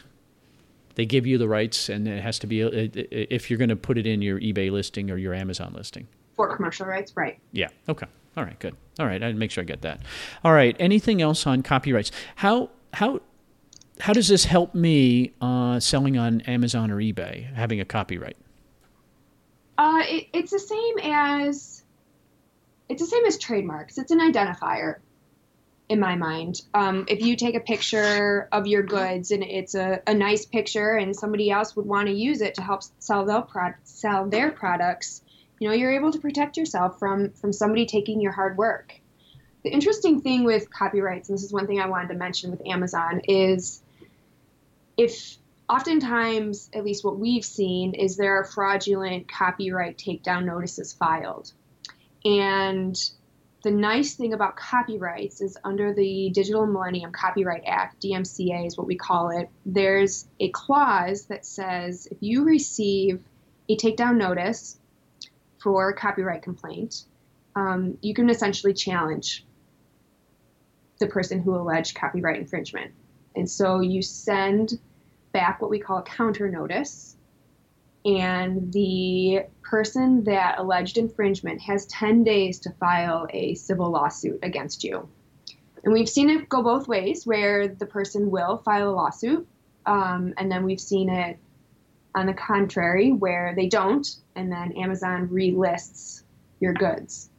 they 0.96 1.06
give 1.06 1.26
you 1.26 1.38
the 1.38 1.48
rights 1.48 1.90
and 1.90 2.08
it 2.08 2.22
has 2.22 2.40
to 2.40 2.48
be 2.48 2.62
if 2.62 3.50
you're 3.50 3.60
going 3.60 3.70
to 3.70 3.76
put 3.76 3.98
it 3.98 4.06
in 4.06 4.22
your 4.22 4.40
ebay 4.40 4.72
listing 4.72 5.10
or 5.10 5.18
your 5.18 5.34
amazon 5.34 5.74
listing 5.76 6.08
for 6.36 6.56
commercial 6.56 6.86
rights, 6.86 7.16
right? 7.16 7.40
Yeah. 7.52 7.70
Okay. 7.88 8.08
All 8.36 8.44
right. 8.44 8.58
Good. 8.60 8.76
All 9.00 9.06
right. 9.06 9.22
I'd 9.22 9.36
make 9.36 9.52
sure 9.52 9.62
I 9.62 9.66
get 9.66 9.82
that. 9.82 10.02
All 10.44 10.54
right. 10.54 10.76
Anything 10.80 11.22
else 11.22 11.46
on 11.46 11.62
copyrights? 11.62 12.12
How 12.36 12.70
how 12.94 13.22
how 14.00 14.14
does 14.14 14.28
this 14.28 14.46
help 14.46 14.74
me 14.74 15.34
uh, 15.42 15.80
selling 15.80 16.18
on 16.18 16.42
Amazon 16.42 16.90
or 16.90 16.98
eBay 16.98 17.54
having 17.54 17.80
a 17.80 17.86
copyright? 17.86 18.38
Uh, 19.78 20.02
it, 20.06 20.28
it's 20.34 20.52
the 20.52 20.60
same 20.60 21.00
as 21.00 21.84
it's 22.90 23.02
the 23.02 23.08
same 23.08 23.26
as 23.26 23.38
trademarks. 23.38 23.98
It's 23.98 24.12
an 24.12 24.20
identifier 24.20 24.98
in 25.90 26.00
my 26.00 26.16
mind. 26.16 26.62
Um, 26.74 27.06
if 27.08 27.22
you 27.22 27.36
take 27.36 27.56
a 27.56 27.60
picture 27.60 28.48
of 28.52 28.68
your 28.68 28.84
goods 28.84 29.32
and 29.32 29.44
it's 29.44 29.76
a, 29.76 30.02
a 30.08 30.14
nice 30.14 30.46
picture 30.46 30.96
and 30.96 31.16
somebody 31.16 31.52
else 31.52 31.76
would 31.76 31.86
want 31.86 32.08
to 32.08 32.14
use 32.14 32.42
it 32.42 32.56
to 32.56 32.62
help 32.62 32.84
sell 33.00 33.26
their, 33.26 33.42
pro- 33.42 33.74
sell 33.84 34.28
their 34.28 34.52
products, 34.52 35.22
you 35.64 35.70
know 35.70 35.76
you're 35.76 35.94
able 35.94 36.12
to 36.12 36.20
protect 36.20 36.58
yourself 36.58 37.00
from 37.00 37.32
from 37.32 37.54
somebody 37.54 37.86
taking 37.86 38.20
your 38.20 38.34
hard 38.34 38.58
work 38.58 39.00
the 39.64 39.70
interesting 39.70 40.20
thing 40.20 40.44
with 40.44 40.70
copyrights 40.70 41.30
and 41.30 41.38
this 41.38 41.44
is 41.44 41.54
one 41.54 41.68
thing 41.68 41.80
i 41.80 41.88
wanted 41.88 42.10
to 42.10 42.16
mention 42.16 42.52
with 42.52 42.62
amazon 42.68 43.22
is 43.30 43.82
if 44.98 45.38
oftentimes 45.70 46.70
at 46.74 46.84
least 46.84 47.06
what 47.06 47.18
we've 47.18 47.46
seen 47.46 47.94
is 47.94 48.18
there 48.18 48.38
are 48.40 48.44
fraudulent 48.44 49.32
copyright 49.32 49.98
takedown 49.98 50.44
notices 50.44 50.92
filed 50.92 51.54
and 52.26 53.12
the 53.64 53.72
nice 53.72 54.16
thing 54.16 54.34
about 54.34 54.58
copyrights 54.58 55.40
is 55.42 55.58
under 55.64 55.94
the 55.94 56.30
Digital 56.32 56.68
Millennium 56.68 57.14
Copyright 57.14 57.64
Act, 57.66 58.02
DMCA 58.02 58.68
is 58.68 58.78
what 58.78 58.88
we 58.88 58.96
call 58.96 59.30
it, 59.30 59.50
there's 59.66 60.28
a 60.42 60.50
clause 60.50 61.26
that 61.28 61.46
says 61.46 62.08
if 62.12 62.18
you 62.20 62.44
receive 62.44 63.24
a 63.70 63.78
takedown 63.78 64.18
notice 64.18 64.78
for 65.62 65.90
a 65.90 65.96
copyright 65.96 66.42
complaint, 66.42 67.06
um, 67.56 67.98
you 68.02 68.14
can 68.14 68.30
essentially 68.30 68.74
challenge 68.74 69.46
the 71.00 71.08
person 71.08 71.42
who 71.42 71.56
alleged 71.56 71.96
copyright 71.96 72.40
infringement. 72.40 72.92
And 73.36 73.50
so 73.50 73.80
you 73.80 74.02
send 74.02 74.78
back 75.32 75.62
what 75.62 75.72
we 75.72 75.80
call 75.80 76.00
a 76.00 76.04
counter 76.04 76.50
notice, 76.50 77.13
and 78.06 78.72
the 78.74 79.46
person 79.62 80.24
that 80.26 80.60
alleged 80.60 80.98
infringement 80.98 81.62
has 81.62 81.86
10 81.88 82.24
days 82.24 82.60
to 82.60 82.72
file 82.72 83.28
a 83.32 83.56
civil 83.56 83.90
lawsuit 83.90 84.40
against 84.44 84.84
you. 84.84 85.08
And 85.84 85.94
we've 85.94 86.10
seen 86.10 86.30
it 86.30 86.48
go 86.50 86.62
both 86.62 86.88
ways, 86.88 87.26
where 87.26 87.68
the 87.68 87.86
person 87.86 88.30
will 88.30 88.58
file 88.58 88.90
a 88.90 88.92
lawsuit, 88.92 89.48
um, 89.86 90.34
and 90.38 90.52
then 90.52 90.64
we've 90.64 90.80
seen 90.80 91.10
it 91.10 91.38
on 92.16 92.26
the 92.26 92.34
contrary, 92.34 93.12
where 93.12 93.54
they 93.56 93.68
don't, 93.68 94.08
and 94.36 94.52
then 94.52 94.72
Amazon 94.74 95.28
relists 95.30 96.24
your 96.60 96.74
goods. 96.74 97.30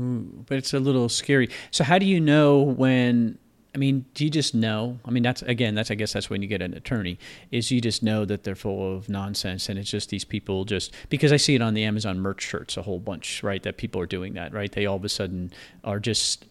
Ooh, 0.00 0.44
but 0.46 0.58
it's 0.58 0.74
a 0.74 0.80
little 0.80 1.08
scary. 1.08 1.48
So, 1.70 1.84
how 1.84 1.98
do 1.98 2.06
you 2.06 2.20
know 2.20 2.60
when? 2.60 3.38
I 3.74 3.78
mean, 3.78 4.04
do 4.12 4.24
you 4.24 4.30
just 4.30 4.54
know? 4.54 4.98
I 5.04 5.10
mean, 5.10 5.22
that's 5.22 5.40
again, 5.42 5.74
that's 5.74 5.90
I 5.90 5.94
guess 5.94 6.12
that's 6.12 6.28
when 6.28 6.42
you 6.42 6.48
get 6.48 6.60
an 6.60 6.74
attorney. 6.74 7.18
Is 7.50 7.70
you 7.70 7.80
just 7.80 8.02
know 8.02 8.24
that 8.26 8.44
they're 8.44 8.54
full 8.54 8.96
of 8.96 9.08
nonsense, 9.08 9.68
and 9.68 9.78
it's 9.78 9.90
just 9.90 10.10
these 10.10 10.24
people 10.24 10.64
just 10.64 10.92
because 11.08 11.32
I 11.32 11.38
see 11.38 11.54
it 11.54 11.62
on 11.62 11.72
the 11.74 11.84
Amazon 11.84 12.20
merch 12.20 12.42
shirts 12.42 12.76
a 12.76 12.82
whole 12.82 12.98
bunch, 12.98 13.42
right? 13.42 13.62
That 13.62 13.78
people 13.78 14.00
are 14.00 14.06
doing 14.06 14.34
that, 14.34 14.52
right? 14.52 14.70
They 14.70 14.84
all 14.84 14.96
of 14.96 15.04
a 15.04 15.08
sudden 15.08 15.52
are 15.84 15.98
just 15.98 16.44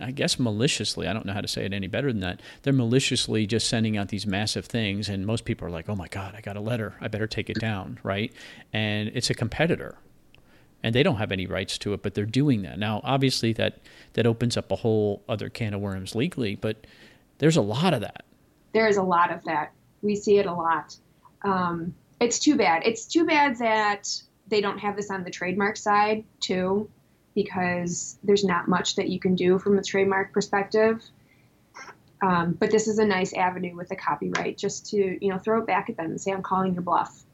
I 0.00 0.12
guess 0.12 0.38
maliciously, 0.38 1.06
I 1.06 1.12
don't 1.12 1.26
know 1.26 1.34
how 1.34 1.40
to 1.40 1.48
say 1.48 1.64
it 1.64 1.72
any 1.72 1.88
better 1.88 2.10
than 2.10 2.20
that. 2.20 2.40
They're 2.62 2.72
maliciously 2.72 3.46
just 3.46 3.68
sending 3.68 3.96
out 3.96 4.08
these 4.08 4.26
massive 4.26 4.64
things, 4.66 5.08
and 5.08 5.26
most 5.26 5.44
people 5.44 5.66
are 5.66 5.70
like, 5.70 5.88
"Oh 5.88 5.96
my 5.96 6.08
God, 6.08 6.34
I 6.36 6.40
got 6.40 6.56
a 6.56 6.60
letter. 6.60 6.94
I 7.00 7.08
better 7.08 7.26
take 7.26 7.50
it 7.50 7.58
down." 7.58 7.98
Right? 8.02 8.32
And 8.72 9.10
it's 9.14 9.28
a 9.28 9.34
competitor, 9.34 9.96
and 10.84 10.94
they 10.94 11.02
don't 11.02 11.16
have 11.16 11.32
any 11.32 11.46
rights 11.46 11.78
to 11.78 11.94
it, 11.94 12.02
but 12.02 12.14
they're 12.14 12.26
doing 12.26 12.60
that 12.62 12.78
now. 12.78 13.00
Obviously, 13.02 13.54
that 13.54 13.78
that 14.12 14.26
opens 14.26 14.56
up 14.56 14.70
a 14.70 14.76
whole 14.76 15.22
other 15.28 15.48
can 15.48 15.72
of 15.72 15.80
worms 15.80 16.14
legally, 16.14 16.54
but 16.56 16.86
there's 17.38 17.56
a 17.56 17.62
lot 17.62 17.94
of 17.94 18.02
that. 18.02 18.24
There 18.74 18.86
is 18.86 18.98
a 18.98 19.02
lot 19.02 19.32
of 19.32 19.42
that. 19.44 19.72
We 20.02 20.14
see 20.14 20.36
it 20.36 20.44
a 20.44 20.52
lot. 20.52 20.94
Um, 21.42 21.94
it's 22.20 22.38
too 22.38 22.54
bad. 22.54 22.82
It's 22.84 23.06
too 23.06 23.24
bad 23.24 23.56
that 23.58 24.10
they 24.48 24.60
don't 24.60 24.78
have 24.78 24.94
this 24.94 25.10
on 25.10 25.24
the 25.24 25.30
trademark 25.30 25.78
side 25.78 26.22
too 26.40 26.88
because 27.34 28.18
there's 28.22 28.44
not 28.44 28.68
much 28.68 28.94
that 28.96 29.08
you 29.08 29.18
can 29.18 29.34
do 29.34 29.58
from 29.58 29.78
a 29.78 29.82
trademark 29.82 30.32
perspective. 30.34 31.02
Um, 32.22 32.52
but 32.52 32.70
this 32.70 32.88
is 32.88 32.98
a 32.98 33.04
nice 33.06 33.32
avenue 33.32 33.74
with 33.74 33.88
the 33.88 33.96
copyright 33.96 34.58
just 34.58 34.90
to 34.90 35.18
you 35.24 35.30
know 35.30 35.38
throw 35.38 35.60
it 35.60 35.66
back 35.66 35.88
at 35.88 35.96
them 35.96 36.10
and 36.10 36.20
say 36.20 36.30
I'm 36.30 36.42
calling 36.42 36.74
your 36.74 36.82
bluff, 36.82 37.24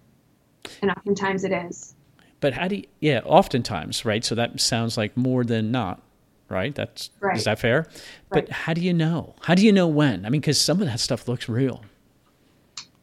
and 0.83 0.93
oftentimes 0.93 1.43
it 1.43 1.53
is. 1.53 1.97
But 2.41 2.55
how 2.55 2.69
do 2.69 2.77
you? 2.77 2.85
Yeah, 3.01 3.21
oftentimes, 3.25 4.05
right? 4.05 4.25
So 4.25 4.35
that 4.35 4.61
sounds 4.61 4.97
like 4.97 5.17
more 5.17 5.45
than 5.45 5.71
not, 5.71 6.01
right? 6.49 6.75
That's 6.75 7.11
right. 7.21 7.37
is 7.37 7.45
that 7.45 7.59
fair? 7.59 7.81
Right. 8.31 8.47
But 8.47 8.49
how 8.51 8.75
do 8.75 8.81
you 8.81 8.95
know? 8.95 9.35
How 9.43 9.55
do 9.55 9.65
you 9.65 9.73
know 9.73 9.87
when? 9.87 10.25
I 10.25 10.31
mean, 10.31 10.41
because 10.41 10.61
some 10.61 10.81
of 10.81 10.87
that 10.87 11.01
stuff 11.01 11.29
looks 11.29 11.49
real. 11.49 11.85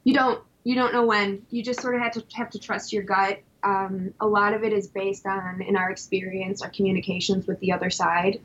You 0.03 0.13
don't. 0.13 0.41
You 0.63 0.75
don't 0.75 0.93
know 0.93 1.05
when. 1.05 1.45
You 1.49 1.63
just 1.63 1.81
sort 1.81 1.95
of 1.95 2.01
have 2.01 2.13
to 2.13 2.23
have 2.33 2.49
to 2.49 2.59
trust 2.59 2.91
your 2.91 3.03
gut 3.03 3.39
um, 3.63 4.13
a 4.19 4.27
lot 4.27 4.53
of 4.53 4.63
it 4.63 4.73
is 4.73 4.87
based 4.87 5.25
on, 5.25 5.61
in 5.61 5.75
our 5.75 5.89
experience, 5.89 6.61
our 6.61 6.69
communications 6.69 7.47
with 7.47 7.59
the 7.59 7.71
other 7.71 7.89
side. 7.89 8.39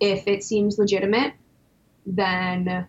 If 0.00 0.26
it 0.26 0.42
seems 0.42 0.78
legitimate, 0.78 1.34
then 2.06 2.86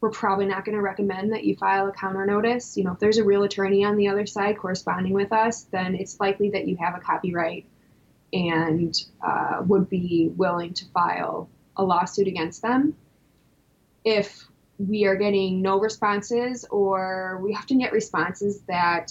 we're 0.00 0.10
probably 0.10 0.46
not 0.46 0.64
going 0.64 0.76
to 0.76 0.82
recommend 0.82 1.32
that 1.32 1.44
you 1.44 1.56
file 1.56 1.88
a 1.88 1.92
counter 1.92 2.24
notice. 2.24 2.76
You 2.76 2.84
know, 2.84 2.92
if 2.92 2.98
there's 2.98 3.18
a 3.18 3.24
real 3.24 3.42
attorney 3.42 3.84
on 3.84 3.96
the 3.96 4.08
other 4.08 4.26
side 4.26 4.58
corresponding 4.58 5.12
with 5.12 5.32
us, 5.32 5.62
then 5.64 5.94
it's 5.94 6.20
likely 6.20 6.50
that 6.50 6.68
you 6.68 6.76
have 6.76 6.94
a 6.94 7.00
copyright 7.00 7.66
and 8.32 8.94
uh, 9.26 9.62
would 9.66 9.88
be 9.88 10.30
willing 10.36 10.74
to 10.74 10.84
file 10.86 11.48
a 11.76 11.82
lawsuit 11.82 12.28
against 12.28 12.62
them. 12.62 12.94
If 14.04 14.46
we 14.78 15.06
are 15.06 15.16
getting 15.16 15.62
no 15.62 15.80
responses, 15.80 16.64
or 16.70 17.40
we 17.42 17.54
often 17.54 17.78
get 17.78 17.92
responses 17.92 18.60
that 18.68 19.10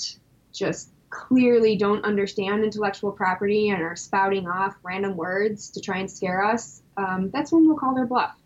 just 0.53 0.89
clearly 1.09 1.75
don't 1.75 2.03
understand 2.05 2.63
intellectual 2.63 3.11
property 3.11 3.69
and 3.69 3.81
are 3.81 3.95
spouting 3.95 4.47
off 4.47 4.75
random 4.83 5.17
words 5.17 5.71
to 5.71 5.81
try 5.81 5.97
and 5.97 6.09
scare 6.09 6.43
us, 6.43 6.81
um, 6.95 7.29
that's 7.31 7.51
when 7.51 7.67
we'll 7.67 7.77
call 7.77 7.95
their 7.95 8.05
bluff. 8.05 8.36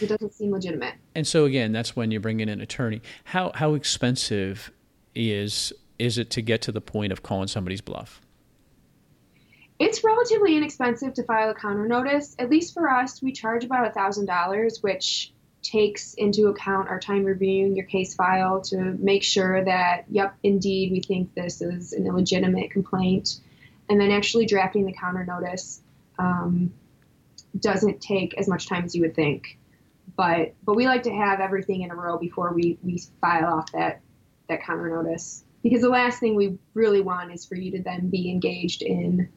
It 0.00 0.08
doesn't 0.08 0.32
seem 0.32 0.50
legitimate. 0.50 0.94
And 1.14 1.26
so 1.26 1.44
again, 1.44 1.72
that's 1.72 1.94
when 1.94 2.10
you 2.10 2.20
bring 2.20 2.40
in 2.40 2.48
an 2.48 2.60
attorney. 2.60 3.02
How 3.24 3.52
how 3.54 3.74
expensive 3.74 4.72
is 5.14 5.72
is 5.98 6.18
it 6.18 6.30
to 6.30 6.42
get 6.42 6.62
to 6.62 6.72
the 6.72 6.80
point 6.80 7.12
of 7.12 7.22
calling 7.22 7.48
somebody's 7.48 7.80
bluff? 7.80 8.20
It's 9.78 10.04
relatively 10.04 10.56
inexpensive 10.56 11.14
to 11.14 11.24
file 11.24 11.50
a 11.50 11.54
counter 11.54 11.86
notice. 11.88 12.36
At 12.38 12.50
least 12.50 12.72
for 12.74 12.88
us, 12.88 13.20
we 13.20 13.32
charge 13.32 13.64
about 13.64 13.86
a 13.86 13.90
thousand 13.90 14.26
dollars, 14.26 14.82
which 14.82 15.32
takes 15.62 16.14
into 16.14 16.48
account 16.48 16.88
our 16.88 16.98
time 16.98 17.24
reviewing 17.24 17.76
your 17.76 17.86
case 17.86 18.14
file 18.14 18.60
to 18.60 18.76
make 18.76 19.22
sure 19.22 19.64
that, 19.64 20.04
yep, 20.08 20.34
indeed, 20.42 20.92
we 20.92 21.00
think 21.00 21.34
this 21.34 21.62
is 21.62 21.92
an 21.92 22.06
illegitimate 22.06 22.70
complaint. 22.70 23.40
And 23.88 24.00
then 24.00 24.10
actually 24.10 24.46
drafting 24.46 24.86
the 24.86 24.92
counter 24.92 25.24
notice 25.24 25.80
um, 26.18 26.72
doesn't 27.58 28.00
take 28.00 28.34
as 28.34 28.48
much 28.48 28.68
time 28.68 28.84
as 28.84 28.94
you 28.94 29.02
would 29.02 29.14
think. 29.14 29.58
But 30.16 30.54
but 30.64 30.74
we 30.74 30.86
like 30.86 31.02
to 31.04 31.12
have 31.12 31.40
everything 31.40 31.82
in 31.82 31.90
a 31.90 31.94
row 31.94 32.18
before 32.18 32.52
we, 32.52 32.78
we 32.82 33.02
file 33.20 33.52
off 33.52 33.72
that 33.72 34.00
that 34.48 34.62
counter 34.62 34.90
notice. 34.90 35.44
Because 35.62 35.80
the 35.80 35.88
last 35.88 36.18
thing 36.18 36.34
we 36.34 36.58
really 36.74 37.00
want 37.00 37.32
is 37.32 37.44
for 37.46 37.54
you 37.54 37.70
to 37.72 37.82
then 37.82 38.10
be 38.10 38.30
engaged 38.30 38.82
in 38.82 39.28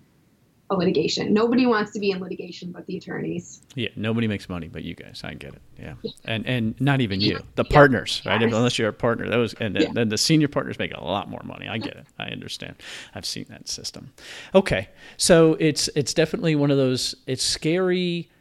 a 0.72 0.76
litigation. 0.76 1.32
Nobody 1.32 1.68
wants 1.68 1.92
to 1.92 2.00
be 2.00 2.10
in 2.10 2.20
litigation 2.20 2.72
but 2.72 2.88
the 2.88 2.98
attorneys. 2.98 3.62
Yeah, 3.76 3.90
nobody 3.96 4.28
makes 4.28 4.50
money 4.50 4.68
but 4.68 4.84
you 4.84 4.96
guys. 4.96 5.22
I 5.24 5.36
get 5.36 5.54
it. 5.54 5.62
Yeah, 5.80 5.94
and 6.26 6.46
and 6.48 6.82
not 6.82 7.02
even 7.02 7.22
you, 7.22 7.40
the 7.56 7.64
yeah. 7.64 7.76
partners, 7.76 8.22
right? 8.26 8.42
Unless 8.42 8.80
you're 8.80 8.90
a 8.90 8.94
partner, 8.94 9.30
those 9.30 9.54
and 9.56 9.80
yeah. 9.80 9.90
then 9.94 10.10
the 10.10 10.18
senior 10.18 10.48
partners 10.48 10.80
make 10.80 10.94
a 10.96 11.04
lot 11.04 11.30
more 11.30 11.42
money. 11.44 11.68
I 11.68 11.78
get 11.78 11.96
it. 11.96 12.06
I 12.18 12.30
understand. 12.30 12.76
I've 13.14 13.26
seen 13.26 13.46
that 13.50 13.68
system. 13.68 14.12
Okay, 14.56 14.90
so 15.18 15.56
it's 15.60 15.88
it's 15.96 16.14
definitely 16.14 16.56
one 16.56 16.72
of 16.72 16.78
those. 16.78 17.14
It's 17.28 17.44
scary, 17.44 18.32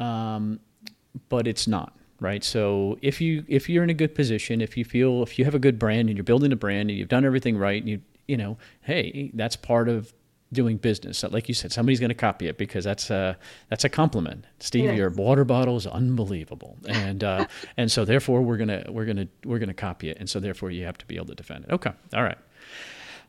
um, 0.00 0.58
but 1.28 1.46
it's 1.46 1.66
not 1.66 1.96
right 2.20 2.44
so 2.44 2.98
if 3.00 3.20
you 3.20 3.44
if 3.48 3.68
you're 3.68 3.82
in 3.82 3.90
a 3.90 3.94
good 3.94 4.14
position 4.14 4.60
if 4.60 4.76
you 4.76 4.84
feel 4.84 5.22
if 5.22 5.38
you 5.38 5.44
have 5.44 5.54
a 5.54 5.58
good 5.58 5.78
brand 5.78 6.08
and 6.08 6.18
you're 6.18 6.24
building 6.24 6.52
a 6.52 6.56
brand 6.56 6.90
and 6.90 6.98
you've 6.98 7.08
done 7.08 7.24
everything 7.24 7.56
right 7.56 7.80
and 7.82 7.88
you 7.88 8.00
you 8.30 8.36
know, 8.36 8.56
hey, 8.82 9.32
that's 9.34 9.56
part 9.56 9.88
of 9.88 10.14
doing 10.52 10.76
business. 10.76 11.24
Like 11.24 11.48
you 11.48 11.54
said, 11.54 11.72
somebody's 11.72 11.98
going 11.98 12.10
to 12.10 12.14
copy 12.14 12.46
it 12.46 12.58
because 12.58 12.84
that's 12.84 13.10
a 13.10 13.36
that's 13.68 13.82
a 13.82 13.88
compliment. 13.88 14.44
Steve, 14.60 14.84
yes. 14.84 14.96
your 14.96 15.10
water 15.10 15.44
bottle 15.44 15.76
is 15.76 15.86
unbelievable, 15.86 16.78
and 16.88 17.24
uh, 17.24 17.46
and 17.76 17.90
so 17.90 18.04
therefore 18.04 18.42
we're 18.42 18.56
gonna 18.56 18.84
we're 18.88 19.04
gonna 19.04 19.26
we're 19.44 19.58
gonna 19.58 19.74
copy 19.74 20.10
it, 20.10 20.18
and 20.20 20.30
so 20.30 20.38
therefore 20.38 20.70
you 20.70 20.84
have 20.84 20.96
to 20.98 21.06
be 21.06 21.16
able 21.16 21.26
to 21.26 21.34
defend 21.34 21.64
it. 21.64 21.72
Okay, 21.72 21.90
all 22.14 22.22
right. 22.22 22.38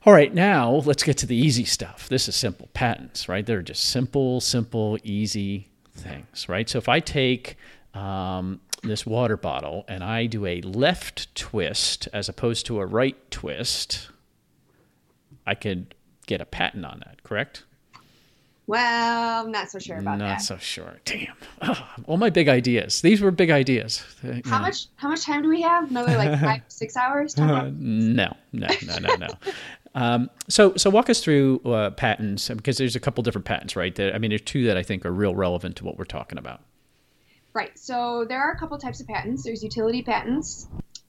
All 0.03 0.13
right, 0.13 0.34
now 0.34 0.82
let's 0.86 1.03
get 1.03 1.17
to 1.19 1.27
the 1.27 1.36
easy 1.36 1.65
stuff. 1.65 2.09
This 2.09 2.27
is 2.27 2.36
simple 2.36 2.69
patents, 2.73 3.29
right? 3.29 3.45
They're 3.45 3.61
just 3.61 3.89
simple, 3.89 4.41
simple, 4.41 4.97
easy 5.03 5.70
things, 5.93 6.47
right? 6.49 6.69
So 6.69 6.77
if 6.77 6.89
I 6.89 6.99
take 6.99 7.57
um, 7.93 8.61
this 8.83 9.05
water 9.05 9.37
bottle 9.37 9.85
and 9.87 10.03
I 10.03 10.25
do 10.25 10.45
a 10.45 10.61
left 10.61 11.33
twist 11.35 12.07
as 12.13 12.29
opposed 12.29 12.65
to 12.67 12.79
a 12.79 12.85
right 12.85 13.17
twist, 13.31 14.09
I 15.45 15.55
could 15.55 15.95
get 16.27 16.41
a 16.41 16.45
patent 16.45 16.85
on 16.85 17.01
that, 17.05 17.23
correct? 17.23 17.63
Well, 18.67 19.43
I'm 19.43 19.51
not 19.51 19.69
so 19.69 19.79
sure 19.79 19.97
about 19.97 20.19
not 20.19 20.19
that. 20.19 20.29
Not 20.29 20.41
so 20.43 20.57
sure. 20.57 20.99
Damn. 21.03 21.35
Oh, 21.61 21.87
all 22.05 22.17
my 22.17 22.29
big 22.29 22.47
ideas. 22.47 23.01
These 23.01 23.19
were 23.19 23.31
big 23.31 23.49
ideas. 23.49 24.01
Uh, 24.23 24.35
how 24.45 24.61
much? 24.61 24.87
How 24.95 25.09
much 25.09 25.25
time 25.25 25.41
do 25.41 25.49
we 25.49 25.61
have? 25.61 25.89
Another 25.89 26.15
like 26.15 26.39
five, 26.39 26.61
six 26.69 26.95
hours? 26.95 27.37
Uh, 27.37 27.69
no, 27.75 28.33
no, 28.53 28.67
no, 28.85 28.97
no, 28.99 29.15
no. 29.15 29.27
um, 29.93 30.29
so, 30.47 30.75
so 30.75 30.89
walk 30.89 31.09
us 31.09 31.21
through 31.21 31.59
uh, 31.59 31.91
patents 31.91 32.49
because 32.49 32.77
there's 32.77 32.95
a 32.95 32.99
couple 32.99 33.23
different 33.23 33.45
patents, 33.45 33.75
right? 33.75 33.93
That, 33.95 34.15
I 34.15 34.17
mean, 34.17 34.29
there's 34.29 34.41
two 34.41 34.65
that 34.65 34.77
I 34.77 34.83
think 34.83 35.05
are 35.05 35.11
real 35.11 35.35
relevant 35.35 35.75
to 35.77 35.85
what 35.85 35.97
we're 35.97 36.05
talking 36.05 36.37
about. 36.37 36.61
Right. 37.53 37.77
So 37.77 38.25
there 38.27 38.39
are 38.39 38.51
a 38.51 38.57
couple 38.57 38.77
types 38.77 39.01
of 39.01 39.07
patents. 39.07 39.43
There's 39.43 39.61
utility 39.61 40.01
patents, 40.01 40.67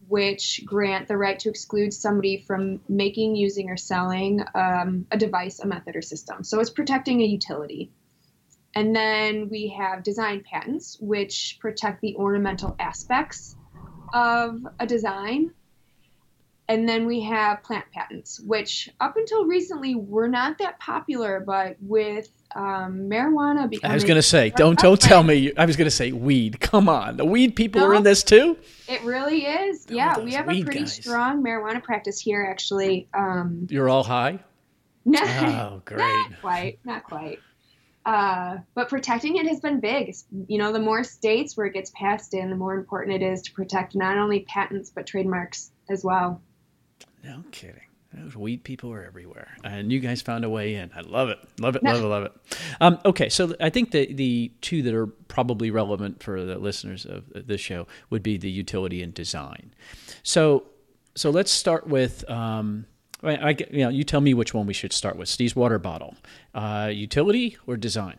which 0.09 0.63
grant 0.65 1.07
the 1.07 1.17
right 1.17 1.39
to 1.39 1.49
exclude 1.49 1.95
somebody 1.95 2.45
from 2.47 2.81
making, 2.89 3.37
using, 3.37 3.71
or 3.71 3.77
selling 3.77 4.43
um, 4.55 5.07
a 5.13 5.17
device, 5.17 5.61
a 5.61 5.67
method, 5.67 5.95
or 5.95 6.03
system. 6.03 6.43
So 6.43 6.59
it's 6.59 6.71
protecting 6.71 7.21
a 7.21 7.25
utility. 7.25 7.93
And 8.75 8.97
then 8.97 9.49
we 9.51 9.75
have 9.79 10.03
design 10.03 10.43
patents, 10.51 10.97
which 11.01 11.59
protect 11.61 12.01
the 12.01 12.17
ornamental 12.17 12.75
aspects 12.81 13.55
of 14.13 14.67
a 14.81 14.87
design. 14.87 15.53
And 16.69 16.89
then 16.89 17.07
we 17.07 17.21
have 17.23 17.63
plant 17.63 17.85
patents, 17.93 18.41
which 18.41 18.89
up 19.01 19.17
until 19.17 19.45
recently 19.47 19.95
were 19.95 20.29
not 20.29 20.59
that 20.59 20.79
popular, 20.79 21.43
but 21.45 21.77
with 21.81 22.31
um, 22.55 23.09
marijuana 23.11 23.69
becoming. 23.69 23.91
I 23.91 23.95
was 23.95 24.05
going 24.05 24.17
to 24.17 24.23
say, 24.23 24.51
don't 24.51 24.79
don't 24.79 25.01
tell 25.01 25.23
me. 25.23 25.53
I 25.57 25.67
was 25.67 25.77
going 25.77 25.87
to 25.87 25.91
say 25.91 26.13
weed. 26.13 26.61
Come 26.61 26.89
on, 26.89 27.17
the 27.17 27.25
weed 27.25 27.57
people 27.57 27.81
no, 27.81 27.89
are 27.89 27.95
in 27.95 28.05
this 28.05 28.23
too. 28.23 28.57
It 28.89 29.03
really 29.03 29.45
is. 29.45 29.87
Oh, 29.91 29.95
yeah, 29.95 30.19
we 30.19 30.33
have 30.35 30.49
a 30.49 30.63
pretty 30.63 30.81
guys. 30.81 30.93
strong 30.93 31.43
marijuana 31.43 31.83
practice 31.83 32.21
here, 32.21 32.47
actually. 32.49 33.09
Um, 33.13 33.67
You're 33.69 33.89
all 33.89 34.05
high. 34.05 34.39
No, 35.05 35.21
oh, 35.23 35.83
great. 35.85 35.99
Not 35.99 36.41
quite. 36.41 36.79
Not 36.85 37.05
quite. 37.05 37.41
Uh, 38.05 38.59
but 38.75 38.89
protecting 38.89 39.37
it 39.37 39.47
has 39.47 39.61
been 39.61 39.81
big. 39.81 40.15
You 40.49 40.59
know, 40.59 40.73
the 40.73 40.81
more 40.81 41.05
states 41.05 41.57
where 41.57 41.67
it 41.67 41.75
gets 41.75 41.93
passed 41.95 42.35
in, 42.35 42.51
the 42.51 42.57
more 42.57 42.75
important 42.75 43.23
it 43.23 43.25
is 43.25 43.43
to 43.43 43.53
protect 43.53 43.95
not 43.95 44.19
only 44.19 44.41
patents 44.41 44.91
but 44.95 45.07
trademarks 45.07 45.71
as 45.89 46.05
well. 46.05 46.41
No 47.23 47.45
kidding. 47.51 47.83
Those 48.15 48.37
weed 48.37 48.63
people 48.63 48.93
are 48.93 49.03
everywhere, 49.03 49.57
and 49.65 49.91
you 49.91 49.99
guys 49.99 50.21
found 50.21 50.45
a 50.45 50.51
way 50.51 50.75
in. 50.75 50.91
I 50.95 51.01
love 51.01 51.31
it, 51.31 51.39
love 51.59 51.77
it, 51.77 51.83
love 51.83 51.97
it, 51.97 52.07
love 52.07 52.25
it. 52.25 52.33
Um, 52.79 52.99
okay, 53.07 53.31
so 53.31 53.55
I 53.59 53.71
think 53.71 53.91
the 53.91 54.13
the 54.13 54.53
two 54.61 54.83
that 54.83 54.93
are 54.93 55.07
probably 55.07 55.71
relevant 55.71 56.23
for 56.23 56.45
the 56.45 56.59
listeners 56.59 57.07
of 57.07 57.25
this 57.35 57.61
show 57.63 57.87
would 58.11 58.23
be 58.23 58.37
the 58.37 58.51
utility 58.51 59.03
and 59.03 59.15
design. 59.15 59.73
So, 60.23 60.65
so 61.15 61.31
let's 61.31 61.51
start 61.51 61.87
with. 61.87 62.29
Um, 62.29 62.85
I, 63.25 63.57
you 63.71 63.85
know, 63.85 63.89
you 63.89 64.05
tell 64.05 64.21
me 64.21 64.35
which 64.35 64.53
one 64.53 64.67
we 64.67 64.75
should 64.75 64.93
start 64.93 65.17
with. 65.17 65.29
Steve's 65.29 65.55
water 65.55 65.79
bottle, 65.79 66.17
uh, 66.55 66.91
utility 66.93 67.57
or 67.67 67.77
design? 67.77 68.19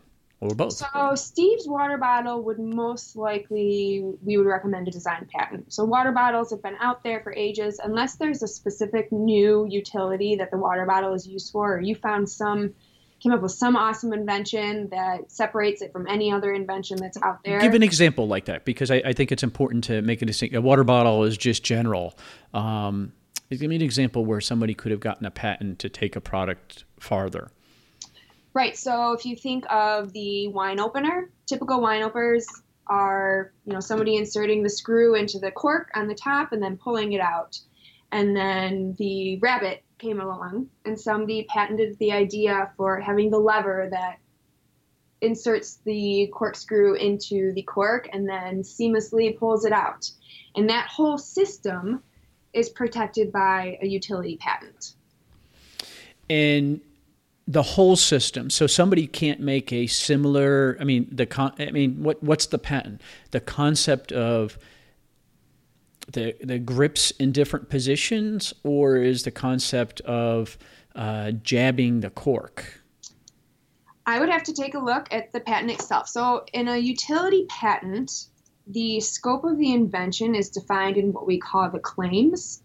Or 0.50 0.56
both? 0.56 0.74
So 0.74 1.16
Steve's 1.16 1.68
water 1.68 1.98
bottle 1.98 2.44
would 2.44 2.60
most 2.60 3.16
likely 3.16 4.04
we 4.24 4.38
would 4.38 4.46
recommend 4.46 4.88
a 4.88 4.92
design 4.92 5.28
patent. 5.34 5.74
So 5.74 5.86
water 5.86 6.12
bottles 6.12 6.52
have 6.52 6.62
been 6.62 6.76
out 6.80 7.04
there 7.04 7.22
for 7.22 7.34
ages 7.34 7.80
unless 7.84 8.16
there's 8.16 8.44
a 8.44 8.48
specific 8.48 9.12
new 9.12 9.66
utility 9.70 10.36
that 10.36 10.52
the 10.52 10.58
water 10.58 10.86
bottle 10.86 11.14
is 11.14 11.28
used 11.28 11.52
for 11.52 11.76
or 11.76 11.82
you 11.82 11.96
found 11.96 12.30
some 12.30 12.74
came 13.24 13.32
up 13.32 13.42
with 13.42 13.54
some 13.54 13.78
awesome 13.78 14.12
invention 14.12 14.90
that 14.90 15.32
separates 15.32 15.82
it 15.82 15.94
from 15.94 16.06
any 16.08 16.32
other 16.32 16.52
invention 16.52 16.98
that's 17.00 17.18
out 17.24 17.40
there. 17.46 17.62
Give 17.62 17.74
an 17.74 17.82
example 17.82 18.28
like 18.28 18.46
that 18.46 18.66
because 18.66 18.92
I, 18.92 18.96
I 19.06 19.14
think 19.14 19.32
it's 19.32 19.44
important 19.44 19.86
to 19.86 20.02
make 20.02 20.22
a 20.22 20.26
distinction. 20.26 20.58
A 20.58 20.62
water 20.62 20.84
bottle 20.84 21.24
is 21.24 21.38
just 21.38 21.64
general. 21.64 22.18
Um, 22.54 23.14
give 23.50 23.62
me 23.62 23.78
an 23.78 23.82
example 23.82 24.26
where 24.26 24.42
somebody 24.42 24.74
could 24.74 24.92
have 24.92 25.00
gotten 25.00 25.26
a 25.26 25.32
patent 25.32 25.80
to 25.80 25.90
take 25.90 26.18
a 26.18 26.22
product 26.22 26.84
farther. 27.00 27.50
Right. 28.54 28.78
So 28.78 29.14
if 29.14 29.26
you 29.26 29.36
think 29.36 29.66
of 29.72 30.14
the 30.14 30.48
wine 30.50 30.80
opener, 30.80 31.32
typical 31.48 31.82
wine 31.82 32.04
openers 32.04 32.46
are, 32.88 33.52
you 33.66 33.74
know, 33.74 33.80
somebody 33.80 34.18
inserting 34.18 34.62
the 34.62 34.70
screw 34.70 35.16
into 35.16 35.40
the 35.40 35.52
cork 35.52 35.90
on 35.96 36.08
the 36.08 36.16
top 36.16 36.52
and 36.52 36.62
then 36.62 36.78
pulling 36.78 37.14
it 37.14 37.22
out. 37.22 37.58
And 38.12 38.36
then 38.36 38.96
the 39.00 39.40
rabbit 39.40 39.84
came 39.98 40.22
along 40.22 40.70
and 40.86 41.00
somebody 41.00 41.48
patented 41.50 41.98
the 41.98 42.12
idea 42.12 42.72
for 42.78 43.00
having 43.00 43.32
the 43.32 43.40
lever 43.40 43.88
that 43.90 44.20
inserts 45.22 45.80
the 45.86 46.30
corkscrew 46.34 46.96
into 46.96 47.54
the 47.54 47.64
cork 47.64 48.10
and 48.12 48.28
then 48.28 48.62
seamlessly 48.62 49.36
pulls 49.38 49.66
it 49.66 49.72
out. 49.72 50.12
And 50.56 50.70
that 50.70 50.88
whole 50.88 51.18
system 51.18 52.04
is 52.52 52.70
protected 52.70 53.32
by 53.32 53.80
a 53.82 53.88
utility 53.88 54.38
patent. 54.38 54.94
And 56.30 56.82
the 57.48 57.64
whole 57.64 57.96
system. 57.96 58.50
So 58.50 58.68
somebody 58.68 59.08
can't 59.08 59.40
make 59.40 59.74
a 59.74 59.88
similar. 59.88 60.78
I 60.80 60.84
mean, 60.84 61.08
the 61.12 61.26
con. 61.26 61.54
I 61.60 61.72
mean, 61.72 62.04
what 62.04 62.24
what's 62.24 62.46
the 62.48 62.60
patent? 62.60 63.02
The 63.32 63.40
concept 63.40 64.12
of 64.12 64.58
the 66.12 66.36
the 66.42 66.60
grips 66.60 67.12
in 67.12 67.32
different 67.32 67.70
positions, 67.70 68.54
or 68.64 68.98
is 68.98 69.24
the 69.24 69.32
concept 69.32 70.02
of 70.02 70.58
uh, 70.96 71.32
jabbing 71.32 72.00
the 72.00 72.10
cork? 72.10 72.82
I 74.06 74.20
would 74.20 74.30
have 74.30 74.44
to 74.44 74.54
take 74.54 74.74
a 74.74 74.80
look 74.80 75.08
at 75.12 75.32
the 75.32 75.40
patent 75.40 75.72
itself. 75.72 76.10
So, 76.10 76.46
in 76.54 76.68
a 76.68 76.78
utility 76.78 77.46
patent, 77.48 78.28
the 78.68 79.00
scope 79.00 79.46
of 79.46 79.58
the 79.58 79.74
invention 79.74 80.36
is 80.36 80.50
defined 80.50 80.98
in 80.98 81.14
what 81.14 81.26
we 81.26 81.40
call 81.40 81.70
the 81.70 81.80
claims, 81.80 82.62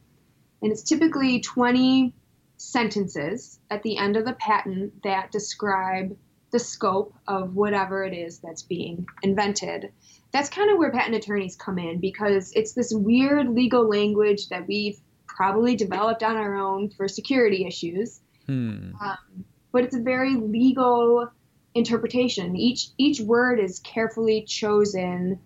and 0.62 0.72
it's 0.72 0.82
typically 0.82 1.40
20 1.40 2.12
sentences 2.58 3.58
at 3.70 3.82
the 3.82 3.96
end 3.96 4.16
of 4.16 4.24
the 4.24 4.34
patent 4.34 5.02
that 5.04 5.32
describe 5.32 6.16
the 6.50 6.58
scope 6.58 7.14
of 7.26 7.54
whatever 7.54 8.04
it 8.04 8.14
is 8.14 8.38
that's 8.40 8.62
being 8.62 9.06
invented. 9.22 9.92
That's 10.32 10.48
kind 10.48 10.70
of 10.70 10.78
where 10.78 10.90
patent 10.90 11.14
attorneys 11.14 11.56
come 11.56 11.78
in 11.78 12.00
because 12.00 12.52
it's 12.54 12.72
this 12.72 12.92
weird 12.92 13.48
legal 13.48 13.88
language 13.88 14.48
that 14.48 14.66
we've 14.66 14.98
probably 15.26 15.76
developed 15.76 16.22
on 16.22 16.36
our 16.36 16.56
own 16.56 16.90
for 16.90 17.06
security 17.06 17.64
issues. 17.66 18.20
Hmm. 18.46 18.90
Um, 19.00 19.44
but 19.72 19.84
it's 19.84 19.94
a 19.94 20.00
very 20.00 20.34
legal 20.34 21.30
interpretation. 21.74 22.56
Each 22.56 22.88
each 22.98 23.20
word 23.20 23.60
is 23.60 23.78
carefully 23.80 24.42
chosen 24.42 25.38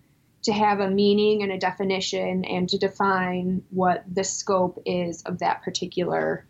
to 0.43 0.53
have 0.53 0.79
a 0.79 0.89
meaning 0.89 1.43
and 1.43 1.51
a 1.51 1.57
definition 1.57 2.43
and 2.43 2.67
to 2.69 2.77
define 2.77 3.63
what 3.69 4.03
the 4.11 4.23
scope 4.23 4.81
is 4.85 5.21
of 5.23 5.39
that 5.39 5.61
particular 5.63 6.45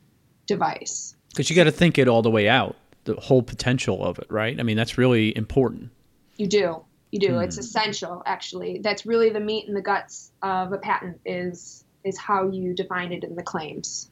device. 0.45 1.15
Because 1.29 1.49
you 1.49 1.55
got 1.55 1.63
to 1.65 1.71
think 1.71 1.97
it 1.97 2.07
all 2.07 2.21
the 2.21 2.29
way 2.29 2.47
out, 2.47 2.75
the 3.05 3.15
whole 3.15 3.41
potential 3.41 4.03
of 4.03 4.19
it, 4.19 4.27
right? 4.29 4.59
I 4.59 4.63
mean, 4.63 4.77
that's 4.77 4.97
really 4.97 5.35
important. 5.35 5.89
You 6.37 6.47
do. 6.47 6.83
You 7.11 7.19
do. 7.19 7.33
Hmm. 7.33 7.41
It's 7.41 7.57
essential, 7.57 8.23
actually. 8.25 8.79
That's 8.79 9.05
really 9.05 9.29
the 9.29 9.39
meat 9.39 9.67
and 9.67 9.75
the 9.75 9.81
guts 9.81 10.31
of 10.41 10.73
a 10.73 10.77
patent 10.77 11.19
is 11.25 11.85
is 12.03 12.17
how 12.17 12.49
you 12.49 12.73
define 12.73 13.13
it 13.13 13.23
in 13.23 13.35
the 13.35 13.43
claims. 13.43 14.09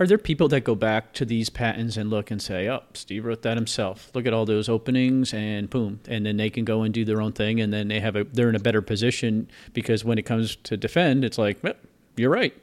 Are 0.00 0.06
there 0.06 0.18
people 0.18 0.48
that 0.48 0.64
go 0.64 0.74
back 0.74 1.12
to 1.14 1.24
these 1.24 1.50
patents 1.50 1.96
and 1.96 2.10
look 2.10 2.30
and 2.30 2.42
say, 2.42 2.68
"Oh, 2.68 2.82
Steve 2.94 3.24
wrote 3.24 3.42
that 3.42 3.56
himself. 3.56 4.10
Look 4.14 4.26
at 4.26 4.32
all 4.32 4.44
those 4.44 4.68
openings, 4.68 5.32
and 5.32 5.70
boom!" 5.70 6.00
And 6.08 6.26
then 6.26 6.36
they 6.36 6.50
can 6.50 6.64
go 6.64 6.82
and 6.82 6.92
do 6.92 7.04
their 7.04 7.20
own 7.20 7.32
thing, 7.32 7.60
and 7.60 7.72
then 7.72 7.88
they 7.88 8.00
have 8.00 8.16
a 8.16 8.24
they're 8.24 8.48
in 8.48 8.56
a 8.56 8.60
better 8.60 8.82
position 8.82 9.48
because 9.72 10.04
when 10.04 10.18
it 10.18 10.22
comes 10.22 10.56
to 10.56 10.76
defend, 10.76 11.24
it's 11.24 11.38
like, 11.38 11.62
Yep, 11.62 11.84
"You're 12.16 12.30
right. 12.30 12.54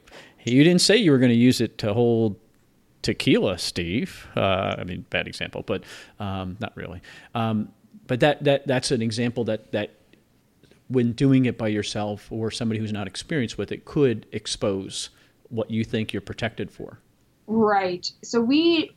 You 0.44 0.62
didn't 0.62 0.80
say 0.80 0.96
you 0.96 1.10
were 1.10 1.18
going 1.18 1.32
to 1.32 1.36
use 1.36 1.60
it 1.60 1.78
to 1.78 1.92
hold 1.92 2.36
tequila, 3.06 3.56
Steve. 3.56 4.26
Uh, 4.36 4.74
I 4.78 4.82
mean, 4.82 5.06
bad 5.10 5.28
example, 5.28 5.62
but 5.64 5.84
um, 6.18 6.56
not 6.60 6.72
really. 6.76 7.00
Um, 7.36 7.68
but 8.08 8.18
that 8.20 8.42
that 8.44 8.66
that's 8.66 8.90
an 8.90 9.00
example 9.00 9.44
that 9.44 9.70
that 9.72 9.90
when 10.88 11.12
doing 11.12 11.46
it 11.46 11.56
by 11.56 11.68
yourself 11.68 12.30
or 12.30 12.50
somebody 12.50 12.80
who's 12.80 12.92
not 12.92 13.06
experienced 13.06 13.58
with 13.58 13.72
it 13.72 13.84
could 13.84 14.26
expose 14.32 15.10
what 15.48 15.70
you 15.70 15.84
think 15.84 16.12
you're 16.12 16.20
protected 16.20 16.70
for. 16.70 16.98
Right. 17.46 18.10
So 18.22 18.40
we 18.40 18.92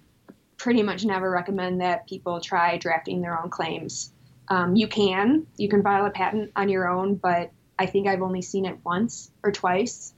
pretty 0.57 0.83
much 0.83 1.05
never 1.05 1.29
recommend 1.29 1.81
that 1.81 2.07
people 2.07 2.41
try 2.41 2.77
drafting 2.77 3.21
their 3.21 3.39
own 3.39 3.49
claims. 3.49 4.11
Um, 4.47 4.75
you 4.75 4.87
can 4.87 5.45
you 5.57 5.69
can 5.69 5.83
file 5.83 6.07
a 6.07 6.09
patent 6.09 6.51
on 6.55 6.67
your 6.67 6.89
own, 6.89 7.15
but 7.15 7.51
I 7.77 7.85
think 7.85 8.07
I've 8.07 8.23
only 8.23 8.41
seen 8.41 8.65
it 8.65 8.77
once 8.83 9.29
or 9.43 9.51
twice 9.51 10.13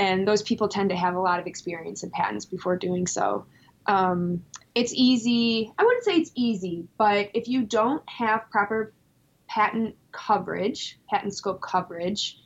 and 0.00 0.26
those 0.26 0.42
people 0.42 0.68
tend 0.68 0.88
to 0.88 0.96
have 0.96 1.14
a 1.14 1.20
lot 1.20 1.40
of 1.40 1.46
experience 1.46 2.02
in 2.02 2.10
patents 2.10 2.46
before 2.46 2.76
doing 2.76 3.06
so. 3.06 3.44
um, 3.86 4.44
it's 4.74 4.92
easy. 4.94 5.72
I 5.76 5.84
wouldn't 5.84 6.04
say 6.04 6.16
it's 6.16 6.30
easy, 6.34 6.86
but 6.96 7.30
if 7.34 7.48
you 7.48 7.64
don't 7.64 8.02
have 8.08 8.48
proper 8.50 8.94
patent 9.48 9.96
coverage, 10.12 10.98
patent 11.10 11.34
scope 11.34 11.60
coverage, 11.60 12.38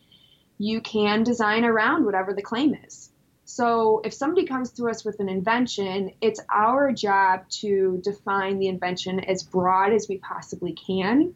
you 0.56 0.80
can 0.80 1.22
design 1.22 1.64
around 1.64 2.06
whatever 2.06 2.32
the 2.32 2.42
claim 2.42 2.74
is. 2.86 3.10
So 3.44 4.00
if 4.04 4.14
somebody 4.14 4.46
comes 4.46 4.72
to 4.72 4.88
us 4.88 5.04
with 5.04 5.20
an 5.20 5.28
invention, 5.28 6.12
it's 6.22 6.40
our 6.50 6.92
job 6.92 7.48
to 7.60 8.00
define 8.02 8.58
the 8.58 8.68
invention 8.68 9.20
as 9.20 9.42
broad 9.42 9.92
as 9.92 10.08
we 10.08 10.16
possibly 10.18 10.72
can, 10.72 11.34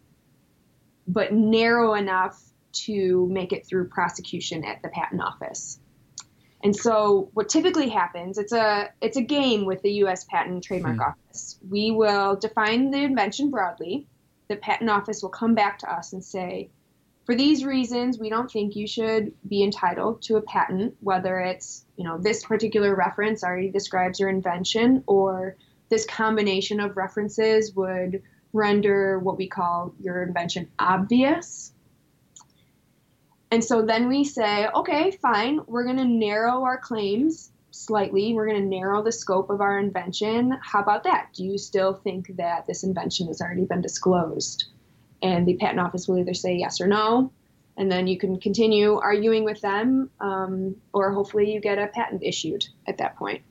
but 1.06 1.34
narrow 1.34 1.94
enough 1.94 2.42
to 2.86 3.28
make 3.30 3.52
it 3.52 3.66
through 3.66 3.88
prosecution 3.88 4.64
at 4.64 4.80
the 4.82 4.88
patent 4.88 5.20
office. 5.20 5.78
And 6.62 6.74
so 6.74 7.30
what 7.34 7.48
typically 7.48 7.88
happens, 7.88 8.38
it's 8.38 8.52
a 8.52 8.90
it's 9.00 9.16
a 9.16 9.22
game 9.22 9.64
with 9.64 9.82
the 9.82 9.92
US 10.04 10.24
Patent 10.24 10.54
and 10.54 10.62
Trademark 10.62 10.96
hmm. 10.96 11.02
Office. 11.02 11.59
We 11.68 11.90
will 11.90 12.36
define 12.36 12.90
the 12.90 12.98
invention 12.98 13.50
broadly. 13.50 14.06
The 14.48 14.56
patent 14.56 14.90
office 14.90 15.22
will 15.22 15.30
come 15.30 15.54
back 15.54 15.78
to 15.80 15.92
us 15.92 16.12
and 16.12 16.24
say, 16.24 16.70
for 17.26 17.34
these 17.34 17.62
reasons, 17.62 18.18
we 18.18 18.30
don't 18.30 18.50
think 18.50 18.74
you 18.74 18.86
should 18.86 19.34
be 19.46 19.62
entitled 19.62 20.22
to 20.22 20.36
a 20.36 20.40
patent, 20.40 20.96
whether 21.00 21.38
it's, 21.38 21.84
you 21.96 22.04
know, 22.04 22.16
this 22.16 22.42
particular 22.42 22.94
reference 22.94 23.44
already 23.44 23.68
describes 23.70 24.18
your 24.18 24.30
invention 24.30 25.04
or 25.06 25.56
this 25.90 26.06
combination 26.06 26.80
of 26.80 26.96
references 26.96 27.74
would 27.74 28.22
render 28.54 29.18
what 29.18 29.36
we 29.36 29.46
call 29.46 29.94
your 30.00 30.22
invention 30.22 30.70
obvious 30.78 31.72
and 33.51 33.64
so 33.64 33.82
then 33.82 34.09
we 34.09 34.24
say, 34.24 34.68
okay, 34.68 35.11
fine, 35.11 35.61
we're 35.66 35.84
going 35.84 35.96
to 35.96 36.05
narrow 36.05 36.62
our 36.62 36.78
claims 36.78 37.51
slightly. 37.70 38.34
We're 38.34 38.46
going 38.46 38.62
to 38.62 38.68
narrow 38.68 39.03
the 39.03 39.12
scope 39.12 39.51
of 39.51 39.61
our 39.61 39.78
invention. 39.78 40.59
How 40.62 40.80
about 40.80 41.05
that? 41.05 41.28
Do 41.34 41.44
you 41.44 41.59
still 41.59 41.94
think 41.94 42.36
that 42.36 42.66
this 42.66 42.82
invention 42.82 43.28
has 43.28 43.40
already 43.40 43.64
been 43.64 43.80
disclosed? 43.80 44.66
And 45.22 45.46
the 45.46 45.57
patent 45.57 45.80
office 45.80 46.09
will 46.09 46.18
either 46.18 46.34
say 46.34 46.55
yes 46.55 46.80
or 46.80 46.86
no, 46.86 47.32
and 47.76 47.90
then 47.90 48.07
you 48.07 48.18
can 48.18 48.40
continue 48.40 48.94
arguing 48.96 49.44
with 49.44 49.61
them, 49.61 50.11
um, 50.20 50.76
or 50.92 51.12
hopefully 51.12 51.53
you 51.53 51.61
get 51.61 51.78
a 51.78 51.86
patent 51.88 52.22
issued 52.22 52.66
at 52.86 52.99
that 52.99 53.16
point. 53.16 53.42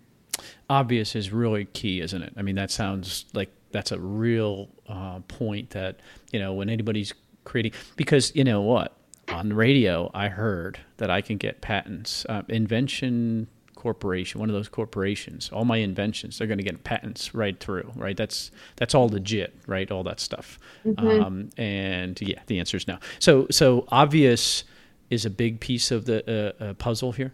Obvious 0.70 1.16
is 1.16 1.32
really 1.32 1.66
key, 1.66 2.02
isn't 2.02 2.22
it? 2.22 2.34
I 2.38 2.42
mean, 2.42 2.56
that 2.56 2.72
sounds 2.72 3.26
like 3.34 3.50
that's 3.72 3.92
a 3.92 4.00
real 4.00 4.70
uh, 4.88 5.20
point 5.28 5.70
that, 5.72 6.00
you 6.32 6.40
know, 6.40 6.54
when 6.54 6.70
anybody's 6.70 7.14
creating, 7.46 7.72
because 7.96 8.36
you 8.36 8.44
know 8.44 8.62
what? 8.62 8.97
On 9.30 9.50
the 9.50 9.56
radio, 9.56 10.10
I 10.14 10.30
heard 10.30 10.80
that 10.98 11.10
I 11.10 11.22
can 11.22 11.38
get 11.38 11.62
patents. 11.62 12.26
Uh, 12.28 12.44
Invention 12.48 13.48
Corporation, 13.76 14.40
one 14.40 14.50
of 14.50 14.56
those 14.56 14.70
corporations, 14.70 15.50
all 15.54 15.64
my 15.64 15.78
inventions, 15.78 16.38
they're 16.38 16.48
going 16.48 16.58
to 16.58 16.64
get 16.64 16.84
patents 16.84 17.36
right 17.36 17.60
through, 17.60 17.92
right? 17.96 18.18
That's 18.18 18.52
that's 18.76 18.96
all 18.96 19.08
legit, 19.08 19.56
right? 19.68 19.90
All 19.92 20.04
that 20.04 20.20
stuff. 20.20 20.60
Mm-hmm. 20.86 21.08
Um, 21.08 21.50
and 21.58 22.20
yeah, 22.22 22.42
the 22.48 22.60
answer 22.60 22.76
is 22.78 22.88
no. 22.88 22.98
So 23.20 23.48
so 23.52 23.86
obvious 23.90 24.64
is 25.10 25.26
a 25.26 25.30
big 25.30 25.60
piece 25.60 25.92
of 25.92 26.06
the 26.06 26.54
uh, 26.60 26.64
uh, 26.64 26.74
puzzle 26.74 27.12
here. 27.12 27.34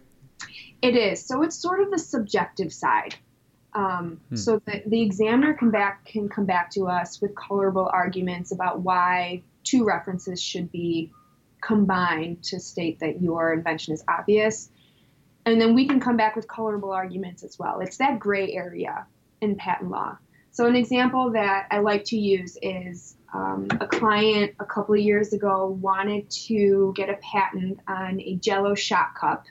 It 0.82 0.96
is. 0.96 1.24
So 1.24 1.42
it's 1.42 1.56
sort 1.56 1.80
of 1.80 1.90
the 1.90 1.98
subjective 1.98 2.72
side. 2.72 3.16
Um, 3.72 4.20
hmm. 4.28 4.36
So 4.36 4.60
the, 4.66 4.82
the 4.86 5.00
examiner 5.00 5.54
can 5.54 5.70
back 5.70 6.04
can 6.04 6.28
come 6.28 6.44
back 6.44 6.70
to 6.72 6.86
us 6.88 7.20
with 7.20 7.34
colorable 7.34 7.90
arguments 7.92 8.52
about 8.52 8.80
why 8.80 9.42
two 9.64 9.84
references 9.84 10.40
should 10.40 10.70
be 10.70 11.10
combine 11.64 12.38
to 12.42 12.60
state 12.60 13.00
that 13.00 13.22
your 13.22 13.52
invention 13.52 13.94
is 13.94 14.04
obvious. 14.08 14.70
And 15.46 15.60
then 15.60 15.74
we 15.74 15.86
can 15.86 16.00
come 16.00 16.16
back 16.16 16.36
with 16.36 16.48
colorable 16.48 16.90
arguments 16.90 17.42
as 17.42 17.58
well. 17.58 17.80
It's 17.80 17.98
that 17.98 18.18
gray 18.18 18.52
area 18.52 19.06
in 19.40 19.56
patent 19.56 19.90
law. 19.90 20.16
So, 20.52 20.66
an 20.66 20.76
example 20.76 21.32
that 21.32 21.66
I 21.70 21.80
like 21.80 22.04
to 22.06 22.16
use 22.16 22.56
is 22.62 23.16
um, 23.34 23.66
a 23.80 23.86
client 23.86 24.54
a 24.60 24.64
couple 24.64 24.94
of 24.94 25.00
years 25.00 25.32
ago 25.32 25.76
wanted 25.80 26.30
to 26.30 26.92
get 26.96 27.10
a 27.10 27.16
patent 27.16 27.80
on 27.88 28.20
a 28.20 28.36
jello 28.36 28.74
shot 28.74 29.14
cup 29.16 29.46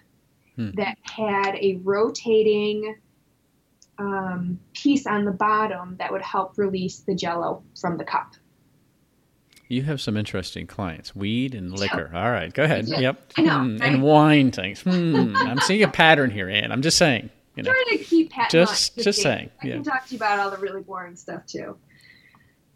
hmm. 0.55 0.71
that 0.75 0.97
had 1.01 1.55
a 1.55 1.79
rotating 1.83 2.95
um, 3.97 4.59
piece 4.73 5.05
on 5.05 5.25
the 5.25 5.31
bottom 5.31 5.97
that 5.97 6.11
would 6.11 6.21
help 6.21 6.57
release 6.57 6.99
the 6.99 7.13
jello 7.13 7.63
from 7.79 7.97
the 7.97 8.05
cup. 8.05 8.33
You 9.67 9.83
have 9.83 10.01
some 10.01 10.17
interesting 10.17 10.67
clients. 10.67 11.15
Weed 11.15 11.55
and 11.55 11.77
liquor. 11.77 12.11
All 12.13 12.31
right, 12.31 12.53
go 12.53 12.63
ahead. 12.63 12.87
Yeah. 12.87 12.99
Yep. 12.99 13.33
I 13.37 13.41
know, 13.41 13.51
mm, 13.51 13.79
right? 13.79 13.93
And 13.93 14.03
wine 14.03 14.51
things. 14.51 14.81
Hmm. 14.81 15.35
I'm 15.35 15.59
seeing 15.59 15.83
a 15.83 15.87
pattern 15.87 16.29
here, 16.31 16.49
Ann. 16.49 16.71
I'm 16.71 16.81
just 16.81 16.97
saying. 16.97 17.29
You 17.55 17.63
know. 17.63 17.71
Trying 17.71 17.97
to 17.97 18.03
keep 18.03 18.31
patent 18.31 18.51
just 18.51 18.97
just 18.97 19.21
saying. 19.21 19.49
I 19.61 19.67
yeah. 19.67 19.73
can 19.75 19.83
talk 19.83 20.07
to 20.07 20.11
you 20.11 20.17
about 20.17 20.39
all 20.39 20.51
the 20.51 20.57
really 20.57 20.81
boring 20.81 21.15
stuff 21.15 21.45
too. 21.45 21.77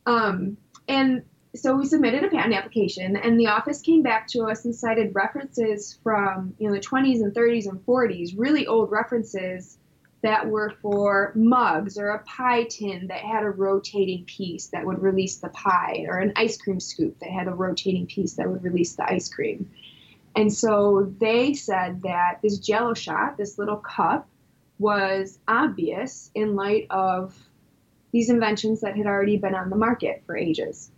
Um, 0.06 0.58
and 0.88 1.24
so 1.56 1.76
we 1.76 1.86
submitted 1.86 2.24
a 2.24 2.30
patent 2.30 2.54
application, 2.54 3.18
and 3.18 3.40
the 3.40 3.48
office 3.48 3.82
came 3.82 4.04
back 4.04 4.28
to 4.30 4.44
us 4.44 4.66
and 4.66 4.76
cited 4.76 5.14
references 5.16 6.00
from 6.04 6.54
you 6.60 6.68
know 6.68 6.74
the 6.74 6.80
20s 6.80 7.22
and 7.22 7.34
30s 7.34 7.68
and 7.68 7.84
40s, 7.86 8.34
really 8.38 8.68
old 8.68 8.92
references 8.92 9.78
that 10.24 10.48
were 10.48 10.74
for 10.82 11.32
mugs 11.36 11.98
or 11.98 12.10
a 12.10 12.24
pie 12.24 12.64
tin 12.64 13.08
that 13.08 13.20
had 13.20 13.44
a 13.44 13.50
rotating 13.50 14.26
piece 14.26 14.68
that 14.68 14.86
would 14.86 15.02
release 15.02 15.38
the 15.38 15.50
pie, 15.50 16.06
or 16.08 16.18
an 16.18 16.34
ice 16.36 16.58
cream 16.58 16.80
scoop 16.80 17.20
that 17.20 17.30
had 17.30 17.48
a 17.48 17.52
rotating 17.52 18.08
piece 18.08 18.34
that 18.34 18.50
would 18.50 18.64
release 18.64 18.96
the 18.96 19.08
ice 19.10 19.30
cream. 19.30 19.70
And 20.36 20.52
so 20.54 21.14
they 21.20 21.54
said 21.54 22.02
that 22.04 22.40
this 22.42 22.58
jello 22.60 22.94
shot, 22.94 23.38
this 23.38 23.58
little 23.58 23.78
cup, 23.78 24.28
was 24.80 25.40
obvious 25.48 26.30
in 26.36 26.56
light 26.56 26.88
of 26.90 27.36
these 28.12 28.30
inventions 28.30 28.82
that 28.82 28.96
had 28.96 29.06
already 29.06 29.38
been 29.38 29.56
on 29.56 29.70
the 29.70 29.76
market 29.76 30.24
for 30.26 30.38
ages. 30.38 30.92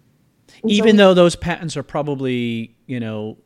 And 0.62 0.72
Even 0.72 0.92
so, 0.92 0.98
though 0.98 1.14
those 1.14 1.36
patents 1.36 1.78
are 1.78 1.84
probably, 1.84 2.76
you 2.86 3.00
know, 3.00 3.38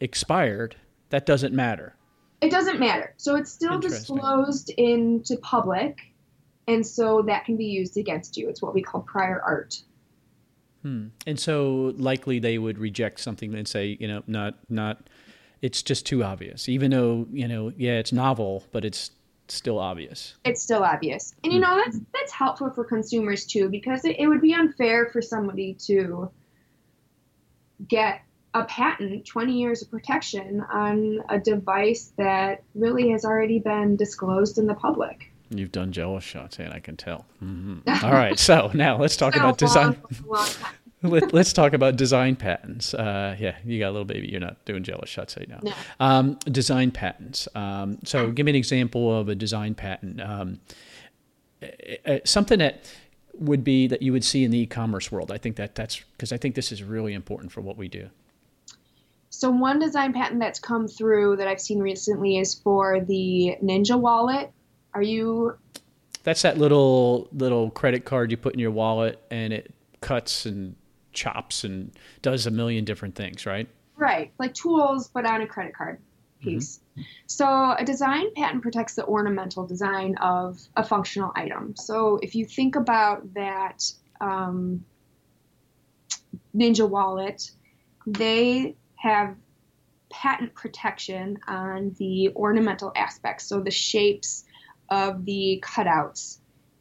expired, 0.00 0.76
that 1.10 1.26
doesn't 1.26 1.54
matter. 1.54 1.94
It 2.40 2.50
doesn't 2.50 2.80
matter. 2.80 3.14
So 3.16 3.36
it's 3.36 3.52
still 3.52 3.78
disclosed 3.78 4.70
into 4.70 5.36
public, 5.36 5.98
and 6.66 6.86
so 6.86 7.22
that 7.22 7.44
can 7.44 7.56
be 7.56 7.66
used 7.66 7.96
against 7.98 8.36
you. 8.36 8.48
It's 8.48 8.62
what 8.62 8.74
we 8.74 8.82
call 8.82 9.02
prior 9.02 9.42
art. 9.42 9.82
Hmm. 10.82 11.08
And 11.26 11.38
so 11.38 11.94
likely 11.98 12.38
they 12.38 12.56
would 12.56 12.78
reject 12.78 13.20
something 13.20 13.54
and 13.54 13.68
say, 13.68 13.98
you 14.00 14.08
know, 14.08 14.22
not 14.26 14.54
not. 14.68 15.08
It's 15.60 15.82
just 15.82 16.06
too 16.06 16.24
obvious, 16.24 16.68
even 16.70 16.90
though 16.90 17.26
you 17.30 17.46
know, 17.46 17.72
yeah, 17.76 17.98
it's 17.98 18.12
novel, 18.12 18.64
but 18.72 18.84
it's 18.86 19.10
still 19.48 19.78
obvious. 19.78 20.36
It's 20.44 20.62
still 20.62 20.82
obvious, 20.82 21.34
and 21.44 21.52
you 21.52 21.58
hmm. 21.58 21.64
know 21.64 21.82
that's 21.84 21.98
that's 22.14 22.32
helpful 22.32 22.70
for 22.70 22.84
consumers 22.84 23.44
too, 23.44 23.68
because 23.68 24.06
it, 24.06 24.16
it 24.18 24.26
would 24.26 24.40
be 24.40 24.54
unfair 24.54 25.10
for 25.12 25.20
somebody 25.20 25.74
to 25.86 26.30
get 27.86 28.22
a 28.54 28.64
patent, 28.64 29.26
20 29.26 29.52
years 29.52 29.82
of 29.82 29.90
protection 29.90 30.64
on 30.72 31.20
a 31.28 31.38
device 31.38 32.12
that 32.16 32.62
really 32.74 33.10
has 33.10 33.24
already 33.24 33.58
been 33.58 33.96
disclosed 33.96 34.58
in 34.58 34.66
the 34.66 34.74
public. 34.74 35.30
You've 35.50 35.72
done 35.72 35.92
jello 35.92 36.20
shots, 36.20 36.58
and 36.58 36.72
I 36.72 36.78
can 36.78 36.96
tell. 36.96 37.26
Mm-hmm. 37.42 38.04
All 38.04 38.12
right, 38.12 38.38
so 38.38 38.70
now 38.74 38.96
let's 38.98 39.16
talk 39.16 39.36
about 39.36 39.58
design. 39.58 40.00
Long, 40.26 40.48
Let, 41.02 41.34
us 41.34 41.52
talk 41.54 41.72
about 41.72 41.96
design 41.96 42.36
patents. 42.36 42.92
Uh, 42.92 43.34
yeah, 43.38 43.56
you 43.64 43.78
got 43.78 43.88
a 43.88 43.92
little 43.92 44.04
baby. 44.04 44.28
You're 44.28 44.40
not 44.40 44.62
doing 44.66 44.82
jello 44.82 45.04
shots 45.06 45.34
right 45.36 45.48
now. 45.48 45.60
No. 45.62 45.72
Um, 45.98 46.34
design 46.44 46.90
patents. 46.90 47.48
Um, 47.54 47.98
so, 48.04 48.30
give 48.30 48.44
me 48.44 48.50
an 48.50 48.56
example 48.56 49.18
of 49.18 49.30
a 49.30 49.34
design 49.34 49.74
patent. 49.74 50.20
Um, 50.20 50.60
something 52.24 52.58
that 52.58 52.84
would 53.34 53.64
be 53.64 53.86
that 53.86 54.02
you 54.02 54.12
would 54.12 54.24
see 54.24 54.44
in 54.44 54.50
the 54.50 54.58
e-commerce 54.58 55.10
world. 55.10 55.32
I 55.32 55.38
think 55.38 55.56
that 55.56 55.74
that's 55.74 56.00
because 56.12 56.32
I 56.32 56.36
think 56.36 56.54
this 56.54 56.70
is 56.70 56.82
really 56.82 57.14
important 57.14 57.50
for 57.50 57.62
what 57.62 57.78
we 57.78 57.88
do. 57.88 58.10
So 59.30 59.48
one 59.48 59.78
design 59.78 60.12
patent 60.12 60.40
that's 60.40 60.58
come 60.58 60.88
through 60.88 61.36
that 61.36 61.46
I've 61.46 61.60
seen 61.60 61.78
recently 61.78 62.38
is 62.38 62.54
for 62.54 63.00
the 63.00 63.56
Ninja 63.62 63.98
wallet. 63.98 64.50
Are 64.92 65.02
you 65.02 65.56
That's 66.24 66.42
that 66.42 66.58
little 66.58 67.28
little 67.32 67.70
credit 67.70 68.04
card 68.04 68.32
you 68.32 68.36
put 68.36 68.54
in 68.54 68.58
your 68.58 68.72
wallet 68.72 69.22
and 69.30 69.52
it 69.52 69.72
cuts 70.00 70.46
and 70.46 70.74
chops 71.12 71.62
and 71.64 71.92
does 72.22 72.46
a 72.46 72.50
million 72.50 72.84
different 72.84 73.14
things, 73.14 73.46
right? 73.46 73.68
Right. 73.96 74.32
Like 74.38 74.52
tools 74.52 75.08
but 75.08 75.24
on 75.24 75.42
a 75.42 75.46
credit 75.46 75.76
card 75.76 76.00
piece. 76.40 76.80
Mm-hmm. 76.92 77.02
So 77.26 77.74
a 77.78 77.84
design 77.84 78.34
patent 78.34 78.62
protects 78.62 78.96
the 78.96 79.04
ornamental 79.04 79.64
design 79.64 80.16
of 80.16 80.58
a 80.76 80.82
functional 80.82 81.30
item. 81.36 81.76
So 81.76 82.18
if 82.20 82.34
you 82.34 82.44
think 82.44 82.74
about 82.74 83.32
that 83.34 83.84
um, 84.20 84.84
Ninja 86.54 86.88
wallet, 86.88 87.50
they 88.06 88.74
have 89.00 89.36
patent 90.10 90.54
protection 90.54 91.38
on 91.48 91.94
the 91.98 92.30
ornamental 92.36 92.92
aspects, 92.96 93.46
so 93.46 93.60
the 93.60 93.70
shapes 93.70 94.44
of 94.90 95.24
the 95.24 95.62
cutouts, 95.64 96.38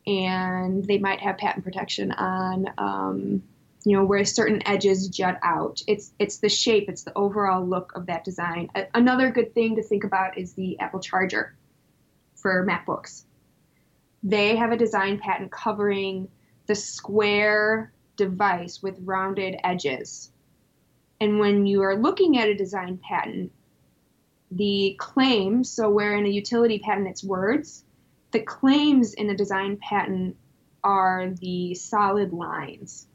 and 0.07 0.83
they 0.85 0.97
might 0.97 1.19
have 1.21 1.37
patent 1.37 1.63
protection 1.63 2.11
on, 2.11 2.65
um, 2.77 3.43
you 3.85 3.95
know, 3.95 4.03
where 4.05 4.25
certain 4.25 4.61
edges 4.67 5.07
jut 5.09 5.37
out. 5.43 5.81
It's 5.87 6.11
it's 6.19 6.39
the 6.39 6.49
shape, 6.49 6.89
it's 6.89 7.03
the 7.03 7.17
overall 7.17 7.65
look 7.65 7.93
of 7.95 8.07
that 8.07 8.23
design. 8.25 8.69
A- 8.75 8.87
another 8.95 9.31
good 9.31 9.53
thing 9.53 9.75
to 9.77 9.83
think 9.83 10.03
about 10.03 10.37
is 10.37 10.53
the 10.53 10.79
Apple 10.79 10.99
Charger 10.99 11.55
for 12.35 12.65
MacBooks. 12.65 13.25
they 14.23 14.55
have 14.57 14.71
a 14.71 14.77
design 14.77 15.19
patent 15.19 15.51
covering 15.51 16.27
the 16.67 16.75
square 16.75 17.93
device 18.17 18.81
with 18.83 18.97
rounded 19.03 19.55
edges. 19.63 20.31
And 21.21 21.39
when 21.39 21.65
you 21.65 21.81
are 21.83 21.97
looking 21.97 22.37
at 22.37 22.49
a 22.49 22.55
design 22.55 22.97
patent, 22.97 23.51
the 24.51 24.95
claims, 24.97 25.69
so 25.69 25.89
where 25.89 26.15
in 26.15 26.25
a 26.25 26.29
utility 26.29 26.79
patent 26.79 27.07
it's 27.07 27.23
words, 27.23 27.83
the 28.31 28.39
claims 28.39 29.13
in 29.13 29.29
a 29.29 29.35
design 29.35 29.77
patent 29.77 30.37
are 30.83 31.31
the 31.41 31.75
solid 31.75 32.31
lines. 32.31 33.07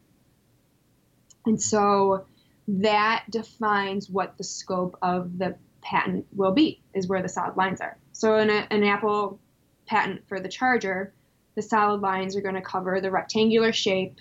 And 1.46 1.60
so 1.60 2.26
that 2.68 3.24
defines 3.30 4.08
what 4.08 4.36
the 4.38 4.44
scope 4.44 4.98
of 5.02 5.38
the 5.38 5.56
patent 5.82 6.26
will 6.34 6.52
be, 6.52 6.82
is 6.94 7.06
where 7.06 7.22
the 7.22 7.28
solid 7.28 7.56
lines 7.56 7.80
are. 7.80 7.98
So 8.12 8.38
in 8.38 8.50
a, 8.50 8.66
an 8.70 8.84
Apple 8.84 9.38
patent 9.86 10.26
for 10.28 10.40
the 10.40 10.48
charger, 10.48 11.12
the 11.54 11.62
solid 11.62 12.00
lines 12.00 12.36
are 12.36 12.40
going 12.40 12.54
to 12.54 12.62
cover 12.62 13.00
the 13.00 13.10
rectangular 13.10 13.72
shape, 13.72 14.16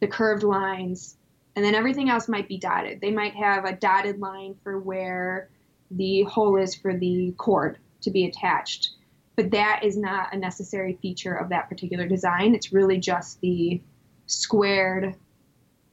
the 0.00 0.06
curved 0.06 0.42
lines, 0.42 1.16
and 1.56 1.64
then 1.64 1.74
everything 1.74 2.10
else 2.10 2.28
might 2.28 2.48
be 2.48 2.58
dotted. 2.58 3.00
They 3.00 3.10
might 3.10 3.34
have 3.34 3.64
a 3.64 3.72
dotted 3.72 4.18
line 4.18 4.56
for 4.62 4.78
where 4.78 5.48
the 5.90 6.22
hole 6.24 6.56
is 6.56 6.74
for 6.74 6.96
the 6.96 7.32
cord 7.38 7.78
to 8.02 8.10
be 8.10 8.26
attached. 8.26 8.90
But 9.36 9.50
that 9.50 9.82
is 9.82 9.96
not 9.96 10.32
a 10.32 10.36
necessary 10.36 10.98
feature 11.02 11.34
of 11.34 11.48
that 11.48 11.68
particular 11.68 12.06
design. 12.06 12.54
It's 12.54 12.72
really 12.72 12.98
just 12.98 13.40
the 13.40 13.80
squared 14.26 15.14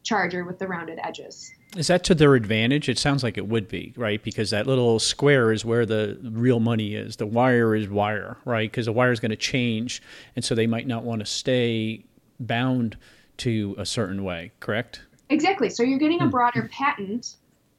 charger 0.03 0.43
with 0.43 0.59
the 0.59 0.68
rounded 0.68 0.99
edges. 1.03 1.51
Is 1.78 1.88
that 1.88 2.03
to 2.05 2.16
their 2.16 2.36
advantage? 2.36 2.89
It 2.89 2.97
sounds 2.97 3.24
like 3.24 3.38
it 3.38 3.47
would 3.47 3.68
be, 3.68 3.93
right? 3.95 4.22
Because 4.22 4.49
that 4.49 4.68
little 4.68 4.99
square 4.99 5.53
is 5.53 5.64
where 5.64 5.86
the 5.86 6.20
real 6.22 6.59
money 6.59 6.95
is. 6.95 7.16
The 7.16 7.26
wire 7.26 7.76
is 7.76 7.88
wire, 7.88 8.38
right? 8.43 8.70
Because 8.70 8.88
the 8.88 8.91
wire 8.91 9.12
is 9.12 9.22
going 9.22 9.32
to 9.32 9.38
change, 9.38 10.01
and 10.36 10.43
so 10.43 10.53
they 10.53 10.68
might 10.68 10.86
not 10.86 11.03
want 11.03 11.22
to 11.22 11.26
stay 11.26 12.03
bound 12.39 12.97
to 13.38 13.76
a 13.78 13.86
certain 13.86 14.24
way, 14.24 14.51
correct? 14.59 15.01
Exactly. 15.32 15.69
So 15.69 15.84
you're 15.84 15.99
getting 15.99 16.21
a 16.21 16.25
hmm. 16.25 16.29
broader 16.29 16.69
patent 16.71 17.36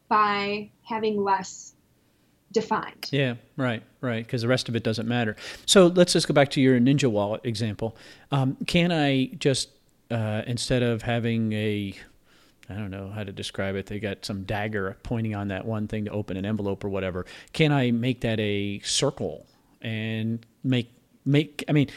by 0.09 0.71
having 0.83 1.23
less 1.23 1.75
defined. 2.53 3.09
Yeah, 3.11 3.35
right, 3.57 3.83
right. 4.01 4.25
Because 4.25 4.43
the 4.43 4.49
rest 4.49 4.69
of 4.69 4.77
it 4.77 4.83
doesn't 4.83 5.09
matter. 5.09 5.37
So 5.67 5.87
let's 5.87 6.13
just 6.13 6.29
go 6.29 6.35
back 6.35 6.51
to 6.51 6.61
your 6.61 6.79
Ninja 6.81 7.11
wallet 7.11 7.41
example. 7.45 7.97
Um, 8.31 8.57
can 8.67 8.93
I 8.93 9.27
just, 9.39 9.71
uh, 10.11 10.43
instead 10.47 10.83
of 10.83 11.03
having 11.03 11.53
a 11.53 11.95
I 12.71 12.75
don't 12.75 12.91
know 12.91 13.11
how 13.11 13.25
to 13.25 13.33
describe 13.33 13.75
it. 13.77 13.87
They 13.87 13.99
got 13.99 14.25
some 14.25 14.45
dagger 14.45 14.97
pointing 15.03 15.35
on 15.35 15.49
that 15.49 15.67
one 15.67 15.89
thing 15.89 16.05
to 16.07 16.11
open 16.11 16.37
an 16.37 16.47
envelope 16.47 16.85
or 16.85 16.89
whatever. 16.89 17.27
Can 17.53 17.73
I 17.73 17.91
make 17.91 18.21
that 18.23 18.39
a 18.41 18.81
circle 18.81 19.47
and 19.81 20.45
make 20.63 20.91
make? 21.25 21.65
I 21.69 21.73
mean, 21.73 21.91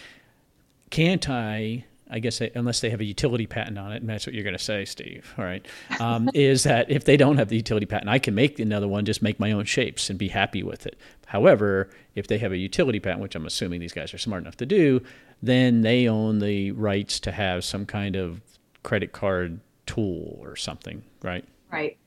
can't 0.89 1.29
I? 1.29 1.85
I 2.09 2.19
guess 2.19 2.39
they, 2.39 2.51
unless 2.53 2.81
they 2.81 2.89
have 2.91 3.01
a 3.01 3.05
utility 3.05 3.47
patent 3.47 3.79
on 3.79 3.91
it, 3.91 3.97
and 3.97 4.09
that's 4.09 4.27
what 4.27 4.35
you're 4.35 4.43
going 4.43 4.57
to 4.57 4.63
say, 4.63 4.85
Steve. 4.85 5.33
All 5.37 5.45
right, 5.45 5.65
um, 5.99 6.29
is 6.33 6.63
that 6.63 6.89
if 6.89 7.05
they 7.05 7.17
don't 7.17 7.37
have 7.37 7.49
the 7.49 7.55
utility 7.55 7.85
patent, 7.85 8.09
I 8.09 8.19
can 8.19 8.35
make 8.35 8.59
another 8.59 8.87
one, 8.87 9.05
just 9.05 9.21
make 9.21 9.39
my 9.39 9.51
own 9.51 9.65
shapes 9.65 10.09
and 10.09 10.19
be 10.19 10.27
happy 10.27 10.63
with 10.63 10.85
it. 10.85 10.97
However, 11.27 11.89
if 12.13 12.27
they 12.27 12.37
have 12.37 12.51
a 12.51 12.57
utility 12.57 12.99
patent, 12.99 13.21
which 13.21 13.35
I'm 13.35 13.45
assuming 13.45 13.79
these 13.79 13.93
guys 13.93 14.13
are 14.13 14.19
smart 14.19 14.43
enough 14.43 14.57
to 14.57 14.65
do, 14.65 15.01
then 15.41 15.81
they 15.81 16.07
own 16.07 16.39
the 16.39 16.71
rights 16.71 17.19
to 17.21 17.31
have 17.31 17.63
some 17.63 17.85
kind 17.85 18.15
of 18.15 18.41
credit 18.83 19.11
card 19.11 19.59
tool 19.85 20.37
or 20.41 20.55
something, 20.55 21.03
right? 21.23 21.43
Right. 21.71 21.97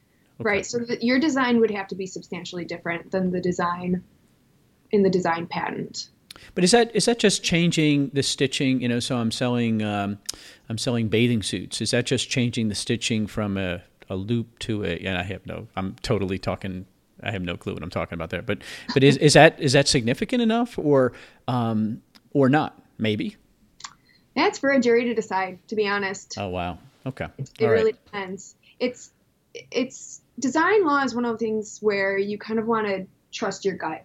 Okay. 0.40 0.49
Right. 0.49 0.66
So 0.66 0.78
the, 0.78 1.05
your 1.05 1.18
design 1.18 1.59
would 1.61 1.70
have 1.72 1.88
to 1.88 1.96
be 1.96 2.07
substantially 2.07 2.64
different 2.64 3.11
than 3.11 3.30
the 3.30 3.40
design 3.40 4.05
in 4.90 5.03
the 5.03 5.11
design 5.11 5.46
patent. 5.46 6.09
But 6.55 6.64
is 6.64 6.70
that 6.72 6.95
is 6.95 7.05
that 7.07 7.18
just 7.18 7.43
changing 7.43 8.11
the 8.12 8.22
stitching? 8.22 8.80
You 8.80 8.89
know, 8.89 9.01
so 9.01 9.16
I'm 9.16 9.30
selling 9.30 9.82
um, 9.82 10.18
I'm 10.68 10.78
selling 10.78 11.09
bathing 11.09 11.43
suits. 11.43 11.80
Is 11.80 11.91
that 11.93 12.07
just 12.07 12.28
changing 12.28 12.68
the 12.68 12.74
stitching 12.74 13.26
from 13.26 13.57
a, 13.57 13.82
a 14.09 14.16
loop 14.16 14.59
to 14.61 14.84
a? 14.84 14.99
And 14.99 15.16
I 15.16 15.22
have 15.22 15.47
no. 15.47 15.68
I'm 15.76 15.97
totally 16.03 16.39
talking. 16.39 16.86
I 17.22 17.30
have 17.30 17.43
no 17.43 17.57
clue 17.57 17.74
what 17.74 17.82
I'm 17.82 17.91
talking 17.91 18.14
about 18.14 18.30
there. 18.30 18.43
But 18.43 18.59
but 18.95 19.03
is 19.03 19.16
is 19.16 19.34
that 19.34 19.59
is 19.61 19.72
that 19.72 19.89
significant 19.89 20.43
enough 20.43 20.78
or 20.78 21.12
um, 21.47 22.03
or 22.32 22.49
not? 22.49 22.80
Maybe. 22.99 23.36
That's 24.34 24.59
for 24.59 24.70
a 24.70 24.80
jury 24.80 25.05
to 25.05 25.14
decide. 25.14 25.59
To 25.68 25.76
be 25.76 25.89
honest. 25.89 26.36
Oh 26.39 26.49
wow. 26.49 26.78
Okay. 27.07 27.26
It, 27.39 27.51
it 27.59 27.66
really 27.66 27.93
right. 27.93 28.05
depends. 28.05 28.55
It's 28.78 29.11
it's 29.55 30.20
design 30.39 30.84
law 30.84 31.03
is 31.03 31.14
one 31.14 31.24
of 31.24 31.32
the 31.32 31.39
things 31.39 31.78
where 31.80 32.16
you 32.18 32.39
kind 32.39 32.59
of 32.59 32.66
want 32.66 32.86
to 32.86 33.07
trust 33.32 33.64
your 33.64 33.76
gut. 33.76 34.05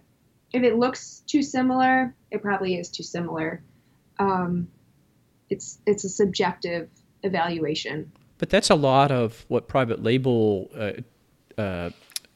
If 0.52 0.62
it 0.62 0.76
looks 0.76 1.22
too 1.26 1.42
similar, 1.42 2.14
it 2.34 2.42
probably 2.42 2.76
is 2.76 2.88
too 2.88 3.02
similar. 3.02 3.62
Um, 4.18 4.68
it's 5.50 5.78
it's 5.86 6.04
a 6.04 6.08
subjective 6.08 6.88
evaluation. 7.22 8.12
But 8.38 8.50
that's 8.50 8.70
a 8.70 8.74
lot 8.74 9.12
of 9.12 9.44
what 9.48 9.68
private 9.68 10.02
label 10.02 10.70
uh, 10.76 11.60
uh, 11.60 11.90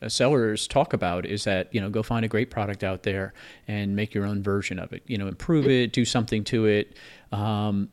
sellers 0.07 0.68
talk 0.68 0.92
about 0.92 1.26
is 1.26 1.44
that 1.44 1.74
you 1.74 1.80
know 1.80 1.90
go 1.90 2.03
find 2.03 2.24
a 2.24 2.28
great 2.28 2.51
product 2.51 2.84
out 2.84 3.03
there 3.03 3.34
and 3.66 3.96
make 3.96 4.14
your 4.14 4.24
own 4.24 4.42
version 4.42 4.78
of 4.78 4.92
it. 4.92 5.03
You 5.07 5.18
know, 5.18 5.26
improve 5.26 5.68
it, 5.68 5.92
do 5.92 6.05
something 6.05 6.44
to 6.44 6.66
it. 6.66 6.96
Um, 7.32 7.90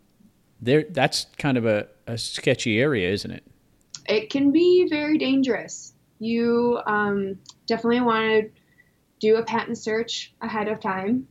there 0.62 0.86
that's 0.90 1.28
kind 1.38 1.58
of 1.58 1.66
a, 1.66 1.88
a 2.08 2.18
sketchy 2.18 2.80
area, 2.80 3.10
isn't 3.12 3.32
it? 3.32 3.44
It 4.08 4.30
can 4.30 4.52
be 4.52 4.88
very 4.88 5.18
dangerous. 5.18 5.94
You 6.20 6.80
um, 6.86 7.40
definitely 7.66 8.02
want 8.02 8.22
to 8.22 8.50
do 9.20 9.38
a 9.38 9.44
patent 9.44 9.78
search 9.78 10.34
ahead 10.42 10.68
of 10.68 10.80
time, 10.80 11.28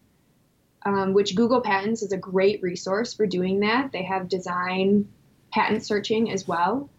um, 0.84 1.12
which 1.12 1.34
Google 1.34 1.60
Patents 1.60 2.02
is 2.02 2.12
a 2.12 2.16
great 2.16 2.62
resource 2.62 3.14
for 3.14 3.26
doing 3.26 3.60
that. 3.60 3.92
They 3.92 4.02
have 4.02 4.28
design 4.28 5.08
patent 5.52 5.84
searching 5.86 6.30
as 6.30 6.46
well. 6.46 6.90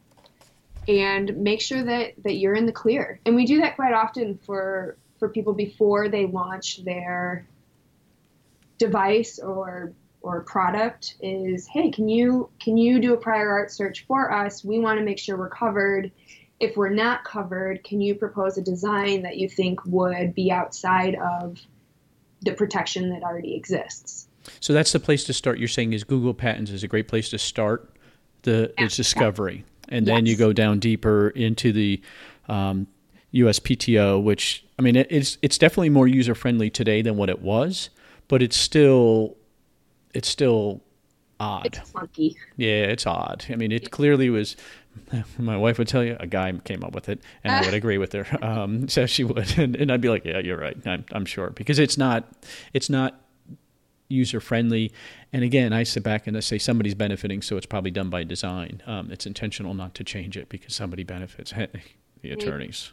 And 0.88 1.38
make 1.38 1.62
sure 1.62 1.84
that, 1.84 2.14
that 2.24 2.36
you're 2.36 2.54
in 2.54 2.66
the 2.66 2.72
clear. 2.72 3.20
And 3.26 3.36
we 3.36 3.46
do 3.46 3.62
that 3.62 3.76
quite 3.76 3.94
often 3.94 4.40
for, 4.46 4.98
for 5.20 5.30
people 5.30 5.54
before 5.54 6.10
they 6.10 6.26
launch 6.26 6.84
their 6.84 7.48
device 8.78 9.40
or 9.40 9.94
or 10.22 10.42
product 10.42 11.16
is 11.22 11.68
hey 11.68 11.92
can 11.92 12.10
you 12.10 12.50
can 12.60 12.78
you 12.78 13.00
do 13.00 13.14
a 13.14 13.18
prior 13.18 13.50
art 13.52 13.72
search 13.72 14.06
for 14.08 14.34
us 14.34 14.66
we 14.66 14.80
want 14.80 14.98
to 15.00 15.06
make 15.06 15.20
sure 15.20 15.38
we're 15.38 15.48
covered 15.48 16.12
if 16.60 16.76
we're 16.76 16.90
not 16.90 17.24
covered 17.24 17.84
can 17.84 18.02
you 18.02 18.16
propose 18.16 18.58
a 18.58 18.62
design 18.62 19.22
that 19.22 19.38
you 19.38 19.48
think 19.48 19.80
would 19.86 20.34
be 20.34 20.52
outside 20.52 21.16
of 21.16 21.58
the 22.46 22.54
protection 22.54 23.10
that 23.10 23.24
already 23.24 23.56
exists 23.56 24.28
so 24.60 24.74
that's 24.74 24.92
the 24.92 25.00
place 25.00 25.24
to 25.24 25.34
start 25.34 25.60
you're 25.60 25.68
saying 25.68 25.94
is 25.94 26.04
google 26.04 26.34
patents 26.34 26.72
is 26.72 26.84
a 26.84 26.88
great 26.88 27.08
place 27.08 27.30
to 27.30 27.38
start 27.38 27.92
the, 28.44 28.74
the 28.78 28.88
discovery 28.88 29.66
and 29.90 30.08
yes. 30.08 30.16
then 30.16 30.26
you 30.26 30.36
go 30.36 30.54
down 30.54 30.80
deeper 30.80 31.30
into 31.30 31.72
the 31.72 32.02
um, 32.48 32.88
uspto 33.34 34.22
which 34.22 34.66
i 34.80 34.82
mean 34.82 34.96
it's 34.96 35.38
it's 35.42 35.58
definitely 35.58 35.90
more 35.90 36.08
user 36.08 36.36
friendly 36.36 36.70
today 36.70 37.02
than 37.02 37.18
what 37.18 37.30
it 37.30 37.42
was 37.42 37.90
but 38.28 38.42
it's 38.42 38.56
still 38.56 39.36
it's 40.14 40.30
still 40.30 40.82
odd. 41.40 41.66
It's 41.66 41.90
funky. 41.92 42.38
Yeah, 42.58 42.84
it's 42.84 43.06
odd. 43.06 43.46
I 43.50 43.56
mean, 43.56 43.72
it 43.72 43.92
clearly 43.92 44.30
was. 44.30 44.56
My 45.38 45.58
wife 45.58 45.78
would 45.78 45.88
tell 45.88 46.04
you 46.04 46.18
a 46.20 46.28
guy 46.28 46.52
came 46.64 46.84
up 46.84 46.94
with 46.94 47.10
it, 47.10 47.22
and 47.44 47.54
I 47.54 47.62
would 47.62 47.74
agree 47.82 47.98
with 47.98 48.14
her. 48.14 48.26
Um, 48.42 48.88
so 48.90 49.06
she 49.06 49.24
would, 49.24 49.58
and, 49.58 49.76
and, 49.76 49.92
I'd 49.92 50.02
be 50.02 50.10
like, 50.10 50.26
"Yeah, 50.26 50.40
you're 50.40 50.58
right. 50.58 50.78
I'm, 50.86 51.06
I'm 51.12 51.26
sure," 51.26 51.50
because 51.52 51.80
it's 51.80 51.98
not, 51.98 52.28
it's 52.74 52.90
not 52.90 53.22
user 54.08 54.40
friendly. 54.40 54.92
And 55.34 55.44
again, 55.44 55.74
I 55.74 55.84
sit 55.84 56.04
back 56.04 56.28
and 56.28 56.38
I 56.38 56.40
say 56.40 56.58
somebody's 56.58 56.96
benefiting, 56.96 57.42
so 57.42 57.58
it's 57.58 57.66
probably 57.66 57.92
done 57.92 58.10
by 58.10 58.24
design. 58.24 58.82
Um, 58.86 59.12
it's 59.12 59.26
intentional 59.26 59.74
not 59.74 59.96
to 59.96 60.04
change 60.04 60.38
it 60.38 60.50
because 60.50 60.76
somebody 60.76 61.04
benefits. 61.04 61.54
the 62.22 62.32
attorneys. 62.32 62.92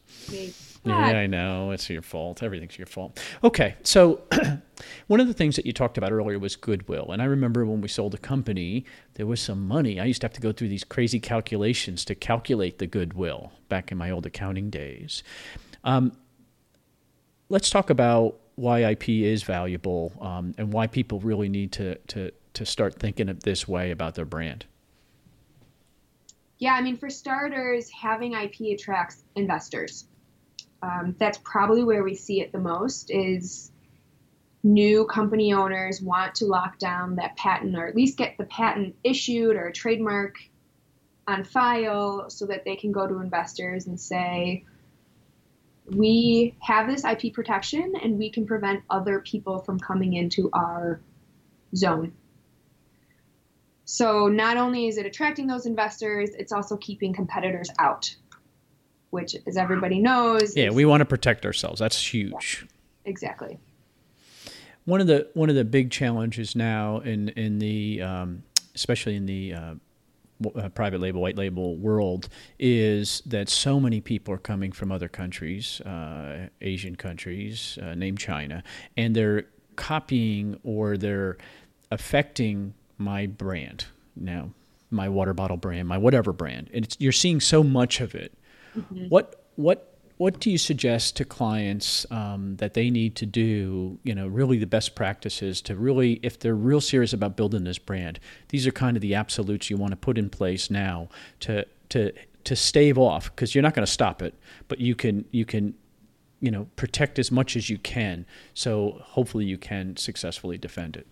Yeah, 0.85 0.97
I 0.97 1.27
know. 1.27 1.71
It's 1.71 1.89
your 1.89 2.03
fault. 2.03 2.43
Everything's 2.43 2.77
your 2.77 2.89
fault. 2.89 3.23
Okay. 3.45 3.77
So, 3.85 4.23
one 5.07 5.21
of 5.21 5.29
the 5.29 5.35
things 5.35 5.55
that 5.55 5.65
you 5.65 5.73
talked 5.73 5.97
about 5.97 6.11
earlier 6.11 6.41
was 6.41 6.57
goodwill. 6.57 7.13
And 7.13 7.23
I 7.23 7.27
remember 7.27 7.65
when 7.65 7.81
we 7.81 7.89
sold 7.89 8.15
a 8.15 8.19
company, 8.19 8.85
there 9.15 9.27
was 9.27 9.41
some 9.41 9.67
money. 9.69 10.01
I 10.01 10.07
used 10.07 10.23
to 10.23 10.25
have 10.25 10.33
to 10.35 10.41
go 10.41 10.51
through 10.51 10.69
these 10.69 10.83
crazy 10.83 11.21
calculations 11.21 12.05
to 12.07 12.17
calculate 12.17 12.79
the 12.79 12.89
goodwill 12.89 13.53
back 13.69 13.93
in 13.93 13.99
my 13.99 14.11
old 14.11 14.27
accounting 14.27 14.71
days. 14.71 15.23
Um, 15.85 16.17
let's 17.49 17.71
talk 17.71 17.89
about 17.89 18.39
why 18.57 18.81
IP 18.81 19.09
is 19.09 19.45
valuable 19.45 20.13
um, 20.21 20.53
and 20.59 20.73
why 20.73 20.89
people 20.89 21.21
really 21.21 21.49
need 21.49 21.71
to, 21.73 21.95
to, 22.09 22.33
to 22.55 22.67
start 22.67 22.99
thinking 22.99 23.29
of 23.29 23.45
this 23.45 23.69
way 23.69 23.93
about 23.93 24.17
their 24.17 24.25
brand. 24.25 24.67
Yeah, 26.59 26.75
I 26.75 26.81
mean, 26.81 26.97
for 26.97 27.11
starters, 27.11 27.91
having 27.91 28.35
IP 28.35 28.79
attracts 28.79 29.25
investors. 29.37 30.07
Um, 30.83 31.15
that's 31.19 31.39
probably 31.39 31.85
where 31.85 32.03
we 32.03 32.15
see 32.15 32.41
it 32.41 32.53
the 32.53 32.59
most 32.59 33.11
is 33.11 33.71
new 34.65 35.05
company 35.07 35.53
owners 35.53 36.01
want 36.01 36.35
to 36.37 36.47
lock 36.47 36.79
down 36.79 37.17
that 37.17 37.37
patent 37.37 37.77
or 37.77 37.87
at 37.87 37.97
least 37.97 38.17
get 38.17 38.37
the 38.39 38.45
patent 38.45 38.95
issued 39.05 39.57
or 39.57 39.67
a 39.67 39.73
trademark 39.73 40.37
on 41.27 41.45
file 41.45 42.29
so 42.29 42.47
that 42.47 42.65
they 42.65 42.77
can 42.77 42.93
go 42.93 43.07
to 43.07 43.21
investors 43.21 43.87
and 43.87 43.99
say, 43.99 44.65
we 45.87 46.55
have 46.61 46.87
this 46.87 47.05
IP 47.05 47.33
protection 47.33 47.95
and 48.03 48.19
we 48.19 48.31
can 48.31 48.47
prevent 48.47 48.83
other 48.89 49.21
people 49.21 49.59
from 49.59 49.79
coming 49.79 50.15
into 50.15 50.51
our 50.53 51.01
zone. 51.75 52.13
So 53.85 54.29
not 54.29 54.57
only 54.57 54.87
is 54.87 54.97
it 54.97 55.07
attracting 55.07 55.47
those 55.47 55.67
investors, 55.67 56.31
it's 56.39 56.53
also 56.53 56.77
keeping 56.77 57.13
competitors 57.13 57.69
out, 57.79 58.15
which, 59.13 59.37
as 59.47 59.57
everybody 59.57 60.01
knows, 60.01 60.57
yeah, 60.57 60.71
we 60.71 60.85
want 60.85 61.03
to 61.03 61.05
protect 61.05 61.45
ourselves. 61.47 61.79
That's 61.79 62.13
huge. 62.13 62.67
Yeah, 62.67 63.11
exactly. 63.11 63.59
One 64.85 65.01
of 65.01 65.07
the 65.07 65.29
one 65.35 65.49
of 65.49 65.55
the 65.55 65.65
big 65.65 65.91
challenges 65.91 66.57
now 66.57 66.99
in 66.99 67.29
in 67.31 67.59
the 67.59 68.03
um, 68.03 68.43
especially 68.75 69.17
in 69.17 69.27
the 69.27 69.55
uh, 69.55 69.75
uh, 70.57 70.69
private 70.71 71.01
label, 71.01 71.21
white 71.21 71.37
label 71.37 71.77
world 71.77 72.29
is 72.59 73.23
that 73.27 73.49
so 73.49 73.79
many 73.79 74.01
people 74.01 74.33
are 74.35 74.39
coming 74.39 74.73
from 74.73 74.91
other 74.91 75.09
countries, 75.09 75.81
uh, 75.83 76.49
Asian 76.61 76.97
countries, 76.97 77.79
uh, 77.83 77.95
named 77.95 78.19
China, 78.19 78.63
and 78.97 79.15
they're 79.15 79.45
copying 79.77 80.59
or 80.65 80.97
they're 80.97 81.37
affecting 81.91 82.75
my 82.99 83.27
brand 83.27 83.85
now, 84.17 84.51
my 84.91 85.09
water 85.09 85.35
bottle 85.35 85.57
brand, 85.57 85.87
my 85.87 85.99
whatever 85.99 86.33
brand. 86.33 86.71
And 86.73 86.97
you're 86.99 87.13
seeing 87.13 87.41
so 87.41 87.63
much 87.63 88.01
of 88.01 88.15
it. 88.15 88.33
Mm-hmm. 88.77 89.09
What 89.09 89.45
what 89.57 89.93
what 90.23 90.39
do 90.39 90.53
you 90.53 90.59
suggest 90.59 91.17
to 91.17 91.25
clients 91.25 92.07
um, 92.13 92.55
that 92.59 92.75
they 92.75 92.91
need 92.91 93.17
to 93.17 93.27
do 93.27 93.99
you 94.05 94.15
know 94.15 94.29
really 94.29 94.57
the 94.57 94.67
best 94.67 94.95
practices 94.95 95.61
to 95.63 95.75
really 95.75 96.21
if 96.23 96.39
they're 96.39 96.55
real 96.55 96.81
serious 96.81 97.13
about 97.13 97.37
building 97.37 97.65
this 97.65 97.79
brand 97.79 98.21
these 98.51 98.65
are 98.65 98.71
kind 98.71 98.97
of 98.97 99.01
the 99.01 99.17
absolutes 99.17 99.69
you 99.69 99.77
want 99.77 99.91
to 99.91 99.97
put 99.97 100.17
in 100.17 100.31
place 100.31 100.71
now 100.71 101.09
to 101.41 101.67
to 101.89 102.13
to 102.45 102.55
stave 102.55 102.99
off 102.99 103.35
because 103.35 103.53
you're 103.53 103.63
not 103.63 103.75
going 103.75 103.85
to 103.85 103.91
stop 103.93 104.23
it 104.23 104.33
but 104.69 104.79
you 104.79 104.95
can 104.95 105.25
you 105.33 105.45
can 105.45 105.75
you 106.41 106.53
know 106.53 106.69
protect 106.77 107.19
as 107.19 107.33
much 107.33 107.57
as 107.57 107.69
you 107.69 107.79
can 107.79 108.25
so 108.55 109.01
hopefully 109.03 109.45
you 109.45 109.59
can 109.59 109.97
successfully 109.97 110.57
defend 110.57 110.97
it 110.97 111.07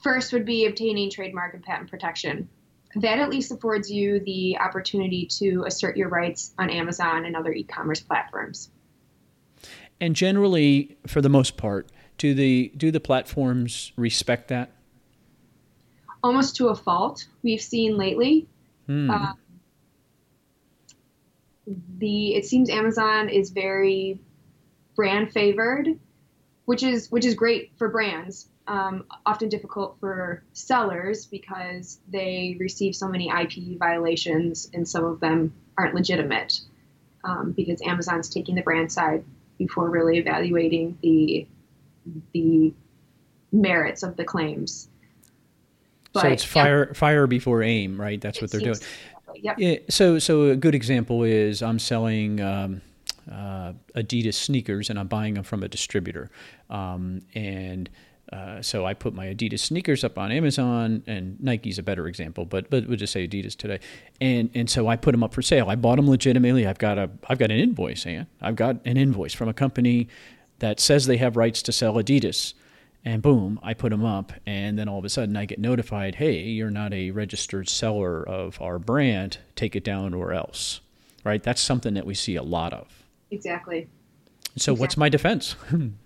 first 0.00 0.32
would 0.32 0.44
be 0.44 0.66
obtaining 0.66 1.10
trademark 1.10 1.54
and 1.54 1.62
patent 1.64 1.90
protection 1.90 2.48
that 2.96 3.18
at 3.18 3.30
least 3.30 3.50
affords 3.52 3.90
you 3.90 4.20
the 4.20 4.58
opportunity 4.58 5.26
to 5.26 5.64
assert 5.66 5.96
your 5.96 6.08
rights 6.08 6.54
on 6.58 6.70
Amazon 6.70 7.24
and 7.24 7.34
other 7.36 7.52
e-commerce 7.52 8.00
platforms. 8.00 8.70
And 10.00 10.14
generally, 10.16 10.96
for 11.06 11.20
the 11.20 11.28
most 11.28 11.56
part, 11.56 11.88
do 12.18 12.34
the 12.34 12.72
do 12.76 12.90
the 12.90 13.00
platforms 13.00 13.92
respect 13.96 14.48
that? 14.48 14.72
Almost 16.22 16.56
to 16.56 16.68
a 16.68 16.74
fault. 16.74 17.26
We've 17.42 17.60
seen 17.60 17.96
lately. 17.96 18.48
Hmm. 18.86 19.10
Uh, 19.10 19.32
the 21.98 22.34
it 22.34 22.44
seems 22.44 22.68
Amazon 22.68 23.28
is 23.28 23.50
very 23.50 24.18
brand 24.96 25.32
favored, 25.32 25.88
which 26.64 26.82
is 26.82 27.10
which 27.10 27.24
is 27.24 27.34
great 27.34 27.72
for 27.76 27.88
brands 27.88 28.48
um, 28.66 29.04
often 29.26 29.48
difficult 29.48 29.96
for 30.00 30.42
sellers 30.52 31.26
because 31.26 31.98
they 32.08 32.56
receive 32.60 32.94
so 32.94 33.08
many 33.08 33.28
IP 33.28 33.78
violations 33.78 34.70
and 34.72 34.88
some 34.88 35.04
of 35.04 35.20
them 35.20 35.52
aren't 35.76 35.94
legitimate 35.94 36.60
um, 37.24 37.52
because 37.52 37.80
Amazon's 37.82 38.28
taking 38.28 38.54
the 38.54 38.62
brand 38.62 38.90
side 38.90 39.24
before 39.58 39.90
really 39.90 40.18
evaluating 40.18 40.98
the 41.02 41.46
the 42.32 42.72
merits 43.52 44.02
of 44.02 44.16
the 44.16 44.24
claims. 44.24 44.88
But, 46.12 46.22
so 46.22 46.28
it's 46.28 46.44
fire 46.44 46.88
yeah. 46.88 46.92
fire 46.94 47.26
before 47.26 47.62
aim, 47.62 48.00
right? 48.00 48.20
That's 48.20 48.38
it 48.38 48.42
what 48.42 48.50
they're 48.50 48.60
doing. 48.60 48.78
Yep. 49.34 49.56
Yeah, 49.58 49.76
so 49.88 50.18
so 50.18 50.50
a 50.50 50.56
good 50.56 50.74
example 50.74 51.22
is 51.24 51.62
I'm 51.62 51.78
selling. 51.78 52.40
Um, 52.40 52.82
uh, 53.30 53.72
Adidas 53.94 54.34
sneakers, 54.34 54.90
and 54.90 54.98
I'm 54.98 55.06
buying 55.06 55.34
them 55.34 55.44
from 55.44 55.62
a 55.62 55.68
distributor. 55.68 56.28
Um, 56.68 57.20
and 57.34 57.88
uh, 58.32 58.62
so 58.62 58.86
I 58.86 58.94
put 58.94 59.12
my 59.12 59.26
Adidas 59.26 59.58
sneakers 59.58 60.04
up 60.04 60.16
on 60.16 60.32
Amazon, 60.32 61.02
and 61.06 61.38
Nike's 61.40 61.78
a 61.78 61.82
better 61.82 62.08
example, 62.08 62.46
but 62.46 62.70
but 62.70 62.86
we'll 62.88 62.96
just 62.96 63.12
say 63.12 63.28
Adidas 63.28 63.54
today. 63.54 63.78
And 64.20 64.48
and 64.54 64.70
so 64.70 64.88
I 64.88 64.96
put 64.96 65.12
them 65.12 65.22
up 65.22 65.34
for 65.34 65.42
sale. 65.42 65.68
I 65.68 65.74
bought 65.74 65.96
them 65.96 66.08
legitimately. 66.08 66.66
I've 66.66 66.78
got 66.78 66.98
a 66.98 67.10
I've 67.28 67.38
got 67.38 67.50
an 67.50 67.58
invoice, 67.58 68.06
and 68.06 68.26
I've 68.40 68.56
got 68.56 68.76
an 68.86 68.96
invoice 68.96 69.34
from 69.34 69.48
a 69.48 69.54
company 69.54 70.08
that 70.60 70.80
says 70.80 71.06
they 71.06 71.18
have 71.18 71.36
rights 71.36 71.60
to 71.62 71.72
sell 71.72 71.94
Adidas. 71.94 72.54
And 73.04 73.20
boom, 73.20 73.58
I 73.62 73.74
put 73.74 73.90
them 73.90 74.04
up, 74.04 74.32
and 74.46 74.78
then 74.78 74.88
all 74.88 74.98
of 74.98 75.04
a 75.04 75.10
sudden 75.10 75.36
I 75.36 75.44
get 75.44 75.58
notified, 75.58 76.14
"Hey, 76.14 76.40
you're 76.42 76.70
not 76.70 76.94
a 76.94 77.10
registered 77.10 77.68
seller 77.68 78.26
of 78.26 78.58
our 78.62 78.78
brand. 78.78 79.38
Take 79.56 79.76
it 79.76 79.84
down, 79.84 80.14
or 80.14 80.32
else." 80.32 80.80
Right? 81.22 81.42
That's 81.42 81.60
something 81.60 81.92
that 81.94 82.06
we 82.06 82.14
see 82.14 82.36
a 82.36 82.42
lot 82.42 82.72
of. 82.72 83.04
Exactly. 83.30 83.88
So, 84.56 84.72
exactly. 84.72 84.80
what's 84.80 84.96
my 84.96 85.08
defense? 85.10 85.54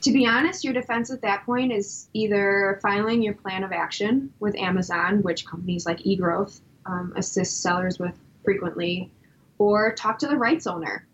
to 0.00 0.12
be 0.12 0.26
honest, 0.26 0.64
your 0.64 0.74
defense 0.74 1.10
at 1.10 1.22
that 1.22 1.44
point 1.46 1.72
is 1.72 2.08
either 2.12 2.78
filing 2.82 3.22
your 3.22 3.34
plan 3.34 3.64
of 3.64 3.72
action 3.72 4.32
with 4.38 4.54
Amazon, 4.56 5.22
which 5.22 5.46
companies 5.46 5.86
like 5.86 5.98
eGrowth 6.00 6.60
um, 6.86 7.12
assist 7.16 7.62
sellers 7.62 7.98
with 7.98 8.18
frequently, 8.44 9.10
or 9.58 9.94
talk 9.94 10.18
to 10.18 10.26
the 10.26 10.36
rights 10.36 10.66
owner 10.66 11.06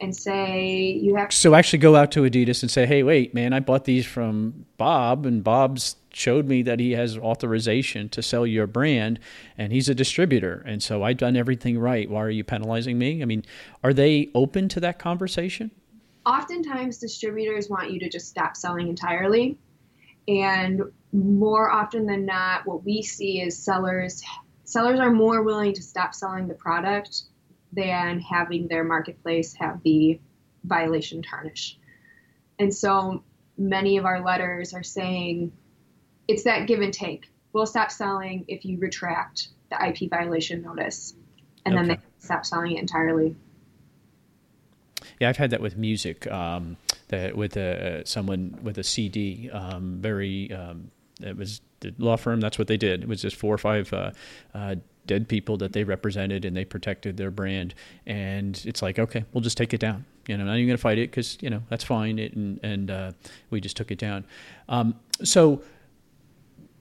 and 0.00 0.14
say 0.14 0.92
you 1.02 1.16
have. 1.16 1.32
So 1.32 1.54
actually, 1.54 1.80
go 1.80 1.96
out 1.96 2.12
to 2.12 2.22
Adidas 2.22 2.62
and 2.62 2.70
say, 2.70 2.86
"Hey, 2.86 3.02
wait, 3.02 3.34
man, 3.34 3.52
I 3.52 3.60
bought 3.60 3.84
these 3.84 4.06
from 4.06 4.66
Bob, 4.78 5.26
and 5.26 5.42
Bob's 5.44 5.96
showed 6.12 6.46
me 6.46 6.62
that 6.62 6.80
he 6.80 6.92
has 6.92 7.18
authorization 7.18 8.08
to 8.08 8.22
sell 8.22 8.46
your 8.46 8.66
brand, 8.66 9.20
and 9.58 9.72
he's 9.72 9.88
a 9.88 9.94
distributor, 9.94 10.62
and 10.66 10.82
so 10.82 11.02
I've 11.02 11.18
done 11.18 11.36
everything 11.36 11.78
right. 11.78 12.08
Why 12.08 12.22
are 12.22 12.30
you 12.30 12.44
penalizing 12.44 12.98
me? 12.98 13.20
I 13.22 13.26
mean, 13.26 13.44
are 13.84 13.92
they 13.92 14.30
open 14.34 14.68
to 14.70 14.80
that 14.80 14.98
conversation?" 14.98 15.70
Oftentimes 16.26 16.98
distributors 16.98 17.70
want 17.70 17.90
you 17.90 18.00
to 18.00 18.08
just 18.08 18.28
stop 18.28 18.56
selling 18.56 18.88
entirely. 18.88 19.58
And 20.28 20.82
more 21.12 21.70
often 21.70 22.06
than 22.06 22.26
not, 22.26 22.66
what 22.66 22.84
we 22.84 23.02
see 23.02 23.40
is 23.40 23.56
sellers 23.56 24.22
sellers 24.64 24.98
are 24.98 25.12
more 25.12 25.42
willing 25.42 25.72
to 25.72 25.82
stop 25.82 26.12
selling 26.12 26.48
the 26.48 26.54
product 26.54 27.22
than 27.72 28.18
having 28.18 28.66
their 28.66 28.82
marketplace 28.82 29.54
have 29.54 29.80
the 29.84 30.20
violation 30.64 31.22
tarnish. 31.22 31.78
And 32.58 32.74
so 32.74 33.22
many 33.56 33.96
of 33.96 34.04
our 34.04 34.24
letters 34.24 34.74
are 34.74 34.82
saying 34.82 35.52
it's 36.26 36.44
that 36.44 36.66
give 36.66 36.80
and 36.80 36.92
take. 36.92 37.30
We'll 37.52 37.66
stop 37.66 37.92
selling 37.92 38.44
if 38.48 38.64
you 38.64 38.78
retract 38.78 39.48
the 39.70 39.86
IP 39.86 40.10
violation 40.10 40.62
notice. 40.62 41.14
And 41.64 41.74
okay. 41.74 41.86
then 41.86 41.96
they 41.96 42.02
stop 42.18 42.44
selling 42.44 42.76
it 42.76 42.80
entirely. 42.80 43.36
Yeah, 45.20 45.28
I've 45.28 45.36
had 45.36 45.50
that 45.50 45.60
with 45.60 45.76
music. 45.76 46.26
Um, 46.30 46.76
that 47.08 47.36
with 47.36 47.56
a, 47.56 48.02
someone 48.04 48.58
with 48.62 48.78
a 48.78 48.84
CD, 48.84 49.50
um, 49.50 49.98
very. 50.00 50.52
Um, 50.52 50.90
it 51.22 51.36
was 51.36 51.60
the 51.80 51.94
law 51.98 52.16
firm. 52.16 52.40
That's 52.40 52.58
what 52.58 52.68
they 52.68 52.76
did. 52.76 53.02
It 53.02 53.08
was 53.08 53.22
just 53.22 53.36
four 53.36 53.54
or 53.54 53.58
five 53.58 53.92
uh, 53.92 54.10
uh, 54.54 54.76
dead 55.06 55.28
people 55.28 55.56
that 55.58 55.72
they 55.72 55.84
represented, 55.84 56.44
and 56.44 56.56
they 56.56 56.64
protected 56.64 57.16
their 57.16 57.30
brand. 57.30 57.74
And 58.06 58.60
it's 58.66 58.82
like, 58.82 58.98
okay, 58.98 59.24
we'll 59.32 59.42
just 59.42 59.56
take 59.56 59.72
it 59.72 59.80
down. 59.80 60.04
You 60.26 60.36
know, 60.36 60.44
not 60.44 60.56
even 60.56 60.66
going 60.66 60.76
to 60.76 60.82
fight 60.82 60.98
it 60.98 61.10
because 61.10 61.38
you 61.40 61.50
know 61.50 61.62
that's 61.68 61.84
fine. 61.84 62.18
It, 62.18 62.34
and 62.34 62.60
and 62.62 62.90
uh, 62.90 63.12
we 63.50 63.60
just 63.60 63.76
took 63.76 63.90
it 63.90 63.98
down. 63.98 64.24
Um, 64.68 64.96
so 65.22 65.62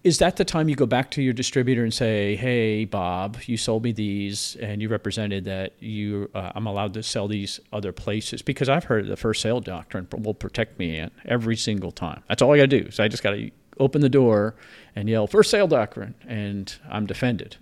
is 0.05 0.19
that 0.19 0.35
the 0.35 0.45
time 0.45 0.69
you 0.69 0.75
go 0.75 0.85
back 0.85 1.09
to 1.09 1.21
your 1.23 1.33
distributor 1.33 1.83
and 1.83 1.91
say, 1.91 2.35
"Hey, 2.35 2.85
Bob, 2.85 3.37
you 3.47 3.57
sold 3.57 3.83
me 3.83 3.91
these, 3.91 4.55
and 4.61 4.79
you 4.79 4.87
represented 4.87 5.45
that 5.45 5.73
you 5.79 6.29
uh, 6.35 6.51
I'm 6.53 6.67
allowed 6.67 6.93
to 6.93 7.01
sell 7.01 7.27
these 7.27 7.59
other 7.73 7.91
places?" 7.91 8.43
Because 8.43 8.69
I've 8.69 8.83
heard 8.83 9.07
the 9.07 9.17
first 9.17 9.41
sale 9.41 9.59
doctrine 9.59 10.07
will 10.15 10.35
protect 10.35 10.77
me 10.77 10.99
in 10.99 11.09
every 11.25 11.57
single 11.57 11.91
time. 11.91 12.21
That's 12.29 12.43
all 12.43 12.53
I 12.53 12.57
got 12.57 12.69
to 12.69 12.83
do. 12.83 12.91
So 12.91 13.03
I 13.03 13.07
just 13.07 13.23
got 13.23 13.31
to 13.31 13.49
open 13.79 14.01
the 14.01 14.09
door 14.09 14.53
and 14.95 15.09
yell 15.09 15.25
first 15.25 15.49
sale 15.49 15.67
doctrine, 15.67 16.13
and 16.27 16.73
I'm 16.87 17.07
defended. 17.07 17.57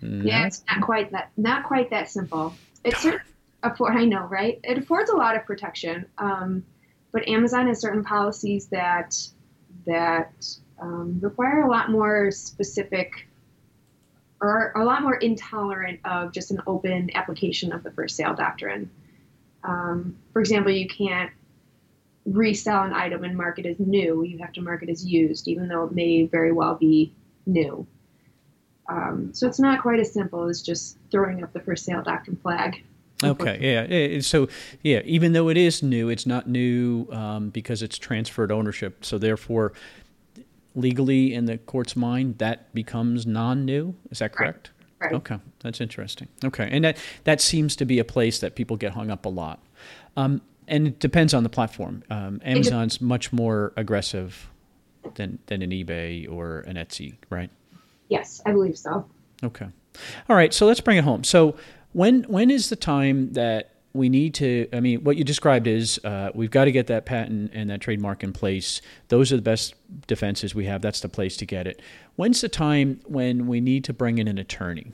Mm-hmm. 0.00 0.28
Yeah, 0.28 0.46
it's 0.46 0.62
not 0.70 0.82
quite 0.82 1.10
that 1.10 1.32
not 1.36 1.64
quite 1.64 1.90
that 1.90 2.08
simple. 2.08 2.54
It's 2.84 3.04
afford 3.64 3.96
I 3.96 4.04
know, 4.04 4.24
right? 4.26 4.60
It 4.62 4.78
affords 4.78 5.10
a 5.10 5.16
lot 5.16 5.34
of 5.34 5.44
protection, 5.46 6.06
um, 6.18 6.64
but 7.10 7.26
Amazon 7.26 7.66
has 7.66 7.80
certain 7.80 8.04
policies 8.04 8.68
that 8.68 9.16
that 9.84 10.32
um, 10.80 11.18
require 11.20 11.62
a 11.62 11.70
lot 11.70 11.90
more 11.90 12.30
specific 12.30 13.26
or 14.40 14.72
a 14.74 14.84
lot 14.84 15.02
more 15.02 15.16
intolerant 15.16 16.00
of 16.04 16.32
just 16.32 16.50
an 16.50 16.62
open 16.66 17.10
application 17.14 17.72
of 17.72 17.82
the 17.82 17.90
first 17.90 18.16
sale 18.16 18.34
doctrine. 18.34 18.90
Um, 19.64 20.16
for 20.32 20.40
example, 20.40 20.72
you 20.72 20.88
can't 20.88 21.30
resell 22.24 22.84
an 22.84 22.94
item 22.94 23.24
and 23.24 23.36
market 23.36 23.66
as 23.66 23.78
new. 23.78 24.22
You 24.22 24.38
have 24.38 24.52
to 24.54 24.62
market 24.62 24.88
as 24.88 25.04
used, 25.04 25.48
even 25.48 25.68
though 25.68 25.84
it 25.84 25.92
may 25.92 26.24
very 26.24 26.52
well 26.52 26.74
be 26.74 27.14
new. 27.46 27.86
Um, 28.88 29.32
so 29.34 29.46
it's 29.46 29.60
not 29.60 29.82
quite 29.82 30.00
as 30.00 30.12
simple 30.12 30.48
as 30.48 30.62
just 30.62 30.96
throwing 31.10 31.42
up 31.42 31.52
the 31.52 31.60
first 31.60 31.84
sale 31.84 32.02
doctrine 32.02 32.36
flag. 32.36 32.82
Okay, 33.22 33.58
yeah. 33.60 34.20
So, 34.20 34.48
yeah, 34.82 35.02
even 35.04 35.34
though 35.34 35.50
it 35.50 35.58
is 35.58 35.82
new, 35.82 36.08
it's 36.08 36.26
not 36.26 36.48
new 36.48 37.06
um, 37.12 37.50
because 37.50 37.82
it's 37.82 37.98
transferred 37.98 38.50
ownership. 38.50 39.04
So, 39.04 39.18
therefore, 39.18 39.72
legally 40.74 41.34
in 41.34 41.46
the 41.46 41.58
court's 41.58 41.96
mind 41.96 42.38
that 42.38 42.72
becomes 42.74 43.26
non-new. 43.26 43.94
Is 44.10 44.20
that 44.20 44.32
correct? 44.32 44.70
Right. 45.00 45.12
Okay, 45.12 45.38
that's 45.60 45.80
interesting. 45.80 46.28
Okay, 46.44 46.68
and 46.70 46.84
that 46.84 46.98
that 47.24 47.40
seems 47.40 47.74
to 47.76 47.84
be 47.84 47.98
a 47.98 48.04
place 48.04 48.38
that 48.40 48.54
people 48.54 48.76
get 48.76 48.92
hung 48.92 49.10
up 49.10 49.24
a 49.24 49.30
lot. 49.30 49.62
Um, 50.16 50.42
and 50.68 50.86
it 50.86 50.98
depends 51.00 51.34
on 51.34 51.42
the 51.42 51.48
platform. 51.48 52.04
Um, 52.10 52.40
Amazon's 52.44 53.00
much 53.00 53.32
more 53.32 53.72
aggressive 53.76 54.50
than 55.14 55.38
than 55.46 55.62
an 55.62 55.70
eBay 55.70 56.30
or 56.30 56.60
an 56.60 56.76
Etsy, 56.76 57.14
right? 57.30 57.50
Yes, 58.08 58.42
I 58.44 58.52
believe 58.52 58.76
so. 58.76 59.08
Okay. 59.42 59.66
All 60.28 60.36
right. 60.36 60.52
So 60.52 60.66
let's 60.66 60.80
bring 60.80 60.98
it 60.98 61.04
home. 61.04 61.24
So 61.24 61.56
when 61.92 62.24
when 62.24 62.50
is 62.50 62.68
the 62.68 62.76
time 62.76 63.32
that 63.32 63.69
we 63.92 64.08
need 64.08 64.34
to 64.34 64.68
i 64.72 64.78
mean 64.80 65.02
what 65.02 65.16
you 65.16 65.24
described 65.24 65.66
is 65.66 65.98
uh, 66.04 66.30
we've 66.34 66.50
got 66.50 66.66
to 66.66 66.72
get 66.72 66.86
that 66.86 67.04
patent 67.06 67.50
and 67.52 67.70
that 67.70 67.80
trademark 67.80 68.22
in 68.22 68.32
place. 68.32 68.80
Those 69.08 69.32
are 69.32 69.36
the 69.36 69.42
best 69.42 69.74
defenses 70.06 70.54
we 70.54 70.66
have. 70.66 70.80
That's 70.80 71.00
the 71.00 71.08
place 71.08 71.36
to 71.38 71.46
get 71.46 71.66
it. 71.66 71.80
When's 72.16 72.40
the 72.40 72.48
time 72.48 73.00
when 73.06 73.46
we 73.46 73.60
need 73.60 73.84
to 73.84 73.92
bring 73.92 74.18
in 74.18 74.28
an 74.28 74.38
attorney? 74.38 74.92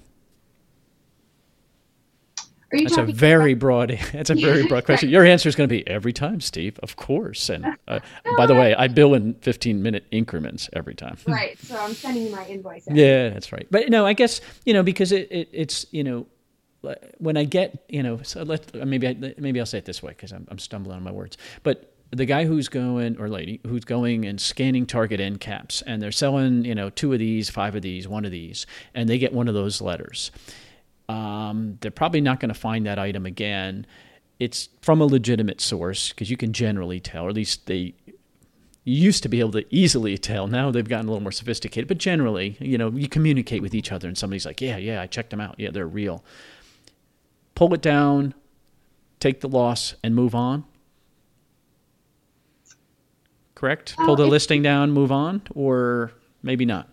That's 2.72 2.97
a 2.97 3.05
very 3.05 3.53
about- 3.53 3.61
broad 3.61 3.99
that's 4.12 4.30
a 4.30 4.34
very 4.34 4.66
broad 4.66 4.84
question. 4.86 5.09
Your 5.09 5.24
answer 5.24 5.49
is 5.49 5.55
going 5.55 5.68
to 5.68 5.74
be 5.74 5.86
every 5.86 6.12
time 6.12 6.40
steve 6.40 6.78
of 6.82 6.97
course. 6.97 7.49
And 7.49 7.76
uh, 7.86 8.01
by 8.36 8.47
the 8.47 8.55
way 8.55 8.74
i 8.74 8.88
bill 8.88 9.14
in 9.14 9.34
15 9.34 9.82
minute 9.82 10.07
increments 10.11 10.68
every 10.72 10.94
time. 10.94 11.16
Right 11.26 11.59
so 11.59 11.76
i'm 11.78 11.92
sending 11.94 12.24
you 12.24 12.32
my 12.32 12.47
invoice 12.47 12.86
yeah 12.90 13.28
that's 13.28 13.53
right. 13.53 13.66
But 13.70 13.88
no 13.90 14.07
i 14.07 14.14
guess 14.14 14.40
you 14.64 14.72
know 14.72 14.82
because 14.82 15.12
it, 15.12 15.30
it 15.30 15.49
it's 15.53 15.86
you 15.90 16.03
know 16.03 16.26
when 17.18 17.36
I 17.36 17.44
get, 17.44 17.84
you 17.88 18.02
know, 18.02 18.20
so 18.22 18.42
let 18.42 18.74
maybe 18.74 19.08
I, 19.08 19.34
maybe 19.38 19.60
I'll 19.60 19.66
say 19.66 19.78
it 19.78 19.84
this 19.84 20.02
way 20.02 20.12
because 20.12 20.32
I'm, 20.32 20.46
I'm 20.50 20.58
stumbling 20.58 20.96
on 20.96 21.02
my 21.02 21.10
words. 21.10 21.36
But 21.62 21.92
the 22.10 22.24
guy 22.24 22.44
who's 22.44 22.68
going 22.68 23.20
or 23.20 23.28
lady 23.28 23.60
who's 23.66 23.84
going 23.84 24.24
and 24.24 24.40
scanning 24.40 24.86
Target 24.86 25.20
end 25.20 25.40
caps, 25.40 25.82
and 25.82 26.00
they're 26.00 26.12
selling, 26.12 26.64
you 26.64 26.74
know, 26.74 26.90
two 26.90 27.12
of 27.12 27.18
these, 27.18 27.50
five 27.50 27.74
of 27.74 27.82
these, 27.82 28.06
one 28.06 28.24
of 28.24 28.30
these, 28.30 28.66
and 28.94 29.08
they 29.08 29.18
get 29.18 29.32
one 29.32 29.48
of 29.48 29.54
those 29.54 29.80
letters. 29.80 30.30
Um, 31.08 31.78
they're 31.80 31.90
probably 31.90 32.20
not 32.20 32.40
going 32.40 32.48
to 32.48 32.58
find 32.58 32.86
that 32.86 32.98
item 32.98 33.26
again. 33.26 33.86
It's 34.38 34.68
from 34.82 35.00
a 35.00 35.06
legitimate 35.06 35.60
source 35.60 36.10
because 36.10 36.30
you 36.30 36.36
can 36.36 36.52
generally 36.52 37.00
tell, 37.00 37.24
or 37.24 37.28
at 37.30 37.34
least 37.34 37.66
they 37.66 37.94
used 38.84 39.22
to 39.24 39.28
be 39.28 39.40
able 39.40 39.52
to 39.52 39.64
easily 39.74 40.16
tell. 40.16 40.46
Now 40.46 40.70
they've 40.70 40.88
gotten 40.88 41.06
a 41.06 41.10
little 41.10 41.22
more 41.22 41.32
sophisticated, 41.32 41.88
but 41.88 41.98
generally, 41.98 42.56
you 42.60 42.78
know, 42.78 42.90
you 42.90 43.08
communicate 43.08 43.62
with 43.62 43.74
each 43.74 43.90
other, 43.90 44.06
and 44.06 44.16
somebody's 44.16 44.46
like, 44.46 44.60
"Yeah, 44.60 44.76
yeah, 44.76 45.00
I 45.00 45.06
checked 45.06 45.30
them 45.30 45.40
out. 45.40 45.56
Yeah, 45.58 45.70
they're 45.72 45.88
real." 45.88 46.24
Pull 47.57 47.74
it 47.74 47.82
down, 47.82 48.34
take 49.18 49.40
the 49.40 49.48
loss, 49.48 49.96
and 50.04 50.14
move 50.14 50.36
on? 50.36 50.64
Correct? 53.57 53.96
pull 53.96 54.14
the 54.14 54.26
listing 54.26 54.62
down, 54.62 54.92
move 54.92 55.11
on, 55.11 55.42
or 55.54 56.12
maybe 56.42 56.66
not? 56.66 56.88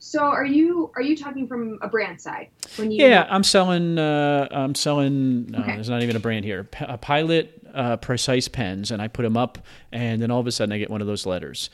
So 0.00 0.20
are 0.20 0.44
you 0.44 0.90
are 0.96 1.02
you 1.02 1.16
talking 1.16 1.46
from 1.46 1.78
a 1.82 1.86
brand 1.86 2.20
side? 2.20 2.48
When 2.76 2.90
you 2.90 3.06
yeah, 3.06 3.26
I'm 3.30 3.44
selling. 3.44 3.98
Uh, 3.98 4.48
I'm 4.50 4.74
selling. 4.74 5.54
Uh. 5.54 5.62
There's 5.66 5.88
not 5.90 6.02
even 6.02 6.16
a 6.16 6.20
brand 6.20 6.44
here. 6.44 6.64
P- 6.64 6.86
a 6.88 6.98
Pilot 6.98 7.66
uh, 7.72 7.98
Precise 7.98 8.48
pens, 8.48 8.90
and 8.90 9.00
I 9.00 9.08
put 9.08 9.22
them 9.22 9.36
up, 9.36 9.58
and 9.92 10.20
then 10.20 10.30
all 10.30 10.40
of 10.40 10.46
a 10.46 10.52
sudden 10.52 10.72
I 10.72 10.78
get 10.78 10.90
one 10.90 11.00
of 11.00 11.06
those 11.06 11.26
letters. 11.26 11.70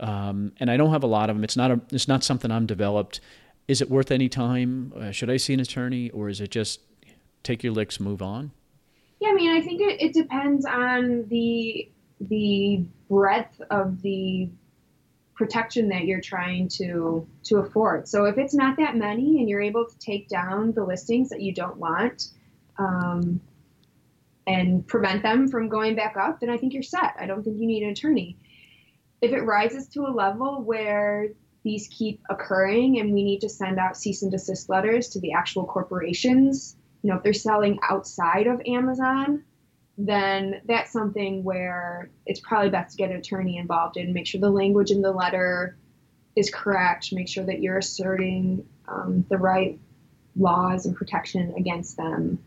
Um, 0.00 0.52
and 0.60 0.70
I 0.70 0.76
don't 0.76 0.90
have 0.90 1.04
a 1.04 1.06
lot 1.06 1.30
of 1.30 1.36
them. 1.36 1.44
It's 1.44 1.56
not 1.56 1.70
a. 1.70 1.80
It's 1.90 2.08
not 2.08 2.22
something 2.22 2.50
I'm 2.50 2.66
developed. 2.66 3.20
Is 3.68 3.80
it 3.80 3.88
worth 3.88 4.10
any 4.10 4.28
time? 4.28 4.92
Uh, 4.94 5.10
should 5.10 5.30
I 5.30 5.36
see 5.36 5.54
an 5.54 5.60
attorney, 5.60 6.10
or 6.10 6.28
is 6.28 6.40
it 6.40 6.50
just 6.50 6.80
take 7.42 7.62
your 7.62 7.72
licks, 7.72 8.00
move 8.00 8.22
on? 8.22 8.52
Yeah, 9.20 9.30
I 9.30 9.34
mean, 9.34 9.56
I 9.56 9.60
think 9.60 9.80
it, 9.80 10.00
it 10.00 10.12
depends 10.12 10.64
on 10.64 11.26
the 11.28 11.90
the 12.20 12.84
breadth 13.08 13.60
of 13.70 14.02
the 14.02 14.48
protection 15.34 15.88
that 15.88 16.04
you're 16.04 16.20
trying 16.20 16.68
to 16.68 17.26
to 17.44 17.58
afford. 17.58 18.08
So 18.08 18.24
if 18.24 18.38
it's 18.38 18.54
not 18.54 18.76
that 18.78 18.96
many 18.96 19.38
and 19.38 19.48
you're 19.48 19.60
able 19.60 19.86
to 19.86 19.98
take 19.98 20.28
down 20.28 20.72
the 20.72 20.84
listings 20.84 21.30
that 21.30 21.40
you 21.40 21.54
don't 21.54 21.76
want 21.76 22.28
um, 22.76 23.40
and 24.46 24.86
prevent 24.86 25.22
them 25.22 25.48
from 25.48 25.68
going 25.68 25.94
back 25.94 26.16
up, 26.16 26.40
then 26.40 26.50
I 26.50 26.56
think 26.56 26.74
you're 26.74 26.82
set. 26.82 27.14
I 27.18 27.26
don't 27.26 27.42
think 27.42 27.58
you 27.58 27.66
need 27.66 27.82
an 27.82 27.90
attorney. 27.90 28.36
If 29.20 29.32
it 29.32 29.42
rises 29.42 29.88
to 29.88 30.02
a 30.06 30.12
level 30.12 30.62
where 30.62 31.28
these 31.64 31.88
keep 31.88 32.20
occurring 32.30 32.98
and 32.98 33.12
we 33.12 33.22
need 33.22 33.40
to 33.40 33.48
send 33.48 33.78
out 33.78 33.96
cease 33.96 34.22
and 34.22 34.30
desist 34.30 34.68
letters 34.68 35.08
to 35.10 35.20
the 35.20 35.32
actual 35.32 35.66
corporations 35.66 36.76
know, 37.08 37.16
if 37.16 37.22
they're 37.22 37.32
selling 37.32 37.78
outside 37.88 38.46
of 38.46 38.60
Amazon, 38.66 39.44
then 39.96 40.60
that's 40.66 40.92
something 40.92 41.42
where 41.42 42.10
it's 42.24 42.40
probably 42.40 42.70
best 42.70 42.92
to 42.92 42.96
get 42.96 43.10
an 43.10 43.16
attorney 43.16 43.58
involved 43.58 43.96
in, 43.96 44.12
make 44.12 44.26
sure 44.26 44.40
the 44.40 44.48
language 44.48 44.90
in 44.90 45.02
the 45.02 45.10
letter 45.10 45.76
is 46.36 46.50
correct, 46.50 47.12
make 47.12 47.28
sure 47.28 47.44
that 47.44 47.60
you're 47.60 47.78
asserting 47.78 48.64
um, 48.86 49.24
the 49.28 49.36
right 49.36 49.78
laws 50.36 50.86
and 50.86 50.94
protection 50.94 51.52
against 51.56 51.96
them. 51.96 52.38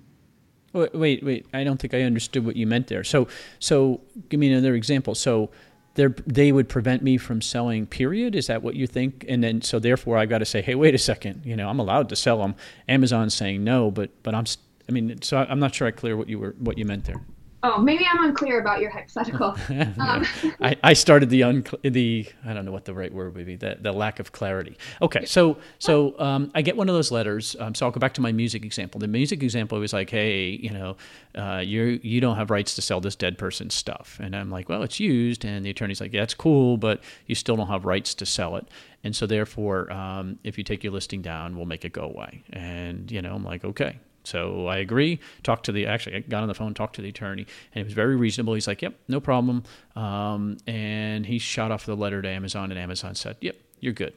Wait, 0.73 0.95
Wait, 0.95 1.23
wait, 1.23 1.45
I 1.53 1.65
don't 1.65 1.77
think 1.77 1.93
I 1.93 2.03
understood 2.03 2.45
what 2.45 2.55
you 2.55 2.65
meant 2.65 2.87
there. 2.87 3.03
So, 3.03 3.27
so 3.59 3.99
give 4.29 4.39
me 4.39 4.51
another 4.51 4.73
example. 4.73 5.15
So, 5.15 5.49
they 5.95 6.51
would 6.51 6.69
prevent 6.69 7.03
me 7.03 7.17
from 7.17 7.41
selling 7.41 7.85
period? 7.85 8.35
Is 8.35 8.47
that 8.47 8.63
what 8.63 8.75
you 8.75 8.87
think? 8.87 9.25
And 9.27 9.43
then 9.43 9.61
so 9.61 9.79
therefore 9.79 10.17
i 10.17 10.25
got 10.25 10.39
to 10.39 10.45
say 10.45 10.61
hey 10.61 10.75
wait 10.75 10.95
a 10.95 10.97
second 10.97 11.41
you 11.45 11.55
know 11.55 11.69
i'm 11.69 11.79
allowed 11.79 12.09
to 12.09 12.15
sell 12.15 12.39
them 12.39 12.55
amazon's 12.87 13.33
saying 13.33 13.63
no 13.63 13.91
but 13.91 14.09
but 14.23 14.33
i'm 14.35 14.45
i 14.87 14.91
mean 14.91 15.21
so 15.21 15.37
i'm 15.37 15.59
not 15.59 15.73
sure 15.73 15.87
i 15.87 15.91
clear 15.91 16.15
what 16.15 16.29
you 16.29 16.39
were 16.39 16.55
what 16.59 16.77
you 16.77 16.85
meant 16.85 17.05
there 17.05 17.21
Oh, 17.63 17.79
maybe 17.79 18.05
I'm 18.11 18.23
unclear 18.23 18.59
about 18.59 18.81
your 18.81 18.89
hypothetical. 18.89 19.55
Um. 19.99 20.25
I, 20.61 20.75
I 20.83 20.93
started 20.93 21.29
the 21.29 21.43
un, 21.43 21.65
the 21.83 22.27
I 22.45 22.53
don't 22.53 22.65
know 22.65 22.71
what 22.71 22.85
the 22.85 22.93
right 22.93 23.13
word 23.13 23.35
would 23.35 23.45
be 23.45 23.55
the, 23.55 23.77
the 23.79 23.91
lack 23.91 24.19
of 24.19 24.31
clarity. 24.31 24.77
Okay, 25.01 25.25
so 25.25 25.57
so 25.79 26.19
um, 26.19 26.51
I 26.55 26.61
get 26.61 26.75
one 26.77 26.89
of 26.89 26.95
those 26.95 27.11
letters. 27.11 27.55
Um, 27.59 27.75
so 27.75 27.85
I'll 27.85 27.91
go 27.91 27.99
back 27.99 28.13
to 28.15 28.21
my 28.21 28.31
music 28.31 28.65
example. 28.65 28.99
The 28.99 29.07
music 29.07 29.43
example 29.43 29.79
was 29.79 29.93
like, 29.93 30.09
hey, 30.09 30.49
you 30.49 30.71
know, 30.71 30.97
uh, 31.35 31.61
you 31.65 31.99
you 32.03 32.21
don't 32.21 32.35
have 32.35 32.49
rights 32.49 32.75
to 32.75 32.81
sell 32.81 32.99
this 33.01 33.15
dead 33.15 33.37
person's 33.37 33.73
stuff, 33.73 34.19
and 34.21 34.35
I'm 34.35 34.49
like, 34.49 34.69
well, 34.69 34.83
it's 34.83 34.99
used, 34.99 35.45
and 35.45 35.65
the 35.65 35.69
attorney's 35.69 36.01
like, 36.01 36.13
yeah, 36.13 36.23
it's 36.23 36.33
cool, 36.33 36.77
but 36.77 37.01
you 37.27 37.35
still 37.35 37.55
don't 37.55 37.67
have 37.67 37.85
rights 37.85 38.13
to 38.15 38.25
sell 38.25 38.55
it, 38.55 38.67
and 39.03 39.15
so 39.15 39.25
therefore, 39.25 39.91
um, 39.91 40.39
if 40.43 40.57
you 40.57 40.63
take 40.63 40.83
your 40.83 40.93
listing 40.93 41.21
down, 41.21 41.55
we'll 41.55 41.65
make 41.65 41.85
it 41.85 41.93
go 41.93 42.03
away. 42.03 42.43
And 42.51 43.11
you 43.11 43.21
know, 43.21 43.33
I'm 43.35 43.43
like, 43.43 43.63
okay, 43.65 43.97
so 44.23 44.67
I 44.67 44.77
agree. 44.77 45.19
Talked 45.43 45.65
to 45.65 45.71
the 45.71 45.87
actually, 45.87 46.17
I 46.17 46.19
got 46.19 46.41
on 46.41 46.47
the 46.47 46.53
phone, 46.53 46.73
talked 46.73 46.95
to 46.97 47.01
the 47.01 47.09
attorney, 47.09 47.45
and 47.73 47.81
it 47.81 47.85
was 47.85 47.93
very 47.93 48.15
reasonable. 48.15 48.53
He's 48.53 48.67
like, 48.67 48.81
"Yep, 48.81 48.95
no 49.07 49.19
problem." 49.19 49.63
Um, 49.95 50.57
and 50.67 51.25
he 51.25 51.39
shot 51.39 51.71
off 51.71 51.85
the 51.85 51.95
letter 51.95 52.21
to 52.21 52.29
Amazon, 52.29 52.71
and 52.71 52.79
Amazon 52.79 53.15
said, 53.15 53.37
"Yep, 53.41 53.55
you're 53.79 53.93
good." 53.93 54.13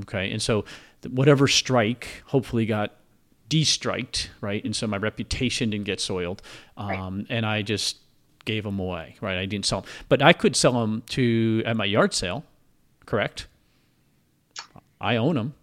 Okay, 0.00 0.30
and 0.30 0.42
so 0.42 0.64
whatever 1.08 1.46
strike 1.46 2.22
hopefully 2.26 2.66
got 2.66 2.94
de-striked, 3.48 4.30
right? 4.40 4.64
And 4.64 4.74
so 4.74 4.86
my 4.88 4.96
reputation 4.96 5.70
didn't 5.70 5.86
get 5.86 6.00
soiled, 6.00 6.42
um, 6.76 6.88
right. 6.88 7.26
and 7.30 7.46
I 7.46 7.62
just 7.62 7.98
gave 8.44 8.64
them 8.64 8.80
away, 8.80 9.16
right? 9.20 9.38
I 9.38 9.46
didn't 9.46 9.66
sell 9.66 9.82
them, 9.82 9.90
but 10.08 10.22
I 10.22 10.32
could 10.32 10.56
sell 10.56 10.72
them 10.72 11.02
to 11.10 11.62
at 11.64 11.76
my 11.76 11.84
yard 11.84 12.12
sale, 12.12 12.44
correct? 13.06 13.46
I 15.00 15.16
own 15.16 15.36
them. 15.36 15.54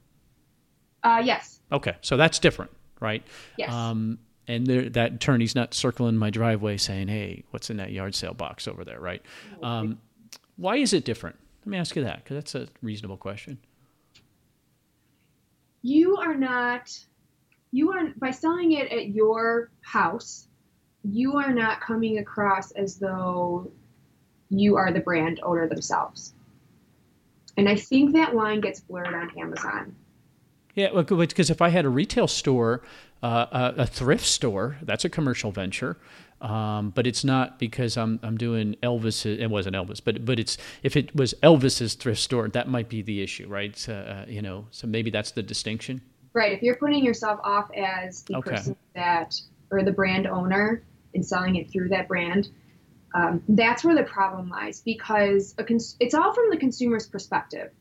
Uh, 1.04 1.22
yes. 1.24 1.60
Okay, 1.72 1.96
so 2.02 2.16
that's 2.16 2.40
different 2.40 2.72
right? 3.00 3.24
Yes. 3.58 3.72
Um, 3.72 4.20
and 4.48 4.68
there, 4.68 4.90
that 4.90 5.14
attorney's 5.14 5.56
not 5.56 5.74
circling 5.74 6.18
my 6.18 6.30
driveway 6.30 6.78
saying, 6.78 7.08
"Hey, 7.08 7.44
what's 7.52 7.70
in 7.70 7.78
that 7.78 7.92
yard 7.92 8.16
sale 8.16 8.34
box 8.34 8.68
over 8.68 8.84
there?" 8.84 9.00
Right? 9.00 9.22
Um, 9.62 10.00
why 10.58 10.78
is 10.78 10.94
it 10.94 11.06
different? 11.06 11.38
Let 11.62 11.68
me 11.68 11.78
ask 11.78 11.96
you 11.96 12.04
that 12.04 12.24
because 12.24 12.36
that's 12.36 12.56
a 12.56 12.68
reasonable 12.82 13.18
question. 13.18 13.58
You 15.82 16.18
are 16.18 16.36
not. 16.36 16.98
You 17.72 17.92
are 17.92 18.14
by 18.18 18.32
selling 18.32 18.74
it 18.74 18.92
at 18.92 19.10
your 19.10 19.72
house. 19.82 20.48
You 21.04 21.38
are 21.38 21.54
not 21.54 21.82
coming 21.82 22.20
across 22.20 22.72
as 22.72 22.98
though 22.98 23.72
you 24.50 24.76
are 24.76 24.92
the 24.92 25.00
brand 25.00 25.40
owner 25.42 25.68
themselves. 25.68 26.34
And 27.58 27.68
I 27.68 27.76
think 27.76 28.14
that 28.14 28.36
line 28.36 28.62
gets 28.62 28.80
blurred 28.80 29.14
on 29.14 29.38
Amazon. 29.38 29.96
Yeah, 30.76 31.02
because 31.02 31.50
if 31.50 31.62
I 31.62 31.70
had 31.70 31.86
a 31.86 31.90
retail 31.90 32.28
store, 32.28 32.82
uh, 33.22 33.74
a, 33.78 33.82
a, 33.84 33.88
thrift 33.88 34.26
store, 34.26 34.78
that's 34.82 35.06
a 35.06 35.10
commercial 35.10 35.52
venture. 35.52 35.98
Um, 36.42 36.90
but 36.90 37.08
it's 37.08 37.24
not 37.24 37.58
because 37.58 37.96
I'm 37.96 38.20
I'm 38.22 38.38
doing 38.38 38.76
Elvis. 38.84 39.26
It 39.26 39.48
wasn't 39.48 39.78
Elvis, 39.78 40.02
but 40.04 40.26
but 40.26 40.40
it's 40.40 40.58
if 40.84 40.98
it 40.98 41.16
was 41.16 41.34
Elvis's 41.42 41.94
thrift 41.94 42.20
store, 42.20 42.50
that 42.50 42.68
might 42.68 42.90
be 42.90 43.02
the 43.02 43.22
issue, 43.22 43.48
right? 43.48 43.74
Uh, 43.88 43.94
uh, 43.94 44.26
you 44.28 44.42
know, 44.42 44.68
so 44.72 44.86
maybe 44.86 45.10
that's 45.10 45.32
the 45.32 45.42
distinction. 45.42 46.02
Right. 46.34 46.52
If 46.52 46.62
you're 46.62 46.76
putting 46.76 47.06
yourself 47.06 47.40
off 47.44 47.70
as 47.78 48.24
the 48.24 48.36
okay. 48.38 48.52
person 48.52 48.76
that 48.94 49.36
or 49.72 49.84
the 49.84 49.92
brand 49.92 50.28
owner 50.28 50.84
and 51.14 51.26
selling 51.26 51.56
it 51.56 51.72
through 51.72 51.90
that 51.90 52.10
brand, 52.10 52.50
um, 53.16 53.42
that's 53.48 53.84
where 53.84 53.96
the 53.96 54.04
problem 54.04 54.50
lies 54.50 54.82
because 54.82 55.56
cons- 55.66 55.96
it's 56.00 56.14
all 56.14 56.34
from 56.34 56.50
the 56.50 56.58
consumer's 56.58 57.08
perspective. 57.08 57.72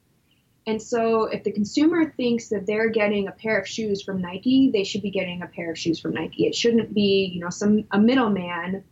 And 0.66 0.80
so 0.80 1.24
if 1.24 1.42
the 1.42 1.50
consumer 1.50 2.10
thinks 2.16 2.48
that 2.48 2.66
they're 2.66 2.88
getting 2.88 3.26
a 3.26 3.32
pair 3.32 3.58
of 3.58 3.66
shoes 3.66 4.02
from 4.02 4.20
Nike, 4.20 4.70
they 4.72 4.84
should 4.84 5.02
be 5.02 5.10
getting 5.10 5.42
a 5.42 5.46
pair 5.46 5.70
of 5.72 5.78
shoes 5.78 5.98
from 5.98 6.12
Nike. 6.12 6.46
It 6.46 6.54
shouldn't 6.54 6.94
be, 6.94 7.30
you 7.34 7.40
know, 7.40 7.50
some 7.50 7.84
a 7.90 7.98
middleman 7.98 8.84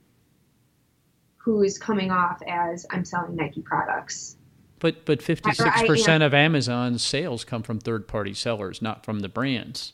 who 1.37 1.63
is 1.63 1.79
coming 1.79 2.11
off 2.11 2.43
as 2.47 2.87
I'm 2.91 3.05
selling 3.05 3.37
Nike 3.37 3.63
products. 3.63 4.37
But 4.81 5.05
but 5.05 5.21
56% 5.21 6.25
of 6.25 6.35
Amazon's 6.35 7.05
sales 7.05 7.45
come 7.45 7.63
from 7.63 7.79
third-party 7.79 8.35
sellers, 8.35 8.83
not 8.83 9.05
from 9.05 9.21
the 9.21 9.29
brands. 9.29 9.93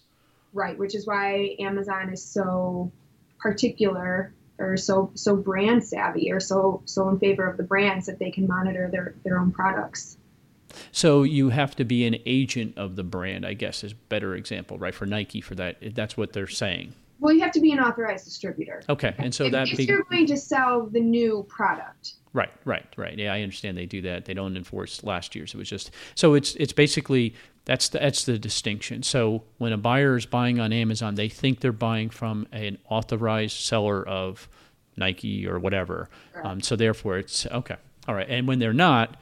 Right, 0.52 0.78
which 0.78 0.94
is 0.94 1.06
why 1.06 1.56
Amazon 1.58 2.10
is 2.10 2.24
so 2.24 2.90
particular 3.38 4.32
or 4.58 4.76
so 4.78 5.10
so 5.14 5.36
brand 5.36 5.84
savvy 5.84 6.32
or 6.32 6.40
so 6.40 6.80
so 6.86 7.10
in 7.10 7.18
favor 7.18 7.46
of 7.46 7.58
the 7.58 7.62
brands 7.62 8.06
that 8.06 8.18
they 8.18 8.30
can 8.30 8.46
monitor 8.46 8.88
their 8.90 9.14
their 9.24 9.38
own 9.38 9.52
products. 9.52 10.16
So 10.92 11.22
you 11.22 11.50
have 11.50 11.76
to 11.76 11.84
be 11.84 12.06
an 12.06 12.16
agent 12.26 12.76
of 12.76 12.96
the 12.96 13.04
brand, 13.04 13.46
I 13.46 13.54
guess, 13.54 13.84
is 13.84 13.92
better 13.92 14.34
example, 14.34 14.78
right? 14.78 14.94
For 14.94 15.06
Nike, 15.06 15.40
for 15.40 15.54
that, 15.54 15.94
that's 15.94 16.16
what 16.16 16.32
they're 16.32 16.46
saying. 16.46 16.92
Well, 17.18 17.32
you 17.32 17.40
have 17.40 17.52
to 17.52 17.60
be 17.60 17.72
an 17.72 17.80
authorized 17.80 18.24
distributor. 18.24 18.82
Okay, 18.88 19.14
and 19.18 19.34
so 19.34 19.44
if, 19.44 19.52
that 19.52 19.68
if 19.68 19.78
be- 19.78 19.84
you're 19.84 20.02
going 20.04 20.26
to 20.26 20.36
sell 20.36 20.86
the 20.86 21.00
new 21.00 21.46
product. 21.48 22.14
Right, 22.34 22.52
right, 22.66 22.84
right. 22.98 23.16
Yeah, 23.18 23.32
I 23.32 23.40
understand 23.40 23.78
they 23.78 23.86
do 23.86 24.02
that. 24.02 24.26
They 24.26 24.34
don't 24.34 24.56
enforce 24.56 25.02
last 25.02 25.34
year's. 25.34 25.54
It 25.54 25.56
was 25.56 25.70
just 25.70 25.90
so 26.14 26.34
it's 26.34 26.54
it's 26.56 26.74
basically 26.74 27.34
that's 27.64 27.88
the, 27.88 27.98
that's 27.98 28.24
the 28.24 28.38
distinction. 28.38 29.02
So 29.02 29.44
when 29.56 29.72
a 29.72 29.78
buyer 29.78 30.16
is 30.16 30.26
buying 30.26 30.60
on 30.60 30.72
Amazon, 30.72 31.14
they 31.14 31.30
think 31.30 31.60
they're 31.60 31.72
buying 31.72 32.10
from 32.10 32.46
an 32.52 32.76
authorized 32.90 33.56
seller 33.56 34.06
of 34.06 34.48
Nike 34.96 35.46
or 35.46 35.58
whatever. 35.58 36.10
Um, 36.44 36.60
so 36.60 36.76
therefore, 36.76 37.16
it's 37.16 37.46
okay. 37.46 37.76
All 38.06 38.14
right, 38.14 38.28
and 38.28 38.46
when 38.46 38.58
they're 38.58 38.74
not, 38.74 39.16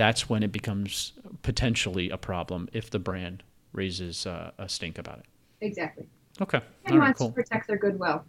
that's 0.00 0.30
when 0.30 0.42
it 0.42 0.50
becomes 0.50 1.12
potentially 1.42 2.08
a 2.08 2.16
problem 2.16 2.70
if 2.72 2.88
the 2.88 2.98
brand 2.98 3.42
raises 3.74 4.26
uh, 4.26 4.50
a 4.56 4.66
stink 4.66 4.96
about 4.96 5.18
it. 5.18 5.26
Exactly. 5.60 6.06
Okay. 6.40 6.60
And 6.86 6.94
All 6.94 6.98
right, 6.98 7.04
wants 7.08 7.18
cool. 7.18 7.28
to 7.28 7.34
protect 7.34 7.68
their 7.68 7.76
goodwill. 7.76 8.24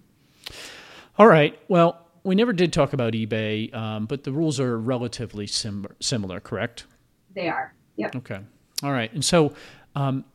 All 1.18 1.28
right. 1.28 1.58
Well, 1.70 2.06
we 2.26 2.36
never 2.36 2.52
did 2.52 2.74
talk 2.74 2.92
about 2.92 3.14
eBay, 3.14 3.74
um, 3.74 4.06
but 4.06 4.26
the 4.26 4.34
rules 4.34 4.60
are 4.60 4.78
relatively 4.78 5.48
sim- 5.48 5.88
similar, 6.02 6.42
correct? 6.42 6.88
They 7.34 7.48
are. 7.48 7.74
Yep. 7.96 8.18
Okay. 8.18 8.40
All 8.84 8.92
right. 8.92 9.14
And 9.14 9.24
so, 9.24 9.54
um, 9.96 10.26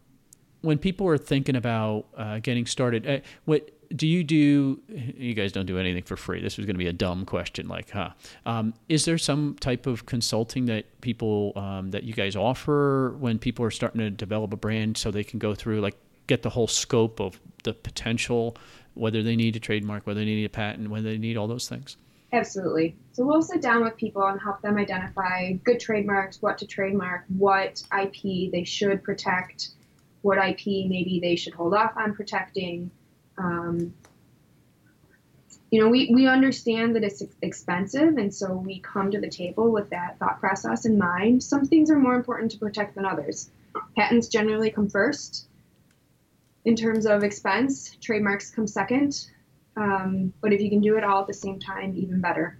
when 0.63 0.79
people 0.79 1.07
are 1.07 1.19
thinking 1.19 1.55
about 1.55 2.07
uh, 2.17 2.39
getting 2.39 2.65
started, 2.65 3.07
uh, 3.07 3.19
what 3.45 3.71
do 3.95 4.07
you 4.07 4.25
do? 4.25 4.81
You 4.89 5.35
guys 5.35 5.53
don't 5.53 5.67
do 5.67 5.79
anything 5.79 6.03
for 6.03 6.17
free. 6.17 6.41
This 6.41 6.57
was 6.57 6.67
going 6.67 6.75
to 6.75 6.79
be 6.79 6.89
a 6.89 6.93
dumb 6.93 7.25
question, 7.25 7.69
like, 7.69 7.91
huh? 7.91 8.11
Um, 8.45 8.75
is 8.89 9.05
there 9.05 9.19
some 9.19 9.57
type 9.61 9.87
of 9.87 10.07
consulting 10.07 10.67
that 10.67 11.01
people 11.01 11.53
um, 11.57 11.91
that 11.91 12.05
you 12.05 12.15
guys 12.15 12.37
offer 12.37 13.15
when 13.19 13.39
people 13.39 13.65
are 13.65 13.71
starting 13.71 14.01
to 14.01 14.11
develop 14.11 14.53
a 14.53 14.57
brand, 14.57 14.97
so 14.97 15.11
they 15.11 15.25
can 15.25 15.39
go 15.39 15.55
through 15.55 15.81
like 15.81 15.97
get 16.27 16.43
the 16.43 16.51
whole 16.51 16.67
scope 16.67 17.21
of 17.21 17.39
the 17.65 17.73
potential, 17.73 18.57
whether 18.95 19.23
they 19.23 19.37
need 19.37 19.57
a 19.57 19.61
trademark, 19.61 20.07
whether 20.07 20.21
they 20.21 20.27
need 20.27 20.45
a 20.45 20.51
patent, 20.51 20.89
whether 20.89 21.11
they 21.11 21.19
need 21.19 21.37
all 21.37 21.47
those 21.47 21.69
things? 21.69 21.97
Absolutely. 22.33 22.97
So 23.13 23.25
we'll 23.25 23.43
sit 23.43 23.63
down 23.63 23.85
with 23.85 23.97
people 23.97 24.27
and 24.27 24.41
help 24.41 24.61
them 24.61 24.77
identify 24.77 25.53
good 25.53 25.79
trademarks, 25.79 26.43
what 26.43 26.59
to 26.59 26.67
trademark, 26.67 27.25
what 27.29 27.83
IP 27.99 28.51
they 28.51 28.65
should 28.65 29.03
protect, 29.05 29.71
what 30.23 30.39
IP 30.39 30.89
maybe 30.89 31.21
they 31.23 31.37
should 31.37 31.55
hold 31.55 31.73
off 31.75 31.97
on 31.97 32.15
protecting. 32.15 32.91
Um, 33.39 33.95
you 35.71 35.83
know, 35.83 35.89
we, 35.89 36.11
we 36.13 36.27
understand 36.27 36.95
that 36.95 37.03
it's 37.03 37.23
expensive, 37.43 38.17
and 38.17 38.33
so 38.33 38.55
we 38.55 38.81
come 38.81 39.11
to 39.11 39.21
the 39.21 39.29
table 39.29 39.73
with 39.73 39.91
that 39.91 40.19
thought 40.19 40.39
process 40.41 40.87
in 40.87 40.97
mind. 40.97 41.43
Some 41.43 41.67
things 41.67 41.91
are 41.91 41.99
more 41.99 42.15
important 42.15 42.53
to 42.53 42.59
protect 42.59 42.95
than 42.95 43.05
others. 43.05 43.51
Patents 43.97 44.29
generally 44.29 44.71
come 44.71 44.89
first 44.89 45.49
in 46.65 46.77
terms 46.77 47.07
of 47.07 47.23
expense, 47.25 47.97
trademarks 48.01 48.51
come 48.51 48.67
second. 48.67 49.29
Um, 49.77 50.33
but 50.41 50.53
if 50.53 50.61
you 50.61 50.71
can 50.71 50.81
do 50.81 50.97
it 50.97 51.05
all 51.05 51.21
at 51.21 51.27
the 51.27 51.35
same 51.35 51.61
time, 51.61 51.95
even 51.97 52.21
better. 52.21 52.59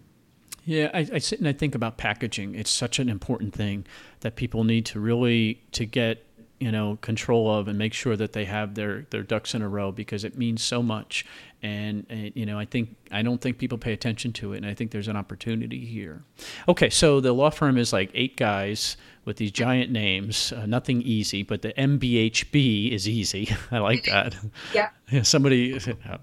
Yeah, 0.65 0.91
I, 0.93 1.09
I 1.15 1.19
sit 1.19 1.39
and 1.39 1.49
I 1.49 1.53
think 1.53 1.75
about 1.75 1.97
packaging. 1.97 2.55
It's 2.55 2.71
such 2.71 2.99
an 2.99 3.09
important 3.09 3.55
thing 3.55 3.87
that 4.21 4.37
people 4.37 4.65
need 4.65 4.85
to 4.87 5.01
really 5.01 5.63
to 5.73 5.87
get 5.87 6.26
you 6.59 6.73
know 6.73 6.99
control 7.01 7.51
of 7.51 7.69
and 7.69 7.79
make 7.79 7.93
sure 7.93 8.17
that 8.17 8.33
they 8.33 8.45
have 8.45 8.75
their 8.75 9.07
their 9.11 9.23
ducks 9.23 9.55
in 9.55 9.63
a 9.63 9.69
row 9.69 9.93
because 9.93 10.25
it 10.25 10.37
means 10.37 10.63
so 10.63 10.83
much. 10.83 11.25
And, 11.63 12.07
and 12.11 12.33
you 12.37 12.47
know, 12.47 12.59
I 12.59 12.65
think 12.65 12.97
I 13.11 13.23
don't 13.23 13.41
think 13.41 13.59
people 13.59 13.79
pay 13.79 13.93
attention 13.93 14.33
to 14.35 14.53
it, 14.53 14.59
and 14.59 14.67
I 14.67 14.75
think 14.75 14.91
there's 14.91 15.09
an 15.09 15.17
opportunity 15.17 15.85
here. 15.85 16.23
Okay, 16.69 16.91
so 16.91 17.19
the 17.21 17.33
law 17.33 17.51
firm 17.51 17.79
is 17.79 17.93
like 17.93 18.11
eight 18.15 18.37
guys 18.37 18.97
with 19.25 19.39
these 19.39 19.51
giant 19.51 19.91
names. 19.91 20.53
Uh, 20.53 20.67
nothing 20.67 21.03
easy, 21.03 21.43
but 21.43 21.63
the 21.63 21.73
MBHB 21.73 22.93
is 22.93 23.09
easy. 23.09 23.55
I 23.71 23.79
like 23.79 24.05
that. 24.05 24.37
Yeah. 24.73 24.91
Yeah, 25.11 25.23
somebody, 25.23 25.79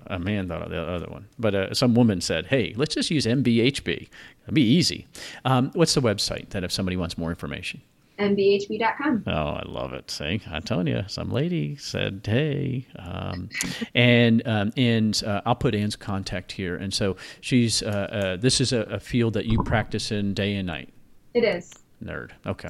a 0.07 0.19
man 0.19 0.49
thought 0.49 0.61
of 0.61 0.69
the 0.69 0.81
other 0.81 1.07
one, 1.07 1.27
but 1.39 1.55
uh, 1.55 1.73
some 1.73 1.95
woman 1.95 2.19
said, 2.19 2.47
"Hey, 2.47 2.73
let's 2.75 2.95
just 2.95 3.09
use 3.09 3.25
MBHB. 3.25 4.09
It'll 4.43 4.53
be 4.53 4.61
easy." 4.61 5.07
Um, 5.45 5.71
what's 5.73 5.93
the 5.93 6.01
website 6.01 6.49
that 6.49 6.63
if 6.63 6.71
somebody 6.71 6.97
wants 6.97 7.17
more 7.17 7.29
information? 7.29 7.81
mbhb.com. 8.19 9.23
Oh, 9.27 9.31
I 9.31 9.63
love 9.65 9.93
it. 9.93 10.11
See, 10.11 10.41
I'm 10.49 10.61
telling 10.61 10.87
you, 10.87 11.03
some 11.07 11.29
lady 11.29 11.75
said, 11.77 12.21
"Hey," 12.23 12.87
um, 12.97 13.49
and 13.95 14.41
um, 14.45 14.71
and 14.77 15.21
uh, 15.25 15.41
I'll 15.45 15.55
put 15.55 15.75
Ann's 15.75 15.95
contact 15.95 16.51
here. 16.51 16.75
And 16.75 16.93
so 16.93 17.15
she's. 17.41 17.81
Uh, 17.81 18.09
uh, 18.13 18.37
this 18.37 18.61
is 18.61 18.73
a, 18.73 18.81
a 18.81 18.99
field 18.99 19.33
that 19.33 19.45
you 19.45 19.61
practice 19.63 20.11
in 20.11 20.33
day 20.33 20.55
and 20.55 20.67
night. 20.67 20.93
It 21.33 21.43
is. 21.43 21.73
Nerd. 22.03 22.31
Okay. 22.45 22.69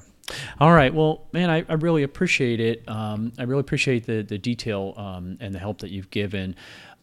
All 0.60 0.72
right. 0.72 0.94
Well, 0.94 1.28
man, 1.34 1.50
I, 1.50 1.66
I 1.68 1.74
really 1.74 2.04
appreciate 2.04 2.60
it. 2.60 2.88
Um, 2.88 3.34
I 3.38 3.44
really 3.44 3.62
appreciate 3.62 4.06
the 4.06 4.22
the 4.22 4.38
detail 4.38 4.94
um, 4.98 5.38
and 5.42 5.54
the 5.54 5.60
help 5.60 5.80
that 5.80 5.92
you've 5.92 6.10
given. 6.12 6.56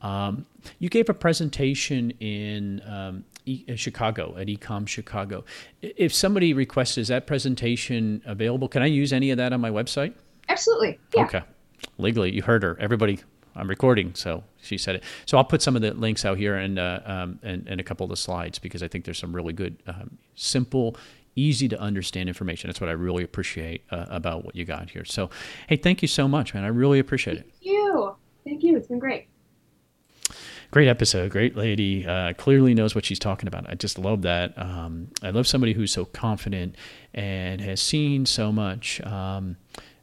Um, 0.03 0.47
you 0.79 0.89
gave 0.89 1.11
a 1.11 1.15
presentation 1.15 2.11
in 2.21 2.81
um, 2.87 3.25
e- 3.51 3.77
Chicago 3.77 4.37
at 4.39 4.47
Ecom 4.47 4.87
Chicago. 4.87 5.45
If 5.83 6.15
somebody 6.15 6.53
requests, 6.53 6.99
is 6.99 7.09
that 7.09 7.27
presentation 7.27 8.23
available? 8.25 8.69
Can 8.69 8.83
I 8.83 8.87
use 8.87 9.13
any 9.13 9.31
of 9.31 9.39
that 9.39 9.53
on 9.53 9.61
my 9.61 9.71
website? 9.71 10.15
Absolutely. 10.49 10.99
Yeah. 11.15 11.25
Okay. 11.25 11.43
Legally, 11.99 12.33
you 12.33 12.43
heard 12.43 12.63
her. 12.63 12.77
Everybody, 12.81 13.21
I'm 13.55 13.69
recording, 13.69 14.15
so 14.15 14.45
she 14.61 14.77
said 14.79 14.97
it. 14.97 15.05
So 15.27 15.39
I'll 15.39 15.45
put 15.45 15.63
some 15.63 15.77
of 15.77 15.83
the 15.83 15.93
links 15.95 16.25
out 16.25 16.39
here 16.39 16.57
and 16.57 16.79
uh, 16.79 17.01
um, 17.05 17.39
and, 17.43 17.67
and 17.69 17.81
a 17.81 17.85
couple 17.85 18.05
of 18.05 18.11
the 18.11 18.17
slides 18.17 18.59
because 18.59 18.83
I 18.83 18.89
think 18.89 19.05
there's 19.05 19.19
some 19.19 19.35
really 19.35 19.53
good, 19.53 19.83
um, 19.87 20.19
simple, 20.35 20.97
easy 21.37 21.69
to 21.69 21.81
understand 21.81 22.29
information. 22.29 22.69
That's 22.69 22.81
what 22.81 22.91
I 22.91 22.95
really 22.95 23.25
appreciate 23.25 23.85
uh, 23.91 24.07
about 24.09 24.45
what 24.45 24.55
you 24.55 24.65
got 24.65 24.91
here. 24.91 25.05
So, 25.05 25.31
hey, 25.69 25.77
thank 25.77 26.03
you 26.03 26.09
so 26.09 26.29
much, 26.29 26.55
man. 26.55 26.65
I 26.65 26.69
really 26.69 26.99
appreciate 26.99 27.39
it. 27.39 27.43
Thank 27.43 27.65
you. 27.65 28.17
Thank 28.45 28.63
you. 28.63 28.77
It's 28.77 28.89
been 28.89 28.99
great. 28.99 29.30
Great 30.71 30.87
episode, 30.87 31.33
great 31.33 31.57
lady. 31.57 32.07
Uh, 32.07 32.33
clearly 32.35 32.75
knows 32.75 32.95
what 32.95 33.05
she's 33.05 33.19
talking 33.19 33.49
about. 33.49 33.69
I 33.69 33.75
just 33.75 33.99
love 33.99 34.23
that. 34.23 34.57
Um, 34.57 35.09
I 35.21 35.31
love 35.31 35.49
somebody 35.49 35.73
who's 35.73 35.93
so 35.93 36.05
confident 36.05 36.77
and 37.13 37.61
has 37.61 37.81
seen 37.81 38.25
so 38.25 38.53
much. 38.53 39.01
Um, 39.01 39.57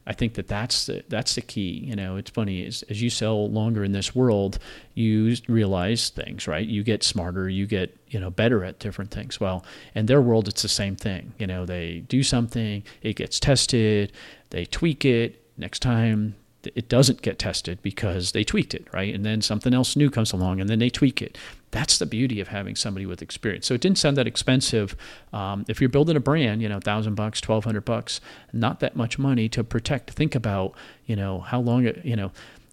I 0.06 0.12
think 0.12 0.34
that 0.34 0.46
that's 0.46 0.84
the, 0.84 1.04
that's 1.08 1.36
the 1.36 1.40
key. 1.40 1.84
You 1.86 1.96
know, 1.96 2.16
it's 2.16 2.30
funny 2.30 2.66
as, 2.66 2.82
as 2.90 3.00
you 3.00 3.08
sell 3.08 3.50
longer 3.50 3.82
in 3.82 3.92
this 3.92 4.14
world, 4.14 4.58
you 4.92 5.36
realize 5.48 6.10
things, 6.10 6.46
right? 6.46 6.66
You 6.66 6.82
get 6.82 7.02
smarter, 7.02 7.48
you 7.48 7.66
get 7.66 7.96
you 8.08 8.20
know 8.20 8.30
better 8.30 8.62
at 8.62 8.78
different 8.78 9.10
things. 9.10 9.40
Well, 9.40 9.64
in 9.94 10.04
their 10.04 10.20
world, 10.20 10.48
it's 10.48 10.62
the 10.62 10.68
same 10.68 10.96
thing. 10.96 11.32
You 11.38 11.46
know, 11.46 11.64
they 11.64 12.00
do 12.08 12.22
something, 12.22 12.82
it 13.00 13.16
gets 13.16 13.40
tested, 13.40 14.12
they 14.50 14.66
tweak 14.66 15.06
it. 15.06 15.42
Next 15.56 15.80
time, 15.80 16.36
it 16.64 16.88
doesn't 16.88 17.22
get 17.22 17.38
tested 17.38 17.80
because 17.82 18.32
they 18.32 18.44
tweaked 18.44 18.74
it, 18.74 18.86
right? 18.92 19.14
And 19.14 19.24
then 19.24 19.40
something 19.42 19.72
else 19.72 19.96
new 19.96 20.10
comes 20.10 20.32
along, 20.32 20.60
and 20.60 20.68
then 20.68 20.78
they 20.78 20.90
tweak 20.90 21.22
it. 21.22 21.38
That's 21.70 21.98
the 21.98 22.06
beauty 22.06 22.40
of 22.40 22.48
having 22.48 22.76
somebody 22.76 23.06
with 23.06 23.22
experience. 23.22 23.66
So 23.66 23.74
it 23.74 23.80
didn't 23.80 23.98
sound 23.98 24.16
that 24.16 24.26
expensive. 24.26 24.96
Um, 25.32 25.64
if 25.68 25.80
you're 25.80 25.90
building 25.90 26.16
a 26.16 26.20
brand, 26.20 26.62
you 26.62 26.68
know, 26.68 26.80
thousand 26.80 27.14
bucks, 27.14 27.40
twelve 27.40 27.64
hundred 27.64 27.84
bucks, 27.84 28.20
not 28.52 28.80
that 28.80 28.96
much 28.96 29.18
money 29.18 29.48
to 29.50 29.62
protect. 29.62 30.10
Think 30.10 30.34
about, 30.34 30.74
you 31.06 31.14
know, 31.14 31.40
how 31.40 31.60
long 31.60 31.86
it, 31.86 32.04
you 32.04 32.16
know, 32.16 32.32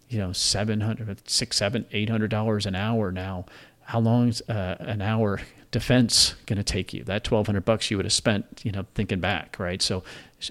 you 0.09 0.17
know, 0.17 0.31
seven 0.31 0.81
hundred, 0.81 1.29
six, 1.29 1.57
seven, 1.57 1.85
eight 1.91 2.09
hundred 2.09 2.31
dollars 2.31 2.65
an 2.65 2.75
hour 2.75 3.11
now. 3.11 3.45
How 3.81 3.99
long 3.99 4.29
is 4.29 4.41
uh, 4.49 4.77
an 4.79 5.01
hour 5.01 5.41
defense 5.75 6.35
going 6.45 6.55
to 6.55 6.63
take 6.63 6.93
you? 6.93 7.03
That 7.03 7.25
twelve 7.25 7.47
hundred 7.47 7.65
bucks 7.65 7.91
you 7.91 7.97
would 7.97 8.05
have 8.05 8.13
spent, 8.13 8.61
you 8.63 8.71
know, 8.71 8.85
thinking 8.95 9.19
back, 9.19 9.57
right? 9.59 9.81
So, 9.81 10.03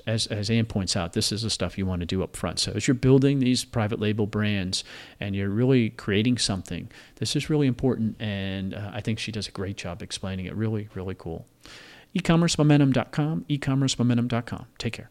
as 0.07 0.27
as 0.27 0.51
Ann 0.51 0.67
points 0.67 0.97
out, 0.97 1.15
this 1.15 1.33
is 1.33 1.41
the 1.41 1.49
stuff 1.49 1.79
you 1.79 1.87
want 1.87 2.01
to 2.01 2.07
do 2.07 2.23
up 2.23 2.37
front. 2.37 2.59
So, 2.59 2.73
as 2.73 2.87
you're 2.87 2.95
building 2.95 3.39
these 3.39 3.65
private 3.65 3.99
label 3.99 4.27
brands 4.27 4.85
and 5.19 5.35
you're 5.35 5.49
really 5.49 5.89
creating 5.89 6.37
something, 6.37 6.91
this 7.17 7.35
is 7.35 7.49
really 7.49 7.67
important. 7.67 8.21
And 8.21 8.75
uh, 8.75 8.91
I 8.93 9.01
think 9.01 9.19
she 9.19 9.33
does 9.33 9.49
a 9.49 9.51
great 9.51 9.79
job 9.79 10.03
explaining 10.03 10.45
it. 10.45 10.55
Really, 10.55 10.91
really 10.95 11.15
cool. 11.15 11.47
E-commercemomentum.com. 12.13 13.47
E-commercemomentum.com. 13.49 14.67
Take 14.79 14.93
care. 14.93 15.11